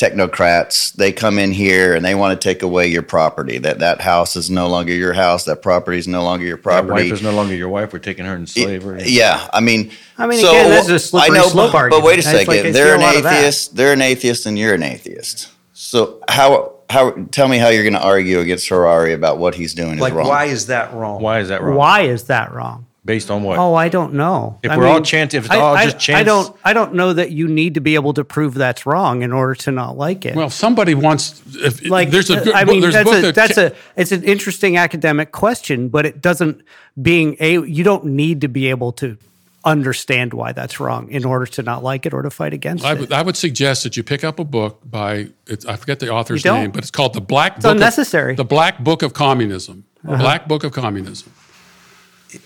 technocrats, 0.00 0.92
they 0.94 1.12
come 1.12 1.38
in 1.38 1.52
here 1.52 1.94
and 1.94 2.04
they 2.04 2.14
want 2.14 2.40
to 2.40 2.48
take 2.48 2.62
away 2.62 2.86
your 2.88 3.02
property. 3.02 3.58
That 3.58 3.80
that 3.80 4.00
house 4.00 4.36
is 4.36 4.50
no 4.50 4.68
longer 4.68 4.92
your 4.94 5.12
house. 5.12 5.44
That 5.44 5.62
property 5.62 5.98
is 5.98 6.08
no 6.08 6.22
longer 6.22 6.44
your 6.46 6.56
That 6.56 6.62
property. 6.62 6.92
wife 7.04 7.12
is 7.12 7.22
no 7.22 7.32
longer 7.32 7.54
your 7.54 7.68
wife. 7.68 7.92
We're 7.92 7.98
taking 7.98 8.24
her 8.24 8.34
in 8.34 8.46
slavery. 8.46 9.02
Yeah, 9.06 9.46
I 9.52 9.60
mean, 9.60 9.90
I 10.18 10.26
mean, 10.26 10.38
again, 10.40 10.70
that's 10.70 10.88
a 10.88 10.98
slippery 10.98 11.36
I 11.38 11.40
know, 11.42 11.48
slope 11.48 11.72
but, 11.72 11.78
argument. 11.78 12.02
But 12.02 12.06
wait 12.06 12.18
a 12.18 12.22
That's 12.22 12.46
like 12.48 12.56
second, 12.58 12.74
they're 12.74 12.94
an 12.94 13.00
lot 13.00 13.16
of 13.16 13.22
that. 13.24 13.38
atheist. 13.40 13.76
They're 13.76 13.92
an 13.92 14.02
atheist, 14.02 14.46
and 14.46 14.58
you're 14.58 14.74
an 14.74 14.82
atheist. 14.82 15.48
So 15.72 16.22
how 16.28 16.74
how 16.88 17.10
tell 17.30 17.48
me 17.48 17.58
how 17.58 17.68
you're 17.68 17.84
going 17.84 17.92
to 17.94 18.02
argue 18.04 18.40
against 18.40 18.68
Harari 18.68 19.12
about 19.12 19.38
what 19.38 19.54
he's 19.54 19.74
doing 19.74 19.94
is 19.94 20.00
Like, 20.00 20.14
wrong? 20.14 20.26
why 20.28 20.46
is 20.46 20.66
that 20.66 20.92
wrong? 20.92 21.22
Why 21.22 21.40
is 21.40 21.48
that 21.48 21.62
wrong? 21.62 21.76
Why 21.76 22.00
is 22.02 22.24
that 22.24 22.52
wrong? 22.52 22.86
Based 23.10 23.28
on 23.30 23.42
what? 23.42 23.58
Oh, 23.58 23.74
I 23.74 23.88
don't 23.88 24.14
know. 24.14 24.60
If 24.62 24.70
I 24.70 24.76
we're 24.78 24.86
all 24.86 24.94
mean, 24.94 25.04
chant- 25.04 25.34
if 25.34 25.46
it's 25.46 25.52
I- 25.54 25.58
all 25.58 25.74
I- 25.74 25.84
just 25.86 25.98
chance- 25.98 26.20
I 26.20 26.22
don't. 26.22 26.56
I 26.64 26.72
don't 26.72 26.94
know 26.94 27.12
that 27.12 27.32
you 27.32 27.48
need 27.48 27.74
to 27.74 27.80
be 27.80 27.96
able 27.96 28.14
to 28.14 28.22
prove 28.24 28.54
that's 28.54 28.86
wrong 28.86 29.22
in 29.22 29.32
order 29.32 29.56
to 29.64 29.72
not 29.72 29.96
like 29.98 30.24
it. 30.24 30.36
Well, 30.36 30.46
if 30.46 30.52
somebody 30.52 30.94
wants 30.94 31.42
if 31.56 31.84
like 31.88 32.10
there's 32.10 32.30
a 32.30 32.36
good 32.44 32.54
I 32.54 32.62
mean, 32.64 32.80
there's 32.80 32.94
that's 32.94 33.10
a 33.10 33.12
book 33.12 33.24
a 33.24 33.32
that's 33.32 33.54
ca- 33.56 33.60
a 33.62 33.72
it's 34.00 34.12
an 34.12 34.22
interesting 34.22 34.76
academic 34.76 35.32
question, 35.32 35.88
but 35.88 36.06
it 36.06 36.22
doesn't 36.22 36.62
being 37.02 37.36
a 37.40 37.60
you 37.66 37.82
don't 37.82 38.04
need 38.04 38.40
to 38.42 38.48
be 38.48 38.68
able 38.70 38.92
to 38.92 39.16
understand 39.64 40.32
why 40.32 40.52
that's 40.52 40.80
wrong 40.80 41.10
in 41.10 41.24
order 41.24 41.46
to 41.46 41.62
not 41.62 41.82
like 41.82 42.06
it 42.06 42.14
or 42.14 42.22
to 42.22 42.30
fight 42.30 42.52
against 42.54 42.84
I 42.84 42.92
it. 42.94 43.12
I 43.12 43.22
would 43.22 43.36
suggest 43.36 43.82
that 43.82 43.96
you 43.96 44.02
pick 44.02 44.22
up 44.24 44.38
a 44.38 44.44
book 44.44 44.80
by 44.84 45.28
it's, 45.46 45.66
I 45.66 45.76
forget 45.76 45.98
the 46.00 46.10
author's 46.10 46.44
name, 46.44 46.70
but 46.70 46.82
it's 46.82 46.90
called 46.90 47.12
the 47.14 47.20
Black 47.20 47.56
It's 47.56 47.64
Book. 47.64 47.72
unnecessary. 47.72 48.32
Of, 48.32 48.36
the 48.38 48.44
Black 48.44 48.78
Book 48.78 49.02
of 49.02 49.12
Communism. 49.14 49.84
The 50.04 50.12
Uh-huh. 50.12 50.22
Black 50.22 50.48
Book 50.48 50.64
of 50.64 50.72
Communism. 50.72 51.30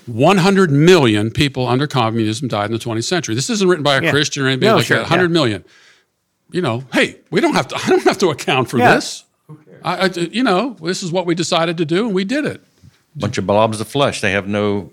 100 0.07 0.71
million 0.71 1.31
people 1.31 1.67
under 1.69 1.87
communism 1.87 2.49
died 2.49 2.67
in 2.67 2.73
the 2.73 2.79
20th 2.79 3.05
century. 3.05 3.35
This 3.35 3.51
isn't 3.51 3.69
written 3.69 3.83
by 3.83 3.97
a 3.97 4.03
Yeah. 4.03 4.11
Christian 4.11 4.45
or 4.45 4.47
anybody 4.49 4.67
No, 4.69 4.77
like 4.77 4.87
sure, 4.87 4.97
that. 4.99 5.03
100 5.11 5.23
yeah. 5.25 5.29
million. 5.29 5.65
You 6.51 6.63
know, 6.63 6.85
hey, 6.93 7.17
we 7.31 7.41
don't 7.41 7.55
have 7.55 7.69
to. 7.69 7.77
I 7.85 7.89
don't 7.89 8.03
have 8.05 8.19
to 8.19 8.31
account 8.31 8.71
for 8.71 8.79
Yeah. 8.79 8.95
this. 8.95 9.25
I, 9.83 10.07
I, 10.07 10.07
you 10.07 10.43
know, 10.43 10.77
this 10.83 11.03
is 11.03 11.13
what 11.13 11.27
we 11.27 11.35
decided 11.35 11.77
to 11.79 11.85
do, 11.85 12.07
and 12.07 12.15
we 12.15 12.25
did 12.25 12.45
it. 12.47 12.63
bunch 13.17 13.37
of 13.39 13.47
blobs 13.47 13.81
of 13.81 13.89
flesh. 13.89 14.21
They 14.23 14.33
have 14.33 14.49
no. 14.49 14.91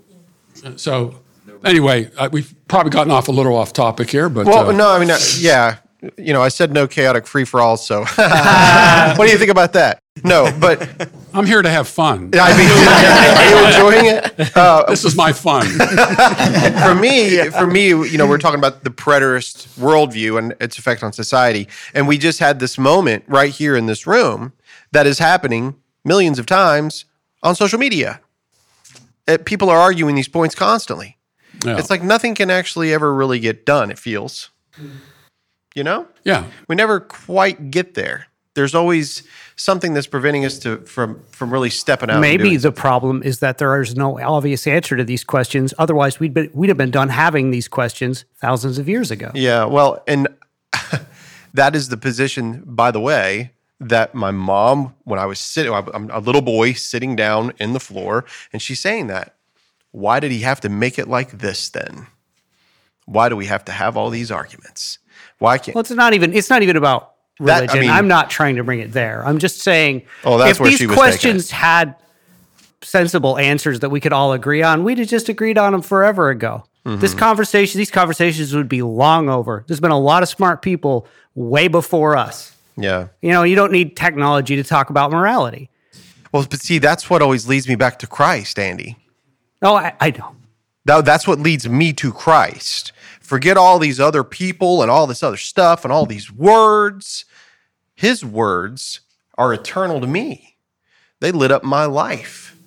So, 0.76 1.16
anyway, 1.64 2.10
uh, 2.18 2.28
we've 2.32 2.54
probably 2.68 2.90
gotten 2.92 3.12
off 3.12 3.28
a 3.30 3.32
little 3.32 3.56
off 3.56 3.72
topic 3.74 4.10
here, 4.10 4.28
but 4.28 4.46
Well, 4.46 4.70
uh, 4.70 4.72
no, 4.74 4.90
I 4.92 5.00
mean, 5.00 5.10
uh, 5.10 5.18
yeah, 5.38 5.78
you 6.18 6.34
know, 6.34 6.42
I 6.42 6.50
said 6.50 6.74
no 6.74 6.88
chaotic 6.88 7.26
free 7.26 7.46
for 7.46 7.62
all. 7.62 7.78
So, 7.78 8.02
what 8.16 9.18
do 9.26 9.32
you 9.32 9.38
think 9.38 9.50
about 9.52 9.74
that? 9.74 10.00
No, 10.24 10.52
but 10.60 11.10
I'm 11.34 11.46
here 11.46 11.62
to 11.62 11.70
have 11.70 11.88
fun. 11.88 12.32
I 12.34 12.58
mean, 12.58 12.68
are 13.38 13.50
you 13.50 13.68
enjoying 13.96 14.16
it? 14.18 14.58
Uh, 14.58 14.84
This 14.90 15.06
is 15.06 15.16
my 15.16 15.32
fun. 15.32 15.66
for 16.84 16.96
me, 16.96 17.38
for 17.50 17.66
me, 17.66 17.88
you 17.88 18.18
know, 18.18 18.28
we're 18.28 18.38
talking 18.38 18.60
about 18.60 18.84
the 18.84 18.90
preterist 18.90 19.68
worldview 19.80 20.38
and 20.38 20.54
its 20.60 20.78
effect 20.78 21.02
on 21.02 21.14
society, 21.14 21.68
and 21.94 22.08
we 22.08 22.18
just 22.18 22.40
had 22.40 22.60
this 22.60 22.78
moment 22.78 23.24
right 23.28 23.52
here 23.52 23.76
in 23.78 23.86
this 23.86 24.06
room 24.06 24.52
that 24.92 25.08
is 25.08 25.20
happening 25.20 25.76
millions 26.04 26.40
of 26.40 26.46
times 26.46 27.06
on 27.42 27.56
social 27.56 27.80
media. 27.80 28.20
Uh, 29.28 29.38
people 29.46 29.70
are 29.70 29.78
arguing 29.78 30.16
these 30.16 30.28
points 30.28 30.56
constantly. 30.56 31.18
Yeah. 31.66 31.78
It's 31.78 31.90
like 31.90 32.04
nothing 32.04 32.36
can 32.36 32.50
actually 32.50 32.94
ever 32.94 33.14
really 33.14 33.40
get 33.40 33.66
done. 33.66 33.92
It 33.92 33.98
feels, 34.00 34.50
you 35.74 35.84
know. 35.84 36.08
Yeah. 36.26 36.46
we 36.68 36.76
never 36.76 37.00
quite 37.00 37.72
get 37.72 37.94
there. 37.94 38.28
There's 38.54 38.76
always 38.76 39.24
something 39.56 39.94
that's 39.94 40.08
preventing 40.08 40.44
us 40.44 40.60
to 40.60 40.78
from 40.80 41.22
from 41.32 41.52
really 41.52 41.70
stepping 41.70 42.10
out. 42.10 42.20
Maybe 42.20 42.58
the 42.58 42.72
problem 42.72 43.24
is 43.24 43.40
that 43.40 43.58
there 43.58 43.80
is 43.82 43.96
no 43.96 44.20
obvious 44.20 44.68
answer 44.68 44.98
to 44.98 45.04
these 45.04 45.24
questions. 45.24 45.74
Otherwise, 45.78 46.20
we'd 46.20 46.34
been, 46.34 46.50
we'd 46.54 46.70
have 46.70 46.78
been 46.78 46.92
done 46.92 47.10
having 47.10 47.52
these 47.52 47.68
questions 47.68 48.26
thousands 48.40 48.78
of 48.78 48.90
years 48.90 49.12
ago. 49.12 49.32
Yeah, 49.34 49.66
well, 49.66 50.04
and 50.08 50.28
that 51.54 51.76
is 51.76 51.90
the 51.90 51.98
position, 51.98 52.64
by 52.66 52.92
the 52.92 53.00
way, 53.00 53.52
that 53.80 54.14
my 54.14 54.32
mom, 54.32 54.96
when 55.06 55.20
I 55.20 55.26
was 55.26 55.40
sitting, 55.40 55.74
I'm 55.74 56.10
a 56.12 56.20
little 56.20 56.42
boy 56.42 56.74
sitting 56.74 57.16
down 57.16 57.54
in 57.58 57.74
the 57.74 57.80
floor, 57.80 58.26
and 58.52 58.62
she's 58.62 58.80
saying 58.80 59.08
that. 59.08 59.36
Why 59.92 60.22
did 60.22 60.32
he 60.32 60.40
have 60.40 60.62
to 60.62 60.70
make 60.70 60.98
it 60.98 61.10
like 61.10 61.40
this 61.40 61.70
then? 61.70 62.08
Why 63.06 63.28
do 63.28 63.36
we 63.36 63.48
have 63.48 63.66
to 63.66 63.74
have 63.74 63.98
all 63.98 64.10
these 64.10 64.32
arguments? 64.32 65.00
Why 65.40 65.58
can't? 65.58 65.76
Well, 65.76 65.82
it's 65.82 65.92
not 65.92 66.14
even 66.14 66.34
it's 66.34 66.50
not 66.50 66.62
even 66.62 66.78
about 66.78 67.11
That- 67.46 67.58
I 67.58 67.60
religion. 67.62 67.80
mean- 67.82 67.90
I'm 67.92 68.08
not 68.08 68.30
trying 68.30 68.56
to 68.58 68.64
bring 68.64 68.80
it 68.80 68.92
there. 68.94 69.24
I'm 69.26 69.38
just 69.40 69.62
saying 69.62 70.04
Oh, 70.24 70.38
that's 70.38 70.52
if 70.52 70.60
where 70.60 70.70
these 70.70 70.80
she 70.80 70.88
was 70.88 70.96
taking 70.96 71.04
it. 71.04 71.10
questions 71.12 71.52
had 71.52 71.96
sensible 72.82 73.38
answers 73.38 73.80
that 73.82 73.90
we 73.90 74.00
could 74.00 74.14
all 74.14 74.34
agree 74.34 74.64
on, 74.64 74.84
we'd 74.84 74.98
have 74.98 75.08
just 75.08 75.30
agreed 75.30 75.58
on 75.58 75.72
them 75.74 75.82
forever 75.82 76.30
ago. 76.30 76.64
This 76.84 77.14
Mhm. 77.14 77.20
conversation, 77.20 77.78
these 77.78 77.92
conversations 77.92 78.56
would 78.56 78.68
be 78.68 78.82
long 78.82 79.30
over. 79.30 79.64
There's 79.68 79.80
been 79.80 79.92
a 79.92 80.00
lot 80.00 80.24
of 80.24 80.30
smart 80.30 80.64
people 80.64 81.06
way 81.36 81.68
before 81.68 82.18
us. 82.18 82.54
Yeah. 82.76 83.08
You 83.22 83.30
know, 83.32 83.44
you 83.44 83.56
don't 83.56 83.72
need 83.72 83.96
technology 83.96 84.56
to 84.56 84.64
talk 84.64 84.90
about 84.90 85.12
morality. 85.12 85.70
Well, 86.32 86.46
but 86.50 86.60
see, 86.60 86.80
that's 86.80 87.08
what 87.08 87.22
always 87.22 87.48
leads 87.48 87.68
me 87.68 87.76
back 87.76 88.00
to 88.00 88.08
Christ, 88.08 88.58
Andy. 88.58 88.98
Oh, 89.62 89.76
I, 89.76 89.94
I 90.02 90.10
know. 90.10 90.36
That, 90.86 91.06
that's 91.06 91.28
what 91.28 91.40
leads 91.40 91.70
me 91.70 91.94
to 91.94 92.12
Christ. 92.12 92.94
Forget 93.22 93.58
all 93.58 93.78
these 93.78 94.00
other 94.00 94.24
people 94.24 94.82
and 94.82 94.90
all 94.90 95.06
this 95.06 95.22
other 95.22 95.38
stuff 95.38 95.84
and 95.86 95.94
all 95.94 96.08
these 96.08 96.32
words. 96.32 97.26
His 98.02 98.26
words 98.26 99.02
are 99.38 99.54
eternal 99.54 100.02
to 100.02 100.08
me. 100.08 100.56
They 101.20 101.32
lit 101.32 101.52
up 101.52 101.64
my 101.64 101.86
life. 101.86 102.58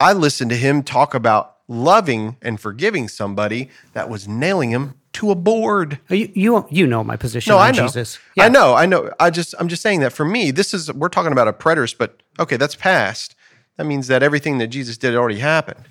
I 0.00 0.12
listened 0.12 0.50
to 0.50 0.56
him 0.56 0.82
talk 0.82 1.14
about 1.14 1.58
loving 1.68 2.36
and 2.42 2.60
forgiving 2.60 3.06
somebody 3.06 3.70
that 3.92 4.10
was 4.10 4.26
nailing 4.26 4.70
him 4.70 4.94
to 5.12 5.30
a 5.30 5.36
board. 5.36 6.00
Oh, 6.10 6.14
you 6.14 6.32
you, 6.34 6.66
you 6.70 6.86
know 6.88 7.04
my 7.04 7.14
position 7.16 7.52
No, 7.52 7.58
on 7.58 7.68
I 7.68 7.70
know. 7.70 7.86
Jesus. 7.86 8.18
I 8.36 8.48
know. 8.48 8.74
I 8.74 8.86
know. 8.86 9.12
I 9.20 9.30
just 9.30 9.54
I'm 9.60 9.68
just 9.68 9.80
saying 9.80 10.00
that 10.00 10.12
for 10.12 10.24
me, 10.24 10.50
this 10.50 10.74
is 10.74 10.92
we're 10.92 11.08
talking 11.08 11.30
about 11.30 11.46
a 11.46 11.52
preterist, 11.52 11.96
but 11.96 12.20
okay, 12.40 12.56
that's 12.56 12.74
past. 12.74 13.36
That 13.76 13.84
means 13.84 14.08
that 14.08 14.24
everything 14.24 14.58
that 14.58 14.66
Jesus 14.66 14.98
did 14.98 15.14
already 15.14 15.38
happened. 15.38 15.84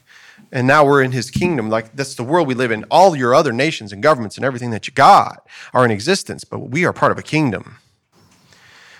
And 0.51 0.67
now 0.67 0.83
we're 0.83 1.01
in 1.01 1.13
his 1.13 1.31
kingdom. 1.31 1.69
Like 1.69 1.95
that's 1.95 2.15
the 2.15 2.23
world 2.23 2.49
we 2.49 2.53
live 2.53 2.69
in. 2.69 2.83
All 2.91 3.15
your 3.15 3.33
other 3.33 3.53
nations 3.53 3.93
and 3.93 4.03
governments 4.03 4.35
and 4.35 4.43
everything 4.43 4.71
that 4.71 4.87
you 4.87 4.93
got 4.93 5.47
are 5.73 5.85
in 5.85 5.91
existence, 5.91 6.43
but 6.43 6.59
we 6.59 6.83
are 6.83 6.91
part 6.91 7.13
of 7.13 7.17
a 7.17 7.23
kingdom. 7.23 7.77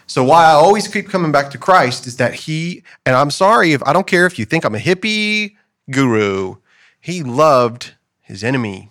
So 0.09 0.23
why 0.23 0.45
I 0.45 0.53
always 0.53 0.87
keep 0.87 1.07
coming 1.07 1.31
back 1.31 1.51
to 1.51 1.59
Christ 1.59 2.07
is 2.07 2.17
that 2.17 2.33
he, 2.33 2.81
and 3.05 3.15
I'm 3.15 3.29
sorry 3.29 3.73
if 3.73 3.83
I 3.83 3.93
don't 3.93 4.07
care 4.07 4.25
if 4.25 4.39
you 4.39 4.45
think 4.45 4.65
I'm 4.65 4.73
a 4.73 4.79
hippie 4.79 5.55
guru, 5.91 6.55
he 6.99 7.21
loved 7.21 7.93
his 8.19 8.43
enemy 8.43 8.89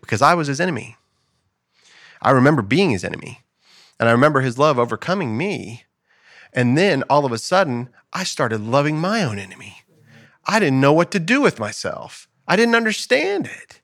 because 0.00 0.22
I 0.22 0.32
was 0.32 0.48
his 0.48 0.58
enemy. 0.58 0.96
I 2.22 2.30
remember 2.30 2.62
being 2.62 2.88
his 2.88 3.04
enemy. 3.04 3.40
And 3.98 4.08
I 4.08 4.12
remember 4.12 4.40
his 4.40 4.56
love 4.56 4.78
overcoming 4.78 5.36
me. 5.36 5.84
And 6.54 6.76
then 6.76 7.04
all 7.10 7.26
of 7.26 7.32
a 7.32 7.38
sudden, 7.38 7.90
I 8.14 8.24
started 8.24 8.62
loving 8.62 8.98
my 8.98 9.22
own 9.22 9.38
enemy. 9.38 9.82
I 10.46 10.58
didn't 10.58 10.80
know 10.80 10.94
what 10.94 11.10
to 11.10 11.20
do 11.20 11.42
with 11.42 11.60
myself. 11.60 12.28
I 12.48 12.56
didn't 12.56 12.76
understand 12.76 13.44
it. 13.44 13.82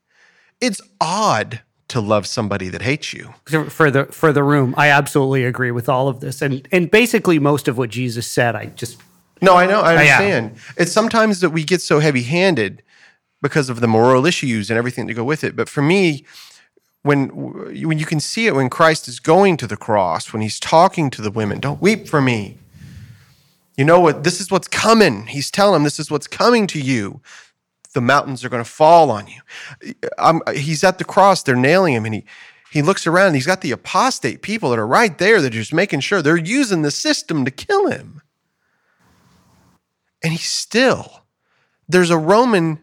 It's 0.58 0.80
odd 1.02 1.60
to 1.88 2.00
love 2.00 2.26
somebody 2.26 2.68
that 2.68 2.82
hates 2.82 3.12
you. 3.12 3.34
For 3.68 3.90
the 3.90 4.06
for 4.06 4.32
the 4.32 4.42
room, 4.42 4.74
I 4.76 4.88
absolutely 4.88 5.44
agree 5.44 5.70
with 5.70 5.88
all 5.88 6.08
of 6.08 6.20
this, 6.20 6.42
and 6.42 6.66
and 6.72 6.90
basically 6.90 7.38
most 7.38 7.68
of 7.68 7.78
what 7.78 7.90
Jesus 7.90 8.26
said, 8.26 8.56
I 8.56 8.66
just 8.66 9.00
No, 9.40 9.56
I 9.56 9.66
know. 9.66 9.80
I 9.80 10.02
yeah. 10.02 10.18
understand. 10.18 10.56
It's 10.76 10.92
sometimes 10.92 11.40
that 11.40 11.50
we 11.50 11.64
get 11.64 11.80
so 11.80 12.00
heavy 12.00 12.22
handed 12.22 12.82
because 13.42 13.68
of 13.68 13.80
the 13.80 13.88
moral 13.88 14.26
issues 14.26 14.70
and 14.70 14.78
everything 14.78 15.06
that 15.06 15.14
go 15.14 15.24
with 15.24 15.44
it. 15.44 15.54
But 15.54 15.68
for 15.68 15.82
me, 15.82 16.24
when 17.02 17.28
when 17.28 17.98
you 17.98 18.06
can 18.06 18.20
see 18.20 18.46
it 18.46 18.54
when 18.54 18.68
Christ 18.68 19.06
is 19.08 19.20
going 19.20 19.56
to 19.58 19.66
the 19.66 19.76
cross, 19.76 20.32
when 20.32 20.42
he's 20.42 20.58
talking 20.58 21.10
to 21.10 21.22
the 21.22 21.30
women, 21.30 21.60
don't 21.60 21.80
weep 21.80 22.08
for 22.08 22.20
me. 22.20 22.58
You 23.76 23.84
know 23.84 24.00
what? 24.00 24.24
This 24.24 24.40
is 24.40 24.50
what's 24.50 24.68
coming. 24.68 25.26
He's 25.26 25.50
telling 25.50 25.74
them 25.74 25.84
this 25.84 26.00
is 26.00 26.10
what's 26.10 26.26
coming 26.26 26.66
to 26.68 26.80
you. 26.80 27.20
The 27.96 28.02
mountains 28.02 28.44
are 28.44 28.50
going 28.50 28.62
to 28.62 28.70
fall 28.70 29.10
on 29.10 29.26
you. 29.26 29.94
I'm, 30.18 30.42
he's 30.52 30.84
at 30.84 30.98
the 30.98 31.04
cross. 31.04 31.42
They're 31.42 31.56
nailing 31.56 31.94
him, 31.94 32.04
and 32.04 32.14
he 32.14 32.24
he 32.70 32.82
looks 32.82 33.06
around. 33.06 33.32
He's 33.32 33.46
got 33.46 33.62
the 33.62 33.70
apostate 33.70 34.42
people 34.42 34.68
that 34.68 34.78
are 34.78 34.86
right 34.86 35.16
there 35.16 35.40
that 35.40 35.46
are 35.46 35.58
just 35.58 35.72
making 35.72 36.00
sure 36.00 36.20
they're 36.20 36.36
using 36.36 36.82
the 36.82 36.90
system 36.90 37.46
to 37.46 37.50
kill 37.50 37.88
him. 37.88 38.20
And 40.22 40.34
he 40.34 40.38
still, 40.38 41.24
there's 41.88 42.10
a 42.10 42.18
Roman 42.18 42.80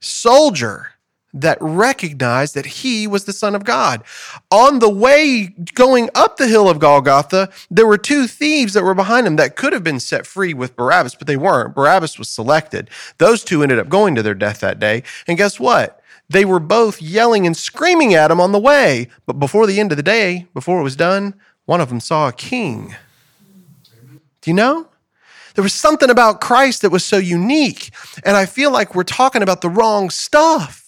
soldier 0.00 0.93
that 1.34 1.58
recognized 1.60 2.54
that 2.54 2.64
he 2.64 3.06
was 3.06 3.24
the 3.24 3.32
Son 3.32 3.54
of 3.54 3.64
God. 3.64 4.02
On 4.50 4.78
the 4.78 4.88
way 4.88 5.54
going 5.74 6.08
up 6.14 6.36
the 6.36 6.46
hill 6.46 6.68
of 6.68 6.78
Golgotha, 6.78 7.50
there 7.70 7.86
were 7.86 7.98
two 7.98 8.26
thieves 8.26 8.72
that 8.72 8.84
were 8.84 8.94
behind 8.94 9.26
him 9.26 9.36
that 9.36 9.56
could 9.56 9.72
have 9.72 9.84
been 9.84 10.00
set 10.00 10.26
free 10.26 10.54
with 10.54 10.76
Barabbas, 10.76 11.16
but 11.16 11.26
they 11.26 11.36
weren't. 11.36 11.74
Barabbas 11.74 12.18
was 12.18 12.28
selected. 12.28 12.88
Those 13.18 13.42
two 13.42 13.62
ended 13.62 13.80
up 13.80 13.88
going 13.88 14.14
to 14.14 14.22
their 14.22 14.34
death 14.34 14.60
that 14.60 14.78
day. 14.78 15.02
And 15.26 15.36
guess 15.36 15.58
what? 15.58 16.00
They 16.28 16.44
were 16.44 16.60
both 16.60 17.02
yelling 17.02 17.46
and 17.46 17.56
screaming 17.56 18.14
at 18.14 18.30
him 18.30 18.40
on 18.40 18.52
the 18.52 18.58
way. 18.58 19.08
But 19.26 19.38
before 19.38 19.66
the 19.66 19.80
end 19.80 19.92
of 19.92 19.96
the 19.96 20.02
day, 20.02 20.46
before 20.54 20.80
it 20.80 20.84
was 20.84 20.96
done, 20.96 21.34
one 21.66 21.80
of 21.80 21.88
them 21.88 22.00
saw 22.00 22.28
a 22.28 22.32
king. 22.32 22.94
Do 24.40 24.50
you 24.50 24.54
know? 24.54 24.88
There 25.54 25.62
was 25.62 25.74
something 25.74 26.10
about 26.10 26.40
Christ 26.40 26.82
that 26.82 26.90
was 26.90 27.04
so 27.04 27.16
unique. 27.16 27.90
And 28.24 28.36
I 28.36 28.46
feel 28.46 28.70
like 28.70 28.94
we're 28.94 29.04
talking 29.04 29.42
about 29.42 29.60
the 29.60 29.68
wrong 29.68 30.10
stuff. 30.10 30.83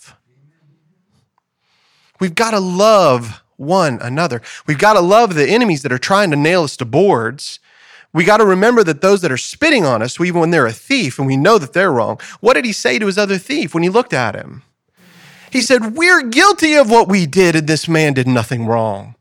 We've 2.21 2.35
got 2.35 2.53
to 2.53 2.61
love 2.61 3.43
one 3.57 3.99
another. 4.03 4.43
We've 4.67 4.79
got 4.79 4.95
to 4.95 5.01
love 5.01 5.35
the 5.35 5.49
enemies 5.49 5.83
that 5.83 5.93
are 5.93 5.99
trying 5.99 6.31
to 6.31 6.37
nail 6.37 6.65
us 6.65 6.77
to 6.79 6.85
boards. 6.85 7.59
We 8.13 8.25
got 8.25 8.39
to 8.39 8.47
remember 8.47 8.83
that 8.85 9.01
those 9.03 9.21
that 9.23 9.33
are 9.33 9.37
spitting 9.37 9.85
on 9.85 10.03
us, 10.03 10.21
even 10.21 10.41
when 10.41 10.51
they're 10.51 10.67
a 10.67 10.73
thief 10.73 11.19
and 11.19 11.27
we 11.27 11.37
know 11.37 11.59
that 11.59 11.73
they're 11.73 11.93
wrong, 11.93 12.19
what 12.41 12.55
did 12.55 12.65
he 12.65 12.73
say 12.73 12.99
to 12.99 13.07
his 13.07 13.19
other 13.19 13.39
thief 13.39 13.75
when 13.75 13.83
he 13.83 13.89
looked 13.89 14.13
at 14.13 14.35
him? 14.35 14.63
He 15.51 15.61
said, 15.61 15.97
We're 15.97 16.23
guilty 16.23 16.75
of 16.75 16.91
what 16.91 17.09
we 17.09 17.27
did, 17.27 17.57
and 17.57 17.67
this 17.67 17.89
man 17.89 18.15
did 18.15 18.27
nothing 18.27 18.67
wrong. 18.67 19.15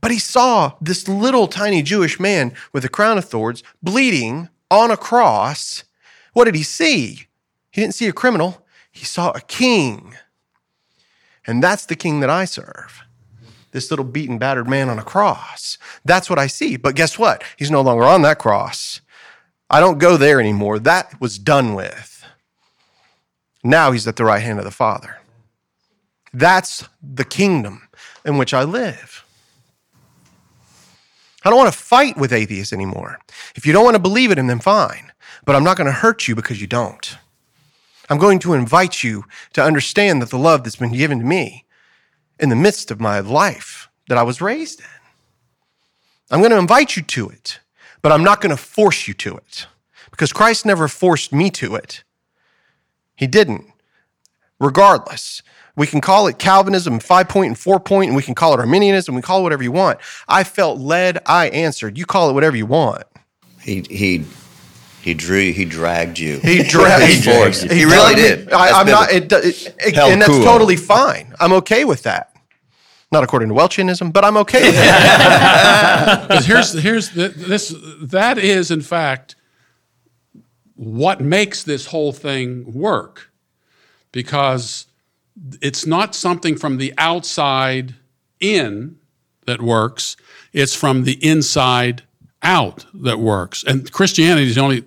But 0.00 0.10
he 0.10 0.18
saw 0.18 0.72
this 0.80 1.08
little 1.08 1.46
tiny 1.46 1.82
Jewish 1.82 2.18
man 2.18 2.54
with 2.72 2.84
a 2.84 2.88
crown 2.88 3.18
of 3.18 3.24
thorns 3.24 3.62
bleeding 3.82 4.48
on 4.70 4.90
a 4.90 4.96
cross. 4.96 5.84
What 6.32 6.44
did 6.44 6.54
he 6.54 6.62
see? 6.62 7.26
He 7.70 7.80
didn't 7.80 7.94
see 7.94 8.08
a 8.08 8.12
criminal, 8.12 8.66
he 8.90 9.04
saw 9.04 9.30
a 9.30 9.40
king. 9.40 10.14
And 11.46 11.62
that's 11.62 11.86
the 11.86 11.96
king 11.96 12.20
that 12.20 12.30
I 12.30 12.44
serve. 12.44 13.02
This 13.72 13.90
little 13.90 14.04
beaten, 14.04 14.38
battered 14.38 14.68
man 14.68 14.88
on 14.88 14.98
a 14.98 15.04
cross. 15.04 15.78
That's 16.04 16.28
what 16.28 16.38
I 16.38 16.46
see. 16.48 16.76
But 16.76 16.96
guess 16.96 17.18
what? 17.18 17.42
He's 17.56 17.70
no 17.70 17.80
longer 17.80 18.04
on 18.04 18.22
that 18.22 18.38
cross. 18.38 19.00
I 19.70 19.80
don't 19.80 19.98
go 19.98 20.16
there 20.16 20.40
anymore. 20.40 20.78
That 20.78 21.20
was 21.20 21.38
done 21.38 21.74
with. 21.74 22.24
Now 23.62 23.92
he's 23.92 24.08
at 24.08 24.16
the 24.16 24.24
right 24.24 24.42
hand 24.42 24.58
of 24.58 24.64
the 24.64 24.70
Father. 24.70 25.18
That's 26.32 26.88
the 27.02 27.24
kingdom 27.24 27.88
in 28.24 28.38
which 28.38 28.52
I 28.54 28.64
live. 28.64 29.24
I 31.44 31.50
don't 31.50 31.58
want 31.58 31.72
to 31.72 31.78
fight 31.78 32.16
with 32.16 32.32
atheists 32.32 32.72
anymore. 32.72 33.18
If 33.54 33.64
you 33.64 33.72
don't 33.72 33.84
want 33.84 33.94
to 33.94 34.00
believe 34.00 34.30
it 34.30 34.38
in 34.38 34.46
them, 34.46 34.60
fine. 34.60 35.12
But 35.44 35.56
I'm 35.56 35.64
not 35.64 35.76
going 35.76 35.86
to 35.86 35.92
hurt 35.92 36.28
you 36.28 36.34
because 36.34 36.60
you 36.60 36.66
don't. 36.66 37.16
I'm 38.10 38.18
going 38.18 38.40
to 38.40 38.54
invite 38.54 39.02
you 39.04 39.24
to 39.52 39.62
understand 39.62 40.20
that 40.20 40.30
the 40.30 40.38
love 40.38 40.64
that's 40.64 40.76
been 40.76 40.92
given 40.92 41.20
to 41.20 41.24
me 41.24 41.64
in 42.40 42.48
the 42.48 42.56
midst 42.56 42.90
of 42.90 43.00
my 43.00 43.20
life 43.20 43.88
that 44.08 44.18
I 44.18 44.24
was 44.24 44.40
raised 44.40 44.80
in. 44.80 44.86
I'm 46.30 46.40
going 46.40 46.50
to 46.50 46.58
invite 46.58 46.96
you 46.96 47.02
to 47.02 47.28
it, 47.28 47.60
but 48.02 48.12
I'm 48.12 48.24
not 48.24 48.40
going 48.40 48.50
to 48.54 48.60
force 48.60 49.06
you 49.06 49.14
to 49.14 49.36
it 49.36 49.66
because 50.10 50.32
Christ 50.32 50.66
never 50.66 50.88
forced 50.88 51.32
me 51.32 51.50
to 51.50 51.76
it. 51.76 52.02
He 53.14 53.26
didn't. 53.26 53.66
Regardless, 54.58 55.42
we 55.76 55.86
can 55.86 56.00
call 56.00 56.26
it 56.26 56.38
Calvinism, 56.38 57.00
five 57.00 57.28
point 57.28 57.46
and 57.46 57.58
four 57.58 57.80
point, 57.80 58.08
and 58.08 58.16
we 58.16 58.22
can 58.22 58.34
call 58.34 58.52
it 58.52 58.60
Arminianism, 58.60 59.14
we 59.14 59.22
call 59.22 59.40
it 59.40 59.42
whatever 59.44 59.62
you 59.62 59.72
want. 59.72 59.98
I 60.28 60.44
felt 60.44 60.78
led, 60.78 61.18
I 61.26 61.48
answered. 61.48 61.96
You 61.96 62.06
call 62.06 62.28
it 62.28 62.34
whatever 62.34 62.56
you 62.56 62.66
want. 62.66 63.04
He 63.62 63.84
he 63.88 64.24
he 65.02 65.14
drew 65.14 65.52
he 65.52 65.64
dragged 65.64 66.18
you. 66.18 66.38
He 66.40 66.62
dragged 66.68 67.12
he 67.12 67.20
forced 67.22 67.64
you. 67.64 67.70
He, 67.74 67.84
really 67.84 68.14
did. 68.14 68.52
I, 68.52 68.80
I'm 68.80 68.86
not, 68.86 69.10
it, 69.12 69.32
it, 69.32 69.44
it- 69.78 69.96
and 69.98 70.20
that's 70.20 70.30
cool. 70.30 70.44
totally 70.44 70.76
fine. 70.76 71.34
I'm 71.40 71.52
okay 71.54 71.84
with 71.84 72.02
that. 72.04 72.26
Not 73.12 73.24
according 73.24 73.48
to 73.48 73.54
Welchianism, 73.54 74.12
but 74.12 74.24
I'm 74.24 74.36
okay 74.36 74.62
with 74.62 74.74
that. 74.76 76.26
'Cause 76.30 76.46
here's 76.46 76.72
here's 76.74 77.10
the, 77.10 77.28
this 77.28 77.74
that 78.02 78.38
is 78.38 78.70
in 78.70 78.80
fact 78.82 79.34
what 80.74 81.20
makes 81.20 81.62
this 81.64 81.86
whole 81.86 82.12
thing 82.12 82.72
work 82.72 83.30
because 84.12 84.86
it's 85.60 85.86
not 85.86 86.14
something 86.14 86.56
from 86.56 86.76
the 86.78 86.92
outside 86.98 87.94
in 88.38 88.96
that 89.46 89.60
works 89.60 90.16
it's 90.52 90.74
from 90.74 91.04
the 91.04 91.22
inside 91.24 92.02
out 92.42 92.86
that 92.94 93.18
works 93.18 93.62
and 93.64 93.90
christianity 93.92 94.48
is 94.48 94.54
the 94.54 94.60
only 94.60 94.80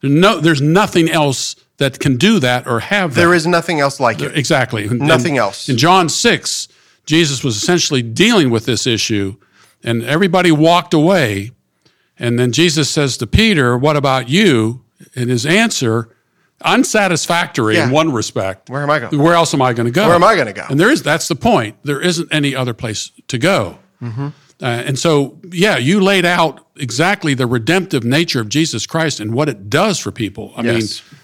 there's 0.00 0.12
no 0.12 0.38
there's 0.40 0.60
nothing 0.60 1.08
else 1.08 1.56
that 1.78 1.98
can 1.98 2.16
do 2.16 2.38
that 2.38 2.66
or 2.66 2.80
have 2.80 3.14
that. 3.14 3.20
There 3.20 3.34
is 3.34 3.46
nothing 3.46 3.80
else 3.80 4.00
like 4.00 4.22
it. 4.22 4.34
Exactly. 4.34 4.88
Nothing 4.88 5.34
In- 5.34 5.40
else. 5.40 5.68
In 5.68 5.76
John 5.76 6.08
6, 6.08 6.68
Jesus 7.04 7.44
was 7.44 7.54
essentially 7.58 8.00
dealing 8.00 8.48
with 8.48 8.64
this 8.64 8.86
issue, 8.86 9.36
and 9.84 10.02
everybody 10.02 10.50
walked 10.50 10.94
away. 10.94 11.50
And 12.18 12.38
then 12.38 12.50
Jesus 12.52 12.88
says 12.88 13.18
to 13.18 13.26
Peter, 13.26 13.76
What 13.76 13.94
about 13.94 14.30
you? 14.30 14.84
And 15.14 15.28
his 15.28 15.44
answer, 15.44 16.08
unsatisfactory 16.64 17.74
Yeah. 17.76 17.84
in 17.84 17.90
one 17.90 18.12
respect. 18.12 18.70
Where 18.70 18.82
am 18.82 18.90
I 18.90 18.98
going? 18.98 19.18
Where 19.22 19.34
else 19.34 19.52
am 19.54 19.60
I 19.62 19.72
going 19.72 19.86
to 19.86 19.92
go? 19.92 20.06
Where 20.06 20.14
am 20.14 20.24
I 20.24 20.36
gonna 20.36 20.52
go? 20.52 20.64
And 20.70 20.78
there 20.80 20.90
is 20.90 21.02
that's 21.02 21.28
the 21.28 21.34
point. 21.36 21.76
There 21.84 22.00
isn't 22.00 22.28
any 22.32 22.54
other 22.54 22.72
place 22.74 23.10
to 23.28 23.38
go. 23.38 23.78
Mhm. 24.02 24.32
Uh, 24.62 24.66
and 24.86 24.98
so, 24.98 25.38
yeah, 25.52 25.76
you 25.76 26.00
laid 26.00 26.24
out 26.24 26.66
exactly 26.76 27.34
the 27.34 27.46
redemptive 27.46 28.04
nature 28.04 28.40
of 28.40 28.48
Jesus 28.48 28.86
Christ 28.86 29.20
and 29.20 29.34
what 29.34 29.48
it 29.50 29.68
does 29.68 29.98
for 29.98 30.10
people. 30.10 30.52
I 30.56 30.62
Yes. 30.62 31.02
mean, 31.02 31.18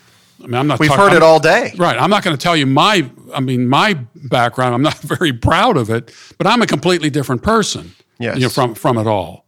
I 0.44 0.46
mean, 0.48 0.54
I'm 0.54 0.66
not. 0.66 0.80
We've 0.80 0.90
talk- 0.90 0.98
heard 0.98 1.12
it 1.12 1.22
I'm- 1.22 1.22
all 1.22 1.38
day. 1.40 1.72
right? 1.78 1.96
I'm 1.98 2.10
not 2.10 2.22
going 2.24 2.36
to 2.36 2.42
tell 2.42 2.56
you 2.56 2.66
my. 2.66 3.08
I 3.34 3.40
mean, 3.40 3.68
my 3.68 3.94
background. 4.14 4.74
I'm 4.74 4.82
not 4.82 4.98
very 5.16 5.32
proud 5.32 5.76
of 5.76 5.88
it, 5.88 6.12
but 6.36 6.46
I'm 6.46 6.60
a 6.62 6.66
completely 6.66 7.10
different 7.10 7.42
person. 7.42 7.94
Yes. 8.18 8.36
you 8.36 8.42
know, 8.42 8.48
from 8.50 8.74
from 8.74 8.98
it 8.98 9.06
all. 9.06 9.46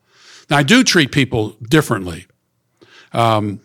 Now, 0.51 0.56
I 0.59 0.62
do 0.62 0.82
treat 0.85 1.12
people 1.12 1.56
differently, 1.69 2.27
um, 3.12 3.61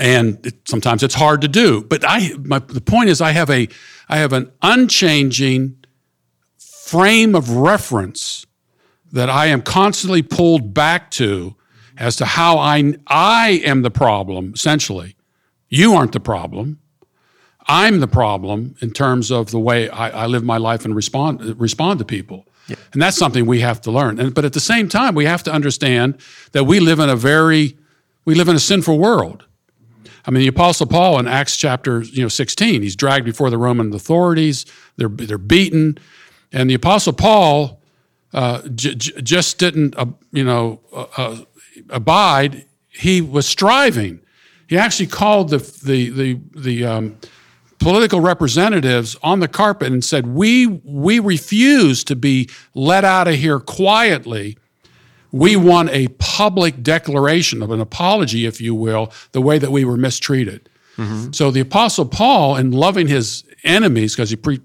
and 0.00 0.44
it, 0.44 0.68
sometimes 0.68 1.02
it's 1.02 1.14
hard 1.14 1.40
to 1.42 1.48
do. 1.48 1.82
But 1.82 2.04
I, 2.06 2.32
my, 2.44 2.58
the 2.58 2.80
point 2.80 3.08
is, 3.10 3.20
I 3.20 3.30
have 3.32 3.50
a, 3.50 3.68
I 4.08 4.16
have 4.18 4.32
an 4.32 4.50
unchanging 4.62 5.76
frame 6.58 7.34
of 7.34 7.50
reference 7.50 8.46
that 9.12 9.30
I 9.30 9.46
am 9.46 9.62
constantly 9.62 10.22
pulled 10.22 10.74
back 10.74 11.10
to 11.12 11.56
as 11.96 12.16
to 12.16 12.24
how 12.24 12.58
I, 12.58 12.94
I 13.06 13.62
am 13.64 13.82
the 13.82 13.90
problem, 13.90 14.52
essentially. 14.54 15.16
You 15.68 15.94
aren't 15.94 16.12
the 16.12 16.20
problem. 16.20 16.78
I'm 17.66 18.00
the 18.00 18.08
problem 18.08 18.76
in 18.80 18.92
terms 18.92 19.30
of 19.30 19.50
the 19.50 19.58
way 19.58 19.90
I, 19.90 20.24
I 20.24 20.26
live 20.26 20.42
my 20.42 20.56
life 20.56 20.84
and 20.84 20.96
respond 20.96 21.60
respond 21.60 21.98
to 21.98 22.04
people. 22.04 22.46
And 22.92 23.00
that's 23.00 23.16
something 23.16 23.46
we 23.46 23.60
have 23.60 23.80
to 23.82 23.90
learn. 23.90 24.18
And, 24.18 24.34
but 24.34 24.44
at 24.44 24.52
the 24.52 24.60
same 24.60 24.88
time, 24.88 25.14
we 25.14 25.24
have 25.24 25.42
to 25.44 25.52
understand 25.52 26.20
that 26.52 26.64
we 26.64 26.80
live 26.80 26.98
in 26.98 27.08
a 27.08 27.16
very, 27.16 27.78
we 28.26 28.34
live 28.34 28.48
in 28.48 28.56
a 28.56 28.60
sinful 28.60 28.98
world. 28.98 29.46
I 30.26 30.30
mean, 30.30 30.42
the 30.42 30.48
Apostle 30.48 30.86
Paul 30.86 31.18
in 31.18 31.26
Acts 31.26 31.56
chapter 31.56 32.02
you 32.02 32.22
know 32.22 32.28
16, 32.28 32.82
he's 32.82 32.96
dragged 32.96 33.24
before 33.24 33.48
the 33.48 33.58
Roman 33.58 33.92
authorities. 33.94 34.66
They're 34.96 35.08
they're 35.08 35.38
beaten, 35.38 35.98
and 36.52 36.68
the 36.68 36.74
Apostle 36.74 37.14
Paul 37.14 37.77
uh, 38.34 38.62
j- 38.74 38.94
j- 38.94 39.20
just 39.22 39.58
didn't 39.58 39.96
uh, 39.98 40.06
you 40.32 40.44
know 40.44 40.80
uh, 40.92 41.06
uh, 41.16 41.36
abide. 41.90 42.64
He 42.88 43.20
was 43.20 43.46
striving. 43.46 44.20
He 44.66 44.76
actually 44.76 45.06
called 45.06 45.50
the 45.50 45.58
the 45.84 46.10
the 46.10 46.40
the 46.54 46.84
um, 46.84 47.16
political 47.78 48.20
representatives 48.20 49.16
on 49.22 49.40
the 49.40 49.48
carpet 49.48 49.92
and 49.92 50.04
said, 50.04 50.26
"We 50.26 50.66
we 50.66 51.18
refuse 51.20 52.04
to 52.04 52.16
be 52.16 52.48
let 52.74 53.04
out 53.04 53.28
of 53.28 53.34
here 53.36 53.60
quietly." 53.60 54.56
we 55.30 55.56
want 55.56 55.90
a 55.90 56.08
public 56.18 56.82
declaration 56.82 57.62
of 57.62 57.70
an 57.70 57.82
apology, 57.82 58.46
if 58.46 58.62
you 58.62 58.74
will, 58.74 59.12
the 59.32 59.42
way 59.42 59.58
that 59.58 59.70
we 59.70 59.84
were 59.84 59.98
mistreated. 59.98 60.70
So 61.34 61.50
the 61.50 61.60
Apostle 61.60 62.06
Paul, 62.06 62.56
in 62.56 62.70
loving 62.70 63.08
his 63.08 63.44
enemies, 63.62 64.14
because 64.16 64.30
he, 64.30 64.36
pre- 64.36 64.54
he 64.56 64.62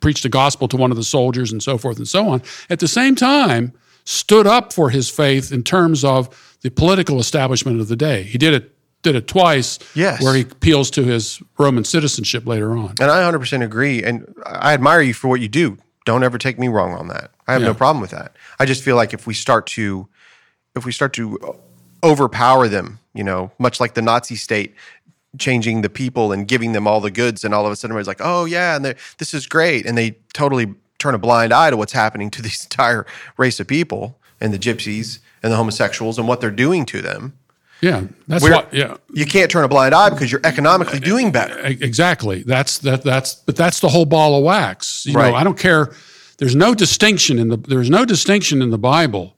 preached 0.00 0.22
the 0.22 0.28
gospel 0.28 0.68
to 0.68 0.76
one 0.76 0.90
of 0.90 0.96
the 0.96 1.04
soldiers 1.04 1.52
and 1.52 1.62
so 1.62 1.78
forth 1.78 1.98
and 1.98 2.08
so 2.08 2.28
on, 2.28 2.42
at 2.70 2.78
the 2.80 2.88
same 2.88 3.14
time 3.14 3.72
stood 4.04 4.46
up 4.46 4.72
for 4.72 4.90
his 4.90 5.10
faith 5.10 5.52
in 5.52 5.62
terms 5.62 6.04
of 6.04 6.56
the 6.62 6.70
political 6.70 7.18
establishment 7.18 7.80
of 7.80 7.88
the 7.88 7.96
day. 7.96 8.22
He 8.22 8.38
did 8.38 8.54
it 8.54 8.72
did 9.02 9.14
it 9.14 9.28
twice, 9.28 9.78
Yes. 9.94 10.20
where 10.22 10.34
he 10.34 10.40
appeals 10.42 10.90
to 10.92 11.04
his 11.04 11.40
Roman 11.58 11.84
citizenship 11.84 12.44
later 12.46 12.76
on. 12.76 12.94
And 13.00 13.08
I 13.08 13.20
100% 13.22 13.62
agree. 13.62 14.02
And 14.02 14.34
I 14.44 14.74
admire 14.74 15.00
you 15.00 15.14
for 15.14 15.28
what 15.28 15.40
you 15.40 15.46
do. 15.48 15.78
Don't 16.06 16.24
ever 16.24 16.38
take 16.38 16.58
me 16.58 16.66
wrong 16.66 16.92
on 16.94 17.06
that. 17.08 17.30
I 17.46 17.52
have 17.52 17.62
Yeah. 17.62 17.68
no 17.68 17.74
problem 17.74 18.00
with 18.00 18.10
that. 18.10 18.34
I 18.58 18.64
just 18.64 18.82
feel 18.82 18.96
like 18.96 19.14
if 19.14 19.24
we 19.26 19.34
start 19.34 19.66
to, 19.68 20.08
if 20.74 20.84
we 20.84 20.90
start 20.90 21.12
to 21.14 21.38
overpower 22.02 22.68
them, 22.68 22.98
you 23.14 23.22
know, 23.24 23.50
much 23.58 23.80
like 23.80 23.94
the 23.94 24.02
Nazi 24.02 24.34
state, 24.36 24.74
changing 25.38 25.82
the 25.82 25.88
people 25.90 26.32
and 26.32 26.46
giving 26.48 26.72
them 26.72 26.86
all 26.86 27.00
the 27.00 27.10
goods, 27.10 27.44
and 27.44 27.54
all 27.54 27.66
of 27.66 27.72
a 27.72 27.76
sudden 27.76 27.92
everybody's 27.92 28.08
like, 28.08 28.20
oh 28.20 28.44
yeah, 28.44 28.76
and 28.76 28.84
this 29.18 29.34
is 29.34 29.46
great, 29.46 29.86
and 29.86 29.96
they 29.96 30.16
totally 30.32 30.74
turn 30.98 31.14
a 31.14 31.18
blind 31.18 31.52
eye 31.52 31.70
to 31.70 31.76
what's 31.76 31.92
happening 31.92 32.30
to 32.30 32.42
this 32.46 32.64
entire 32.64 33.06
race 33.36 33.60
of 33.60 33.66
people 33.66 34.18
and 34.40 34.52
the 34.52 34.58
gypsies 34.58 35.18
and 35.42 35.52
the 35.52 35.56
homosexuals 35.56 36.18
and 36.18 36.26
what 36.26 36.40
they're 36.40 36.50
doing 36.50 36.84
to 36.86 37.00
them. 37.02 37.32
Yeah, 37.82 38.04
that's 38.26 38.42
We're- 38.42 38.56
what. 38.56 38.72
Yeah, 38.72 38.96
You 39.12 39.26
can't 39.26 39.50
turn 39.50 39.62
a 39.64 39.68
blind 39.68 39.94
eye 39.94 40.08
because 40.08 40.32
you're 40.32 40.40
economically 40.44 40.98
doing 40.98 41.30
better. 41.30 41.58
Exactly. 41.58 42.42
That's 42.42 42.78
that. 42.78 43.02
That's 43.02 43.34
but 43.34 43.54
that's 43.54 43.80
the 43.80 43.88
whole 43.88 44.06
ball 44.06 44.38
of 44.38 44.42
wax. 44.44 45.04
You 45.04 45.12
Right. 45.14 45.30
know, 45.30 45.36
I 45.36 45.44
don't 45.44 45.58
care. 45.58 45.92
There's 46.38 46.56
no 46.56 46.74
distinction 46.74 47.38
in 47.38 47.48
the 47.48 47.58
there's 47.58 47.90
no 47.90 48.06
distinction 48.06 48.62
in 48.62 48.70
the 48.70 48.78
Bible 48.78 49.36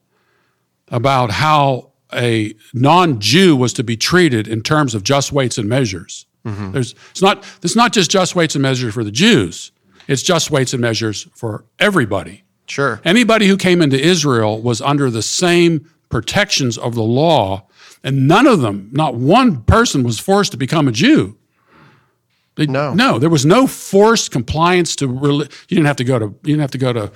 about 0.87 1.31
how 1.31 1.88
a 2.13 2.53
non-Jew 2.73 3.55
was 3.55 3.73
to 3.73 3.83
be 3.83 3.95
treated 3.97 4.47
in 4.47 4.61
terms 4.61 4.95
of 4.95 5.03
just 5.03 5.31
weights 5.31 5.57
and 5.57 5.67
measures. 5.69 6.25
Mm-hmm. 6.45 6.71
There's 6.71 6.95
it's 7.11 7.21
not 7.21 7.43
it's 7.61 7.75
not 7.75 7.93
just 7.93 8.09
just 8.09 8.35
weights 8.35 8.55
and 8.55 8.61
measures 8.61 8.93
for 8.93 9.03
the 9.03 9.11
Jews. 9.11 9.71
It's 10.07 10.23
just 10.23 10.49
weights 10.49 10.73
and 10.73 10.81
measures 10.81 11.27
for 11.35 11.65
everybody. 11.77 12.43
Sure. 12.65 12.99
Anybody 13.05 13.47
who 13.47 13.57
came 13.57 13.81
into 13.81 13.99
Israel 13.99 14.61
was 14.61 14.81
under 14.81 15.09
the 15.11 15.21
same 15.21 15.89
protections 16.09 16.77
of 16.77 16.95
the 16.95 17.03
law, 17.03 17.67
and 18.03 18.27
none 18.27 18.47
of 18.47 18.61
them, 18.61 18.89
not 18.91 19.15
one 19.15 19.61
person, 19.63 20.03
was 20.03 20.19
forced 20.19 20.51
to 20.53 20.57
become 20.57 20.87
a 20.87 20.91
Jew. 20.91 21.35
They- 22.55 22.65
No. 22.65 22.93
no, 22.93 23.19
there 23.19 23.29
was 23.29 23.45
no 23.45 23.67
forced 23.67 24.31
compliance 24.31 24.95
to. 24.97 25.05
You 25.05 25.47
didn't 25.67 25.85
have 25.85 25.95
to 25.97 26.03
go 26.03 26.17
to. 26.19 26.25
You 26.25 26.39
didn't 26.55 26.61
have 26.61 26.71
to 26.71 26.77
go 26.77 26.93
to 26.93 27.11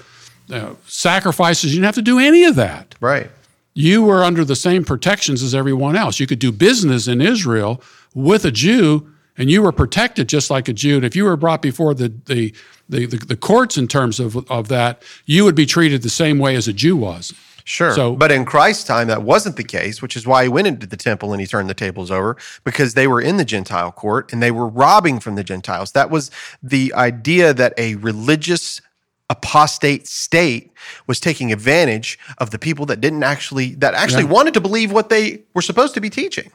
uh, 0.52 0.74
sacrifices. 0.88 1.72
You 1.74 1.78
didn't 1.80 1.86
have 1.86 1.96
to 1.96 2.02
do 2.02 2.20
any 2.20 2.44
of 2.46 2.56
that. 2.56 2.96
Right. 3.02 3.30
You 3.74 4.04
were 4.04 4.24
under 4.24 4.46
the 4.46 4.56
same 4.56 4.84
protections 4.86 5.42
as 5.42 5.56
everyone 5.56 5.96
else. 5.96 6.20
You 6.20 6.28
could 6.28 6.40
do 6.40 6.52
business 6.52 7.08
in 7.08 7.22
Israel 7.22 7.82
with 8.14 8.46
a 8.46 8.52
Jew, 8.52 9.08
and 9.38 9.50
you 9.50 9.62
were 9.64 9.72
protected 9.72 10.30
just 10.30 10.50
like 10.52 10.68
a 10.68 10.74
Jew. 10.74 10.98
And 10.98 11.06
if 11.06 11.16
you 11.16 11.24
were 11.24 11.38
brought 11.38 11.62
before 11.62 11.94
the 11.94 12.14
the 12.26 12.54
the, 12.90 13.06
the, 13.06 13.18
the 13.18 13.38
courts 13.38 13.78
in 13.78 13.88
terms 13.88 14.20
of 14.20 14.36
of 14.52 14.68
that, 14.68 15.02
you 15.26 15.44
would 15.46 15.56
be 15.56 15.66
treated 15.66 16.02
the 16.04 16.10
same 16.10 16.38
way 16.38 16.56
as 16.56 16.68
a 16.68 16.74
Jew 16.74 16.96
was. 16.96 17.34
Sure. 17.66 17.96
So- 17.96 18.16
but 18.16 18.30
in 18.32 18.44
Christ's 18.44 18.84
time, 18.84 19.08
that 19.08 19.24
wasn't 19.24 19.56
the 19.56 19.64
case, 19.64 20.02
which 20.02 20.18
is 20.18 20.28
why 20.28 20.44
he 20.44 20.50
went 20.50 20.68
into 20.68 20.86
the 20.86 20.98
temple 20.98 21.32
and 21.32 21.40
he 21.40 21.48
turned 21.48 21.70
the 21.70 21.74
tables 21.74 22.12
over 22.12 22.36
because 22.66 22.94
they 22.94 23.08
were 23.08 23.22
in 23.22 23.38
the 23.38 23.46
Gentile 23.46 23.92
court 23.94 24.34
and 24.34 24.44
they 24.44 24.52
were 24.52 24.68
robbing 24.68 25.22
from 25.22 25.36
the 25.36 25.46
Gentiles. 25.46 25.94
That 25.94 26.10
was 26.10 26.30
the 26.62 26.94
idea 26.94 27.54
that 27.54 27.74
a 27.78 27.96
religious 27.96 28.82
apostate 29.30 30.08
state 30.08 30.72
was 31.08 31.20
taking 31.20 31.52
advantage 31.52 32.20
of 32.38 32.52
the 32.52 32.60
people 32.60 32.86
that 32.88 33.02
didn't 33.02 33.24
actually 33.24 33.76
that 33.76 33.94
actually 33.94 34.24
Yeah. 34.24 34.30
wanted 34.30 34.54
to 34.56 34.62
believe 34.62 34.92
what 34.92 35.10
they 35.10 35.42
were 35.54 35.62
supposed 35.62 35.94
to 35.96 36.02
be 36.02 36.10
teaching. 36.10 36.52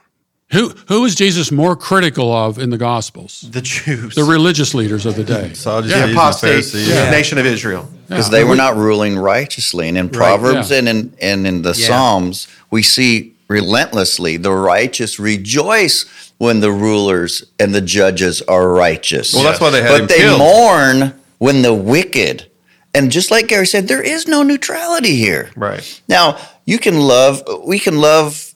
Who 0.51 0.73
who 0.87 1.05
is 1.05 1.13
Jesus 1.15 1.51
more 1.51 1.75
critical 1.75 2.33
of 2.33 2.57
in 2.57 2.69
the 2.71 2.77
Gospels? 2.77 3.45
The 3.51 3.61
Jews, 3.61 4.15
the 4.15 4.23
religious 4.23 4.73
leaders 4.73 5.05
of 5.05 5.15
the 5.15 5.23
day, 5.23 5.49
the 5.49 6.11
apostate 6.11 6.73
nation 7.11 7.37
of 7.37 7.45
Israel. 7.45 7.87
because 8.07 8.29
they 8.31 8.43
were 8.43 8.55
not 8.55 8.75
ruling 8.75 9.17
righteously. 9.17 9.87
And 9.87 9.97
in 9.97 10.09
Proverbs 10.09 10.71
and 10.71 10.87
in 10.89 11.13
and 11.21 11.45
in 11.45 11.61
the 11.61 11.73
Yeah. 11.77 11.87
Psalms, 11.87 12.47
we 12.71 12.81
see 12.81 13.33
relentlessly 13.47 14.37
the 14.37 14.51
righteous 14.51 15.19
rejoice 15.19 16.05
when 16.37 16.61
the 16.61 16.71
rulers 16.71 17.43
and 17.59 17.73
the 17.75 17.81
judges 17.81 18.41
are 18.43 18.69
righteous. 18.69 19.33
Well, 19.33 19.43
that's 19.43 19.59
why 19.59 19.69
they 19.71 19.81
had 19.81 19.89
but 19.91 20.01
him 20.01 20.07
they 20.07 20.17
killed. 20.19 20.39
mourn 20.39 21.13
when 21.39 21.61
the 21.61 21.73
wicked. 21.73 22.45
And 22.93 23.11
just 23.11 23.31
like 23.31 23.47
Gary 23.47 23.67
said, 23.67 23.87
there 23.87 24.01
is 24.01 24.27
no 24.27 24.43
neutrality 24.43 25.15
here. 25.15 25.51
Right. 25.55 26.01
Now, 26.07 26.39
you 26.65 26.79
can 26.79 26.99
love, 26.99 27.43
we 27.65 27.79
can 27.79 27.99
love 27.99 28.53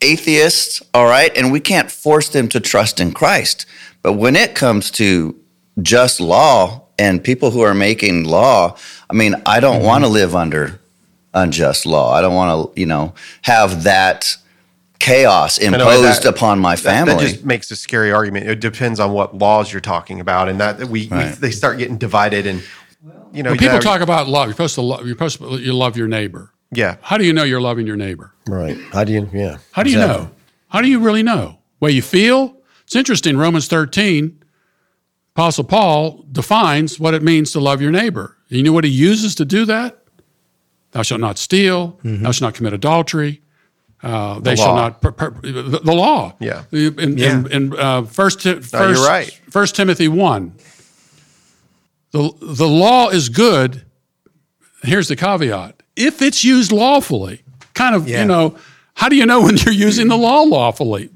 atheists, 0.00 0.82
all 0.94 1.06
right, 1.06 1.36
and 1.36 1.50
we 1.50 1.60
can't 1.60 1.90
force 1.90 2.28
them 2.28 2.48
to 2.50 2.60
trust 2.60 3.00
in 3.00 3.12
Christ. 3.12 3.66
But 4.02 4.14
when 4.14 4.36
it 4.36 4.54
comes 4.54 4.90
to 4.92 5.38
just 5.82 6.20
law 6.20 6.82
and 6.98 7.22
people 7.22 7.50
who 7.50 7.60
are 7.60 7.74
making 7.74 8.24
law, 8.24 8.76
I 9.10 9.14
mean, 9.14 9.34
I 9.46 9.60
don't 9.60 9.76
mm-hmm. 9.78 9.86
want 9.86 10.04
to 10.04 10.08
live 10.08 10.34
under 10.34 10.80
unjust 11.34 11.86
law. 11.86 12.12
I 12.12 12.20
don't 12.20 12.34
want 12.34 12.74
to, 12.74 12.80
you 12.80 12.86
know, 12.86 13.14
have 13.42 13.82
that 13.82 14.36
chaos 14.98 15.58
imposed 15.58 16.22
that- 16.22 16.34
upon 16.34 16.58
my 16.58 16.76
family. 16.76 17.14
That, 17.14 17.20
just 17.20 17.44
makes 17.44 17.70
a 17.70 17.76
scary 17.76 18.12
argument. 18.12 18.48
It 18.48 18.60
depends 18.60 19.00
on 19.00 19.12
what 19.12 19.36
laws 19.36 19.72
you're 19.72 19.80
talking 19.80 20.20
about, 20.20 20.48
and 20.48 20.60
that 20.60 20.78
we, 20.78 21.08
we 21.08 21.24
they 21.24 21.50
start 21.50 21.78
getting 21.78 21.98
divided. 21.98 22.46
And 22.46 22.62
you 23.36 23.42
know, 23.42 23.50
when 23.50 23.58
people 23.58 23.74
now- 23.74 23.80
talk 23.80 24.00
about 24.00 24.28
love, 24.28 24.46
you're 24.46 24.54
supposed 24.54 24.74
to 24.76 24.82
love. 24.82 25.06
You're 25.06 25.14
supposed 25.14 25.38
to 25.38 25.56
you 25.58 25.72
love 25.74 25.96
your 25.96 26.08
neighbor. 26.08 26.52
Yeah. 26.72 26.96
How 27.02 27.16
do 27.18 27.24
you 27.24 27.32
know 27.32 27.44
you're 27.44 27.60
loving 27.60 27.86
your 27.86 27.96
neighbor? 27.96 28.32
Right. 28.48 28.76
How 28.92 29.04
do 29.04 29.12
you, 29.12 29.28
yeah. 29.32 29.58
How 29.72 29.82
do 29.82 29.90
you 29.90 29.98
know? 29.98 30.30
How 30.68 30.80
do 30.80 30.88
you 30.88 30.98
really 30.98 31.22
know? 31.22 31.58
Way 31.80 31.92
you 31.92 32.02
feel? 32.02 32.56
It's 32.84 32.96
interesting. 32.96 33.36
Romans 33.36 33.68
13, 33.68 34.42
Apostle 35.34 35.64
Paul 35.64 36.24
defines 36.32 36.98
what 36.98 37.14
it 37.14 37.22
means 37.22 37.52
to 37.52 37.60
love 37.60 37.80
your 37.82 37.90
neighbor. 37.90 38.36
You 38.48 38.62
know 38.62 38.72
what 38.72 38.84
he 38.84 38.90
uses 38.90 39.34
to 39.36 39.44
do 39.44 39.64
that? 39.66 40.02
Thou 40.92 41.02
shalt 41.02 41.20
not 41.20 41.36
steal. 41.38 41.98
Thou 42.02 42.30
shalt 42.32 42.42
not 42.48 42.54
commit 42.54 42.72
adultery. 42.72 43.42
Uh, 44.02 44.40
they 44.40 44.50
The 44.52 44.56
shall 44.56 44.66
law. 44.68 44.76
not. 44.88 45.00
Per, 45.02 45.12
per, 45.12 45.30
the, 45.42 45.80
the 45.82 45.92
law. 45.92 46.34
Yeah. 46.40 46.64
In, 46.70 47.16
Yeah. 47.18 47.38
in, 47.38 47.52
in 47.52 47.76
uh, 47.78 48.02
first, 48.02 48.42
first, 48.42 48.72
No, 48.72 48.88
you're 48.90 49.06
right. 49.06 49.28
First 49.50 49.74
Timothy 49.76 50.08
1. 50.08 50.52
The, 52.16 52.32
the 52.40 52.66
law 52.68 53.10
is 53.10 53.28
good. 53.28 53.82
Here's 54.82 55.08
the 55.08 55.16
caveat 55.16 55.82
if 55.96 56.22
it's 56.22 56.42
used 56.44 56.72
lawfully, 56.72 57.42
kind 57.74 57.94
of, 57.94 58.08
Yeah. 58.08 58.20
you 58.22 58.26
know, 58.28 58.56
how 58.94 59.08
do 59.10 59.16
you 59.16 59.26
know 59.26 59.42
when 59.46 59.56
you're 59.58 59.74
using 59.74 60.08
the 60.08 60.16
law 60.16 60.40
lawfully? 60.42 61.10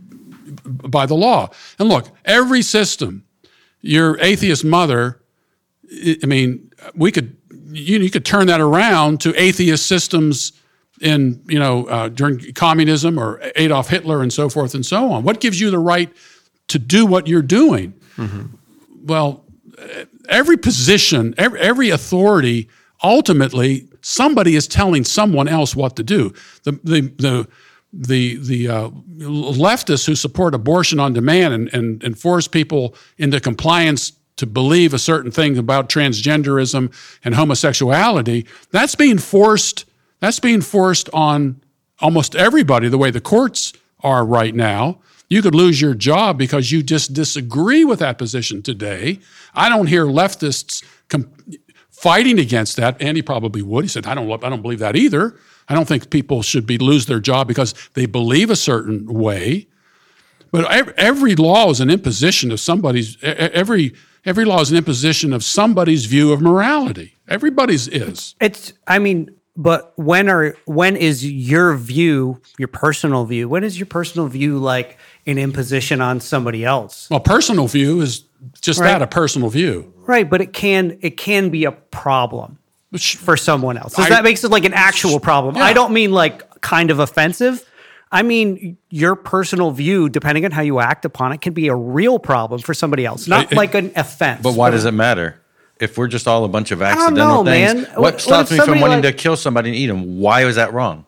By 0.64 1.06
the 1.06 1.14
law. 1.14 1.48
And 1.78 1.89
look, 1.89 2.06
every 2.27 2.60
system, 2.62 3.24
your 3.81 4.18
atheist 4.20 4.62
mother, 4.64 5.22
I 6.22 6.27
mean, 6.27 6.70
we 6.94 7.10
could, 7.12 7.35
you, 7.70 7.98
you 8.01 8.10
could 8.10 8.24
turn 8.27 8.47
that 8.48 8.60
around 8.60 9.20
to 9.22 9.35
atheist 9.40 9.86
systems 9.86 10.52
in, 11.01 11.43
you 11.48 11.59
know, 11.59 11.86
uh, 11.86 12.09
during 12.09 12.52
communism 12.52 13.18
or 13.18 13.40
Adolf 13.56 13.89
Hitler 13.89 14.20
and 14.22 14.31
so 14.32 14.48
forth 14.51 14.74
and 14.74 14.85
so 14.85 15.10
on. 15.12 15.22
What 15.24 15.40
gives 15.40 15.59
you 15.60 15.70
the 15.70 15.78
right 15.78 16.12
to 16.68 16.78
do 16.78 17.06
what 17.06 17.27
you're 17.27 17.40
doing? 17.43 17.94
Well, 19.02 19.44
every 20.31 20.57
position, 20.57 21.35
every, 21.36 21.61
every 21.61 21.90
authority, 21.90 22.69
ultimately, 23.02 23.89
somebody 24.01 24.57
is 24.57 24.66
telling 24.66 25.05
someone 25.05 25.48
else 25.48 25.77
what 25.77 25.97
to 25.97 26.02
do. 26.02 26.32
The 26.62 26.73
the 26.82 27.01
the 27.19 27.48
the 27.93 28.36
the 28.36 28.69
uh, 28.69 28.90
leftists 29.19 30.07
who 30.07 30.15
support 30.15 30.55
abortion 30.55 31.01
on 31.01 31.12
demand 31.12 31.52
and, 31.52 31.74
and 31.74 32.02
and 32.02 32.19
force 32.19 32.48
people 32.48 32.94
into 33.19 33.40
compliance 33.40 34.12
to 34.40 34.47
believe 34.47 34.94
a 34.94 34.98
certain 34.98 35.31
thing 35.31 35.59
about 35.59 35.90
transgenderism 35.90 36.90
and 37.23 37.35
homosexuality, 37.35 38.47
that's 38.70 38.94
being 38.94 39.19
forced. 39.19 39.85
That's 40.20 40.40
being 40.40 40.62
forced 40.62 41.11
on 41.12 41.61
almost 42.01 42.35
everybody. 42.35 42.89
The 42.89 42.97
way 42.98 43.11
the 43.11 43.20
courts 43.20 43.74
are 44.02 44.24
right 44.24 44.55
now, 44.55 45.01
You 45.31 45.43
could 45.43 45.55
lose 45.55 45.81
your 45.81 45.94
job 45.94 46.36
because 46.36 46.73
you 46.73 46.82
just 46.82 47.15
disagree 47.15 47.85
with 47.85 48.01
that 48.01 48.19
position 48.19 48.62
today. 48.62 49.20
I 49.55 49.69
don't 49.69 49.86
hear 49.86 50.05
leftists 50.05 50.85
com- 51.09 51.32
fighting 51.89 52.40
against 52.40 52.77
that. 52.77 53.01
Andy 53.01 53.23
probably 53.23 53.62
would. 53.62 53.85
He 53.85 53.89
said, 53.89 54.07
"I 54.07 54.15
don't, 54.15 54.28
I 54.44 54.48
don't 54.48 54.61
believe 54.61 54.81
that 54.81 54.97
either. 54.97 55.36
I 55.69 55.74
don't 55.74 55.86
think 55.86 56.11
people 56.11 56.43
should 56.43 56.66
be 56.66 56.78
lose 56.78 57.07
their 57.07 57.20
job 57.20 57.47
because 57.47 57.74
they 57.94 58.07
believe 58.07 58.51
a 58.51 58.57
certain 58.57 59.07
way." 59.07 59.69
But 60.51 60.69
ev- 60.69 60.94
every 60.97 61.36
law 61.36 61.70
is 61.70 61.78
an 61.78 61.90
imposition 61.90 62.51
of 62.51 62.59
somebody's. 62.59 63.16
Every 63.23 63.94
every 64.24 64.44
law 64.44 64.61
is 64.61 64.73
an 64.73 64.77
imposition 64.77 65.32
of 65.32 65.44
somebody's 65.44 66.07
view 66.07 66.32
of 66.32 66.40
morality. 66.40 67.15
Everybody's 67.28 67.86
is. 67.86 68.35
It's. 68.40 68.73
I 68.89 68.98
mean, 68.98 69.31
but 69.57 69.93
when 69.97 70.28
are 70.28 70.57
when 70.65 70.97
is 70.97 71.24
your 71.24 71.77
view, 71.77 72.40
your 72.59 72.69
personal 72.69 73.24
view? 73.27 73.48
When 73.48 73.62
is 73.62 73.78
your 73.78 73.86
personal 73.86 74.27
view 74.27 74.59
like 74.59 74.98
an 75.26 75.38
imposition 75.38 76.01
on 76.01 76.20
somebody 76.20 76.64
else? 76.64 77.09
Well, 77.10 77.20
personal 77.20 77.66
view 77.68 78.01
is 78.01 78.24
just 78.60 78.80
Right. 78.80 78.88
that 78.88 79.02
a 79.02 79.06
personal 79.06 79.48
view. 79.51 79.92
Right, 80.06 80.28
but 80.28 80.40
it 80.40 80.52
can 80.52 80.98
it 81.02 81.16
can 81.16 81.51
be 81.51 81.64
a 81.64 81.72
problem 81.72 82.59
for 83.18 83.36
someone 83.36 83.76
else. 83.78 83.94
So 83.94 84.02
I- 84.02 84.09
that 84.09 84.24
makes 84.24 84.42
it 84.44 84.51
like 84.51 84.64
an 84.64 84.74
actual 84.74 85.20
problem. 85.20 85.56
Yeah. 85.56 85.64
I 85.64 85.72
don't 85.72 85.92
mean 85.92 86.10
like 86.12 86.60
kind 86.60 86.90
of 86.90 86.98
offensive. 86.98 87.64
I 88.12 88.22
mean 88.22 88.76
your 88.88 89.14
personal 89.14 89.70
view, 89.70 90.09
depending 90.09 90.44
on 90.44 90.51
how 90.51 90.62
you 90.62 90.80
act 90.80 91.05
upon 91.05 91.32
it, 91.32 91.40
can 91.40 91.52
be 91.52 91.68
a 91.68 91.74
real 91.76 92.18
problem 92.18 92.60
for 92.60 92.74
somebody 92.74 93.06
else, 93.06 93.28
not 93.28 93.47
I- 93.52 93.55
I- 93.55 93.56
like 93.56 93.74
an 93.76 93.92
offense. 93.94 94.40
But 94.42 94.55
why 94.55 94.70
does 94.70 94.84
it 94.84 94.92
matter? 94.94 95.36
If 95.78 95.97
we're 95.97 96.09
just 96.09 96.26
all 96.28 96.44
a 96.44 96.48
bunch 96.48 96.72
of 96.72 96.80
don't 96.80 96.88
accidental 96.88 97.44
know, 97.44 97.51
things, 97.51 97.74
man. 97.74 97.84
what 97.84 97.97
What- 97.98 98.12
what 98.14 98.20
stops 98.20 98.51
me 98.51 98.59
from 98.59 98.80
wanting 98.80 99.02
like- 99.02 99.16
to 99.16 99.22
kill 99.22 99.36
somebody 99.36 99.68
and 99.70 99.76
eat 99.78 99.86
them? 99.86 100.18
Why 100.18 100.44
is 100.44 100.56
that 100.56 100.74
wrong? 100.74 101.05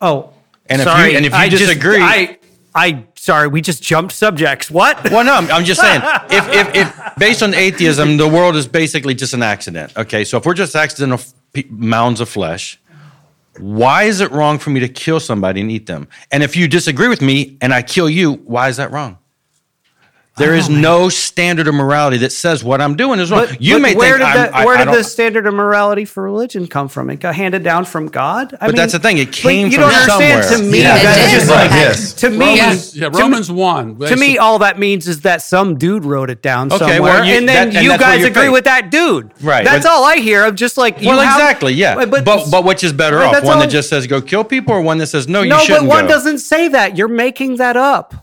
Oh, 0.00 0.30
And 0.68 0.80
if 0.82 0.86
sorry, 0.88 1.12
you 1.12 1.16
and 1.16 1.24
if 1.26 1.32
you 1.32 1.38
I 1.38 1.48
just- 1.48 1.62
disagree, 1.62 2.02
I 2.02 2.36
I 2.74 3.04
sorry, 3.16 3.48
we 3.48 3.60
just 3.60 3.82
jumped 3.82 4.12
subjects. 4.12 4.70
What? 4.70 5.10
Well, 5.10 5.24
no, 5.24 5.34
I'm, 5.34 5.50
I'm 5.50 5.64
just 5.64 5.80
saying. 5.80 6.02
If, 6.30 6.48
if, 6.48 6.74
if 6.74 7.16
based 7.18 7.42
on 7.42 7.52
atheism, 7.54 8.16
the 8.16 8.28
world 8.28 8.56
is 8.56 8.66
basically 8.66 9.14
just 9.14 9.34
an 9.34 9.42
accident. 9.42 9.94
Okay, 9.96 10.24
so 10.24 10.38
if 10.38 10.46
we're 10.46 10.54
just 10.54 10.74
accidental 10.74 11.18
f- 11.18 11.64
mounds 11.70 12.20
of 12.20 12.28
flesh, 12.28 12.80
why 13.58 14.04
is 14.04 14.20
it 14.20 14.30
wrong 14.30 14.58
for 14.58 14.70
me 14.70 14.80
to 14.80 14.88
kill 14.88 15.20
somebody 15.20 15.60
and 15.60 15.70
eat 15.70 15.86
them? 15.86 16.08
And 16.30 16.42
if 16.42 16.56
you 16.56 16.68
disagree 16.68 17.08
with 17.08 17.20
me 17.20 17.58
and 17.60 17.74
I 17.74 17.82
kill 17.82 18.08
you, 18.08 18.34
why 18.34 18.68
is 18.70 18.78
that 18.78 18.90
wrong? 18.90 19.18
There 20.38 20.54
is 20.54 20.70
oh, 20.70 20.72
no 20.72 21.08
standard 21.10 21.68
of 21.68 21.74
morality 21.74 22.16
that 22.18 22.32
says 22.32 22.64
what 22.64 22.80
I'm 22.80 22.96
doing 22.96 23.20
is 23.20 23.30
wrong. 23.30 23.44
But, 23.50 23.60
you 23.60 23.74
but 23.74 23.82
may 23.82 23.94
where 23.94 24.16
think 24.16 24.30
did 24.32 24.36
that, 24.38 24.54
I- 24.54 24.64
where 24.64 24.76
I 24.76 24.78
did 24.78 24.84
don't- 24.86 24.94
the 24.94 25.04
standard 25.04 25.46
of 25.46 25.52
morality 25.52 26.06
for 26.06 26.22
religion 26.22 26.66
come 26.66 26.88
from? 26.88 27.10
It 27.10 27.20
got 27.20 27.34
handed 27.34 27.62
down 27.62 27.84
from 27.84 28.06
God. 28.06 28.56
I 28.58 28.66
But 28.68 28.76
that's 28.76 28.94
the 28.94 28.98
thing, 28.98 29.18
it 29.18 29.26
but 29.26 29.34
came 29.34 29.66
you 29.66 29.72
from 29.72 29.90
don't 29.90 29.92
understand. 29.92 30.44
somewhere. 30.44 30.58
To 30.58 30.64
me, 30.72 30.80
Yeah, 30.80 31.02
that's 31.02 31.32
just 31.32 31.50
Right, 31.50 31.60
like 31.62 31.70
yes. 31.72 32.12
to 32.14 32.30
me. 32.30 32.58
Romans- 32.60 32.96
yeah, 32.96 33.08
to 33.10 33.18
Romans 33.18 33.50
me- 33.50 33.56
one. 33.56 33.98
To 33.98 34.16
me, 34.16 34.38
all 34.38 34.58
that 34.60 34.78
means 34.78 35.06
is 35.06 35.20
that 35.20 35.42
some 35.42 35.76
dude 35.76 36.06
wrote 36.06 36.30
it 36.30 36.40
down 36.40 36.68
Okay, 36.72 36.78
somewhere, 36.78 37.02
well, 37.02 37.24
you- 37.26 37.34
and 37.34 37.46
then 37.46 37.68
that- 37.68 37.76
and 37.76 37.84
you 37.84 37.90
that's 37.90 38.02
guys 38.02 38.24
agree 38.24 38.44
faith- 38.44 38.52
with 38.52 38.64
that 38.64 38.90
dude. 38.90 39.30
Right, 39.42 39.66
That's 39.66 39.84
but- 39.84 39.92
all 39.92 40.04
I 40.04 40.16
hear. 40.16 40.44
I'm 40.46 40.56
just 40.56 40.78
like, 40.78 40.96
well, 41.04 41.20
have- 41.20 41.38
exactly, 41.38 41.74
yeah. 41.74 42.06
But, 42.06 42.24
but 42.24 42.64
which 42.64 42.82
is 42.82 42.94
better 42.94 43.22
off? 43.22 43.32
that's 43.34 43.44
One 43.44 43.58
that 43.58 43.68
just 43.68 43.90
says 43.90 44.06
go 44.06 44.22
kill 44.22 44.44
people, 44.44 44.72
or 44.74 44.80
one 44.80 44.96
that 44.96 45.08
says 45.08 45.28
no, 45.28 45.42
you 45.42 45.50
no, 45.50 45.58
shouldn't 45.58 45.82
No, 45.84 45.88
but 45.90 45.94
one 45.94 46.06
doesn't 46.06 46.38
say 46.38 46.68
that. 46.68 46.96
You're 46.96 47.08
making 47.08 47.56
that 47.56 47.76
up. 47.76 48.14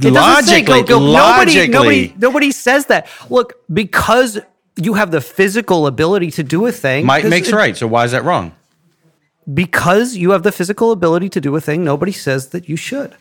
It 0.00 0.12
Logically, 0.12 0.82
go, 0.82 0.98
go. 0.98 0.98
Nobody, 0.98 1.12
logically. 1.56 1.68
nobody, 1.68 2.14
nobody 2.18 2.50
says 2.52 2.86
that. 2.86 3.06
Look, 3.28 3.54
because 3.72 4.38
you 4.76 4.94
have 4.94 5.10
the 5.10 5.20
physical 5.20 5.86
ability 5.86 6.30
to 6.32 6.42
do 6.42 6.64
a 6.66 6.72
thing. 6.72 7.04
Might 7.06 7.22
'cause 7.22 7.30
makes 7.30 7.48
it- 7.48 7.54
right. 7.54 7.76
So 7.76 7.86
why 7.86 8.04
is 8.04 8.12
that 8.12 8.24
wrong? 8.24 8.52
Because 9.52 10.16
you 10.16 10.30
have 10.30 10.42
the 10.42 10.52
physical 10.52 10.90
ability 10.90 11.28
to 11.30 11.40
do 11.40 11.54
a 11.54 11.60
thing, 11.60 11.84
nobody 11.84 12.12
says 12.12 12.48
that 12.48 12.68
you 12.68 12.76
should. 12.76 13.14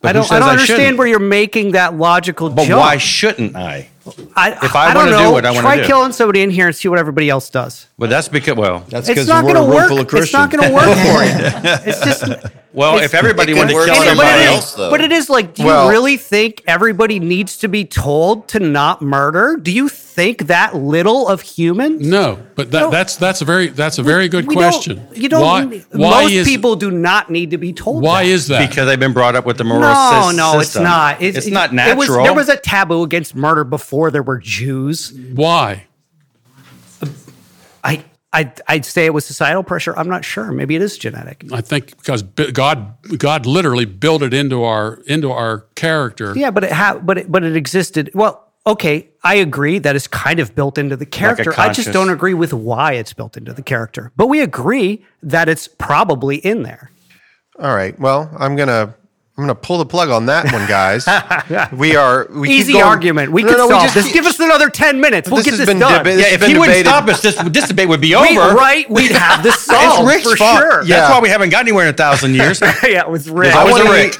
But 0.00 0.10
I 0.10 0.12
don't. 0.12 0.30
I 0.32 0.38
don't 0.38 0.48
I 0.48 0.52
understand 0.52 0.80
shouldn't? 0.80 0.98
where 0.98 1.06
you're 1.08 1.18
making 1.18 1.72
that 1.72 1.96
logical 1.96 2.50
But 2.50 2.66
jump. 2.68 2.80
why 2.80 2.96
shouldn't 2.98 3.56
I? 3.56 3.88
I, 4.36 4.52
if 4.62 4.76
I 4.76 4.92
don't 4.92 5.04
wanna 5.06 5.16
do 5.16 5.22
know. 5.24 5.32
what 5.32 5.46
I 5.46 5.50
wanna 5.50 5.60
try 5.62 5.76
do. 5.78 5.86
killing 5.86 6.12
somebody 6.12 6.42
in 6.42 6.50
here 6.50 6.66
and 6.66 6.76
see 6.76 6.88
what 6.88 6.98
everybody 6.98 7.30
else 7.30 7.48
does. 7.48 7.86
Well, 7.96 8.10
that's 8.10 8.28
because 8.28 8.56
well, 8.56 8.80
that's 8.88 9.08
it's 9.08 9.26
not 9.28 9.42
going 9.42 9.54
to 9.54 9.62
work. 9.64 10.12
It's 10.12 10.32
not 10.32 10.50
going 10.50 10.64
to 10.64 10.74
work 10.74 10.84
for 10.84 10.90
you. 11.24 11.90
It's 11.90 12.00
just. 12.04 12.24
Well, 12.74 12.94
it's- 12.96 13.04
if 13.10 13.14
everybody 13.14 13.52
it 13.52 13.54
wanted 13.54 13.68
to 13.68 13.84
kill 13.84 13.86
work 13.86 13.88
And 13.88 14.02
it- 14.04 14.16
but, 14.16 14.26
somebody 14.26 14.44
else, 14.46 14.72
is, 14.72 14.76
but 14.90 15.00
it 15.00 15.12
is 15.12 15.30
like, 15.30 15.54
do 15.54 15.62
you 15.62 15.88
really 15.90 16.16
think 16.16 16.60
everybody 16.66 17.20
needs 17.20 17.56
to 17.58 17.68
be 17.68 17.84
told 17.84 18.48
to 18.48 18.58
not 18.58 19.00
murder? 19.00 19.56
Do 19.62 19.70
you 19.70 19.88
think 19.88 20.48
that 20.48 20.74
little 20.74 21.28
of 21.28 21.40
humans? 21.40 22.04
No, 22.04 22.36
but 22.56 22.72
that, 22.72 22.90
that's 22.90 23.14
that's 23.14 23.42
a 23.42 23.44
very 23.44 23.68
that's 23.68 23.98
a 23.98 24.02
very 24.02 24.28
good 24.28 24.48
We 24.48 24.56
don't- 24.56 24.64
question. 24.72 25.06
You 25.14 25.28
don't. 25.28 25.40
Why, 25.40 25.64
why 25.92 26.22
most 26.24 26.32
is 26.32 26.48
people 26.48 26.74
do 26.74 26.90
not 26.90 27.30
need 27.30 27.52
to 27.52 27.58
be 27.58 27.72
told. 27.72 28.02
why 28.02 28.24
that. 28.24 28.30
is 28.30 28.48
that? 28.48 28.68
because 28.68 28.86
they've 28.88 28.98
been 28.98 29.12
brought 29.12 29.36
up 29.36 29.46
with 29.46 29.56
the 29.58 29.62
moral 29.62 29.82
No, 29.82 29.88
sys- 30.32 30.36
no, 30.36 30.58
it's 30.58 30.74
not. 30.74 31.22
It's, 31.22 31.46
not 31.46 31.70
It 31.70 31.74
natural. 31.76 31.96
was, 31.98 32.08
there 32.08 32.34
was 32.34 32.48
a 32.48 32.56
taboo 32.56 33.04
against 33.04 33.36
murder 33.36 33.62
before 33.62 33.93
there 34.10 34.22
were 34.22 34.38
Jews. 34.38 35.12
Why? 35.12 35.86
I, 37.82 38.04
I, 38.32 38.52
I'd 38.66 38.84
say 38.84 39.06
it 39.06 39.14
was 39.14 39.24
societal 39.24 39.62
pressure. 39.62 39.96
I'm 39.96 40.08
not 40.08 40.24
sure. 40.24 40.50
Maybe 40.50 40.74
it 40.74 40.82
is 40.82 40.98
genetic. 40.98 41.44
I 41.52 41.60
think 41.60 41.96
because 41.96 42.22
God 42.22 42.94
God 43.18 43.46
literally 43.46 43.84
built 43.84 44.22
it 44.22 44.34
into 44.34 44.64
our 44.64 44.94
into 45.06 45.30
our 45.30 45.60
character. 45.74 46.32
Yeah, 46.36 46.50
but 46.50 46.64
it 46.64 46.72
ha- 46.72 46.98
but 47.00 47.18
it, 47.18 47.30
but 47.30 47.44
it 47.44 47.54
existed. 47.56 48.10
Well, 48.14 48.52
okay, 48.66 49.10
I 49.22 49.36
agree 49.36 49.78
that 49.78 49.94
it's 49.94 50.08
kind 50.08 50.40
of 50.40 50.54
built 50.54 50.78
into 50.78 50.96
the 50.96 51.06
character. 51.06 51.52
I 51.58 51.72
just 51.72 51.92
don't 51.92 52.10
agree 52.10 52.34
with 52.34 52.52
why 52.52 52.94
it's 52.94 53.12
built 53.12 53.36
into 53.36 53.52
the 53.52 53.62
character. 53.62 54.10
But 54.16 54.26
we 54.26 54.40
agree 54.40 55.04
that 55.22 55.48
it's 55.48 55.68
probably 55.68 56.36
in 56.36 56.62
there. 56.62 56.90
All 57.58 57.74
right. 57.74 57.98
Well, 58.00 58.34
I'm 58.38 58.56
gonna 58.56 58.94
I'm 59.36 59.42
gonna 59.42 59.54
pull 59.56 59.78
the 59.78 59.86
plug 59.86 60.10
on 60.10 60.26
that 60.26 60.52
one, 60.52 60.64
guys. 60.68 61.06
we 61.72 61.96
are 61.96 62.28
we 62.30 62.46
keep 62.46 62.56
Easy 62.60 62.72
going- 62.74 62.84
argument. 62.84 63.32
We 63.32 63.42
No, 63.42 63.48
could 63.48 63.58
no, 63.58 63.68
solve 63.68 63.82
just 63.82 63.94
this. 63.96 64.04
keep- 64.04 64.14
Give 64.14 64.26
us 64.26 64.38
another 64.38 64.70
ten 64.70 65.00
minutes. 65.00 65.28
We'll 65.28 65.38
This 65.42 65.46
get 65.46 65.56
this 65.56 65.66
been 65.66 65.80
done. 65.80 65.92
deba- 66.00 66.04
this 66.04 66.20
yeah, 66.28 66.34
if 66.34 66.40
been 66.40 66.50
he 66.50 66.58
wouldn't 66.58 66.86
stop 66.86 67.08
us, 67.08 67.20
this 67.20 67.34
this 67.48 67.66
debate 67.66 67.88
would 67.88 68.00
be 68.00 68.14
We- 68.14 68.38
over. 68.38 68.54
right? 68.54 68.88
We'd 68.88 69.10
have 69.10 69.42
this 69.42 69.54
It's 69.56 69.64
solved 69.64 70.08
Rick's 70.08 70.22
for 70.30 70.36
fault. 70.36 70.58
sure. 70.58 70.84
That's 70.84 71.10
why 71.12 71.18
we 71.20 71.28
haven't 71.30 71.50
got 71.50 71.60
anywhere 71.62 71.88
in 71.88 71.94
a 71.94 71.96
thousand 71.96 72.34
years. 72.36 72.60
yeah, 72.84 73.00
it 73.00 73.10
was 73.10 73.28
Rick. 73.28 73.54
I 73.56 73.62
I 73.62 73.64
was 73.64 73.72
wanna 73.72 73.90
a 73.90 73.92
Rick. 73.92 74.14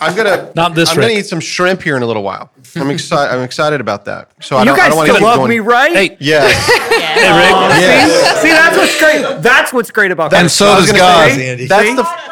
I'm 0.00 0.16
gonna 0.16 0.52
Not 0.56 0.74
this 0.74 0.90
I'm 0.90 0.96
gonna 0.96 1.12
eat 1.12 1.26
some 1.26 1.38
shrimp 1.40 1.80
here 1.82 1.96
in 1.96 2.02
a 2.02 2.06
little 2.06 2.24
while. 2.24 2.50
I'm 2.74 2.90
excited. 2.90 3.32
I'm 3.32 3.42
excited 3.44 3.80
about 3.80 4.04
that. 4.06 4.30
So 4.40 4.56
I 4.56 4.60
you 4.60 4.66
don't, 4.66 4.74
I 4.74 4.88
guys 4.88 4.94
don't 4.94 5.04
still 5.06 5.22
love 5.22 5.36
going. 5.38 5.50
me, 5.50 5.58
right? 5.60 5.92
Hey, 5.92 6.16
Yes. 6.20 6.52
hey, 6.66 7.30
Rick. 7.38 7.52
Oh, 7.54 7.68
yes. 7.78 8.42
See, 8.42 8.48
that's 8.50 8.76
what's 8.76 8.98
great. 9.00 9.42
That's 9.42 9.72
what's 9.72 9.90
great 9.92 10.10
about 10.10 10.32
And 10.34 10.50
so 10.50 10.66
I 10.66 10.76
was 10.76 10.86
does 10.90 10.98
gonna 10.98 10.98
God. 10.98 11.30
say, 11.30 11.66
That's 11.66 11.94
the 11.96 12.29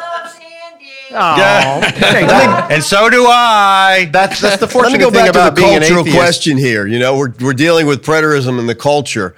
Oh, 1.11 1.81
thank 1.81 2.31
and 2.71 2.83
so 2.83 3.09
do 3.09 3.25
I. 3.27 4.09
that's 4.11 4.39
that's 4.41 4.57
the 4.57 4.65
Let 4.79 4.91
me 4.91 4.99
fortunate 4.99 4.99
go 4.99 5.05
thing 5.11 5.25
back 5.25 5.33
to 5.33 5.39
about 5.39 5.55
the 5.55 5.61
being 5.61 5.75
an 5.75 5.81
cultural 5.81 6.01
atheist. 6.01 6.17
question 6.17 6.57
here. 6.57 6.85
You 6.87 6.99
know, 6.99 7.17
we're, 7.17 7.33
we're 7.39 7.53
dealing 7.53 7.87
with 7.87 8.03
preterism 8.03 8.59
and 8.59 8.69
the 8.69 8.75
culture. 8.75 9.35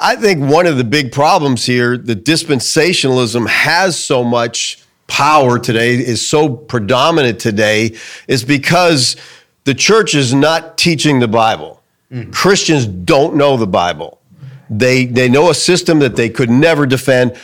I 0.00 0.16
think 0.16 0.40
one 0.50 0.66
of 0.66 0.76
the 0.76 0.84
big 0.84 1.12
problems 1.12 1.64
here, 1.64 1.96
the 1.96 2.16
dispensationalism 2.16 3.48
has 3.48 3.98
so 3.98 4.24
much 4.24 4.82
power 5.06 5.58
today, 5.58 5.94
is 5.94 6.26
so 6.26 6.48
predominant 6.48 7.38
today, 7.38 7.96
is 8.28 8.44
because 8.44 9.16
the 9.64 9.74
church 9.74 10.14
is 10.14 10.34
not 10.34 10.76
teaching 10.76 11.20
the 11.20 11.28
Bible. 11.28 11.82
Mm-hmm. 12.12 12.32
Christians 12.32 12.86
don't 12.86 13.36
know 13.36 13.56
the 13.56 13.66
Bible. 13.66 14.20
They, 14.68 15.06
they 15.06 15.28
know 15.28 15.50
a 15.50 15.54
system 15.54 16.00
that 16.00 16.16
they 16.16 16.28
could 16.28 16.50
never 16.50 16.86
defend. 16.86 17.36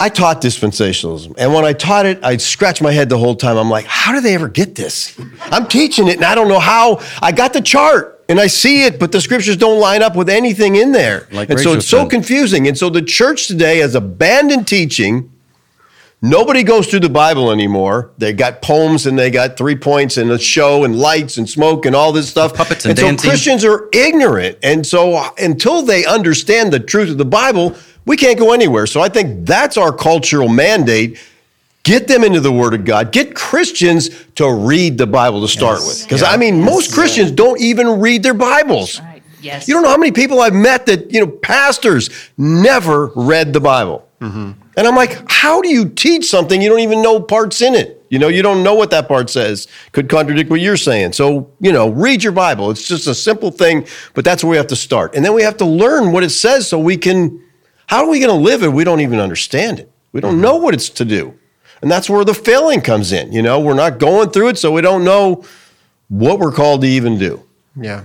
I 0.00 0.08
taught 0.08 0.40
dispensationalism. 0.40 1.34
And 1.36 1.52
when 1.52 1.66
I 1.66 1.74
taught 1.74 2.06
it, 2.06 2.24
I'd 2.24 2.40
scratch 2.40 2.80
my 2.80 2.90
head 2.90 3.10
the 3.10 3.18
whole 3.18 3.36
time. 3.36 3.58
I'm 3.58 3.68
like, 3.68 3.84
how 3.84 4.12
do 4.12 4.22
they 4.22 4.34
ever 4.34 4.48
get 4.48 4.74
this? 4.74 5.20
I'm 5.42 5.68
teaching 5.68 6.08
it 6.08 6.16
and 6.16 6.24
I 6.24 6.34
don't 6.34 6.48
know 6.48 6.58
how. 6.58 7.02
I 7.20 7.32
got 7.32 7.52
the 7.52 7.60
chart 7.60 8.24
and 8.30 8.40
I 8.40 8.46
see 8.46 8.84
it, 8.84 8.98
but 8.98 9.12
the 9.12 9.20
scriptures 9.20 9.58
don't 9.58 9.78
line 9.78 10.02
up 10.02 10.16
with 10.16 10.30
anything 10.30 10.76
in 10.76 10.92
there. 10.92 11.28
Like 11.30 11.50
and 11.50 11.58
so 11.58 11.70
Rachel 11.70 11.74
it's 11.74 11.86
so 11.86 12.08
confusing. 12.08 12.66
And 12.66 12.78
so 12.78 12.88
the 12.88 13.02
church 13.02 13.46
today 13.46 13.78
has 13.78 13.94
abandoned 13.94 14.66
teaching. 14.66 15.30
Nobody 16.22 16.62
goes 16.62 16.86
through 16.86 17.00
the 17.00 17.10
Bible 17.10 17.50
anymore. 17.50 18.10
They 18.16 18.32
got 18.32 18.62
poems 18.62 19.06
and 19.06 19.18
they 19.18 19.30
got 19.30 19.58
three 19.58 19.76
points 19.76 20.16
and 20.16 20.30
a 20.30 20.38
show 20.38 20.84
and 20.84 20.98
lights 20.98 21.36
and 21.36 21.48
smoke 21.48 21.84
and 21.84 21.94
all 21.94 22.12
this 22.12 22.28
stuff. 22.28 22.54
Puppets 22.54 22.86
and 22.86 22.98
so 22.98 23.06
dancing. 23.06 23.28
Christians 23.28 23.64
are 23.64 23.88
ignorant. 23.92 24.58
And 24.62 24.86
so 24.86 25.14
uh, 25.14 25.30
until 25.38 25.82
they 25.82 26.06
understand 26.06 26.72
the 26.72 26.80
truth 26.80 27.10
of 27.10 27.18
the 27.18 27.24
Bible, 27.24 27.74
we 28.06 28.16
can't 28.16 28.38
go 28.38 28.52
anywhere. 28.52 28.86
So 28.86 29.00
I 29.00 29.08
think 29.08 29.46
that's 29.46 29.76
our 29.76 29.92
cultural 29.92 30.48
mandate. 30.48 31.18
Get 31.82 32.08
them 32.08 32.24
into 32.24 32.40
the 32.40 32.52
Word 32.52 32.74
of 32.74 32.84
God. 32.84 33.12
Get 33.12 33.34
Christians 33.34 34.10
to 34.34 34.52
read 34.52 34.98
the 34.98 35.06
Bible 35.06 35.40
to 35.40 35.48
start 35.48 35.80
with. 35.80 36.02
Because 36.02 36.22
I 36.22 36.36
mean, 36.36 36.62
most 36.62 36.92
Christians 36.92 37.30
don't 37.30 37.60
even 37.60 38.00
read 38.00 38.22
their 38.22 38.34
Bibles. 38.34 39.00
Yes. 39.40 39.66
You 39.66 39.74
don't 39.74 39.82
know 39.82 39.88
how 39.88 39.96
many 39.96 40.12
people 40.12 40.40
I've 40.40 40.52
met 40.52 40.86
that, 40.86 41.10
you 41.10 41.20
know, 41.20 41.26
pastors 41.26 42.10
never 42.36 43.06
read 43.16 43.54
the 43.54 43.60
Bible. 43.60 44.06
Mm-hmm. 44.20 44.52
And 44.76 44.86
I'm 44.86 44.94
like, 44.94 45.30
how 45.30 45.62
do 45.62 45.68
you 45.68 45.88
teach 45.88 46.26
something 46.26 46.60
you 46.60 46.68
don't 46.68 46.80
even 46.80 47.02
know 47.02 47.20
parts 47.20 47.62
in 47.62 47.74
it? 47.74 48.04
You 48.10 48.18
know, 48.18 48.28
you 48.28 48.42
don't 48.42 48.62
know 48.62 48.74
what 48.74 48.90
that 48.90 49.08
part 49.08 49.30
says. 49.30 49.66
Could 49.92 50.08
contradict 50.08 50.50
what 50.50 50.60
you're 50.60 50.76
saying. 50.76 51.12
So, 51.12 51.50
you 51.60 51.72
know, 51.72 51.88
read 51.88 52.22
your 52.22 52.32
Bible. 52.32 52.70
It's 52.70 52.86
just 52.86 53.06
a 53.06 53.14
simple 53.14 53.50
thing, 53.50 53.86
but 54.14 54.24
that's 54.24 54.44
where 54.44 54.50
we 54.50 54.56
have 54.56 54.66
to 54.68 54.76
start. 54.76 55.14
And 55.14 55.24
then 55.24 55.32
we 55.32 55.42
have 55.42 55.56
to 55.58 55.64
learn 55.64 56.12
what 56.12 56.22
it 56.22 56.30
says 56.30 56.68
so 56.68 56.78
we 56.78 56.96
can, 56.96 57.42
how 57.90 58.04
are 58.04 58.08
we 58.08 58.20
going 58.20 58.30
to 58.30 58.40
live 58.40 58.62
it? 58.62 58.68
We 58.68 58.84
don't 58.84 59.00
even 59.00 59.18
understand 59.18 59.80
it. 59.80 59.90
We 60.12 60.20
don't 60.20 60.34
mm-hmm. 60.34 60.42
know 60.42 60.54
what 60.54 60.74
it's 60.74 60.88
to 60.90 61.04
do. 61.04 61.36
And 61.82 61.90
that's 61.90 62.08
where 62.08 62.24
the 62.24 62.34
failing 62.34 62.82
comes 62.82 63.10
in. 63.10 63.32
You 63.32 63.42
know, 63.42 63.58
we're 63.58 63.74
not 63.74 63.98
going 63.98 64.30
through 64.30 64.50
it, 64.50 64.58
so 64.58 64.70
we 64.70 64.80
don't 64.80 65.02
know 65.02 65.44
what 66.08 66.38
we're 66.38 66.52
called 66.52 66.82
to 66.82 66.86
even 66.86 67.18
do. 67.18 67.42
Yeah. 67.74 68.04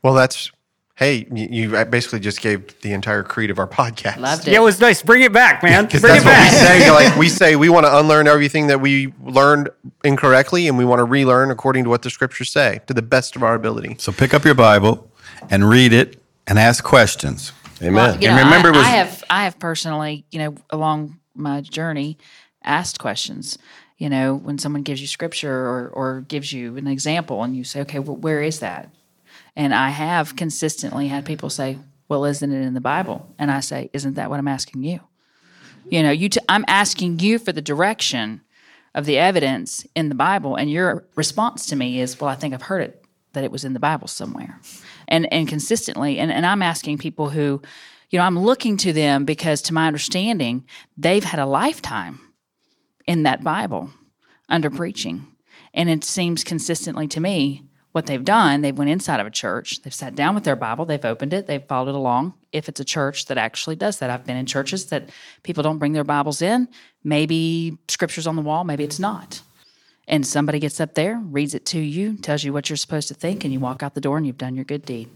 Well, 0.00 0.14
that's 0.14 0.52
hey, 0.94 1.26
you, 1.32 1.48
you 1.50 1.84
basically 1.86 2.20
just 2.20 2.40
gave 2.40 2.80
the 2.82 2.92
entire 2.92 3.24
creed 3.24 3.50
of 3.50 3.58
our 3.58 3.66
podcast. 3.66 4.18
Loved 4.18 4.46
it. 4.46 4.52
Yeah, 4.52 4.58
it 4.58 4.62
was 4.62 4.80
nice. 4.80 5.02
Bring 5.02 5.22
it 5.22 5.32
back, 5.32 5.60
man. 5.64 5.86
Because 5.86 6.00
Bring 6.00 6.12
that's 6.12 6.24
it 6.24 6.28
what 6.28 6.34
back. 6.34 6.52
we 6.52 6.58
say. 6.58 6.90
Like 7.08 7.16
we 7.16 7.28
say, 7.28 7.56
we 7.56 7.68
want 7.68 7.84
to 7.84 7.98
unlearn 7.98 8.28
everything 8.28 8.68
that 8.68 8.80
we 8.80 9.12
learned 9.24 9.70
incorrectly, 10.04 10.68
and 10.68 10.78
we 10.78 10.84
want 10.84 11.00
to 11.00 11.04
relearn 11.04 11.50
according 11.50 11.82
to 11.82 11.90
what 11.90 12.02
the 12.02 12.10
scriptures 12.10 12.52
say 12.52 12.80
to 12.86 12.94
the 12.94 13.02
best 13.02 13.34
of 13.34 13.42
our 13.42 13.56
ability. 13.56 13.96
So 13.98 14.12
pick 14.12 14.32
up 14.32 14.44
your 14.44 14.54
Bible 14.54 15.10
and 15.50 15.68
read 15.68 15.92
it 15.92 16.22
and 16.46 16.60
ask 16.60 16.84
questions. 16.84 17.52
Amen. 17.80 17.94
Well, 17.94 18.20
you 18.20 18.28
and 18.28 18.36
know, 18.36 18.44
remember, 18.44 18.68
I, 18.68 18.72
was 18.72 18.86
I 18.86 18.90
have 18.90 19.24
I 19.30 19.44
have 19.44 19.58
personally, 19.58 20.24
you 20.30 20.38
know, 20.38 20.54
along 20.70 21.18
my 21.34 21.60
journey, 21.60 22.18
asked 22.62 22.98
questions. 22.98 23.58
You 23.98 24.08
know, 24.08 24.34
when 24.34 24.58
someone 24.58 24.82
gives 24.82 25.00
you 25.00 25.06
scripture 25.06 25.52
or 25.54 25.88
or 25.88 26.20
gives 26.22 26.52
you 26.52 26.76
an 26.76 26.86
example, 26.86 27.42
and 27.42 27.56
you 27.56 27.64
say, 27.64 27.80
"Okay, 27.82 27.98
well, 27.98 28.16
where 28.16 28.42
is 28.42 28.60
that?" 28.60 28.90
And 29.56 29.74
I 29.74 29.90
have 29.90 30.36
consistently 30.36 31.08
had 31.08 31.24
people 31.24 31.50
say, 31.50 31.78
"Well, 32.08 32.24
isn't 32.24 32.52
it 32.52 32.62
in 32.62 32.74
the 32.74 32.80
Bible?" 32.80 33.34
And 33.38 33.50
I 33.50 33.60
say, 33.60 33.90
"Isn't 33.92 34.14
that 34.14 34.30
what 34.30 34.38
I'm 34.38 34.48
asking 34.48 34.82
you?" 34.84 35.00
You 35.90 36.02
know, 36.02 36.10
you. 36.10 36.28
T- 36.28 36.40
I'm 36.48 36.64
asking 36.68 37.20
you 37.20 37.38
for 37.38 37.52
the 37.52 37.62
direction 37.62 38.42
of 38.94 39.04
the 39.04 39.18
evidence 39.18 39.86
in 39.94 40.08
the 40.08 40.14
Bible, 40.14 40.56
and 40.56 40.70
your 40.70 41.04
response 41.14 41.66
to 41.66 41.76
me 41.76 42.00
is, 42.00 42.20
"Well, 42.20 42.30
I 42.30 42.34
think 42.34 42.54
I've 42.54 42.62
heard 42.62 42.82
it 42.82 43.04
that 43.32 43.44
it 43.44 43.50
was 43.50 43.64
in 43.64 43.72
the 43.72 43.80
Bible 43.80 44.08
somewhere," 44.08 44.60
and 45.08 45.32
and 45.32 45.48
consistently, 45.48 46.18
and 46.18 46.30
and 46.30 46.46
I'm 46.46 46.62
asking 46.62 46.98
people 46.98 47.30
who, 47.30 47.60
you 48.10 48.18
know, 48.18 48.24
I'm 48.24 48.38
looking 48.38 48.76
to 48.78 48.92
them 48.92 49.24
because, 49.24 49.62
to 49.62 49.74
my 49.74 49.86
understanding, 49.86 50.64
they've 50.96 51.24
had 51.24 51.40
a 51.40 51.46
lifetime 51.46 52.20
in 53.06 53.24
that 53.24 53.42
Bible 53.42 53.90
under 54.48 54.70
preaching, 54.70 55.26
and 55.74 55.90
it 55.90 56.04
seems 56.04 56.44
consistently 56.44 57.08
to 57.08 57.20
me 57.20 57.64
what 57.92 58.06
they've 58.06 58.24
done 58.24 58.60
they've 58.60 58.76
went 58.76 58.90
inside 58.90 59.18
of 59.18 59.26
a 59.26 59.30
church 59.30 59.82
they've 59.82 59.94
sat 59.94 60.14
down 60.14 60.34
with 60.34 60.44
their 60.44 60.54
bible 60.54 60.84
they've 60.84 61.04
opened 61.04 61.32
it 61.32 61.46
they've 61.46 61.64
followed 61.64 61.94
along. 61.94 62.34
If 62.52 62.68
it's 62.68 62.80
a 62.80 62.84
church 62.84 63.26
that 63.26 63.38
actually 63.38 63.76
does 63.76 63.98
that 63.98 64.08
i've 64.08 64.24
been 64.24 64.36
in 64.36 64.46
churches 64.46 64.86
that 64.86 65.08
people 65.42 65.62
don't 65.62 65.78
bring 65.78 65.94
their 65.94 66.04
bibles 66.04 66.40
in 66.40 66.68
maybe 67.02 67.76
scripture's 67.88 68.26
on 68.26 68.36
the 68.36 68.42
wall 68.42 68.62
maybe 68.62 68.84
it's 68.84 69.00
not 69.00 69.42
and 70.08 70.26
somebody 70.26 70.58
gets 70.58 70.80
up 70.80 70.94
there 70.94 71.18
reads 71.18 71.54
it 71.54 71.64
to 71.66 71.78
you 71.78 72.16
tells 72.16 72.42
you 72.44 72.52
what 72.52 72.68
you're 72.68 72.76
supposed 72.76 73.08
to 73.08 73.14
think 73.14 73.44
and 73.44 73.52
you 73.52 73.60
walk 73.60 73.82
out 73.82 73.94
the 73.94 74.00
door 74.00 74.16
and 74.16 74.26
you've 74.26 74.38
done 74.38 74.54
your 74.56 74.64
good 74.64 74.84
deed 74.84 75.08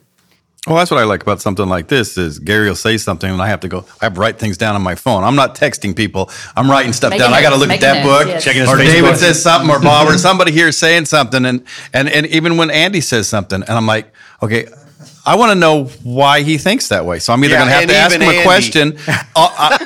Well, 0.66 0.76
that's 0.76 0.92
what 0.92 1.00
I 1.00 1.04
like 1.04 1.22
about 1.22 1.40
something 1.40 1.66
like 1.68 1.88
this 1.88 2.16
is 2.16 2.38
Gary 2.38 2.68
will 2.68 2.76
say 2.76 2.96
something 2.96 3.28
and 3.28 3.42
I 3.42 3.48
have 3.48 3.58
to 3.60 3.68
go, 3.68 3.78
I 4.00 4.04
have 4.04 4.14
to 4.14 4.20
write 4.20 4.38
things 4.38 4.56
down 4.56 4.76
on 4.76 4.82
my 4.82 4.94
phone. 4.94 5.24
I'm 5.24 5.34
not 5.34 5.56
texting 5.56 5.92
people. 5.96 6.30
I'm 6.54 6.70
writing 6.70 6.92
stuff 6.92 7.10
Making 7.10 7.24
down. 7.26 7.34
I 7.34 7.42
got 7.42 7.50
to 7.50 7.56
notes, 7.56 7.66
look 7.66 7.74
at 7.74 7.80
that 7.80 8.04
notes, 8.06 8.18
book. 8.24 8.28
yes. 8.28 8.44
Checking 8.44 8.60
his 8.60 8.70
Or 8.70 8.76
Facebook. 8.76 8.92
David 8.92 9.16
says 9.16 9.42
something 9.42 9.68
or 9.74 9.80
Bob 9.80 10.06
or 10.08 10.16
somebody 10.18 10.52
here 10.52 10.68
is 10.68 10.78
saying 10.78 11.06
something. 11.06 11.44
And, 11.44 11.64
and, 11.92 12.08
and 12.08 12.26
even 12.28 12.58
when 12.58 12.70
Andy 12.70 13.00
says 13.00 13.26
something 13.28 13.60
and 13.60 13.70
I'm 13.72 13.86
like, 13.88 14.12
okay, 14.40 14.66
I 15.24 15.36
want 15.36 15.50
to 15.52 15.54
know 15.54 15.84
why 16.02 16.42
he 16.42 16.58
thinks 16.58 16.88
that 16.88 17.04
way. 17.06 17.18
So 17.20 17.32
I'm 17.32 17.42
either 17.44 17.54
Yeah, 17.54 17.60
going 17.60 17.68
to 17.68 17.74
have 17.74 17.88
to 17.88 17.94
ask 17.96 18.14
even 18.16 18.28
him 18.28 18.40
a 18.40 18.42
question. 18.42 18.98
Uh, 19.34 19.78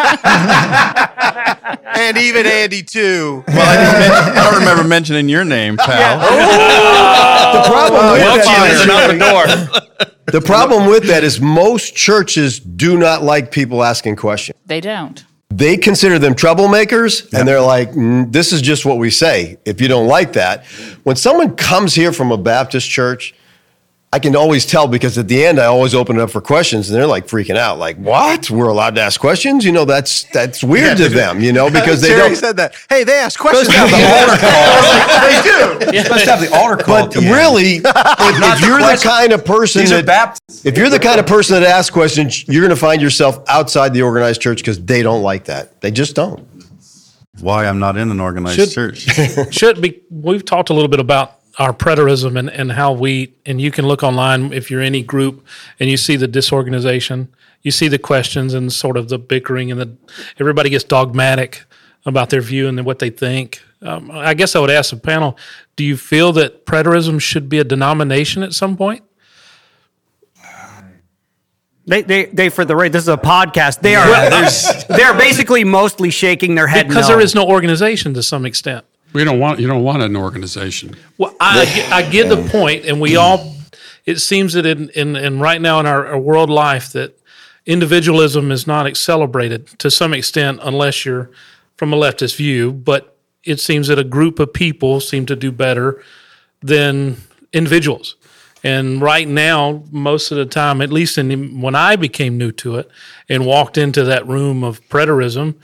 and 1.97 2.17
even 2.19 2.47
Andy 2.47 2.83
too. 2.83 3.45
Well, 3.47 3.59
I, 3.59 3.77
didn't 3.77 4.01
men- 4.01 4.39
I 4.39 4.45
don't 4.51 4.59
remember 4.61 4.85
mentioning 4.85 5.29
your 5.29 5.45
name, 5.45 5.77
pal. 5.79 6.19
the 6.19 7.69
problem 7.69 8.13
with 8.13 8.21
Well, 8.23 8.37
that 8.37 8.47
Jesus, 8.69 8.87
the 9.13 10.05
door. 10.05 10.17
the 10.33 10.41
problem 10.41 10.87
with 10.89 11.05
that 11.07 11.23
is 11.25 11.41
most 11.41 11.95
churches 11.95 12.59
do 12.61 12.97
not 12.99 13.23
like 13.23 13.51
people 13.51 13.83
asking 13.85 14.17
questions. 14.17 14.59
they 14.67 14.81
don't 14.81 15.25
They 15.51 15.77
consider 15.77 16.19
them 16.19 16.35
troublemakers, 16.35 17.33
and 17.33 17.47
they're 17.47 17.61
like, 17.61 17.93
"Mm, 17.93 18.33
"This 18.33 18.53
is 18.53 18.61
just 18.63 18.85
what 18.85 18.99
we 18.99 19.11
say." 19.11 19.59
If 19.65 19.81
you 19.81 19.89
don't 19.89 20.09
like 20.09 20.33
that, 20.35 20.65
when 21.05 21.17
someone 21.17 21.55
comes 21.57 21.95
here 21.95 22.13
from 22.13 22.33
a 22.33 22.37
Baptist 22.37 22.89
church, 22.91 23.33
I 24.17 24.19
can 24.19 24.35
always 24.35 24.65
tell 24.65 24.89
because 24.89 25.19
at 25.19 25.29
the 25.29 25.45
end 25.45 25.61
I 25.61 25.67
always 25.67 25.95
open 25.95 26.17
it 26.17 26.23
up 26.23 26.31
for 26.31 26.41
questions, 26.41 26.89
and 26.89 26.99
they're 26.99 27.07
like 27.07 27.27
freaking 27.27 27.59
out, 27.59 27.79
like, 27.79 27.99
"What? 27.99 28.49
We're 28.51 28.69
allowed 28.71 28.95
to 28.95 29.03
ask 29.03 29.21
questions?" 29.21 29.63
You 29.63 29.73
know, 29.73 29.85
that's 29.85 30.23
that's 30.33 30.65
weird 30.65 30.97
to 30.97 31.11
them, 31.11 31.43
you 31.43 31.53
know, 31.53 31.69
because 31.69 32.01
they 32.01 32.09
Jerry 32.09 32.29
don't. 32.31 32.37
said 32.37 32.57
that. 32.57 32.75
Hey, 32.89 33.05
they 33.05 33.13
ask 33.19 33.39
questions. 33.39 33.67
Supposed 33.67 33.91
to 33.93 33.97
have 34.01 34.09
the 34.09 34.17
altar 34.17 34.41
call. 34.41 35.21
they 35.29 35.87
do. 35.91 35.93
You're 35.95 36.05
supposed 36.05 36.25
to 36.25 36.31
have 36.31 36.41
the 36.41 36.57
altar 36.57 36.83
call. 36.83 37.07
But 37.09 37.17
really, 37.17 37.75
if, 37.85 37.85
if 37.85 38.61
you're 38.67 38.79
the 38.81 39.01
kind 39.05 39.35
of 39.35 39.45
person 39.45 39.81
These 39.83 39.91
that 39.91 40.07
Baptists. 40.07 40.65
if 40.65 40.79
you're 40.79 40.89
the 40.89 40.99
kind 40.99 41.21
of 41.21 41.27
person 41.27 41.61
that 41.61 41.69
asks 41.69 41.91
questions, 41.91 42.49
you're 42.49 42.63
going 42.63 42.71
to 42.71 42.77
find 42.77 43.03
yourself 43.03 43.45
outside 43.49 43.93
the 43.93 44.01
organized 44.01 44.41
church 44.41 44.61
because 44.63 44.83
they 44.83 45.03
don't 45.03 45.23
like 45.23 45.45
that. 45.45 45.83
They 45.83 45.91
just 45.91 46.17
don't. 46.17 46.43
Why 47.41 47.67
I'm 47.67 47.79
not 47.79 47.99
in 47.99 48.11
an 48.11 48.19
organized 48.21 48.57
Should- 48.57 48.71
church. 48.71 49.53
should 49.55 49.83
be 49.83 50.01
we've 50.11 50.43
talked 50.47 50.71
a 50.71 50.73
little 50.73 50.89
bit 50.89 51.01
about 51.01 51.35
our 51.59 51.73
preterism 51.73 52.39
and, 52.39 52.51
and 52.51 52.73
how 52.73 52.93
we 52.93 53.33
and 53.45 53.61
you 53.61 53.71
can 53.71 53.87
look 53.87 54.03
online 54.03 54.53
if 54.53 54.71
you're 54.71 54.83
any 54.83 55.03
group 55.03 55.45
and 55.81 55.89
you 55.89 55.97
see 55.97 56.17
the 56.17 56.29
disorganization 56.29 57.29
you 57.63 57.71
see 57.71 57.89
the 57.89 57.99
questions 57.99 58.55
and 58.55 58.73
sort 58.73 58.97
of 58.97 59.09
the 59.09 59.19
bickering 59.19 59.71
and 59.71 59.81
the 59.81 59.97
everybody 60.39 60.71
gets 60.71 60.85
dogmatic 60.85 61.65
about 62.05 62.31
their 62.31 62.41
view 62.41 62.69
and 62.69 62.85
what 62.85 62.99
they 62.99 63.11
think 63.11 63.63
um, 63.83 64.11
i 64.11 64.35
guess 64.35 64.55
i 64.55 64.61
would 64.61 64.71
ask 64.71 64.91
the 64.91 64.97
panel 64.97 65.37
do 65.77 65.85
you 65.85 65.97
feel 65.97 66.33
that 66.33 66.67
preterism 66.67 67.21
should 67.21 67.49
be 67.49 67.59
a 67.59 67.65
denomination 67.65 68.43
at 68.43 68.53
some 68.53 68.77
point 68.77 69.03
They, 71.89 72.03
they, 72.03 72.25
they, 72.25 72.49
for 72.49 72.65
the 72.65 72.75
rate, 72.75 72.91
this 72.91 73.05
is 73.05 73.09
a 73.09 73.17
podcast. 73.17 73.81
They 73.81 73.95
are, 73.95 74.97
they're 74.97 75.17
basically 75.17 75.63
mostly 75.63 76.11
shaking 76.11 76.57
their 76.57 76.67
head. 76.67 76.89
because 76.89 77.09
no. 77.09 77.15
there 77.15 77.25
is 77.25 77.33
no 77.33 77.47
organization 77.47 78.13
to 78.15 78.25
some 78.25 78.45
extent 78.45 78.85
We 79.17 79.25
don't 79.25 79.39
want 79.39 79.61
you 79.61 79.67
don't 79.67 79.83
want 79.83 80.03
an 80.03 80.15
organization. 80.15 80.95
Well, 81.17 81.35
I, 81.41 81.89
I 81.91 82.03
get- 82.11 82.29
the 82.29 82.47
point, 82.51 82.85
and 82.85 83.01
we 83.01 83.17
all. 83.17 83.55
It 84.05 84.21
seems 84.21 84.53
that 84.53 84.67
in, 84.67 84.91
in, 84.91 85.17
in 85.17 85.41
right 85.41 85.59
now 85.59 85.81
in 85.81 85.87
our, 85.87 86.07
our 86.07 86.19
world 86.19 86.51
life 86.51 86.93
that 86.93 87.19
individualism 87.65 88.53
is 88.53 88.67
not 88.67 88.95
celebrated 88.95 89.69
to 89.79 89.91
some 89.91 90.13
extent, 90.13 90.61
unless 90.63 91.07
you're 91.07 91.31
from 91.77 91.95
a 91.95 91.97
leftist 91.97 92.37
view. 92.37 92.73
But 92.73 93.17
it 93.43 93.59
seems 93.59 93.89
that 93.89 93.99
a 93.99 94.05
group 94.05 94.39
of 94.39 94.53
people 94.53 95.01
seem 95.01 95.25
to 95.27 95.35
do 95.35 95.51
better 95.51 96.05
than 96.61 97.17
individuals. 97.55 98.17
And 98.63 99.01
right 99.01 99.27
now, 99.27 99.83
most 99.91 100.31
of 100.31 100.37
the 100.37 100.45
time, 100.45 100.83
at 100.83 100.93
least 100.93 101.17
in 101.17 101.63
when 101.63 101.75
I 101.75 101.97
became 101.97 102.37
new 102.37 102.53
to 102.53 102.77
it 102.77 102.91
and 103.31 103.47
walked 103.47 103.79
into 103.79 104.05
that 104.05 104.27
room 104.29 104.63
of 104.63 104.87
preterism, 104.91 105.55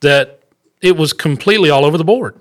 that 0.00 0.40
it 0.82 0.98
was 0.98 1.14
completely 1.14 1.70
all 1.70 1.86
over 1.86 1.96
the 1.96 2.04
board. 2.04 2.38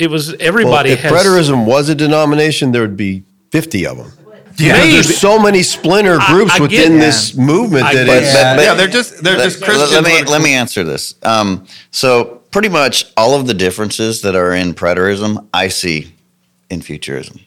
It 0.00 0.10
was 0.10 0.34
everybody 0.34 0.90
Well, 0.90 0.98
if 0.98 1.00
has 1.00 1.12
preterism 1.12 1.66
was 1.66 1.88
a 1.88 1.94
denomination, 1.94 2.72
there 2.72 2.82
would 2.82 2.96
be 2.96 3.22
50 3.52 3.86
of 3.86 3.96
them. 3.98 4.12
Yeah. 4.56 4.72
Maybe. 4.74 4.92
there's 4.94 5.16
so 5.18 5.38
many 5.38 5.62
splinter 5.62 6.18
groups 6.28 6.52
I 6.52 6.58
get 6.58 6.62
within 6.62 6.92
that. 6.98 6.98
this 7.06 7.34
movement 7.36 7.84
I 7.84 7.94
that 7.94 8.06
get 8.06 8.22
it's. 8.22 8.32
that. 8.34 8.60
yeah, 8.60 8.74
they're 8.74 8.88
just 8.88 9.22
they're 9.22 9.38
let, 9.38 9.44
just 9.44 9.62
Christians. 9.62 9.92
Let 9.92 10.04
me 10.04 10.20
with- 10.20 10.28
let 10.28 10.42
me 10.42 10.52
answer 10.54 10.84
this. 10.84 11.14
Um, 11.22 11.66
so 11.90 12.42
pretty 12.50 12.68
much 12.68 13.06
all 13.16 13.34
of 13.34 13.46
the 13.46 13.54
differences 13.54 14.20
that 14.22 14.34
are 14.34 14.52
in 14.52 14.74
preterism, 14.74 15.46
I 15.54 15.68
see 15.68 16.12
in 16.68 16.82
futurism. 16.82 17.40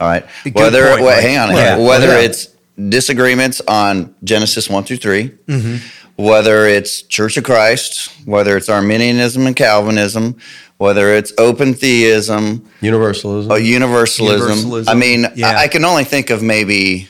All 0.00 0.08
right, 0.08 0.24
Good 0.44 0.54
whether 0.54 0.88
point, 0.90 1.00
wh- 1.00 1.04
Mike. 1.06 1.20
hang 1.22 1.38
on, 1.38 1.56
Yeah. 1.56 1.76
whether 1.78 2.08
Yeah. 2.08 2.18
it's 2.26 2.48
disagreements 2.88 3.60
on 3.66 4.14
Genesis 4.24 4.68
one 4.70 4.84
through 4.84 4.96
3 4.98 5.30
Mm-hmm. 5.48 5.76
whether 6.16 6.66
it's 6.66 7.02
Church 7.02 7.36
of 7.36 7.44
Christ, 7.44 8.10
whether 8.26 8.56
it's 8.56 8.68
Arminianism 8.68 9.46
and 9.46 9.56
Calvinism, 9.56 10.36
whether 10.80 11.12
it's 11.12 11.30
open 11.36 11.74
theism, 11.74 12.66
Universalism. 12.80 13.50
uh, 13.50 13.56
universalism. 13.56 14.48
Universalism, 14.48 14.88
I 14.88 14.94
mean, 14.94 15.26
yeah. 15.34 15.50
I, 15.50 15.64
I 15.64 15.68
can 15.68 15.84
only 15.84 16.04
think 16.04 16.30
of 16.30 16.42
maybe 16.42 17.06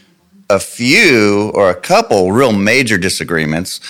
a 0.49 0.59
few 0.59 1.53
or 1.55 1.71
a 1.71 1.77
couple 1.77 2.33
real 2.33 2.53
major 2.53 2.99
disagreements, 2.99 3.81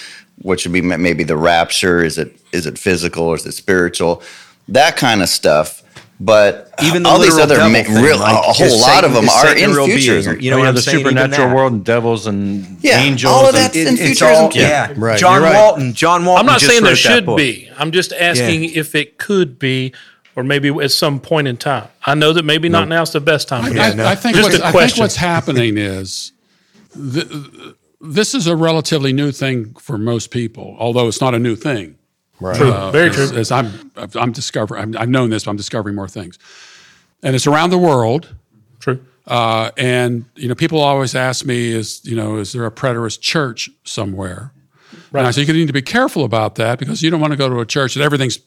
which 0.42 0.66
would 0.66 0.74
be 0.74 0.82
maybe 0.82 1.24
the 1.24 1.38
rapture. 1.38 2.04
Is 2.04 2.18
it 2.18 2.38
is 2.52 2.66
it 2.66 2.78
physical 2.78 3.24
or 3.24 3.36
is 3.36 3.46
it 3.46 3.52
spiritual? 3.52 4.22
That 4.68 4.98
kind 4.98 5.22
of 5.22 5.30
stuff. 5.30 5.79
But 6.22 6.70
Even 6.84 7.02
the 7.02 7.08
all 7.08 7.18
these 7.18 7.38
other 7.38 7.56
devil 7.56 7.70
ma- 7.72 7.82
thing, 7.82 7.94
real, 8.04 8.18
like, 8.18 8.34
a 8.34 8.52
whole 8.52 8.66
is 8.66 8.78
lot 8.82 9.04
of 9.04 9.14
them 9.14 9.26
are 9.30 9.56
in 9.56 9.70
real 9.70 9.86
being? 9.86 9.98
futurism. 9.98 10.38
You 10.38 10.50
know 10.50 10.56
Oh, 10.56 10.60
what 10.60 10.64
yeah, 10.66 10.72
the 10.72 10.82
saying? 10.82 10.98
Supernatural 10.98 11.54
world 11.54 11.72
and 11.72 11.82
devils 11.84 12.26
and 12.26 12.76
Yeah, 12.82 12.98
angels. 13.00 13.32
all 13.32 13.46
of 13.48 13.54
and- 13.54 13.64
that's 13.64 13.74
in 13.76 13.94
It- 13.94 13.96
futurism. 13.96 14.44
all 14.44 14.50
yeah. 14.52 14.92
Right, 14.96 15.18
John 15.18 15.42
right. 15.42 15.54
Walton. 15.54 15.94
John 15.94 16.26
Walton. 16.26 16.40
I'm 16.40 16.46
not 16.46 16.60
just 16.60 16.70
saying 16.70 16.84
there 16.84 16.94
should 16.94 17.24
be. 17.36 17.70
I'm 17.78 17.90
just 17.90 18.12
asking 18.12 18.64
if 18.64 18.94
it 18.94 19.16
could 19.16 19.58
be, 19.58 19.94
or 20.36 20.44
maybe 20.44 20.68
at 20.68 20.90
some 20.90 21.20
point 21.20 21.48
in 21.48 21.56
time. 21.56 21.84
I 22.04 22.14
know 22.14 22.34
that 22.34 22.44
maybe 22.44 22.68
not 22.68 22.86
now 22.88 23.00
is 23.00 23.12
the 23.12 23.20
best 23.20 23.48
time. 23.48 23.64
I, 23.64 23.70
for 23.70 23.80
I- 23.80 23.90
that. 23.92 24.06
I 24.06 24.14
think, 24.14 24.36
just 24.36 24.50
what's, 24.50 24.62
a 24.62 24.66
I 24.66 24.72
think 24.72 24.96
what's 24.98 25.16
happening 25.16 25.78
is 25.78 26.32
th- 27.14 27.26
this 28.02 28.34
is 28.34 28.46
a 28.46 28.54
relatively 28.56 29.14
new 29.14 29.32
thing 29.32 29.74
for 29.80 29.96
most 29.96 30.30
people, 30.30 30.76
although 30.78 31.08
it's 31.08 31.20
not 31.22 31.34
a 31.34 31.38
new 31.38 31.56
thing. 31.56 31.96
Right. 32.40 32.56
True. 32.56 32.72
Uh, 32.72 32.90
Very 32.90 33.10
as, 33.10 33.14
true. 33.14 33.38
As 33.38 33.52
I'm, 33.52 33.92
I'm 34.14 34.32
discovering, 34.32 34.82
I'm, 34.82 34.96
I've 34.96 35.08
known 35.08 35.30
this, 35.30 35.44
but 35.44 35.50
I'm 35.50 35.56
discovering 35.56 35.94
more 35.94 36.08
things, 36.08 36.38
and 37.22 37.36
it's 37.36 37.46
around 37.46 37.70
the 37.70 37.78
world. 37.78 38.34
True. 38.78 39.04
Uh, 39.26 39.70
and 39.76 40.24
you 40.36 40.48
know, 40.48 40.54
people 40.54 40.80
always 40.80 41.14
ask 41.14 41.44
me, 41.44 41.70
"Is 41.72 42.00
you 42.04 42.16
know, 42.16 42.38
is 42.38 42.52
there 42.52 42.64
a 42.66 42.70
preterist 42.70 43.20
church 43.20 43.68
somewhere?" 43.84 44.52
And 45.12 45.26
I 45.26 45.32
say 45.32 45.42
you 45.42 45.52
need 45.52 45.66
to 45.66 45.72
be 45.72 45.82
careful 45.82 46.24
about 46.24 46.54
that 46.56 46.78
because 46.78 47.02
you 47.02 47.10
don't 47.10 47.20
want 47.20 47.32
to 47.32 47.36
go 47.36 47.48
to 47.48 47.60
a 47.60 47.66
church 47.66 47.94
that 47.94 48.02
everything's 48.02 48.38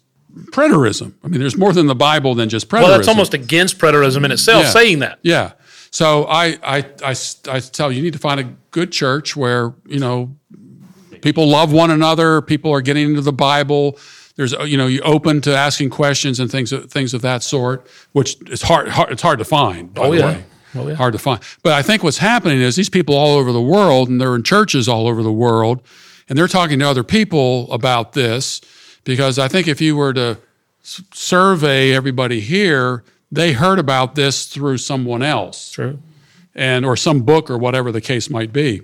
preterism. 0.51 1.13
I 1.23 1.27
mean, 1.27 1.39
there's 1.39 1.57
more 1.57 1.73
than 1.73 1.87
the 1.87 1.95
Bible 1.95 2.35
than 2.35 2.49
just 2.49 2.69
preterism. 2.69 2.83
Well, 2.83 2.97
that's 2.97 3.07
almost 3.07 3.33
against 3.33 3.77
preterism 3.77 4.23
in 4.25 4.31
itself, 4.31 4.63
Yeah. 4.63 4.69
saying 4.71 4.99
that. 4.99 5.19
Yeah. 5.21 5.53
So 5.91 6.25
I, 6.25 6.57
I, 6.63 6.85
I, 7.05 7.15
I 7.49 7.59
tell 7.59 7.91
you, 7.91 7.97
you 7.97 8.03
need 8.03 8.13
to 8.13 8.19
find 8.19 8.39
a 8.39 8.45
good 8.71 8.91
church 8.91 9.35
where, 9.35 9.73
you 9.85 9.99
know, 9.99 10.35
people 11.23 11.47
love 11.47 11.71
one 11.73 11.89
another, 11.89 12.41
people 12.41 12.71
are 12.71 12.81
getting 12.81 13.09
into 13.09 13.21
the 13.21 13.33
Bible. 13.33 13.97
There's, 14.35 14.51
you 14.51 14.77
know, 14.77 14.87
you 14.87 15.01
open 15.01 15.41
to 15.41 15.55
asking 15.55 15.89
questions 15.91 16.39
and 16.39 16.51
things, 16.51 16.71
things 16.87 17.13
of 17.13 17.21
that 17.21 17.41
sort, 17.43 17.87
which 18.11 18.37
is 18.49 18.61
hard, 18.61 18.89
hard 18.89 19.11
it's 19.11 19.21
hard 19.21 19.39
to 19.39 19.45
find. 19.45 19.93
By 19.93 20.01
Oh, 20.03 20.11
the 20.11 20.17
yeah. 20.17 20.25
way. 20.25 20.43
Oh, 20.75 20.87
yeah. 20.87 20.95
Hard 20.95 21.13
to 21.13 21.19
find. 21.19 21.39
But 21.61 21.73
I 21.73 21.81
think 21.83 22.03
what's 22.03 22.17
happening 22.17 22.59
is 22.59 22.75
these 22.75 22.89
people 22.89 23.15
all 23.15 23.37
over 23.37 23.51
the 23.51 23.61
world, 23.61 24.09
and 24.09 24.19
they're 24.19 24.35
in 24.35 24.43
churches 24.43 24.87
all 24.89 25.07
over 25.07 25.21
the 25.23 25.31
world, 25.31 25.81
and 26.27 26.37
they're 26.37 26.47
talking 26.47 26.79
to 26.79 26.85
other 26.87 27.03
people 27.03 27.71
about 27.71 28.13
this. 28.13 28.59
Because 29.03 29.37
I 29.37 29.47
think 29.47 29.67
if 29.67 29.81
you 29.81 29.95
were 29.95 30.13
to 30.13 30.37
survey 30.81 31.93
everybody 31.93 32.39
here, 32.39 33.03
they 33.31 33.53
heard 33.53 33.79
about 33.79 34.15
this 34.15 34.45
through 34.45 34.77
someone 34.77 35.21
else. 35.21 35.71
True. 35.71 35.99
And 36.55 36.85
or 36.85 36.95
some 36.95 37.21
book 37.21 37.49
or 37.49 37.57
whatever 37.57 37.91
the 37.91 38.01
case 38.01 38.29
might 38.29 38.53
be. 38.53 38.81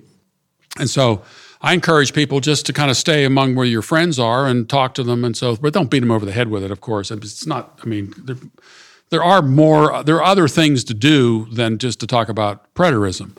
And 0.77 0.89
so 0.89 1.21
I 1.61 1.73
encourage 1.73 2.13
people 2.13 2.39
just 2.39 2.65
to 2.67 2.73
kind 2.73 2.89
of 2.89 2.97
stay 2.97 3.25
among 3.25 3.55
where 3.55 3.65
your 3.65 3.81
friends 3.81 4.17
are 4.17 4.47
and 4.47 4.69
talk 4.69 4.93
to 4.95 5.03
them 5.03 5.25
and 5.25 5.35
so 5.35 5.55
but 5.57 5.73
don't 5.73 5.89
beat 5.89 5.99
them 5.99 6.11
over 6.11 6.25
the 6.25 6.31
head 6.31 6.49
with 6.49 6.63
it, 6.63 6.71
of 6.71 6.81
course. 6.81 7.11
It's 7.11 7.45
not 7.45 7.79
I 7.83 7.87
mean 7.87 8.13
there, 8.17 8.37
there 9.09 9.23
are 9.23 9.41
more 9.41 10.03
there 10.03 10.15
are 10.17 10.23
other 10.23 10.47
things 10.47 10.83
to 10.85 10.93
do 10.93 11.47
than 11.53 11.77
just 11.77 11.99
to 11.99 12.07
talk 12.07 12.29
about 12.29 12.73
preterism. 12.75 13.35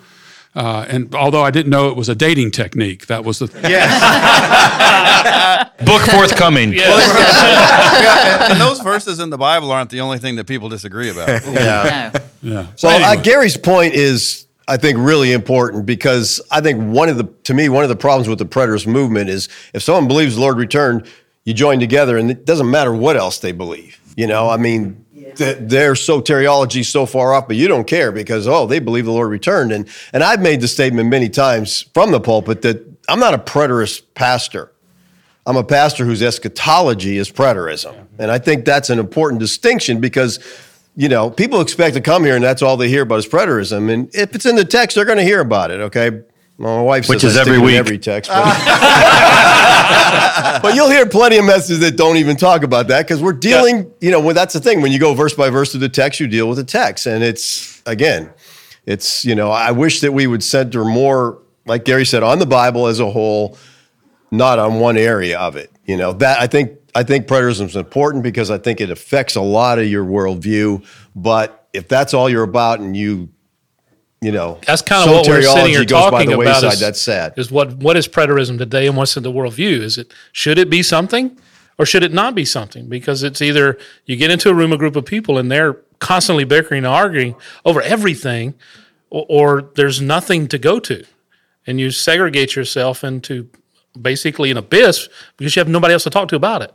Uh, 0.52 0.84
and 0.88 1.14
although 1.14 1.42
I 1.42 1.52
didn't 1.52 1.70
know 1.70 1.90
it 1.90 1.96
was 1.96 2.08
a 2.08 2.14
dating 2.14 2.50
technique, 2.50 3.06
that 3.06 3.24
was 3.24 3.38
the 3.38 3.46
Book 5.84 6.02
forthcoming. 6.02 6.72
Yeah, 6.80 8.50
and 8.50 8.60
those 8.60 8.80
verses 8.80 9.20
in 9.20 9.30
the 9.30 9.38
Bible 9.38 9.70
aren't 9.70 9.90
the 9.90 10.00
only 10.00 10.18
thing 10.18 10.36
that 10.36 10.46
people 10.46 10.68
disagree 10.68 11.10
about. 11.10 11.28
Yeah. 11.50 12.12
Yeah. 12.42 12.66
So 12.76 12.88
uh, 12.88 13.16
Gary's 13.16 13.56
point 13.56 13.94
is, 13.94 14.46
I 14.68 14.76
think, 14.76 14.98
really 14.98 15.32
important 15.32 15.86
because 15.86 16.40
I 16.50 16.60
think 16.60 16.80
one 16.92 17.08
of 17.08 17.16
the, 17.16 17.24
to 17.44 17.54
me, 17.54 17.68
one 17.68 17.82
of 17.82 17.88
the 17.88 17.96
problems 17.96 18.28
with 18.28 18.38
the 18.38 18.46
preterist 18.46 18.86
movement 18.86 19.28
is 19.28 19.48
if 19.74 19.82
someone 19.82 20.08
believes 20.08 20.36
the 20.36 20.40
Lord 20.40 20.58
returned, 20.58 21.06
you 21.44 21.54
join 21.54 21.80
together, 21.80 22.16
and 22.16 22.30
it 22.30 22.44
doesn't 22.44 22.70
matter 22.70 22.94
what 22.94 23.16
else 23.16 23.38
they 23.38 23.52
believe. 23.52 23.98
You 24.16 24.26
know, 24.26 24.48
I 24.48 24.56
mean, 24.56 25.04
th- 25.36 25.58
their 25.60 25.94
soteriology 25.94 26.80
is 26.80 26.88
so 26.88 27.06
far 27.06 27.32
off, 27.32 27.46
but 27.46 27.56
you 27.56 27.66
don't 27.66 27.86
care 27.86 28.12
because 28.12 28.46
oh, 28.46 28.66
they 28.66 28.78
believe 28.78 29.06
the 29.06 29.12
Lord 29.12 29.30
returned, 29.30 29.72
and 29.72 29.88
and 30.12 30.22
I've 30.22 30.40
made 30.40 30.60
the 30.60 30.68
statement 30.68 31.08
many 31.08 31.28
times 31.28 31.82
from 31.94 32.10
the 32.10 32.20
pulpit 32.20 32.62
that 32.62 32.86
I'm 33.08 33.18
not 33.18 33.34
a 33.34 33.38
preterist 33.38 34.02
pastor. 34.14 34.70
I'm 35.46 35.56
a 35.56 35.64
pastor 35.64 36.04
whose 36.04 36.22
eschatology 36.22 37.16
is 37.16 37.30
preterism. 37.30 38.06
And 38.18 38.30
I 38.30 38.38
think 38.38 38.64
that's 38.64 38.90
an 38.90 38.98
important 38.98 39.40
distinction 39.40 40.00
because, 40.00 40.38
you 40.96 41.08
know, 41.08 41.30
people 41.30 41.60
expect 41.60 41.94
to 41.94 42.00
come 42.00 42.24
here 42.24 42.34
and 42.34 42.44
that's 42.44 42.62
all 42.62 42.76
they 42.76 42.88
hear 42.88 43.02
about 43.02 43.20
is 43.20 43.26
preterism. 43.26 43.92
And 43.92 44.12
if 44.14 44.34
it's 44.34 44.46
in 44.46 44.56
the 44.56 44.64
text, 44.64 44.96
they're 44.96 45.04
going 45.04 45.18
to 45.18 45.24
hear 45.24 45.40
about 45.40 45.70
it, 45.70 45.80
okay? 45.80 46.10
Well, 46.58 46.76
my 46.76 46.82
wife 46.82 47.08
Which 47.08 47.20
says 47.20 47.32
is 47.32 47.38
every 47.38 47.58
week. 47.58 47.76
every 47.76 47.98
text. 47.98 48.30
But, 48.30 48.44
but 50.62 50.74
you'll 50.74 50.90
hear 50.90 51.06
plenty 51.06 51.38
of 51.38 51.46
messages 51.46 51.80
that 51.80 51.96
don't 51.96 52.18
even 52.18 52.36
talk 52.36 52.64
about 52.64 52.88
that 52.88 53.06
because 53.06 53.22
we're 53.22 53.32
dealing, 53.32 53.90
you 54.00 54.10
know, 54.10 54.20
well, 54.20 54.34
that's 54.34 54.52
the 54.52 54.60
thing. 54.60 54.82
When 54.82 54.92
you 54.92 54.98
go 54.98 55.14
verse 55.14 55.32
by 55.32 55.48
verse 55.48 55.70
through 55.70 55.80
the 55.80 55.88
text, 55.88 56.20
you 56.20 56.26
deal 56.26 56.48
with 56.48 56.58
the 56.58 56.64
text. 56.64 57.06
And 57.06 57.24
it's, 57.24 57.82
again, 57.86 58.30
it's, 58.84 59.24
you 59.24 59.34
know, 59.34 59.50
I 59.50 59.70
wish 59.70 60.00
that 60.00 60.12
we 60.12 60.26
would 60.26 60.42
center 60.42 60.84
more, 60.84 61.38
like 61.64 61.86
Gary 61.86 62.04
said, 62.04 62.22
on 62.22 62.38
the 62.38 62.46
Bible 62.46 62.88
as 62.88 63.00
a 63.00 63.10
whole, 63.10 63.56
not 64.30 64.58
on 64.58 64.80
one 64.80 64.98
area 64.98 65.38
of 65.38 65.56
it. 65.56 65.70
You 65.86 65.96
know, 65.96 66.12
that 66.14 66.40
I 66.40 66.46
think 66.46 66.72
I 66.94 67.02
think 67.02 67.26
preterism 67.26 67.66
is 67.66 67.76
important 67.76 68.22
because 68.22 68.50
I 68.50 68.58
think 68.58 68.80
it 68.80 68.90
affects 68.90 69.36
a 69.36 69.40
lot 69.40 69.78
of 69.78 69.86
your 69.86 70.04
worldview. 70.04 70.84
But 71.14 71.68
if 71.72 71.88
that's 71.88 72.14
all 72.14 72.28
you're 72.28 72.42
about 72.42 72.80
and 72.80 72.96
you, 72.96 73.28
you 74.20 74.32
know, 74.32 74.58
That's 74.66 74.82
kind 74.82 75.08
of 75.08 75.16
what 75.16 75.26
we're 75.26 75.42
sitting 75.42 75.66
here 75.66 75.82
soteriology 75.82 75.88
goes 75.88 76.10
by 76.10 76.24
talking 76.24 76.42
about. 76.42 76.64
Is, 76.64 76.80
that's 76.80 77.00
sad. 77.00 77.34
Is 77.38 77.50
what 77.50 77.74
what 77.76 77.96
is 77.96 78.06
preterism 78.06 78.58
today, 78.58 78.86
and 78.86 78.96
what's 78.96 79.16
in 79.16 79.22
the 79.22 79.32
worldview? 79.32 79.80
Is 79.80 79.96
it 79.96 80.12
should 80.32 80.58
it 80.58 80.68
be 80.68 80.82
something, 80.82 81.38
or 81.78 81.86
should 81.86 82.02
it 82.02 82.12
not 82.12 82.34
be 82.34 82.44
something? 82.44 82.86
Because 82.86 83.22
it's 83.22 83.40
either 83.40 83.78
you 84.04 84.16
get 84.16 84.30
into 84.30 84.50
a 84.50 84.54
room, 84.54 84.72
a 84.72 84.76
group 84.76 84.94
of 84.94 85.06
people, 85.06 85.38
and 85.38 85.50
they're 85.50 85.74
constantly 86.00 86.44
bickering 86.44 86.78
and 86.78 86.86
arguing 86.86 87.34
over 87.64 87.80
everything, 87.80 88.54
or, 89.08 89.24
or 89.28 89.70
there's 89.76 90.02
nothing 90.02 90.48
to 90.48 90.58
go 90.58 90.78
to, 90.80 91.02
and 91.66 91.80
you 91.80 91.90
segregate 91.90 92.56
yourself 92.56 93.02
into 93.02 93.48
basically 94.00 94.50
an 94.50 94.56
abyss 94.56 95.08
because 95.36 95.56
you 95.56 95.60
have 95.60 95.68
nobody 95.68 95.94
else 95.94 96.04
to 96.04 96.10
talk 96.10 96.28
to 96.28 96.36
about 96.36 96.62
it. 96.62 96.74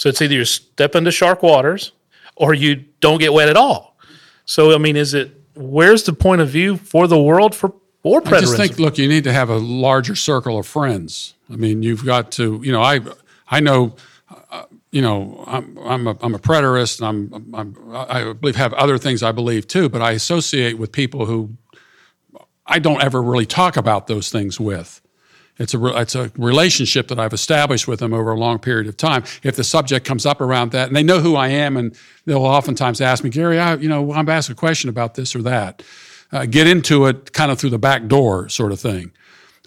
So 0.00 0.08
it's 0.08 0.22
either 0.22 0.32
you 0.32 0.46
step 0.46 0.94
into 0.94 1.10
shark 1.10 1.42
waters, 1.42 1.92
or 2.34 2.54
you 2.54 2.86
don't 3.00 3.18
get 3.18 3.34
wet 3.34 3.50
at 3.50 3.56
all. 3.58 3.98
So 4.46 4.74
I 4.74 4.78
mean, 4.78 4.96
is 4.96 5.12
it 5.12 5.30
where's 5.54 6.04
the 6.04 6.14
point 6.14 6.40
of 6.40 6.48
view 6.48 6.78
for 6.78 7.06
the 7.06 7.20
world 7.20 7.54
for 7.54 7.74
or 8.02 8.22
preterism? 8.22 8.34
I 8.34 8.40
just 8.40 8.56
think, 8.56 8.78
look, 8.78 8.96
you 8.96 9.06
need 9.08 9.24
to 9.24 9.32
have 9.34 9.50
a 9.50 9.58
larger 9.58 10.16
circle 10.16 10.58
of 10.58 10.66
friends. 10.66 11.34
I 11.52 11.56
mean, 11.56 11.82
you've 11.82 12.06
got 12.06 12.32
to, 12.32 12.62
you 12.64 12.72
know, 12.72 12.80
I, 12.80 13.00
I 13.46 13.60
know, 13.60 13.94
uh, 14.50 14.62
you 14.90 15.02
know, 15.02 15.44
I'm, 15.46 15.76
I'm 15.76 16.06
a, 16.06 16.16
I'm 16.22 16.34
a 16.34 16.38
preterist, 16.38 17.02
and 17.02 17.34
I'm, 17.34 17.54
I'm, 17.54 17.76
I 17.94 18.32
believe 18.32 18.56
have 18.56 18.72
other 18.72 18.96
things 18.96 19.22
I 19.22 19.32
believe 19.32 19.66
too, 19.68 19.90
but 19.90 20.00
I 20.00 20.12
associate 20.12 20.78
with 20.78 20.92
people 20.92 21.26
who 21.26 21.58
I 22.64 22.78
don't 22.78 23.02
ever 23.02 23.22
really 23.22 23.44
talk 23.44 23.76
about 23.76 24.06
those 24.06 24.30
things 24.30 24.58
with. 24.58 25.02
It's 25.60 25.74
a 25.74 25.78
re- 25.78 25.92
it's 25.94 26.14
a 26.14 26.32
relationship 26.38 27.08
that 27.08 27.20
I've 27.20 27.34
established 27.34 27.86
with 27.86 28.00
them 28.00 28.14
over 28.14 28.32
a 28.32 28.36
long 28.36 28.58
period 28.58 28.88
of 28.88 28.96
time. 28.96 29.24
If 29.42 29.56
the 29.56 29.62
subject 29.62 30.06
comes 30.06 30.24
up 30.24 30.40
around 30.40 30.72
that, 30.72 30.88
and 30.88 30.96
they 30.96 31.02
know 31.02 31.20
who 31.20 31.36
I 31.36 31.48
am, 31.48 31.76
and 31.76 31.94
they'll 32.24 32.46
oftentimes 32.46 33.00
ask 33.02 33.22
me, 33.22 33.28
Gary, 33.28 33.58
I 33.58 33.74
you 33.74 33.88
know 33.88 34.12
I'm 34.14 34.28
asked 34.30 34.48
a 34.48 34.54
question 34.54 34.88
about 34.88 35.14
this 35.14 35.36
or 35.36 35.42
that. 35.42 35.82
Uh, 36.32 36.46
get 36.46 36.66
into 36.66 37.06
it 37.06 37.32
kind 37.32 37.50
of 37.50 37.58
through 37.58 37.70
the 37.70 37.78
back 37.78 38.06
door, 38.06 38.48
sort 38.48 38.72
of 38.72 38.80
thing. 38.80 39.12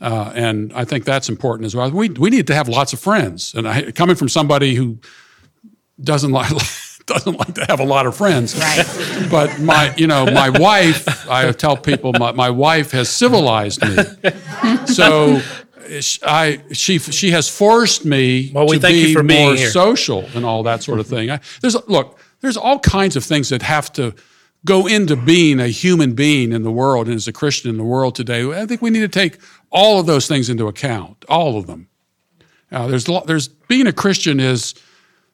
Uh, 0.02 0.32
and 0.34 0.74
I 0.74 0.84
think 0.84 1.06
that's 1.06 1.30
important 1.30 1.68
as 1.68 1.76
well. 1.76 1.92
We 1.92 2.10
we 2.10 2.32
need 2.32 2.48
to 2.48 2.56
have 2.56 2.68
lots 2.68 2.94
of 2.94 3.00
friends. 3.00 3.54
And 3.54 3.68
I, 3.68 3.92
coming 3.92 4.16
from 4.16 4.30
somebody 4.30 4.74
who 4.74 4.98
doesn't 6.02 6.32
like 6.32 6.50
doesn't 7.06 7.38
like 7.38 7.54
to 7.54 7.66
have 7.66 7.80
a 7.80 7.86
lot 7.86 8.08
of 8.08 8.18
friends, 8.18 8.60
but 9.30 9.60
my 9.60 9.94
you 9.96 10.08
know 10.08 10.26
my 10.26 10.50
wife, 10.50 11.30
I 11.30 11.52
tell 11.52 11.78
people 11.78 12.14
my, 12.14 12.32
my 12.32 12.50
wife 12.50 12.92
has 12.92 13.10
civilized 13.10 13.84
me. 13.84 13.98
So 14.88 15.42
I 16.24 16.62
she 16.72 17.00
she 17.00 17.32
has 17.32 17.50
forced 17.50 18.06
me 18.06 18.52
Well, 18.54 18.68
we 18.68 18.80
to 18.80 18.88
be 18.88 19.16
more 19.22 19.58
social 19.58 20.26
and 20.36 20.46
all 20.46 20.64
that 20.64 20.84
sort 20.84 21.00
of 21.00 21.08
thing. 21.08 21.30
I, 21.30 21.40
there's 21.62 21.76
look, 21.88 22.20
there's 22.42 22.58
all 22.58 22.80
kinds 22.80 23.16
of 23.16 23.24
things 23.24 23.50
that 23.50 23.62
have 23.62 23.92
to 23.94 24.14
go 24.66 24.88
into 24.88 25.16
being 25.16 25.60
a 25.60 25.68
human 25.68 26.14
being 26.14 26.52
in 26.52 26.64
the 26.64 26.72
world 26.72 27.08
and 27.08 27.16
as 27.16 27.28
a 27.28 27.34
Christian 27.34 27.70
in 27.70 27.78
the 27.78 27.84
world 27.84 28.16
today. 28.16 28.50
I 28.50 28.66
think 28.66 28.82
we 28.82 28.90
need 28.90 29.02
to 29.02 29.08
take 29.08 29.40
all 29.70 30.00
of 30.00 30.06
those 30.06 30.28
things 30.28 30.50
into 30.50 30.68
account, 30.68 31.26
all 31.28 31.58
of 31.58 31.68
them. 31.68 31.90
Uh, 32.72 32.88
there's 32.88 33.06
there's 33.26 33.48
being 33.48 33.88
a 33.88 33.94
Christian 33.94 34.40
is 34.40 34.74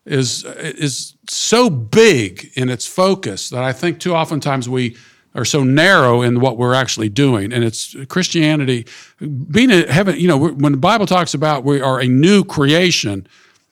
is 0.05 0.43
is 0.45 1.15
so 1.29 1.69
big 1.69 2.51
in 2.55 2.69
its 2.69 2.87
focus 2.87 3.49
that 3.49 3.63
I 3.63 3.71
think 3.71 3.99
too 3.99 4.15
oftentimes 4.15 4.67
we 4.67 4.97
are 5.39 5.45
so 5.45 5.63
narrow 5.63 6.21
in 6.21 6.41
what 6.41 6.57
we're 6.57 6.73
actually 6.73 7.09
doing. 7.09 7.53
And 7.53 7.63
it's 7.63 7.95
Christianity 8.09 8.85
being 9.19 9.71
a 9.71 9.91
heaven. 9.91 10.19
You 10.19 10.27
know, 10.27 10.37
when 10.37 10.73
the 10.73 10.77
Bible 10.77 11.05
talks 11.05 11.33
about 11.33 11.63
we 11.63 11.79
are 11.81 11.99
a 11.99 12.07
new 12.07 12.43
creation, 12.43 13.25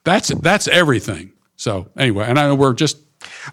that's 0.04 0.30
that's 0.30 0.68
everything. 0.70 1.34
So 1.58 1.90
anyway, 1.98 2.26
and 2.28 2.40
I 2.40 2.48
know 2.48 2.56
we're 2.56 2.74
just 2.74 2.98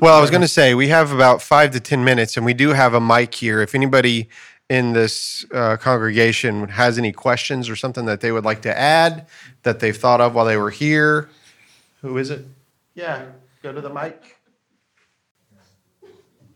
Well, 0.01 0.17
I 0.17 0.21
was 0.21 0.31
going 0.31 0.43
to 0.43 0.49
say 0.49 0.75
we 0.75 0.89
have 0.89 1.11
about 1.11 1.43
five 1.43 1.73
to 1.73 1.81
ten 1.81 2.05
minutes, 2.05 2.37
and 2.37 2.47
we 2.47 2.55
do 2.55 2.71
have 2.71 2.95
a 2.95 3.01
mic 3.01 3.35
here. 3.35 3.61
If 3.61 3.75
anybody 3.75 4.29
in 4.71 4.93
this 4.93 5.45
uh, 5.53 5.77
congregation 5.77 6.69
has 6.69 6.99
any 6.99 7.13
questions 7.13 7.69
or 7.69 7.77
something 7.77 8.07
that 8.07 8.21
they 8.21 8.33
would 8.33 8.45
like 8.45 8.63
to 8.63 8.79
add 8.79 9.27
that 9.63 9.81
they've 9.81 9.97
thought 9.97 10.21
of 10.21 10.35
while 10.35 10.45
they 10.45 10.57
were 10.57 10.71
here, 10.71 11.29
who 12.01 12.17
is 12.19 12.31
it? 12.31 12.47
Yeah, 12.95 13.27
go 13.63 13.73
to 13.73 13.81
the 13.81 13.91
mic. 13.91 14.39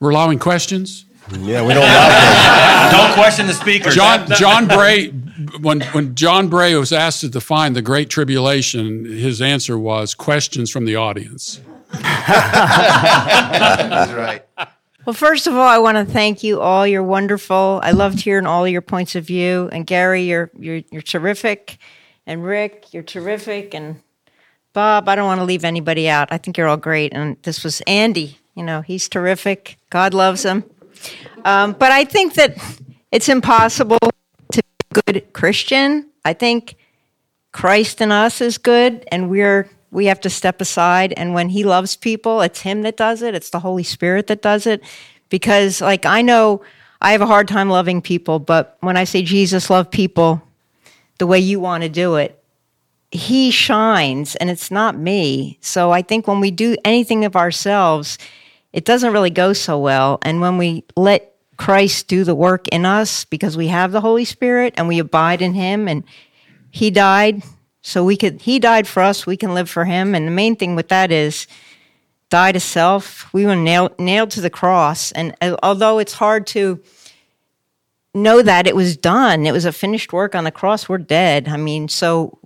we're 0.01 0.10
allowing 0.10 0.39
questions. 0.39 1.05
Yeah, 1.33 1.65
we 1.67 1.75
don't 1.75 1.85
Don't 2.93 3.13
question 3.15 3.47
the 3.47 3.55
speaker. 3.55 3.91
John 3.91 4.27
John 4.37 4.67
Bray 4.67 5.13
when 5.61 5.81
when 5.81 6.15
John 6.15 6.49
Bray 6.49 6.75
was 6.75 6.93
asked 6.93 7.21
to 7.21 7.29
define 7.29 7.75
the 7.75 7.83
Great 7.83 8.11
Tribulation, 8.11 9.05
his 9.05 9.41
answer 9.43 9.79
was 9.79 10.15
questions 10.15 10.71
from 10.71 10.85
the 10.85 10.97
audience. 10.97 11.61
That's 11.91 12.07
right. 14.13 14.43
Well, 15.07 15.15
first 15.15 15.47
of 15.47 15.55
all, 15.55 15.67
I 15.67 15.79
want 15.79 15.97
to 15.97 16.05
thank 16.05 16.43
you 16.43 16.61
all. 16.61 16.87
You're 16.87 17.03
wonderful. 17.03 17.81
I 17.83 17.93
loved 17.93 18.21
hearing 18.21 18.47
all 18.47 18.69
your 18.69 18.83
points 18.83 19.15
of 19.15 19.25
view. 19.25 19.69
And 19.73 19.87
Gary, 19.87 20.25
you're 20.25 20.51
you're 20.59 20.83
you're 20.91 21.03
terrific. 21.03 21.79
And 22.27 22.45
Rick, 22.45 22.93
you're 22.93 23.03
terrific. 23.03 23.75
And 23.75 24.03
Bob, 24.75 25.09
I 25.09 25.15
don't 25.15 25.27
want 25.27 25.41
to 25.41 25.47
leave 25.47 25.65
anybody 25.65 26.09
out. 26.09 26.29
I 26.31 26.39
think 26.39 26.59
you're 26.59 26.69
all 26.69 26.77
great. 26.77 27.13
And 27.15 27.37
this 27.43 27.65
was 27.65 27.81
Andy. 27.87 28.39
You 28.55 28.65
know, 28.65 28.83
he's 28.83 29.09
terrific. 29.09 29.79
God 29.89 30.13
loves 30.13 30.45
him. 30.45 30.65
Um, 31.45 31.73
but 31.73 31.93
I 31.93 32.05
think 32.05 32.35
that 32.35 32.57
it's 33.12 33.29
impossible 33.29 33.99
to 34.53 34.62
be 34.62 34.99
a 34.99 35.03
good 35.03 35.33
Christian. 35.33 36.11
I 36.25 36.33
think 36.33 36.77
Christ 37.53 38.01
in 38.01 38.12
us 38.12 38.41
is 38.41 38.59
good, 38.59 39.07
and 39.11 39.31
we're 39.31 39.69
we 39.91 40.07
have 40.07 40.20
to 40.20 40.31
step 40.31 40.61
aside. 40.61 41.15
And 41.16 41.35
when 41.35 41.49
He 41.49 41.65
loves 41.65 41.97
people, 41.97 42.41
it's 42.43 42.61
Him 42.61 42.83
that 42.83 42.97
does 42.97 43.23
it, 43.23 43.35
it's 43.35 43.51
the 43.51 43.61
Holy 43.61 43.83
Spirit 43.83 44.27
that 44.27 44.43
does 44.43 44.66
it. 44.66 44.83
Because, 45.29 45.81
like, 45.81 46.07
I 46.07 46.23
know 46.23 46.62
I 47.01 47.12
have 47.12 47.20
a 47.20 47.27
hard 47.27 47.49
time 47.49 47.70
loving 47.70 48.03
people, 48.03 48.39
but 48.39 48.77
when 48.81 48.97
I 48.97 49.05
say 49.05 49.23
Jesus 49.23 49.70
love 49.70 49.91
people 49.91 50.43
the 51.19 51.27
way 51.27 51.39
you 51.39 51.61
want 51.61 51.83
to 51.83 51.89
do 51.89 52.16
it, 52.16 52.43
He 53.11 53.51
shines 53.51 54.37
and 54.37 54.51
it's 54.51 54.70
not 54.70 54.97
me. 54.97 55.59
So 55.61 55.91
I 55.91 56.03
think 56.03 56.27
when 56.27 56.41
we 56.41 56.51
do 56.51 56.77
anything 56.85 57.25
of 57.25 57.37
ourselves, 57.37 58.19
it 58.79 58.85
doesn't 58.85 59.13
really 59.13 59.31
go 59.31 59.53
so 59.53 59.77
well. 59.77 60.21
And 60.23 60.41
when 60.41 60.57
we 60.57 60.85
let 60.97 61.35
Christ 61.57 62.07
do 62.07 62.23
the 62.23 62.35
work 62.37 62.69
in 62.69 62.87
us 62.87 63.25
because 63.25 63.57
we 63.57 63.67
have 63.67 63.91
the 63.91 64.01
Holy 64.01 64.25
Spirit 64.25 64.75
and 64.77 64.87
we 64.87 65.01
abide 65.01 65.43
in 65.43 65.55
Him 65.55 65.89
and 65.89 66.05
He 66.71 66.93
died 66.93 67.43
so 67.83 68.05
we 68.05 68.17
could, 68.17 68.41
He 68.43 68.61
died 68.61 68.87
for 68.87 69.03
us, 69.03 69.27
we 69.27 69.37
can 69.37 69.53
live 69.53 69.69
for 69.69 69.85
Him. 69.85 70.15
And 70.15 70.29
the 70.29 70.31
main 70.31 70.55
thing 70.55 70.77
with 70.77 70.91
that 70.91 71.11
is, 71.11 71.49
die 72.31 72.53
to 72.53 72.61
self. 72.61 73.33
We 73.35 73.47
were 73.47 73.57
nailed, 73.57 73.99
nailed 73.99 74.31
to 74.33 74.41
the 74.41 74.51
cross. 74.51 75.11
And 75.11 75.35
uh, 75.41 75.57
although 75.61 75.99
it's 75.99 76.13
hard 76.13 76.47
to 76.49 76.81
know 78.14 78.43
that 78.43 78.66
it 78.66 78.74
was 78.74 78.97
done, 78.97 79.47
it 79.47 79.52
was 79.52 79.64
a 79.64 79.72
finished 79.72 80.12
work 80.12 80.35
on 80.35 80.44
the 80.44 80.51
cross, 80.51 80.89
we're 80.89 80.98
dead. 80.98 81.48
I 81.48 81.56
mean, 81.56 81.89
so 81.89 82.39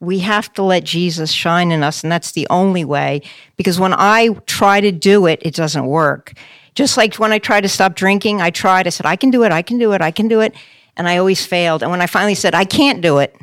we 0.00 0.20
have 0.20 0.52
to 0.54 0.62
let 0.62 0.84
Jesus 0.84 1.30
shine 1.30 1.70
in 1.70 1.82
us. 1.82 2.02
And 2.02 2.10
that's 2.10 2.32
the 2.32 2.46
only 2.50 2.84
way. 2.84 3.22
Because 3.56 3.78
when 3.78 3.94
I 3.94 4.30
try 4.46 4.80
to 4.80 4.90
do 4.90 5.26
it, 5.26 5.40
it 5.42 5.54
doesn't 5.54 5.86
work. 5.86 6.32
Just 6.74 6.96
like 6.96 7.16
when 7.16 7.32
I 7.32 7.38
tried 7.38 7.62
to 7.62 7.68
stop 7.68 7.94
drinking, 7.94 8.40
I 8.40 8.50
tried, 8.50 8.86
I 8.86 8.90
said, 8.90 9.06
I 9.06 9.16
can 9.16 9.30
do 9.30 9.44
it, 9.44 9.52
I 9.52 9.62
can 9.62 9.78
do 9.78 9.92
it, 9.92 10.00
I 10.00 10.10
can 10.10 10.28
do 10.28 10.40
it. 10.40 10.54
And 10.96 11.08
I 11.08 11.18
always 11.18 11.44
failed. 11.44 11.82
And 11.82 11.90
when 11.90 12.00
I 12.00 12.06
finally 12.06 12.34
said, 12.34 12.54
I 12.54 12.64
can't 12.64 13.00
do 13.00 13.18
it, 13.18 13.36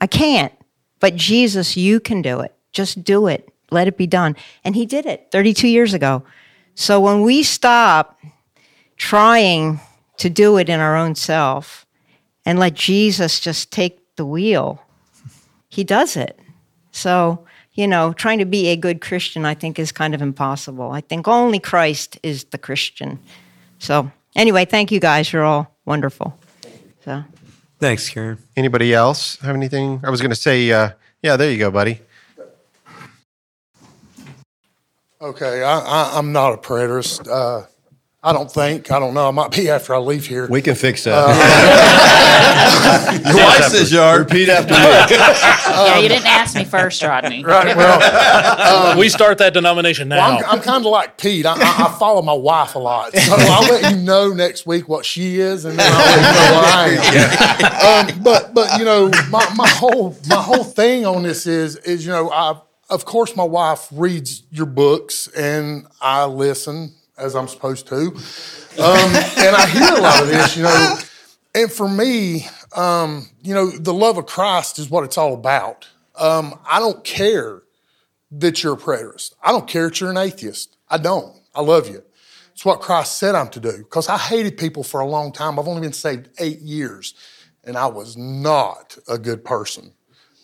I 0.00 0.06
can't. 0.06 0.52
But 1.00 1.16
Jesus, 1.16 1.76
you 1.76 1.98
can 2.00 2.22
do 2.22 2.40
it. 2.40 2.54
Just 2.72 3.04
do 3.04 3.26
it 3.26 3.52
let 3.72 3.88
it 3.88 3.96
be 3.96 4.06
done. 4.06 4.36
And 4.64 4.76
he 4.76 4.86
did 4.86 5.06
it 5.06 5.28
32 5.32 5.66
years 5.66 5.94
ago. 5.94 6.22
So 6.74 7.00
when 7.00 7.22
we 7.22 7.42
stop 7.42 8.20
trying 8.96 9.80
to 10.18 10.30
do 10.30 10.56
it 10.58 10.68
in 10.68 10.80
our 10.80 10.96
own 10.96 11.14
self 11.14 11.86
and 12.44 12.58
let 12.58 12.74
Jesus 12.74 13.40
just 13.40 13.70
take 13.70 13.98
the 14.16 14.26
wheel, 14.26 14.82
he 15.68 15.84
does 15.84 16.16
it. 16.16 16.38
So, 16.90 17.44
you 17.72 17.86
know, 17.86 18.12
trying 18.12 18.38
to 18.38 18.44
be 18.44 18.68
a 18.68 18.76
good 18.76 19.00
Christian, 19.00 19.44
I 19.44 19.54
think, 19.54 19.78
is 19.78 19.92
kind 19.92 20.14
of 20.14 20.20
impossible. 20.20 20.90
I 20.90 21.00
think 21.00 21.26
only 21.26 21.58
Christ 21.58 22.18
is 22.22 22.44
the 22.44 22.58
Christian. 22.58 23.18
So, 23.78 24.10
anyway, 24.36 24.64
thank 24.64 24.92
you 24.92 25.00
guys. 25.00 25.32
You're 25.32 25.44
all 25.44 25.74
wonderful. 25.86 26.38
So, 27.04 27.24
Thanks, 27.82 28.08
Karen. 28.08 28.38
Anybody 28.56 28.94
else 28.94 29.40
have 29.40 29.56
anything? 29.56 30.00
I 30.04 30.10
was 30.10 30.20
going 30.20 30.30
to 30.30 30.36
say, 30.36 30.70
uh, 30.70 30.90
yeah, 31.20 31.36
there 31.36 31.50
you 31.50 31.58
go, 31.58 31.68
buddy. 31.68 32.00
Okay, 35.20 35.64
I, 35.64 35.78
I, 35.78 36.18
I'm 36.18 36.32
not 36.32 36.52
a 36.52 36.56
preterist. 36.58 37.28
Uh, 37.28 37.66
I 38.24 38.32
don't 38.32 38.48
think. 38.50 38.92
I 38.92 39.00
don't 39.00 39.14
know. 39.14 39.26
I 39.26 39.30
might 39.32 39.50
be 39.50 39.68
after 39.68 39.92
I 39.96 39.98
leave 39.98 40.26
here. 40.26 40.46
We 40.46 40.62
can 40.62 40.76
fix 40.76 41.04
Uh, 41.08 41.26
that. 41.26 43.20
Your 43.26 43.34
wife 43.36 43.64
says 43.64 43.90
you 43.90 43.98
are. 43.98 44.20
Repeat 44.20 44.48
after 44.48 44.72
me. 44.74 44.78
yeah, 44.78 45.98
you 45.98 46.08
didn't 46.08 46.28
ask 46.28 46.54
me 46.54 46.64
first, 46.64 47.02
Rodney. 47.02 47.42
Right. 47.52 47.76
Well, 47.76 48.92
um, 48.92 48.98
we 48.98 49.08
start 49.08 49.38
that 49.38 49.52
denomination 49.54 50.08
now. 50.08 50.16
Well, 50.18 50.38
I'm, 50.38 50.58
I'm 50.58 50.60
kind 50.60 50.86
of 50.86 50.90
like 50.92 51.18
Pete. 51.18 51.44
I, 51.46 51.54
I, 51.54 51.86
I 51.88 51.96
follow 51.98 52.22
my 52.22 52.32
wife 52.32 52.76
a 52.76 52.78
lot, 52.78 53.12
so 53.16 53.34
I'll 53.36 53.62
let 53.68 53.90
you 53.92 53.98
know 54.00 54.28
next 54.32 54.66
week 54.66 54.88
what 54.88 55.04
she 55.04 55.40
is, 55.40 55.64
and 55.64 55.76
then 55.78 55.90
I'll 55.92 56.06
let 56.06 56.16
you 56.16 56.22
know 56.22 56.54
what 56.54 56.64
I 56.74 58.06
am. 58.06 58.16
Um, 58.16 58.22
but 58.22 58.54
but 58.54 58.78
you 58.78 58.84
know, 58.84 59.10
my, 59.30 59.52
my 59.56 59.68
whole 59.68 60.16
my 60.28 60.36
whole 60.36 60.62
thing 60.64 61.04
on 61.04 61.24
this 61.24 61.46
is 61.46 61.74
is 61.76 62.06
you 62.06 62.12
know, 62.12 62.30
I 62.30 62.60
of 62.88 63.04
course 63.04 63.34
my 63.34 63.44
wife 63.44 63.88
reads 63.90 64.44
your 64.52 64.66
books, 64.66 65.26
and 65.28 65.86
I 66.00 66.24
listen 66.26 66.94
as 67.18 67.36
I'm 67.36 67.48
supposed 67.48 67.86
to, 67.88 67.96
um, 67.96 69.10
and 69.38 69.54
I 69.54 69.66
hear 69.66 69.98
a 69.98 70.00
lot 70.00 70.22
of 70.22 70.28
this, 70.28 70.56
you 70.56 70.62
know. 70.62 70.98
And 71.54 71.70
for 71.70 71.88
me, 71.88 72.46
um, 72.74 73.28
you 73.42 73.54
know, 73.54 73.70
the 73.70 73.92
love 73.92 74.16
of 74.16 74.26
Christ 74.26 74.78
is 74.78 74.88
what 74.88 75.04
it's 75.04 75.18
all 75.18 75.34
about. 75.34 75.88
Um, 76.16 76.58
I 76.68 76.78
don't 76.78 77.04
care 77.04 77.62
that 78.30 78.62
you're 78.62 78.74
a 78.74 78.78
preterist. 78.78 79.34
I 79.42 79.52
don't 79.52 79.68
care 79.68 79.88
that 79.88 80.00
you're 80.00 80.10
an 80.10 80.16
atheist. 80.16 80.76
I 80.88 80.98
don't. 80.98 81.36
I 81.54 81.60
love 81.60 81.88
you. 81.88 82.02
It's 82.52 82.64
what 82.64 82.80
Christ 82.80 83.18
said 83.18 83.34
I'm 83.34 83.48
to 83.50 83.60
do 83.60 83.78
because 83.78 84.08
I 84.08 84.16
hated 84.16 84.56
people 84.56 84.82
for 84.82 85.00
a 85.00 85.06
long 85.06 85.32
time. 85.32 85.58
I've 85.58 85.68
only 85.68 85.82
been 85.82 85.92
saved 85.92 86.28
eight 86.38 86.60
years, 86.60 87.14
and 87.64 87.76
I 87.76 87.86
was 87.86 88.16
not 88.16 88.96
a 89.08 89.18
good 89.18 89.44
person. 89.44 89.92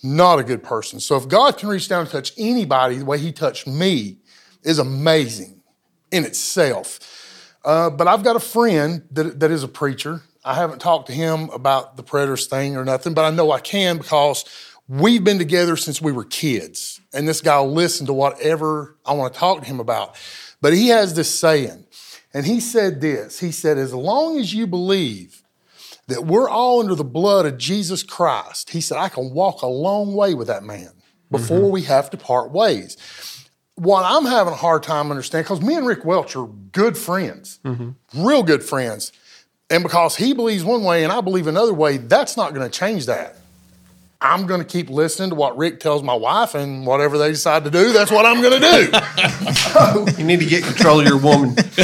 Not 0.03 0.39
a 0.39 0.45
good 0.45 0.63
person. 0.63 1.01
So 1.01 1.17
if 1.17 1.29
God 1.29 1.59
can 1.59 1.69
reach 1.69 1.89
down 1.89 2.03
and 2.03 2.11
touch 2.11 2.33
anybody 2.39 2.99
the 2.99 3.05
way 3.05 3.19
He 3.19 3.33
touched 3.33 3.67
me, 3.67 4.19
is 4.63 4.79
amazing 4.79 5.58
in 6.11 6.25
itself. 6.25 7.01
Uh, 7.65 7.91
but 7.91 8.09
I've 8.09 8.23
got 8.23 8.37
a 8.37 8.41
friend 8.41 9.03
that, 9.13 9.41
that 9.41 9.51
is 9.51 9.63
a 9.63 9.69
preacher. 9.69 10.23
I 10.45 10.55
haven't 10.55 10.81
talked 10.81 11.09
to 11.09 11.13
him 11.13 11.51
about 11.51 11.97
the 11.97 12.03
predators 12.03 12.47
thing 12.47 12.77
or 12.77 12.85
nothing, 12.85 13.15
but 13.15 13.25
I 13.25 13.31
know 13.31 13.51
I 13.51 13.61
can 13.61 13.99
because 13.99 14.45
we've 14.89 15.23
been 15.23 15.39
together 15.39 15.77
since 15.77 16.01
we 16.01 16.13
were 16.13 16.25
kids. 16.25 17.01
And 17.13 17.27
this 17.27 17.41
guy 17.41 17.61
will 17.61 17.73
listen 17.73 18.07
to 18.07 18.13
whatever 18.13 18.97
I 19.05 19.13
want 19.13 19.35
to 19.35 19.39
talk 19.39 19.61
to 19.61 19.67
him 19.67 19.81
about. 19.81 20.17
But 20.61 20.73
he 20.73 20.89
has 20.89 21.15
this 21.15 21.33
saying, 21.37 21.85
and 22.33 22.47
he 22.47 22.61
said 22.61 23.01
this 23.01 23.41
He 23.41 23.53
said, 23.53 23.79
As 23.79 23.95
long 23.95 24.39
as 24.39 24.55
you 24.55 24.67
believe 24.67 25.43
that 26.07 26.25
we're 26.25 26.49
all 26.49 26.81
under 26.81 26.95
the 26.95 27.05
blood 27.05 27.47
of 27.47 27.59
Jesus 27.59 28.03
Christ, 28.03 28.71
he 28.71 28.81
said, 28.81 28.99
I 28.99 29.09
can 29.09 29.31
walk 29.31 29.63
a 29.63 29.67
long 29.67 30.15
way 30.15 30.35
with 30.35 30.47
that 30.49 30.65
man 30.65 30.93
before 31.31 31.59
mm-hmm. 31.59 31.71
we 31.71 31.83
have 31.83 32.09
to 32.11 32.17
part 32.17 32.51
ways 32.51 32.97
what 33.79 34.05
I'm 34.05 34.25
having 34.25 34.53
a 34.53 34.57
hard 34.57 34.83
time 34.83 35.11
understanding, 35.11 35.45
because 35.45 35.63
me 35.63 35.77
and 35.77 35.87
Rick 35.87 36.05
Welch 36.05 36.35
are 36.35 36.47
good 36.73 36.99
friends, 36.99 37.61
mm-hmm. 37.65 38.27
real 38.27 38.43
good 38.43 38.63
friends. 38.63 39.13
And 39.71 39.83
because 39.83 40.17
he 40.17 40.33
believes 40.33 40.65
one 40.65 40.83
way 40.83 41.05
and 41.05 41.13
I 41.13 41.21
believe 41.21 41.47
another 41.47 41.75
way, 41.75 41.99
that's 41.99 42.37
not 42.37 42.55
going 42.55 42.69
to 42.69 42.79
change 42.79 43.07
that. 43.07 43.37
I'm 44.21 44.47
going 44.47 44.61
to 44.61 44.67
keep 44.67 44.91
listening 44.91 45.31
to 45.31 45.37
what 45.37 45.57
Rick 45.57 45.79
tells 45.79 46.03
my 46.03 46.15
wife, 46.15 46.57
and 46.57 46.85
whatever 46.85 47.19
they 47.19 47.31
decide 47.31 47.63
to 47.65 47.71
do, 47.71 47.93
that's 47.93 48.11
what 48.11 48.27
I'm 48.27 48.43
going 48.43 48.61
to 48.61 48.69
do. 48.69 49.53
so, 49.53 50.07
you 50.19 50.25
need 50.25 50.41
to 50.41 50.47
get 50.47 50.65
control 50.65 50.99
of 50.99 51.07
your 51.07 51.19
woman. 51.19 51.55
but, 51.55 51.67
but 51.77 51.79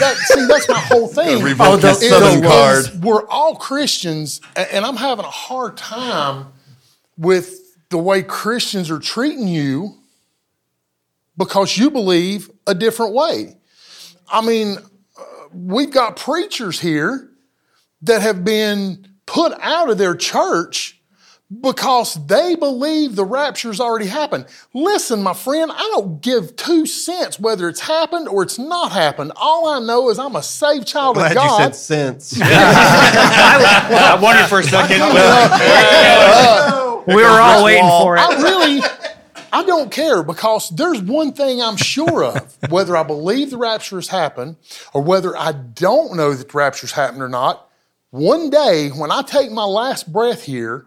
that, 0.00 0.14
see, 0.16 0.46
that's 0.46 0.66
my 0.66 0.78
whole 0.78 1.08
thing. 1.08 1.42
Oh, 1.60 1.76
the 1.76 1.92
Southern 1.92 2.42
card. 2.42 3.04
We're 3.04 3.28
all 3.28 3.56
Christians, 3.56 4.40
and 4.56 4.86
I'm 4.86 4.96
having 4.96 5.26
a 5.26 5.30
hard 5.30 5.76
time 5.76 6.46
with 7.18 7.63
the 7.94 7.98
way 7.98 8.24
Christians 8.24 8.90
are 8.90 8.98
treating 8.98 9.46
you 9.46 9.94
because 11.36 11.78
you 11.78 11.92
believe 11.92 12.50
a 12.66 12.74
different 12.74 13.14
way. 13.14 13.56
I 14.28 14.44
mean, 14.44 14.78
uh, 15.16 15.22
we've 15.52 15.92
got 15.92 16.16
preachers 16.16 16.80
here 16.80 17.30
that 18.02 18.20
have 18.20 18.44
been 18.44 19.06
put 19.26 19.52
out 19.60 19.90
of 19.90 19.98
their 19.98 20.16
church 20.16 21.00
because 21.60 22.14
they 22.26 22.56
believe 22.56 23.14
the 23.14 23.24
rapture's 23.24 23.78
already 23.78 24.06
happened. 24.06 24.46
Listen, 24.72 25.22
my 25.22 25.32
friend, 25.32 25.70
I 25.72 25.88
don't 25.94 26.20
give 26.20 26.56
two 26.56 26.86
cents 26.86 27.38
whether 27.38 27.68
it's 27.68 27.78
happened 27.78 28.26
or 28.26 28.42
it's 28.42 28.58
not 28.58 28.90
happened. 28.90 29.30
All 29.36 29.68
I 29.68 29.78
know 29.78 30.10
is 30.10 30.18
I'm 30.18 30.34
a 30.34 30.42
saved 30.42 30.88
child 30.88 31.14
Glad 31.14 31.30
of 31.30 31.36
God. 31.36 31.58
you 31.58 31.64
said 31.64 31.76
sense. 31.76 32.34
I 32.42 34.18
wondered 34.20 34.48
for 34.48 34.58
a 34.58 34.64
second. 34.64 35.00
we 37.06 37.16
were 37.16 37.24
all 37.24 37.64
waiting 37.64 37.88
for 37.88 38.16
it. 38.16 38.20
I 38.20 38.42
really, 38.42 38.82
I 39.52 39.64
don't 39.64 39.90
care 39.90 40.22
because 40.22 40.70
there's 40.70 41.00
one 41.00 41.32
thing 41.32 41.62
I'm 41.62 41.76
sure 41.76 42.24
of 42.24 42.56
whether 42.70 42.96
I 42.96 43.02
believe 43.02 43.50
the 43.50 43.58
rapture 43.58 43.96
has 43.96 44.08
happened 44.08 44.56
or 44.92 45.02
whether 45.02 45.36
I 45.36 45.52
don't 45.52 46.16
know 46.16 46.34
that 46.34 46.48
the 46.48 46.58
rapture's 46.58 46.92
happened 46.92 47.22
or 47.22 47.28
not. 47.28 47.68
One 48.10 48.50
day, 48.50 48.90
when 48.90 49.10
I 49.10 49.22
take 49.22 49.50
my 49.50 49.64
last 49.64 50.12
breath 50.12 50.44
here, 50.44 50.86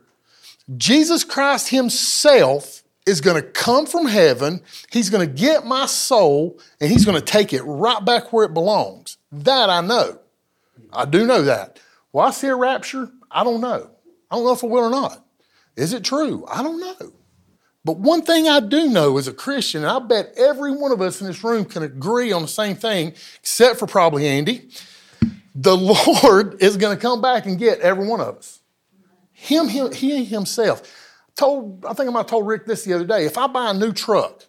Jesus 0.75 1.23
Christ 1.23 1.69
Himself 1.69 2.83
is 3.05 3.21
going 3.21 3.41
to 3.41 3.47
come 3.47 3.85
from 3.85 4.05
heaven. 4.05 4.61
He's 4.91 5.09
going 5.09 5.27
to 5.27 5.33
get 5.33 5.65
my 5.65 5.85
soul 5.85 6.59
and 6.79 6.91
He's 6.91 7.05
going 7.05 7.17
to 7.17 7.25
take 7.25 7.53
it 7.53 7.63
right 7.63 8.03
back 8.03 8.31
where 8.33 8.45
it 8.45 8.53
belongs. 8.53 9.17
That 9.31 9.69
I 9.69 9.81
know. 9.81 10.19
I 10.91 11.05
do 11.05 11.25
know 11.25 11.41
that. 11.43 11.79
Will 12.11 12.21
I 12.21 12.31
see 12.31 12.47
a 12.47 12.55
rapture? 12.55 13.11
I 13.29 13.43
don't 13.43 13.61
know. 13.61 13.89
I 14.31 14.35
don't 14.35 14.45
know 14.45 14.53
if 14.53 14.63
I 14.63 14.67
will 14.67 14.83
or 14.85 14.89
not. 14.89 15.25
Is 15.77 15.93
it 15.93 16.03
true? 16.03 16.43
I 16.51 16.63
don't 16.63 16.79
know. 16.81 17.13
But 17.85 17.99
one 17.99 18.23
thing 18.23 18.49
I 18.49 18.59
do 18.59 18.89
know 18.89 19.17
as 19.17 19.29
a 19.29 19.33
Christian, 19.33 19.83
and 19.83 19.89
I 19.89 19.99
bet 19.99 20.33
every 20.35 20.71
one 20.71 20.91
of 20.91 21.01
us 21.01 21.21
in 21.21 21.27
this 21.27 21.41
room 21.41 21.63
can 21.63 21.83
agree 21.83 22.33
on 22.33 22.41
the 22.41 22.47
same 22.49 22.75
thing, 22.75 23.13
except 23.39 23.79
for 23.79 23.87
probably 23.87 24.27
Andy, 24.27 24.69
the 25.55 25.77
Lord 26.23 26.61
is 26.61 26.75
going 26.75 26.97
to 26.97 27.01
come 27.01 27.21
back 27.21 27.45
and 27.45 27.57
get 27.57 27.79
every 27.79 28.05
one 28.05 28.19
of 28.19 28.35
us. 28.35 28.59
Him, 29.31 29.69
him 29.69 29.93
he 29.93 30.25
himself. 30.25 30.81
Told, 31.35 31.85
I 31.85 31.93
think 31.93 32.09
I 32.09 32.11
might 32.11 32.21
have 32.21 32.27
told 32.27 32.47
Rick 32.47 32.65
this 32.65 32.83
the 32.83 32.93
other 32.93 33.05
day. 33.05 33.25
If 33.25 33.37
I 33.37 33.45
buy 33.45 33.69
a 33.69 33.73
new 33.73 33.93
truck, 33.93 34.43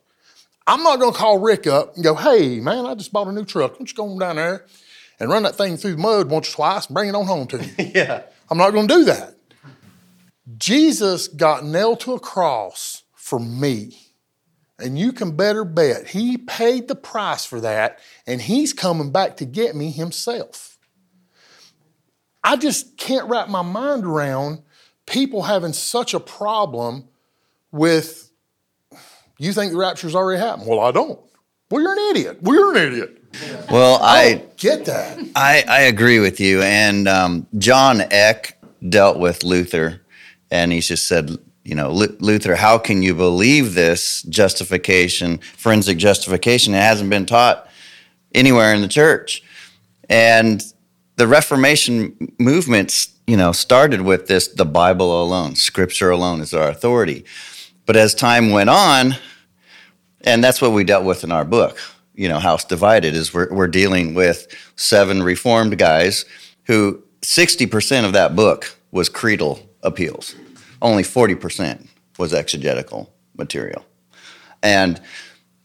I'm 0.66 0.82
not 0.82 0.98
going 0.98 1.12
to 1.12 1.18
call 1.18 1.38
Rick 1.38 1.66
up 1.66 1.94
and 1.94 2.02
go, 2.02 2.14
hey, 2.14 2.58
man, 2.60 2.86
I 2.86 2.94
just 2.94 3.12
bought 3.12 3.28
a 3.28 3.32
new 3.32 3.44
truck. 3.44 3.72
Why 3.72 3.78
don't 3.78 3.90
you 3.90 3.94
go 3.94 4.10
on 4.10 4.18
down 4.18 4.36
there 4.36 4.64
and 5.20 5.30
run 5.30 5.42
that 5.44 5.54
thing 5.54 5.76
through 5.76 5.92
the 5.92 5.98
mud 5.98 6.28
once 6.30 6.50
or 6.50 6.56
twice 6.56 6.86
and 6.86 6.94
bring 6.94 7.10
it 7.10 7.14
on 7.14 7.26
home 7.26 7.46
to 7.48 7.58
me? 7.58 7.70
yeah. 7.94 8.22
I'm 8.50 8.58
not 8.58 8.70
going 8.70 8.88
to 8.88 8.94
do 8.94 9.04
that. 9.04 9.37
Jesus 10.56 11.28
got 11.28 11.64
nailed 11.64 12.00
to 12.00 12.14
a 12.14 12.20
cross 12.20 13.02
for 13.14 13.38
me. 13.38 13.98
And 14.80 14.96
you 14.98 15.12
can 15.12 15.36
better 15.36 15.64
bet 15.64 16.08
he 16.08 16.38
paid 16.38 16.86
the 16.86 16.94
price 16.94 17.44
for 17.44 17.60
that, 17.60 17.98
and 18.28 18.40
he's 18.40 18.72
coming 18.72 19.10
back 19.10 19.36
to 19.38 19.44
get 19.44 19.74
me 19.74 19.90
himself. 19.90 20.78
I 22.44 22.56
just 22.56 22.96
can't 22.96 23.28
wrap 23.28 23.48
my 23.48 23.62
mind 23.62 24.04
around 24.04 24.62
people 25.04 25.42
having 25.42 25.72
such 25.72 26.14
a 26.14 26.20
problem 26.20 27.08
with 27.72 28.30
you 29.38 29.52
think 29.52 29.72
the 29.72 29.78
rapture's 29.78 30.14
already 30.14 30.40
happened. 30.40 30.68
Well, 30.68 30.80
I 30.80 30.90
don't. 30.90 31.18
Well, 31.70 31.82
you're 31.82 31.92
an 31.92 32.16
idiot. 32.16 32.38
Well, 32.42 32.54
you're 32.54 32.76
an 32.76 32.92
idiot. 32.92 33.14
Well, 33.70 33.98
I 34.02 34.44
Get 34.56 34.86
that. 34.86 35.18
I, 35.36 35.64
I 35.68 35.80
agree 35.82 36.18
with 36.18 36.40
you. 36.40 36.62
And 36.62 37.06
um, 37.06 37.46
John 37.58 38.00
Eck 38.10 38.58
dealt 38.88 39.18
with 39.18 39.44
Luther, 39.44 40.00
and 40.50 40.72
he 40.72 40.80
just 40.80 41.06
said, 41.06 41.38
you 41.64 41.74
know, 41.74 41.90
Lu- 41.90 42.16
Luther, 42.20 42.56
how 42.56 42.78
can 42.78 43.02
you 43.02 43.14
believe 43.14 43.74
this 43.74 44.22
justification, 44.22 45.38
forensic 45.38 45.98
justification? 45.98 46.74
It 46.74 46.78
hasn't 46.78 47.10
been 47.10 47.26
taught 47.26 47.68
anywhere 48.34 48.72
in 48.72 48.80
the 48.80 48.88
church. 48.88 49.42
And 50.08 50.62
the 51.16 51.26
Reformation 51.26 52.32
movements, 52.38 53.10
you 53.26 53.36
know, 53.36 53.52
started 53.52 54.00
with 54.00 54.28
this 54.28 54.48
the 54.48 54.64
Bible 54.64 55.22
alone, 55.22 55.56
Scripture 55.56 56.10
alone 56.10 56.40
is 56.40 56.54
our 56.54 56.68
authority. 56.68 57.24
But 57.84 57.96
as 57.96 58.14
time 58.14 58.50
went 58.50 58.70
on, 58.70 59.16
and 60.22 60.42
that's 60.42 60.62
what 60.62 60.72
we 60.72 60.84
dealt 60.84 61.04
with 61.04 61.24
in 61.24 61.32
our 61.32 61.44
book, 61.44 61.78
you 62.14 62.28
know, 62.28 62.38
House 62.38 62.64
Divided, 62.64 63.14
is 63.14 63.34
we're, 63.34 63.52
we're 63.52 63.68
dealing 63.68 64.14
with 64.14 64.48
seven 64.76 65.22
Reformed 65.22 65.78
guys 65.78 66.24
who 66.64 67.02
60% 67.22 68.04
of 68.04 68.12
that 68.12 68.36
book 68.36 68.76
was 68.90 69.08
creedal 69.08 69.67
appeals. 69.88 70.36
Only 70.80 71.02
40% 71.02 71.88
was 72.18 72.32
exegetical 72.32 73.12
material. 73.36 73.84
And 74.62 75.00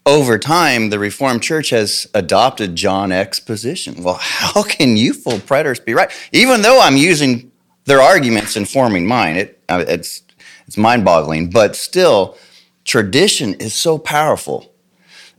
over 0.06 0.38
time, 0.38 0.90
the 0.90 0.98
Reformed 0.98 1.42
Church 1.42 1.70
has 1.70 2.06
adopted 2.14 2.76
John 2.76 3.10
Eck's 3.10 3.40
position. 3.40 4.02
Well, 4.02 4.14
how 4.20 4.62
can 4.62 4.96
you 4.96 5.12
full 5.12 5.38
preterists 5.38 5.84
be 5.84 5.94
right? 5.94 6.10
Even 6.32 6.62
though 6.62 6.80
I'm 6.80 6.96
using 6.96 7.50
their 7.84 8.00
arguments 8.00 8.56
in 8.56 8.64
forming 8.64 9.06
mine, 9.06 9.36
it, 9.36 9.62
it's, 9.68 10.22
it's 10.66 10.76
mind 10.76 11.04
boggling, 11.04 11.50
but 11.50 11.76
still, 11.76 12.36
tradition 12.84 13.54
is 13.54 13.74
so 13.74 13.98
powerful. 13.98 14.72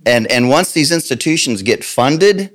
And, 0.06 0.30
and 0.32 0.50
once 0.50 0.72
these 0.72 0.92
institutions 0.92 1.64
get 1.64 1.84
funded 1.84 2.52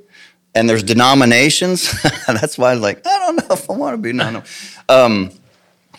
and 0.55 0.69
there's 0.69 0.83
denominations, 0.85 1.91
that's 2.27 2.57
why 2.57 2.73
I'm 2.73 2.81
like, 2.81 3.05
I 3.07 3.19
don't 3.19 3.37
know 3.37 3.55
if 3.55 3.69
I 3.69 3.73
want 3.73 3.95
to 3.95 3.99
be, 3.99 4.13
no, 4.13 4.31
no. 4.31 4.43
Um, 4.89 5.33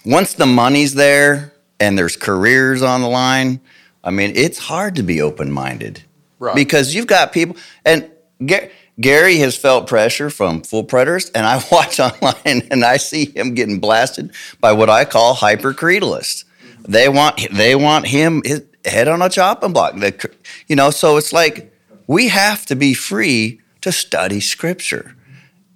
once 0.06 0.34
the 0.34 0.46
money's 0.46 0.94
there 0.94 1.54
and 1.80 1.98
there's 1.98 2.16
careers 2.16 2.82
on 2.82 3.02
the 3.02 3.10
line, 3.10 3.60
I 4.04 4.12
mean, 4.12 4.34
it's 4.36 4.58
hard 4.58 4.96
to 4.96 5.04
be 5.04 5.22
open 5.22 5.52
minded. 5.52 6.04
Right. 6.40 6.56
Because 6.56 6.96
you've 6.96 7.08
got 7.08 7.34
people, 7.34 7.56
and 7.86 8.10
Ga- 8.44 8.72
Gary 9.00 9.38
has 9.38 9.56
felt 9.56 9.88
pressure 9.88 10.30
from 10.30 10.62
full 10.62 10.84
preterists, 10.84 11.32
and 11.36 11.46
I 11.46 11.64
watch 11.72 12.00
online 12.00 12.68
and 12.72 12.84
I 12.84 12.98
see 12.98 13.26
him 13.26 13.54
getting 13.54 13.80
blasted 13.80 14.32
by 14.60 14.72
what 14.72 14.90
I 14.90 15.06
call 15.06 15.36
hypercredalists. 15.36 16.46
They 16.88 17.10
want 17.10 17.48
they 17.52 17.76
want 17.76 18.08
him 18.08 18.42
his 18.44 18.64
head 18.86 19.08
on 19.08 19.22
a 19.22 19.30
chopping 19.30 19.74
block. 19.74 19.96
The, 19.96 20.32
you 20.68 20.76
know, 20.76 20.90
so 20.90 21.18
it's 21.18 21.32
like 21.32 21.72
we 22.08 22.30
have 22.30 22.66
to 22.68 22.76
be 22.76 22.96
free 22.96 23.62
to 23.82 23.92
study 23.92 24.40
Scripture, 24.40 25.16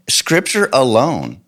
Scripture 0.10 0.70
alone, 0.74 1.42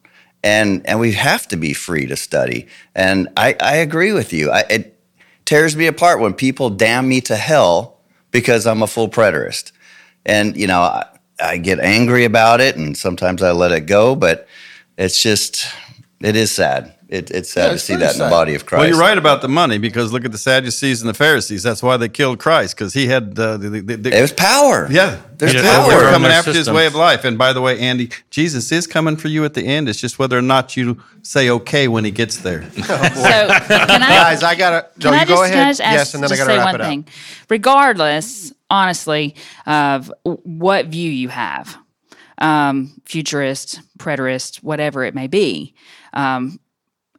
and 0.47 0.87
and 0.87 0.97
we 0.97 1.11
have 1.11 1.45
to 1.49 1.57
be 1.57 1.73
free 1.73 2.05
to 2.05 2.15
study. 2.15 2.67
And 2.95 3.27
I, 3.35 3.57
I 3.59 3.75
agree 3.77 4.13
with 4.13 4.31
you. 4.31 4.49
I, 4.49 4.61
it 4.69 4.97
tears 5.43 5.75
me 5.75 5.87
apart 5.87 6.21
when 6.21 6.33
people 6.33 6.69
damn 6.69 7.09
me 7.09 7.19
to 7.21 7.35
hell 7.35 7.97
because 8.31 8.65
I'm 8.65 8.81
a 8.81 8.87
full 8.87 9.09
preterist, 9.09 9.73
and 10.25 10.55
you 10.55 10.65
know 10.65 10.79
I, 10.79 11.05
I 11.41 11.57
get 11.57 11.81
angry 11.81 12.23
about 12.23 12.61
it, 12.61 12.77
and 12.77 12.95
sometimes 12.95 13.43
I 13.43 13.51
let 13.51 13.73
it 13.73 13.81
go. 13.81 14.15
But 14.15 14.47
it's 14.97 15.21
just 15.21 15.67
it 16.21 16.37
is 16.37 16.51
sad. 16.51 16.96
It, 17.09 17.31
it's 17.31 17.49
sad 17.51 17.67
Yeah, 17.67 17.71
to 17.71 17.79
see 17.79 17.93
very 17.93 18.05
that 18.05 18.15
in 18.15 18.19
the 18.19 18.29
body 18.29 18.53
of 18.53 18.65
Christ. 18.65 18.79
Well, 18.81 18.89
you're 18.89 18.99
right 18.99 19.17
about 19.17 19.41
the 19.41 19.47
money 19.47 19.77
because 19.77 20.11
look 20.11 20.25
at 20.25 20.33
the 20.33 20.37
Sadducees 20.37 21.01
and 21.01 21.07
the 21.09 21.13
Pharisees. 21.13 21.63
That's 21.63 21.81
why 21.81 21.95
they 21.95 22.09
killed 22.09 22.37
Christ 22.39 22.75
because 22.75 22.93
he 22.93 23.07
had 23.07 23.39
uh, 23.39 23.55
the, 23.55 23.69
the, 23.69 23.81
the, 23.81 23.95
There's 24.09 24.33
power. 24.33 24.87
Yeah, 24.91 25.21
There's 25.37 25.53
They 25.53 25.61
power. 25.61 25.87
were 25.87 25.93
Overthrown 25.93 26.11
coming 26.11 26.29
their 26.29 26.37
after 26.39 26.51
his 26.51 26.69
way 26.69 26.85
of 26.85 26.95
life. 26.95 27.23
And 27.23 27.37
by 27.37 27.53
the 27.53 27.61
way, 27.61 27.79
Andy, 27.79 28.09
Jesus 28.29 28.73
is 28.73 28.87
coming 28.87 29.15
for 29.15 29.29
you 29.29 29.45
at 29.45 29.53
the 29.53 29.63
end. 29.63 29.87
It's 29.87 30.01
just 30.01 30.19
whether 30.19 30.37
or 30.37 30.41
not 30.41 30.75
you 30.75 31.01
say 31.21 31.49
okay 31.49 31.87
when 31.87 32.03
he 32.03 32.11
gets 32.11 32.37
there. 32.37 32.63
So 32.77 32.83
can 32.83 34.03
I, 34.03 34.07
Guys, 34.09 34.43
I 34.43 34.55
gotta. 34.55 34.87
Can 34.99 35.11
No, 35.13 35.17
I 35.17 35.23
just, 35.23 35.27
go 35.29 35.35
can 35.35 35.43
I 35.43 35.47
ahead. 35.61 35.67
just 35.69 35.81
ask, 35.81 35.93
yes, 35.93 36.13
and 36.13 36.23
then 36.23 36.31
I 36.33 36.35
gotta 36.35 36.49
say 36.51 36.57
wrap 36.57 36.73
one 36.73 36.81
it 36.81 36.83
thing. 36.83 37.07
Regardless, 37.49 38.53
honestly, 38.69 39.35
of 39.65 40.11
what 40.23 40.87
view 40.87 41.09
you 41.09 41.29
have, 41.29 41.77
um, 42.37 43.01
futurist, 43.05 43.79
preterist, 43.97 44.57
whatever 44.57 45.03
it 45.05 45.15
may 45.15 45.27
be, 45.27 45.73
um, 46.13 46.59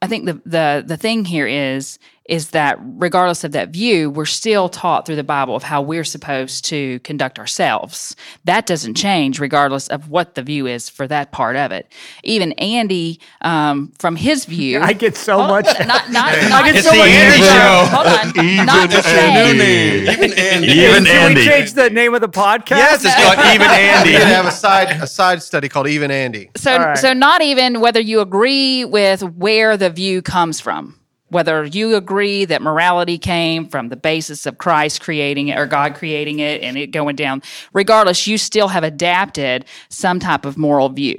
I 0.01 0.07
think 0.07 0.27
the 0.27 0.41
the 0.45 0.85
the 0.87 0.97
thing 0.97 1.25
here 1.25 1.47
is 1.47 1.99
is 2.29 2.51
that 2.51 2.79
regardless 2.81 3.43
of 3.43 3.53
that 3.53 3.71
view, 3.71 4.11
we're 4.11 4.27
still 4.27 4.69
taught 4.69 5.07
through 5.07 5.17
the 5.17 5.25
Bible 5.25 5.57
of 5.57 5.63
how 5.63 5.81
we're 5.83 6.05
supposed 6.05 6.65
to 6.67 6.99
conduct 7.01 7.39
ourselves. 7.39 8.15
That 8.45 8.67
doesn't 8.67 8.95
change 8.95 9.41
regardless 9.41 9.89
of 9.89 10.11
what 10.11 10.35
the 10.35 10.43
view 10.43 10.67
is 10.67 10.89
for 10.91 11.07
that 11.09 11.33
part 11.33 11.57
of 11.57 11.73
it. 11.73 11.91
Even 12.23 12.53
Andy, 12.53 13.19
um, 13.41 13.93
from 13.99 14.15
his 14.15 14.45
view, 14.45 14.81
I 14.83 14.93
get 14.93 15.17
so 15.17 15.39
Hold 15.39 15.49
much. 15.49 15.81
on, 15.81 15.87
not, 15.89 16.11
not, 16.11 16.35
I 16.35 16.49
not, 16.51 16.65
get 16.73 16.85
so 16.85 16.91
much 16.91 17.09
Andy 17.09 17.45
energy. 17.45 17.91
Hold 17.95 18.07
on. 18.07 18.67
not 18.67 18.91
to 18.91 19.03
say, 19.03 19.51
Even 19.51 20.33
Andy. 20.39 20.67
Even 20.69 21.05
Should 21.05 21.15
Andy. 21.15 21.41
we 21.41 21.47
change 21.47 21.73
the 21.73 21.89
name 21.91 22.15
of 22.15 22.21
the 22.21 22.29
podcast? 22.29 22.71
Yes, 22.71 23.05
it's 23.05 23.15
called 23.15 23.39
Even 23.55 23.69
We 23.69 23.75
Andy. 23.75 24.13
need 24.13 24.19
to 24.19 24.27
have 24.27 24.47
a 24.47 24.51
side 24.51 24.91
a 24.91 25.07
side 25.07 25.43
study 25.43 25.69
called 25.69 25.89
Even 25.89 26.11
Andy. 26.11 26.51
So, 26.57 26.73
All 26.73 26.79
right. 26.81 26.99
so 26.99 27.13
not 27.15 27.41
even 27.43 27.81
whether 27.81 28.01
you 28.01 28.21
agree 28.21 28.85
with 28.85 29.23
where 29.23 29.77
the 29.77 29.89
view 29.91 30.21
comes 30.23 30.61
from, 30.61 30.99
whether 31.31 31.65
you 31.65 31.95
agree 31.95 32.45
that 32.45 32.63
morality 32.63 33.19
came 33.19 33.69
from 33.69 33.89
the 33.89 33.97
basis 33.97 34.47
of 34.47 34.59
Christ 34.59 35.01
creating 35.01 35.49
it 35.49 35.59
or 35.59 35.67
God 35.67 35.95
creating 35.95 36.39
it 36.39 36.63
and 36.63 36.77
it 36.77 36.89
going 36.89 37.17
down. 37.17 37.43
Regardless, 37.73 38.27
you 38.27 38.39
still 38.39 38.69
have 38.69 38.85
adapted 38.85 39.65
some 39.89 40.21
type 40.21 40.45
of 40.45 40.57
moral 40.57 40.89
view, 40.89 41.17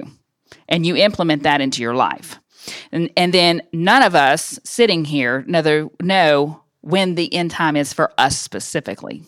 and 0.68 0.84
you 0.84 0.96
implement 0.96 1.42
that 1.44 1.60
into 1.60 1.82
your 1.82 1.94
life. 1.94 2.38
And, 2.92 3.10
and 3.16 3.32
then 3.32 3.62
none 3.72 4.02
of 4.02 4.14
us 4.14 4.58
sitting 4.64 5.04
here 5.04 5.44
know, 5.46 6.62
when 6.82 7.14
the 7.14 7.32
end 7.34 7.50
time 7.50 7.76
is 7.76 7.92
for 7.92 8.12
us 8.18 8.38
specifically. 8.38 9.22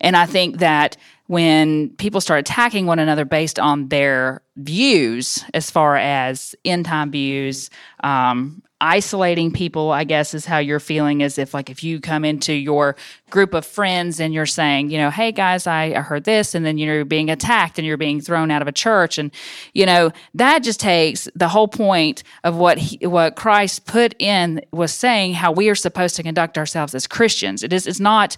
And 0.00 0.16
I 0.16 0.26
think 0.26 0.58
that 0.58 0.96
when 1.26 1.90
people 1.96 2.20
start 2.20 2.40
attacking 2.40 2.86
one 2.86 2.98
another 2.98 3.24
based 3.24 3.58
on 3.58 3.88
their 3.88 4.42
views, 4.56 5.44
as 5.54 5.70
far 5.70 5.96
as 5.96 6.54
end 6.64 6.84
time 6.84 7.10
views, 7.10 7.70
um, 8.02 8.62
isolating 8.84 9.50
people, 9.50 9.90
I 9.90 10.04
guess, 10.04 10.34
is 10.34 10.44
how 10.44 10.58
you're 10.58 10.78
feeling. 10.78 11.22
As 11.22 11.38
if, 11.38 11.54
like, 11.54 11.70
if 11.70 11.82
you 11.82 12.00
come 12.00 12.24
into 12.24 12.52
your 12.52 12.96
group 13.30 13.54
of 13.54 13.64
friends 13.64 14.20
and 14.20 14.34
you're 14.34 14.46
saying, 14.46 14.90
you 14.90 14.98
know, 14.98 15.10
hey 15.10 15.32
guys, 15.32 15.66
I, 15.66 15.94
I 15.94 16.00
heard 16.00 16.24
this, 16.24 16.54
and 16.54 16.64
then 16.64 16.76
you're 16.76 17.04
being 17.04 17.30
attacked 17.30 17.78
and 17.78 17.86
you're 17.86 17.96
being 17.96 18.20
thrown 18.20 18.50
out 18.50 18.62
of 18.62 18.68
a 18.68 18.72
church, 18.72 19.18
and 19.18 19.30
you 19.72 19.86
know 19.86 20.12
that 20.34 20.62
just 20.62 20.80
takes 20.80 21.28
the 21.34 21.48
whole 21.48 21.68
point 21.68 22.22
of 22.44 22.56
what 22.56 22.78
he, 22.78 23.06
what 23.06 23.36
Christ 23.36 23.86
put 23.86 24.14
in 24.20 24.60
was 24.72 24.92
saying 24.92 25.34
how 25.34 25.50
we 25.50 25.68
are 25.68 25.74
supposed 25.74 26.16
to 26.16 26.22
conduct 26.22 26.58
ourselves 26.58 26.94
as 26.94 27.06
Christians. 27.06 27.62
It 27.62 27.72
is 27.72 27.86
it's 27.86 28.00
not 28.00 28.36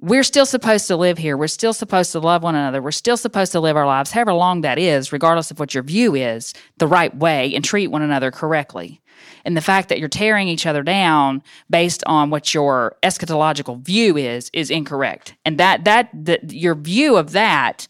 we're 0.00 0.22
still 0.22 0.46
supposed 0.46 0.86
to 0.86 0.96
live 0.96 1.18
here. 1.18 1.36
We're 1.36 1.48
still 1.48 1.74
supposed 1.74 2.12
to 2.12 2.18
love 2.18 2.42
one 2.42 2.54
another. 2.54 2.80
We're 2.80 2.92
still 2.92 3.16
supposed 3.16 3.52
to 3.52 3.60
live 3.60 3.76
our 3.76 3.86
lives, 3.86 4.10
however 4.10 4.32
long 4.32 4.62
that 4.62 4.78
is, 4.78 5.12
regardless 5.12 5.50
of 5.50 5.60
what 5.60 5.74
your 5.74 5.82
view 5.82 6.14
is, 6.14 6.54
the 6.78 6.86
right 6.86 7.14
way 7.14 7.54
and 7.54 7.62
treat 7.64 7.88
one 7.88 8.02
another 8.02 8.30
correctly. 8.30 9.00
And 9.44 9.56
the 9.56 9.60
fact 9.60 9.88
that 9.88 9.98
you're 9.98 10.08
tearing 10.08 10.48
each 10.48 10.66
other 10.66 10.82
down 10.82 11.42
based 11.70 12.02
on 12.06 12.30
what 12.30 12.54
your 12.54 12.96
eschatological 13.02 13.80
view 13.80 14.16
is 14.16 14.50
is 14.52 14.70
incorrect. 14.70 15.34
And 15.44 15.58
that 15.58 15.84
that 15.84 16.52
your 16.52 16.74
view 16.74 17.16
of 17.16 17.32
that 17.32 17.88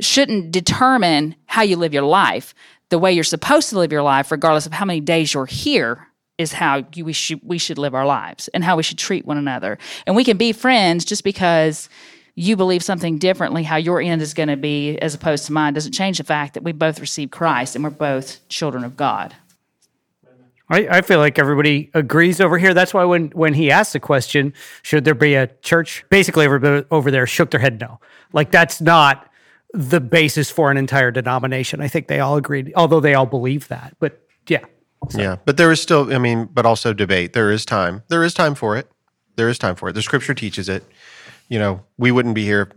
shouldn't 0.00 0.50
determine 0.50 1.34
how 1.46 1.62
you 1.62 1.76
live 1.76 1.94
your 1.94 2.02
life. 2.02 2.54
The 2.88 2.98
way 2.98 3.12
you're 3.12 3.24
supposed 3.24 3.68
to 3.70 3.78
live 3.78 3.92
your 3.92 4.02
life, 4.02 4.30
regardless 4.30 4.66
of 4.66 4.72
how 4.72 4.84
many 4.84 5.00
days 5.00 5.32
you're 5.32 5.46
here, 5.46 6.08
is 6.38 6.52
how 6.54 6.84
you, 6.94 7.04
we 7.04 7.12
should 7.12 7.40
we 7.44 7.58
should 7.58 7.78
live 7.78 7.94
our 7.94 8.06
lives 8.06 8.48
and 8.48 8.64
how 8.64 8.76
we 8.76 8.82
should 8.82 8.98
treat 8.98 9.26
one 9.26 9.36
another. 9.36 9.78
And 10.06 10.16
we 10.16 10.24
can 10.24 10.36
be 10.36 10.52
friends 10.52 11.04
just 11.04 11.22
because 11.22 11.88
you 12.34 12.56
believe 12.56 12.82
something 12.82 13.18
differently. 13.18 13.62
How 13.62 13.76
your 13.76 14.00
end 14.00 14.22
is 14.22 14.32
going 14.32 14.48
to 14.48 14.56
be 14.56 14.98
as 14.98 15.14
opposed 15.14 15.44
to 15.46 15.52
mine 15.52 15.74
doesn't 15.74 15.92
change 15.92 16.18
the 16.18 16.24
fact 16.24 16.54
that 16.54 16.62
we 16.62 16.72
both 16.72 16.98
receive 16.98 17.30
Christ 17.30 17.74
and 17.74 17.84
we're 17.84 17.90
both 17.90 18.46
children 18.48 18.84
of 18.84 18.96
God. 18.96 19.34
I, 20.70 20.86
I 20.88 21.00
feel 21.00 21.18
like 21.18 21.38
everybody 21.38 21.90
agrees 21.94 22.40
over 22.40 22.56
here. 22.56 22.72
That's 22.72 22.94
why 22.94 23.04
when 23.04 23.30
when 23.30 23.54
he 23.54 23.70
asked 23.70 23.92
the 23.92 24.00
question, 24.00 24.54
should 24.82 25.04
there 25.04 25.14
be 25.14 25.34
a 25.34 25.48
church? 25.62 26.04
Basically, 26.10 26.44
everybody 26.44 26.86
over 26.90 27.10
there 27.10 27.26
shook 27.26 27.50
their 27.50 27.60
head 27.60 27.80
no. 27.80 28.00
Like 28.32 28.52
that's 28.52 28.80
not 28.80 29.28
the 29.72 30.00
basis 30.00 30.50
for 30.50 30.70
an 30.70 30.76
entire 30.76 31.10
denomination. 31.10 31.80
I 31.80 31.88
think 31.88 32.06
they 32.08 32.20
all 32.20 32.36
agreed, 32.36 32.72
although 32.76 33.00
they 33.00 33.14
all 33.14 33.26
believe 33.26 33.68
that. 33.68 33.96
But 33.98 34.20
yeah, 34.48 34.64
Yeah, 35.14 35.36
but 35.44 35.56
there 35.56 35.72
is 35.72 35.82
still. 35.82 36.12
I 36.14 36.18
mean, 36.18 36.46
but 36.46 36.66
also 36.66 36.92
debate. 36.92 37.32
There 37.32 37.50
is 37.50 37.64
time. 37.64 38.02
There 38.08 38.22
is 38.22 38.34
time 38.34 38.54
for 38.54 38.76
it. 38.76 38.90
There 39.36 39.48
is 39.48 39.58
time 39.58 39.74
for 39.74 39.88
it. 39.88 39.94
The 39.94 40.02
scripture 40.02 40.34
teaches 40.34 40.68
it. 40.68 40.84
You 41.48 41.58
know, 41.58 41.82
we 41.98 42.12
wouldn't 42.12 42.34
be 42.34 42.44
here 42.44 42.70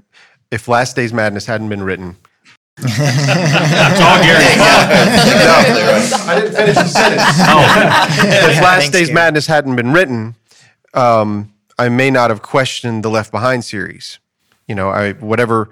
if 0.50 0.68
Last 0.68 0.96
Days 0.96 1.14
Madness 1.14 1.46
hadn't 1.46 1.70
been 1.70 1.84
written. 1.84 2.18
That's 2.78 4.02
all 4.02 4.18
Gary. 4.24 4.44
I 6.26 6.40
didn't 6.40 6.56
finish 6.56 6.76
the 6.76 6.88
sentence. 6.88 7.22
if 8.24 8.62
Last 8.62 8.80
Thanks, 8.82 8.90
Days 8.98 9.08
Gary. 9.08 9.16
Madness 9.16 9.48
hadn't 9.48 9.76
been 9.76 9.94
written, 9.94 10.36
um, 10.94 11.54
I 11.78 11.90
may 11.90 12.10
not 12.10 12.30
have 12.30 12.42
questioned 12.42 13.04
the 13.04 13.10
Left 13.10 13.32
Behind 13.32 13.64
series. 13.64 14.20
You 14.68 14.76
know, 14.76 14.90
I 14.90 15.14
whatever 15.14 15.70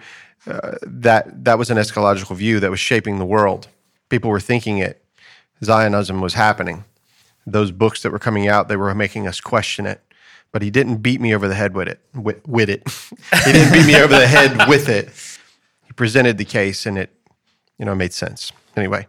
uh, 0.48 0.78
that 0.82 1.46
that 1.46 1.58
was 1.58 1.70
an 1.70 1.78
eschatological 1.78 2.36
view 2.36 2.60
that 2.60 2.70
was 2.70 2.80
shaping 2.80 3.20
the 3.20 3.26
world. 3.26 3.68
People 4.10 4.30
were 4.30 4.40
thinking 4.40 4.78
it. 4.78 5.04
Zionism 5.64 6.22
was 6.22 6.34
happening. 6.34 6.84
Those 7.46 7.72
books 7.72 8.04
that 8.04 8.12
were 8.12 8.20
coming 8.20 8.48
out, 8.48 8.68
they 8.68 8.76
were 8.76 8.94
making 8.94 9.28
us 9.28 9.40
question 9.40 9.86
it. 9.86 10.02
But 10.52 10.62
he 10.62 10.70
didn't 10.70 10.98
beat 10.98 11.22
me 11.22 11.34
over 11.34 11.48
the 11.48 11.56
head 11.56 11.74
with 11.74 11.88
it. 11.88 12.02
With, 12.14 12.46
with 12.46 12.70
it, 12.70 12.84
he 13.46 13.52
didn't 13.54 13.72
beat 13.72 13.86
me 13.86 13.96
over 13.96 14.14
the 14.14 14.28
head 14.28 14.68
with 14.68 14.90
it. 14.90 15.10
He 15.92 15.94
presented 15.94 16.38
the 16.38 16.46
case, 16.46 16.86
and 16.86 16.98
it, 16.98 17.10
you 17.78 17.84
know, 17.84 17.94
made 17.94 18.14
sense. 18.14 18.54
Anyway, 18.78 19.08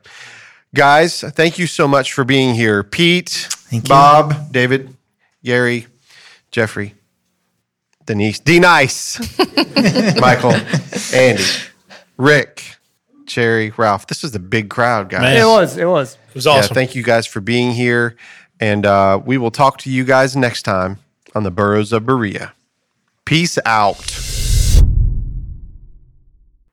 guys, 0.74 1.20
thank 1.20 1.56
you 1.56 1.68
so 1.68 1.86
much 1.86 2.12
for 2.12 2.24
being 2.24 2.56
here, 2.56 2.82
Pete, 2.82 3.46
Bob, 3.88 4.50
David, 4.50 4.96
Gary, 5.44 5.86
Jeffrey, 6.50 6.94
Denise, 8.04 8.40
D 8.40 8.59
Nice, 8.59 9.20
Michael, 10.18 10.56
Andy, 11.14 11.44
Rick, 12.16 12.64
Cherry, 13.26 13.70
Ralph. 13.76 14.09
This 14.09 14.24
was 14.24 14.34
a 14.34 14.40
big 14.40 14.68
crowd, 14.68 15.09
guys. 15.09 15.40
It 15.40 15.44
was. 15.46 15.76
It 15.76 15.84
was. 15.84 16.18
It 16.30 16.34
was 16.34 16.48
awesome. 16.48 16.70
Yeah, 16.70 16.74
thank 16.74 16.96
you 16.96 17.04
guys 17.04 17.28
for 17.28 17.40
being 17.40 17.70
here. 17.70 18.16
And 18.59 18.84
uh, 18.84 19.20
we 19.24 19.38
will 19.38 19.52
talk 19.52 19.78
to 19.78 19.90
you 19.90 20.02
guys 20.02 20.34
next 20.34 20.62
time 20.62 20.98
on 21.32 21.44
the 21.44 21.52
Burros 21.52 21.92
of 21.92 22.06
Berea. 22.06 22.54
Peace 23.24 23.56
out. 23.64 24.41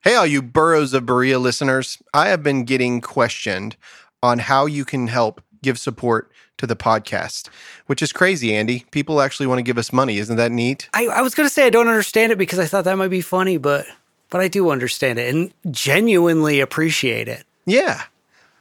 Hey, 0.02 0.14
all 0.14 0.24
you 0.24 0.40
Burros 0.40 0.94
of 0.94 1.04
Berea 1.04 1.38
listeners. 1.38 1.98
I 2.14 2.28
have 2.28 2.42
been 2.42 2.64
getting 2.64 3.02
questioned 3.02 3.76
on 4.22 4.38
how 4.38 4.64
you 4.64 4.86
can 4.86 5.08
help 5.08 5.42
give 5.62 5.78
support 5.78 6.32
to 6.56 6.66
the 6.66 6.74
podcast, 6.74 7.50
which 7.84 8.00
is 8.00 8.10
crazy, 8.10 8.54
Andy. 8.54 8.86
People 8.92 9.20
actually 9.20 9.46
want 9.46 9.58
to 9.58 9.62
give 9.62 9.76
us 9.76 9.92
money. 9.92 10.16
Isn't 10.16 10.36
that 10.36 10.52
neat? 10.52 10.88
I, 10.94 11.08
I 11.08 11.20
was 11.20 11.34
going 11.34 11.46
to 11.46 11.52
say 11.52 11.66
I 11.66 11.70
don't 11.70 11.88
understand 11.88 12.32
it 12.32 12.38
because 12.38 12.58
I 12.58 12.64
thought 12.64 12.84
that 12.84 12.96
might 12.96 13.08
be 13.08 13.20
funny, 13.20 13.58
but 13.58 13.84
but 14.30 14.40
I 14.40 14.48
do 14.48 14.70
understand 14.70 15.18
it 15.18 15.34
and 15.34 15.52
genuinely 15.70 16.60
appreciate 16.60 17.28
it. 17.28 17.44
Yeah. 17.66 18.04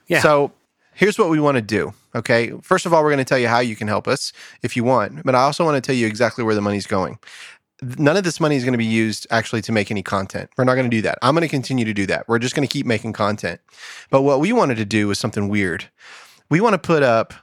Yeah. 0.07 0.20
So 0.20 0.52
here's 0.94 1.18
what 1.18 1.30
we 1.30 1.40
want 1.40 1.56
to 1.56 1.61
do. 1.61 1.94
Okay. 2.16 2.52
First 2.64 2.86
of 2.86 2.94
all, 2.94 3.02
we're 3.02 3.11
going 3.11 3.20
to 3.20 3.24
tell 3.24 3.40
you 3.40 3.48
how 3.48 3.60
you 3.60 3.78
can 3.78 3.88
help 3.88 4.10
us 4.10 4.34
if 4.61 4.76
you 4.76 4.84
want, 4.84 5.24
but 5.24 5.36
I 5.36 5.44
also 5.44 5.64
want 5.64 5.82
to 5.82 5.82
tell 5.82 5.95
you 5.95 6.06
exactly 6.06 6.44
where 6.44 6.56
the 6.56 6.61
money's 6.61 6.88
going. 6.88 7.18
None 7.81 8.18
of 8.18 8.23
this 8.23 8.39
money 8.39 8.56
is 8.56 8.64
going 8.64 8.73
to 8.73 8.77
be 8.77 8.85
used 8.85 9.26
actually 9.30 9.61
to 9.64 9.72
make 9.72 9.89
any 9.89 10.03
content. 10.03 10.49
We're 10.57 10.65
not 10.65 10.76
going 10.76 10.89
to 10.89 10.95
do 10.95 11.01
that. 11.03 11.18
I'm 11.22 11.34
going 11.34 11.41
to 11.41 11.47
continue 11.47 11.85
to 11.85 11.93
do 11.93 12.06
that. 12.07 12.27
We're 12.27 12.39
just 12.39 12.56
going 12.56 12.68
to 12.68 12.72
keep 12.72 12.85
making 12.85 13.14
content. 13.14 13.61
But 14.10 14.23
what 14.23 14.39
we 14.39 14.51
wanted 14.51 14.76
to 14.77 14.85
do 14.85 15.07
was 15.07 15.18
something 15.18 15.47
weird. 15.47 15.85
We 16.49 16.61
want 16.61 16.73
to 16.73 16.80
put 16.80 17.03
up 17.03 17.34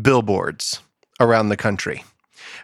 billboards 0.00 0.80
around 1.20 1.48
the 1.48 1.56
country. 1.56 2.04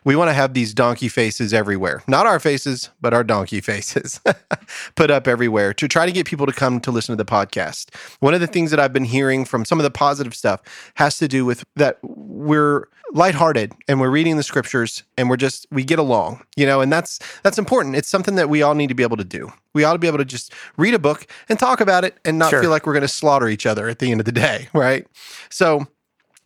We 0.05 0.17
want 0.17 0.29
to 0.29 0.35
have 0.35 0.55
these 0.55 0.75
donkey 0.75 1.09
faces 1.09 1.53
everywhere. 1.53 2.03
Not 2.07 2.27
our 2.27 2.41
faces, 2.41 2.91
but 3.01 3.13
our 3.13 3.25
donkey 3.25 3.61
faces 3.63 4.21
put 4.95 5.11
up 5.11 5.27
everywhere 5.29 5.75
to 5.75 5.89
try 5.89 6.07
to 6.07 6.13
get 6.13 6.27
people 6.27 6.47
to 6.47 6.53
come 6.53 6.81
to 6.81 6.91
listen 6.91 7.17
to 7.17 7.23
the 7.23 7.31
podcast. 7.31 7.95
One 8.21 8.35
of 8.35 8.41
the 8.41 8.47
things 8.47 8.71
that 8.71 8.81
I've 8.81 8.93
been 8.93 9.05
hearing 9.05 9.45
from 9.45 9.65
some 9.65 9.79
of 9.79 9.85
the 9.85 9.91
positive 9.91 10.35
stuff 10.35 10.63
has 10.95 11.19
to 11.19 11.29
do 11.29 11.45
with 11.45 11.65
that 11.77 11.99
we're 12.03 12.89
lighthearted 13.13 13.73
and 13.89 14.01
we're 14.01 14.11
reading 14.11 14.37
the 14.37 14.43
scriptures 14.43 15.03
and 15.17 15.29
we're 15.31 15.37
just 15.37 15.67
we 15.71 15.85
get 15.85 15.99
along, 15.99 16.43
you 16.57 16.67
know, 16.67 16.81
and 16.81 16.93
that's 16.93 17.19
that's 17.43 17.59
important. 17.59 17.97
It's 17.97 18.09
something 18.09 18.35
that 18.37 18.49
we 18.49 18.63
all 18.63 18.75
need 18.75 18.89
to 18.89 18.95
be 18.95 19.03
able 19.03 19.17
to 19.17 19.25
do. 19.25 19.53
We 19.75 19.85
ought 19.85 19.93
to 19.95 19.99
be 19.99 20.07
able 20.09 20.19
to 20.19 20.25
just 20.25 20.53
read 20.77 20.95
a 20.95 20.99
book 20.99 21.27
and 21.49 21.59
talk 21.59 21.81
about 21.81 22.05
it 22.05 22.19
and 22.25 22.39
not 22.39 22.51
Sure. 22.51 22.61
feel 22.63 22.71
like 22.71 22.87
we're 22.87 22.93
going 22.95 23.03
to 23.03 23.09
slaughter 23.09 23.49
each 23.49 23.67
other 23.67 23.89
at 23.89 23.99
the 23.99 24.11
end 24.11 24.21
of 24.21 24.27
the 24.27 24.33
day, 24.33 24.69
right? 24.75 25.07
So, 25.51 25.87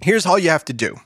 here's 0.01 0.27
all 0.27 0.39
you 0.39 0.51
have 0.51 0.65
to 0.67 0.73
do. 0.73 0.97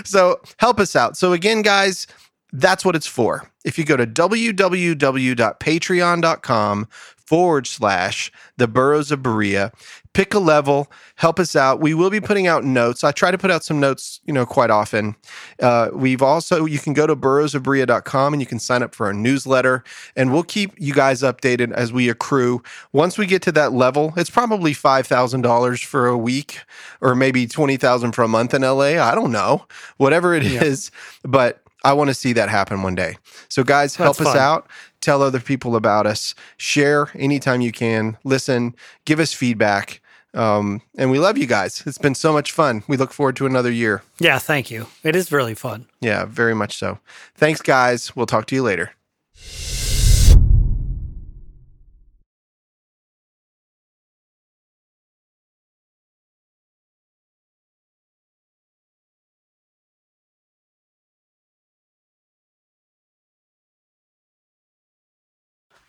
so 0.03 0.41
help 0.57 0.77
us 0.79 0.93
out. 0.95 1.15
So 1.15 1.31
again, 1.31 1.61
guys, 1.61 2.05
that's 2.51 2.83
what 2.83 2.97
it's 2.97 3.07
for. 3.07 3.49
If 3.63 3.77
you 3.79 3.85
go 3.85 3.95
to 3.97 4.05
www.patreon.com 4.05 6.87
forward 7.25 7.67
slash 7.67 8.31
the 8.57 8.67
Burros 8.67 9.11
of 9.11 9.23
Berea, 9.23 9.71
pick 10.13 10.33
a 10.33 10.39
level, 10.39 10.89
help 11.15 11.39
us 11.39 11.55
out. 11.55 11.81
We 11.81 11.93
will 11.93 12.09
be 12.09 12.21
putting 12.21 12.47
out 12.47 12.63
notes. 12.63 13.03
I 13.03 13.11
try 13.11 13.31
to 13.31 13.37
put 13.37 13.51
out 13.51 13.63
some 13.63 13.79
notes, 13.79 14.21
you 14.25 14.33
know, 14.33 14.45
quite 14.45 14.69
often. 14.69 15.15
Uh, 15.61 15.89
we've 15.93 16.21
also, 16.21 16.65
you 16.65 16.79
can 16.79 16.93
go 16.93 17.05
to 17.05 17.15
burrosofberea.com 17.15 18.33
and 18.33 18.41
you 18.41 18.45
can 18.45 18.59
sign 18.59 18.81
up 18.81 18.95
for 18.95 19.07
our 19.07 19.13
newsletter, 19.13 19.83
and 20.15 20.31
we'll 20.31 20.43
keep 20.43 20.71
you 20.77 20.93
guys 20.93 21.21
updated 21.21 21.73
as 21.73 21.91
we 21.91 22.07
accrue. 22.07 22.63
Once 22.93 23.17
we 23.17 23.25
get 23.25 23.41
to 23.43 23.51
that 23.51 23.73
level, 23.73 24.13
it's 24.15 24.29
probably 24.29 24.73
$5,000 24.73 25.83
for 25.83 26.07
a 26.07 26.17
week 26.17 26.61
or 27.01 27.15
maybe 27.15 27.45
20000 27.45 28.13
for 28.13 28.23
a 28.23 28.27
month 28.27 28.53
in 28.53 28.61
LA. 28.61 29.01
I 29.01 29.15
don't 29.15 29.31
know, 29.31 29.65
whatever 29.97 30.33
it 30.33 30.45
is, 30.45 30.91
but 31.23 31.64
I 31.85 31.93
want 31.93 32.09
to 32.09 32.13
see 32.13 32.33
that 32.33 32.49
happen 32.49 32.81
one 32.81 32.95
day. 32.95 33.17
So, 33.47 33.63
guys, 33.63 33.95
help 33.95 34.17
That's 34.17 34.27
us 34.27 34.33
fun. 34.33 34.41
out. 34.41 34.67
Tell 35.01 35.21
other 35.21 35.39
people 35.39 35.75
about 35.75 36.07
us. 36.07 36.33
Share 36.57 37.09
anytime 37.15 37.61
you 37.61 37.71
can. 37.71 38.17
Listen, 38.23 38.75
give 39.05 39.19
us 39.19 39.33
feedback. 39.33 40.01
Um, 40.33 40.81
and 40.97 41.11
we 41.11 41.19
love 41.19 41.37
you 41.37 41.45
guys. 41.45 41.81
It's 41.85 41.97
been 41.97 42.15
so 42.15 42.33
much 42.33 42.51
fun. 42.51 42.83
We 42.87 42.97
look 42.97 43.13
forward 43.13 43.37
to 43.37 43.45
another 43.45 43.71
year. 43.71 44.03
Yeah, 44.19 44.37
thank 44.39 44.69
you. 44.69 44.87
It 45.03 45.15
is 45.15 45.31
really 45.31 45.53
fun. 45.55 45.85
Yeah, 46.01 46.25
very 46.25 46.53
much 46.53 46.77
so. 46.77 46.99
Thanks, 47.35 47.61
guys. 47.61 48.15
We'll 48.15 48.25
talk 48.25 48.45
to 48.47 48.55
you 48.55 48.63
later. 48.63 48.91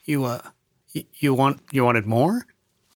You 0.06 0.24
uh, 0.24 0.40
you 0.92 1.34
want 1.34 1.60
you 1.72 1.84
wanted 1.84 2.06
more? 2.06 2.46